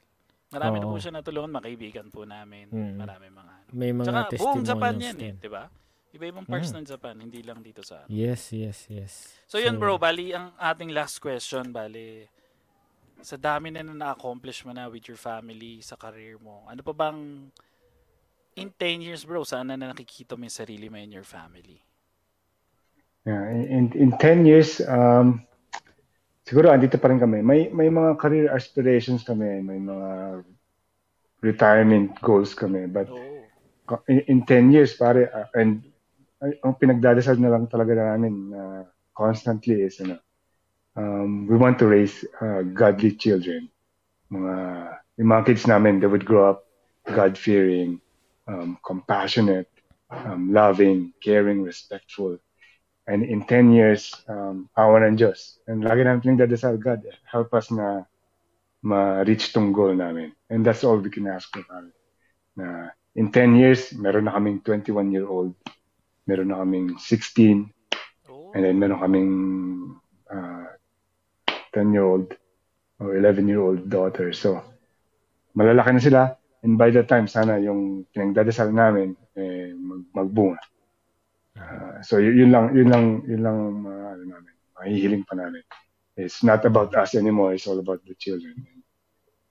Marami 0.48 0.80
na 0.80 0.86
Oo. 0.88 0.96
po 0.96 1.02
siya 1.02 1.12
natulungan, 1.12 1.52
mga 1.52 1.66
kaibigan 1.68 2.06
po 2.08 2.24
namin. 2.24 2.72
Mm. 2.72 2.96
Marami 2.96 3.26
mga 3.28 3.52
ano. 3.52 3.68
May 3.74 3.92
mga 3.92 4.06
Tsaka 4.06 4.40
buong 4.40 4.62
Japan 4.64 4.94
testimonials 4.96 5.04
yan 5.04 5.16
eh, 5.18 5.20
din. 5.20 5.34
'di 5.42 5.50
ba? 5.52 5.64
Iba-ibang 6.08 6.46
parts 6.48 6.72
Mm. 6.72 6.76
ng 6.80 6.86
Japan, 6.88 7.14
hindi 7.20 7.40
lang 7.44 7.60
dito 7.60 7.84
sa 7.84 8.06
ano. 8.06 8.08
Yes, 8.08 8.48
yes, 8.56 8.88
yes. 8.88 9.12
So 9.44 9.60
yun 9.60 9.76
bro, 9.76 10.00
bali 10.00 10.32
ang 10.32 10.56
ating 10.56 10.88
last 10.96 11.20
question, 11.20 11.68
bali 11.68 12.24
sa 13.20 13.36
dami 13.36 13.74
na 13.74 13.82
na 13.82 13.92
na-accomplish 13.92 14.62
mo 14.64 14.72
na 14.72 14.86
with 14.88 15.04
your 15.04 15.18
family, 15.20 15.82
sa 15.82 15.98
career 15.98 16.38
mo, 16.38 16.64
ano 16.64 16.80
pa 16.80 16.94
bang 16.94 17.50
in 18.56 18.70
10 18.72 19.04
years 19.04 19.26
bro, 19.26 19.42
saan 19.42 19.68
na 19.68 19.76
nakikita 19.76 20.38
mo 20.38 20.46
yung 20.46 20.54
sarili 20.54 20.86
mo 20.88 20.96
and 20.96 21.12
your 21.12 21.26
family? 21.26 21.82
Yeah, 23.26 23.44
in, 23.52 23.92
in 23.92 24.16
10 24.16 24.46
years, 24.48 24.80
um, 24.88 25.44
siguro 26.48 26.72
andito 26.72 26.96
pa 26.96 27.12
rin 27.12 27.20
kami. 27.20 27.44
May, 27.44 27.68
may 27.68 27.92
mga 27.92 28.16
career 28.16 28.48
aspirations 28.48 29.20
kami, 29.20 29.60
may 29.60 29.76
mga 29.76 30.40
retirement 31.44 32.16
goals 32.24 32.56
kami. 32.56 32.88
But 32.88 33.12
Oo. 33.12 34.00
in, 34.08 34.24
in 34.32 34.38
10 34.48 34.72
years, 34.72 34.96
pare, 34.96 35.28
uh, 35.28 35.52
and 35.52 35.84
ay, 36.40 36.56
ang 36.64 36.80
pinagdadasal 36.80 37.36
na 37.36 37.52
lang 37.52 37.68
talaga 37.68 37.92
namin 37.92 38.48
na 38.48 38.88
constantly 39.12 39.84
is, 39.84 40.00
ano, 40.00 40.16
um, 40.96 41.44
we 41.44 41.60
want 41.60 41.76
to 41.76 41.84
raise 41.84 42.24
uh, 42.40 42.64
godly 42.72 43.12
children. 43.12 43.68
Mga, 44.32 44.54
yung 45.20 45.28
mga 45.28 45.44
kids 45.52 45.68
namin, 45.68 46.00
they 46.00 46.08
would 46.08 46.24
grow 46.24 46.48
up 46.48 46.64
God-fearing, 47.12 48.00
um, 48.48 48.80
compassionate, 48.80 49.68
um, 50.08 50.52
loving, 50.52 51.12
caring, 51.20 51.60
respectful. 51.60 52.40
And 53.08 53.24
in 53.24 53.48
10 53.48 53.72
years, 53.72 54.12
um, 54.28 54.68
awa 54.76 55.00
ng 55.08 55.16
Diyos. 55.16 55.64
And 55.64 55.80
lagi 55.80 56.04
namin 56.04 56.20
pinagdadasal, 56.20 56.76
God, 56.76 57.08
help 57.24 57.56
us 57.56 57.72
na 57.72 58.04
ma-reach 58.84 59.56
tong 59.56 59.72
goal 59.72 59.96
namin. 59.96 60.36
And 60.52 60.60
that's 60.60 60.84
all 60.84 61.00
we 61.00 61.08
can 61.08 61.24
ask 61.24 61.48
for, 61.48 61.64
pare. 61.64 61.88
Na 62.52 62.92
in 63.16 63.32
10 63.32 63.56
years, 63.56 63.96
meron 63.96 64.28
na 64.28 64.36
kaming 64.36 64.60
21-year-old, 64.60 65.56
meron 66.28 66.52
na 66.52 66.60
kaming 66.60 67.00
16, 67.00 67.72
Oo. 68.28 68.52
and 68.52 68.60
then 68.60 68.76
meron 68.76 69.00
kaming 69.00 69.32
uh, 70.28 70.68
10-year-old 71.72 72.36
or 73.00 73.16
11-year-old 73.16 73.88
daughter. 73.88 74.36
So, 74.36 74.60
malalaki 75.56 75.96
na 75.96 76.02
sila. 76.04 76.22
And 76.60 76.76
by 76.76 76.92
that 76.92 77.08
time, 77.08 77.24
sana 77.24 77.56
yung 77.56 78.04
pinagdadasal 78.12 78.68
namin, 78.68 79.16
eh, 79.32 79.72
mag 79.72 80.04
magbunga. 80.12 80.60
Uh, 81.58 81.98
so, 82.00 82.16
y- 82.16 82.32
yun 82.32 82.48
lang, 82.48 82.70
yun 82.70 82.88
lang, 82.88 83.04
yun 83.26 83.42
lang, 83.42 83.58
uh, 83.82 84.14
ano 84.14 84.22
namin, 84.24 84.52
mahihiling 84.74 85.22
pa 85.22 85.34
namin. 85.34 85.62
It's 86.14 86.42
not 86.42 86.62
about 86.62 86.94
us 86.94 87.14
anymore. 87.14 87.52
It's 87.52 87.66
all 87.66 87.78
about 87.78 88.02
the 88.02 88.14
children. 88.14 88.54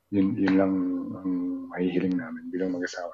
Yun, 0.09 0.35
yun 0.35 0.55
lang 0.55 0.71
ang 1.13 1.31
mahihiling 1.69 2.15
namin 2.15 2.47
bilang 2.47 2.71
mag-asawa. 2.71 3.11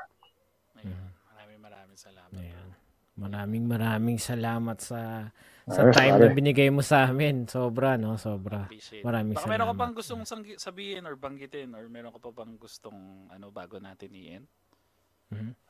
Ayun. 0.78 0.94
Maraming 1.30 1.60
maraming 1.60 1.98
salamat. 1.98 2.34
Ayan. 2.34 2.68
Maraming 3.14 3.66
maraming 3.66 4.18
salamat 4.18 4.78
sa 4.78 5.30
sa 5.64 5.80
Ayos, 5.80 5.96
time 5.96 6.18
pare. 6.18 6.28
na 6.28 6.36
binigay 6.36 6.68
mo 6.68 6.82
sa 6.82 7.08
amin. 7.08 7.46
Sobra, 7.46 7.96
no? 7.96 8.18
Sobra. 8.18 8.68
Appreciate. 8.68 9.00
Maraming 9.02 9.38
Baka 9.38 9.48
meron 9.48 9.64
ka 9.64 9.70
salamat. 9.70 9.80
pang 9.80 9.94
gustong 9.96 10.22
sang- 10.26 10.60
sabihin 10.60 11.06
or 11.06 11.16
banggitin 11.16 11.72
or 11.72 11.86
meron 11.88 12.12
ka 12.12 12.20
pa 12.20 12.34
bang 12.34 12.58
gustong 12.58 13.00
ano 13.30 13.48
bago 13.48 13.78
natin 13.78 14.10
i-end? 14.12 14.46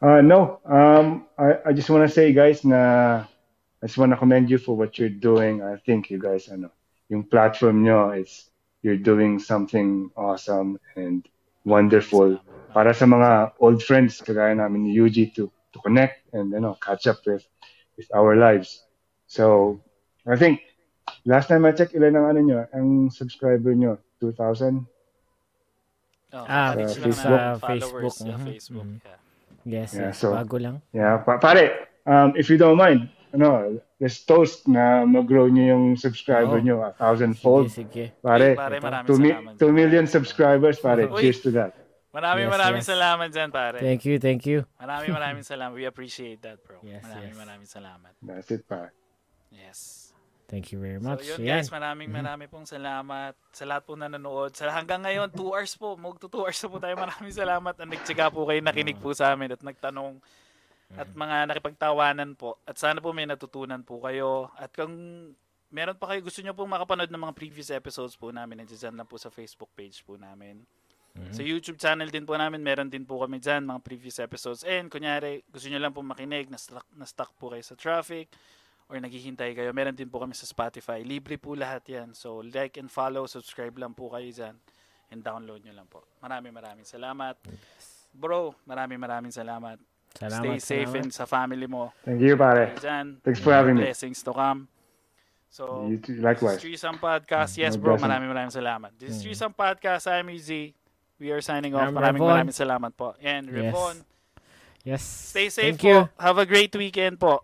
Uh, 0.01 0.21
no, 0.21 0.59
um, 0.65 1.25
I, 1.37 1.59
I 1.67 1.73
just 1.73 1.89
want 1.89 2.07
to 2.07 2.13
say, 2.13 2.33
guys, 2.33 2.63
na 2.65 3.23
I 3.81 3.85
just 3.87 3.97
want 3.97 4.11
to 4.11 4.17
commend 4.17 4.49
you 4.49 4.57
for 4.57 4.75
what 4.75 4.99
you're 4.99 5.09
doing. 5.11 5.63
I 5.63 5.77
think 5.77 6.09
you 6.11 6.19
guys, 6.19 6.49
ano, 6.49 6.71
yung 7.09 7.23
platform 7.23 7.83
nyo 7.83 8.11
is 8.11 8.49
you're 8.81 8.99
doing 8.99 9.39
something 9.39 10.11
awesome 10.15 10.79
and 10.95 11.23
wonderful 11.63 12.35
para 12.75 12.91
sa 12.91 13.05
mga 13.07 13.53
old 13.63 13.79
friends 13.79 14.19
kagaya 14.19 14.51
namin 14.57 14.83
ni 14.83 14.91
Yuji 14.97 15.31
to 15.31 15.47
to 15.71 15.79
connect 15.79 16.27
and 16.35 16.51
you 16.51 16.59
know 16.59 16.75
catch 16.83 17.07
up 17.07 17.23
with 17.23 17.47
with 17.95 18.09
our 18.11 18.35
lives. 18.35 18.83
So 19.27 19.79
I 20.27 20.35
think 20.35 20.59
last 21.23 21.47
time 21.47 21.63
I 21.63 21.71
checked 21.71 21.95
ilan 21.95 22.19
ang 22.19 22.27
ano 22.27 22.39
nyo, 22.43 22.59
ang 22.75 23.07
subscriber 23.07 23.71
nyo, 23.71 23.99
2,000. 24.19 24.83
Oh, 26.33 26.45
Ah, 26.49 26.73
reach 26.73 26.97
sa 26.97 26.99
lang 26.99 27.05
Facebook. 27.07 27.37
na 27.37 27.61
followers 27.61 28.03
Facebook, 28.17 28.35
mhm, 28.35 28.45
Facebook. 28.49 28.87
Yeah. 29.05 29.22
Yes, 29.63 29.95
Yeah, 29.95 30.11
yes. 30.11 30.19
so- 30.19 30.31
Bago 30.31 30.59
lang. 30.59 30.81
Yeah, 30.91 31.17
pa- 31.19 31.39
pare, 31.39 31.87
um, 32.03 32.35
if 32.35 32.49
you 32.49 32.57
don't 32.57 32.75
mind, 32.75 33.07
ano, 33.31 33.79
let's 33.97 34.21
toast 34.21 34.67
na 34.67 35.03
mag-grow 35.03 35.47
nyo 35.47 35.63
yung 35.63 35.83
subscriber 35.95 36.59
Oo. 36.59 36.65
nyo 36.65 36.75
a 36.83 36.91
thousand 36.93 37.33
Sige, 37.33 37.41
fold. 37.41 37.67
sige. 37.71 38.11
Pare, 38.19 38.53
Pare, 38.53 38.77
maraming 38.77 39.07
2 39.07 39.17
salamat. 39.17 39.71
million 39.73 40.05
subscribers, 40.05 40.77
pare. 40.77 41.07
Uy. 41.07 41.17
Cheers 41.23 41.39
to 41.41 41.51
that. 41.51 41.71
Maraming 42.13 42.45
Yes, 42.45 42.53
maraming 42.53 42.83
yes. 42.85 42.91
salamat 42.93 43.27
dyan, 43.33 43.49
pare. 43.49 43.77
Thank 43.81 44.05
you, 44.05 44.19
thank 44.21 44.45
you. 44.45 44.67
Maraming 44.77 45.15
maraming 45.17 45.45
salamat. 45.49 45.73
We 45.73 45.89
appreciate 45.89 46.43
that, 46.45 46.61
bro. 46.61 46.77
Yes, 46.85 47.01
maraming 47.01 47.33
yes. 47.33 47.41
maraming 47.41 47.69
salamat. 47.71 48.11
That's 48.21 48.51
it, 48.51 48.67
pare. 48.69 48.93
Yes. 49.49 50.02
Thank 50.53 50.69
you 50.69 50.77
very 50.77 51.01
So 51.01 51.09
much. 51.09 51.25
yun 51.25 51.37
Ayan. 51.41 51.65
guys, 51.65 51.73
maraming 51.73 52.13
maraming 52.13 52.45
pong 52.45 52.69
salamat 52.69 53.33
sa 53.49 53.65
lahat 53.65 53.89
po 53.89 53.97
nanonood. 53.97 54.53
Sa 54.53 54.69
hanggang 54.69 55.01
ngayon, 55.01 55.33
2 55.33 55.41
hours 55.49 55.73
po. 55.73 55.97
Magto 55.97 56.29
2 56.29 56.45
hours 56.45 56.61
na 56.61 56.69
po 56.69 56.77
tayo. 56.77 56.93
Maraming 56.93 57.33
salamat. 57.33 57.73
Ang 57.81 57.89
nagtsaga 57.89 58.29
po 58.29 58.45
kayo, 58.45 58.61
nakinig 58.61 59.01
po 59.01 59.17
sa 59.17 59.33
amin 59.33 59.49
at 59.57 59.65
nagtanong 59.65 60.21
at 60.93 61.09
mga 61.09 61.49
nakipagtawanan 61.49 62.37
po. 62.37 62.61
At 62.69 62.77
sana 62.77 63.01
po 63.01 63.17
may 63.17 63.25
natutunan 63.25 63.81
po 63.81 63.97
kayo. 64.05 64.53
At 64.53 64.69
kung 64.77 64.93
meron 65.73 65.97
pa 65.97 66.13
kayo 66.13 66.21
gusto 66.21 66.45
nyo 66.45 66.53
pong 66.53 66.69
makapanood 66.69 67.09
ng 67.09 67.23
mga 67.25 67.33
previous 67.33 67.73
episodes 67.73 68.13
po 68.13 68.29
namin, 68.29 68.61
nandiyan 68.61 68.93
lang 68.93 69.09
po 69.09 69.17
sa 69.17 69.33
Facebook 69.33 69.73
page 69.73 70.05
po 70.05 70.21
namin. 70.21 70.61
Sa 71.33 71.45
YouTube 71.45 71.77
channel 71.77 72.09
din 72.09 72.25
po 72.25 72.33
namin, 72.33 72.61
meron 72.61 72.89
din 72.89 73.05
po 73.05 73.21
kami 73.21 73.37
dyan, 73.37 73.65
mga 73.69 73.81
previous 73.85 74.17
episodes. 74.17 74.65
And 74.65 74.89
kunyari, 74.89 75.45
gusto 75.49 75.69
nyo 75.69 75.77
lang 75.81 75.93
po 75.93 76.01
makinig, 76.01 76.49
na-stuck, 76.49 76.85
na-stuck 76.93 77.33
po 77.37 77.53
kayo 77.53 77.61
sa 77.61 77.77
traffic, 77.77 78.33
or 78.93 79.01
naghihintay 79.01 79.57
kayo, 79.57 79.73
meron 79.73 79.97
din 79.97 80.05
po 80.05 80.21
kami 80.21 80.37
sa 80.37 80.45
Spotify. 80.45 81.01
Libre 81.01 81.41
po 81.41 81.57
lahat 81.57 81.81
yan. 81.89 82.13
So, 82.13 82.45
like 82.45 82.77
and 82.77 82.93
follow, 82.93 83.25
subscribe 83.25 83.73
lang 83.73 83.97
po 83.97 84.13
kayo 84.13 84.29
dyan, 84.29 84.53
and 85.09 85.25
download 85.25 85.65
nyo 85.65 85.73
lang 85.73 85.89
po. 85.89 86.05
Maraming 86.21 86.53
maraming 86.53 86.85
salamat. 86.85 87.33
Bro, 88.13 88.53
maraming 88.69 89.01
maraming 89.01 89.33
salamat. 89.33 89.81
Salamat, 90.13 90.45
Stay 90.61 90.85
safe 90.85 90.93
salamat. 90.93 91.01
and 91.01 91.09
sa 91.09 91.25
family 91.25 91.65
mo. 91.65 91.89
Thank 92.05 92.21
you, 92.21 92.37
pare. 92.37 92.77
Dyan. 92.77 93.17
Thanks 93.25 93.41
for 93.41 93.49
having 93.49 93.73
me. 93.73 93.89
Blessings 93.89 94.21
to 94.21 94.29
come. 94.29 94.69
So, 95.49 95.89
You 95.89 95.97
too, 95.97 96.13
this 96.13 96.21
is 96.21 96.25
likewise. 96.25 96.61
Threesome 96.61 97.01
Podcast. 97.01 97.57
Yes, 97.57 97.73
bro. 97.73 97.97
Maraming 97.97 98.29
maraming 98.29 98.53
salamat. 98.53 98.93
This 98.93 99.17
is 99.17 99.25
Threesome 99.25 99.57
Podcast. 99.57 100.05
I'm 100.05 100.29
Easy. 100.29 100.77
we 101.17 101.29
are 101.31 101.41
signing 101.41 101.73
off. 101.73 101.87
I'm 101.87 101.95
Maraming 101.95 102.19
Revon. 102.19 102.35
maraming 102.45 102.57
salamat 102.57 102.91
po. 102.93 103.13
And 103.17 103.47
Yes. 103.49 103.55
Revon, 103.73 103.95
Yes. 104.83 105.01
stay 105.33 105.47
safe 105.47 105.77
Thank 105.77 105.85
you. 105.87 106.09
po. 106.09 106.21
Have 106.21 106.37
a 106.37 106.45
great 106.45 106.73
weekend 106.75 107.15
po. 107.17 107.41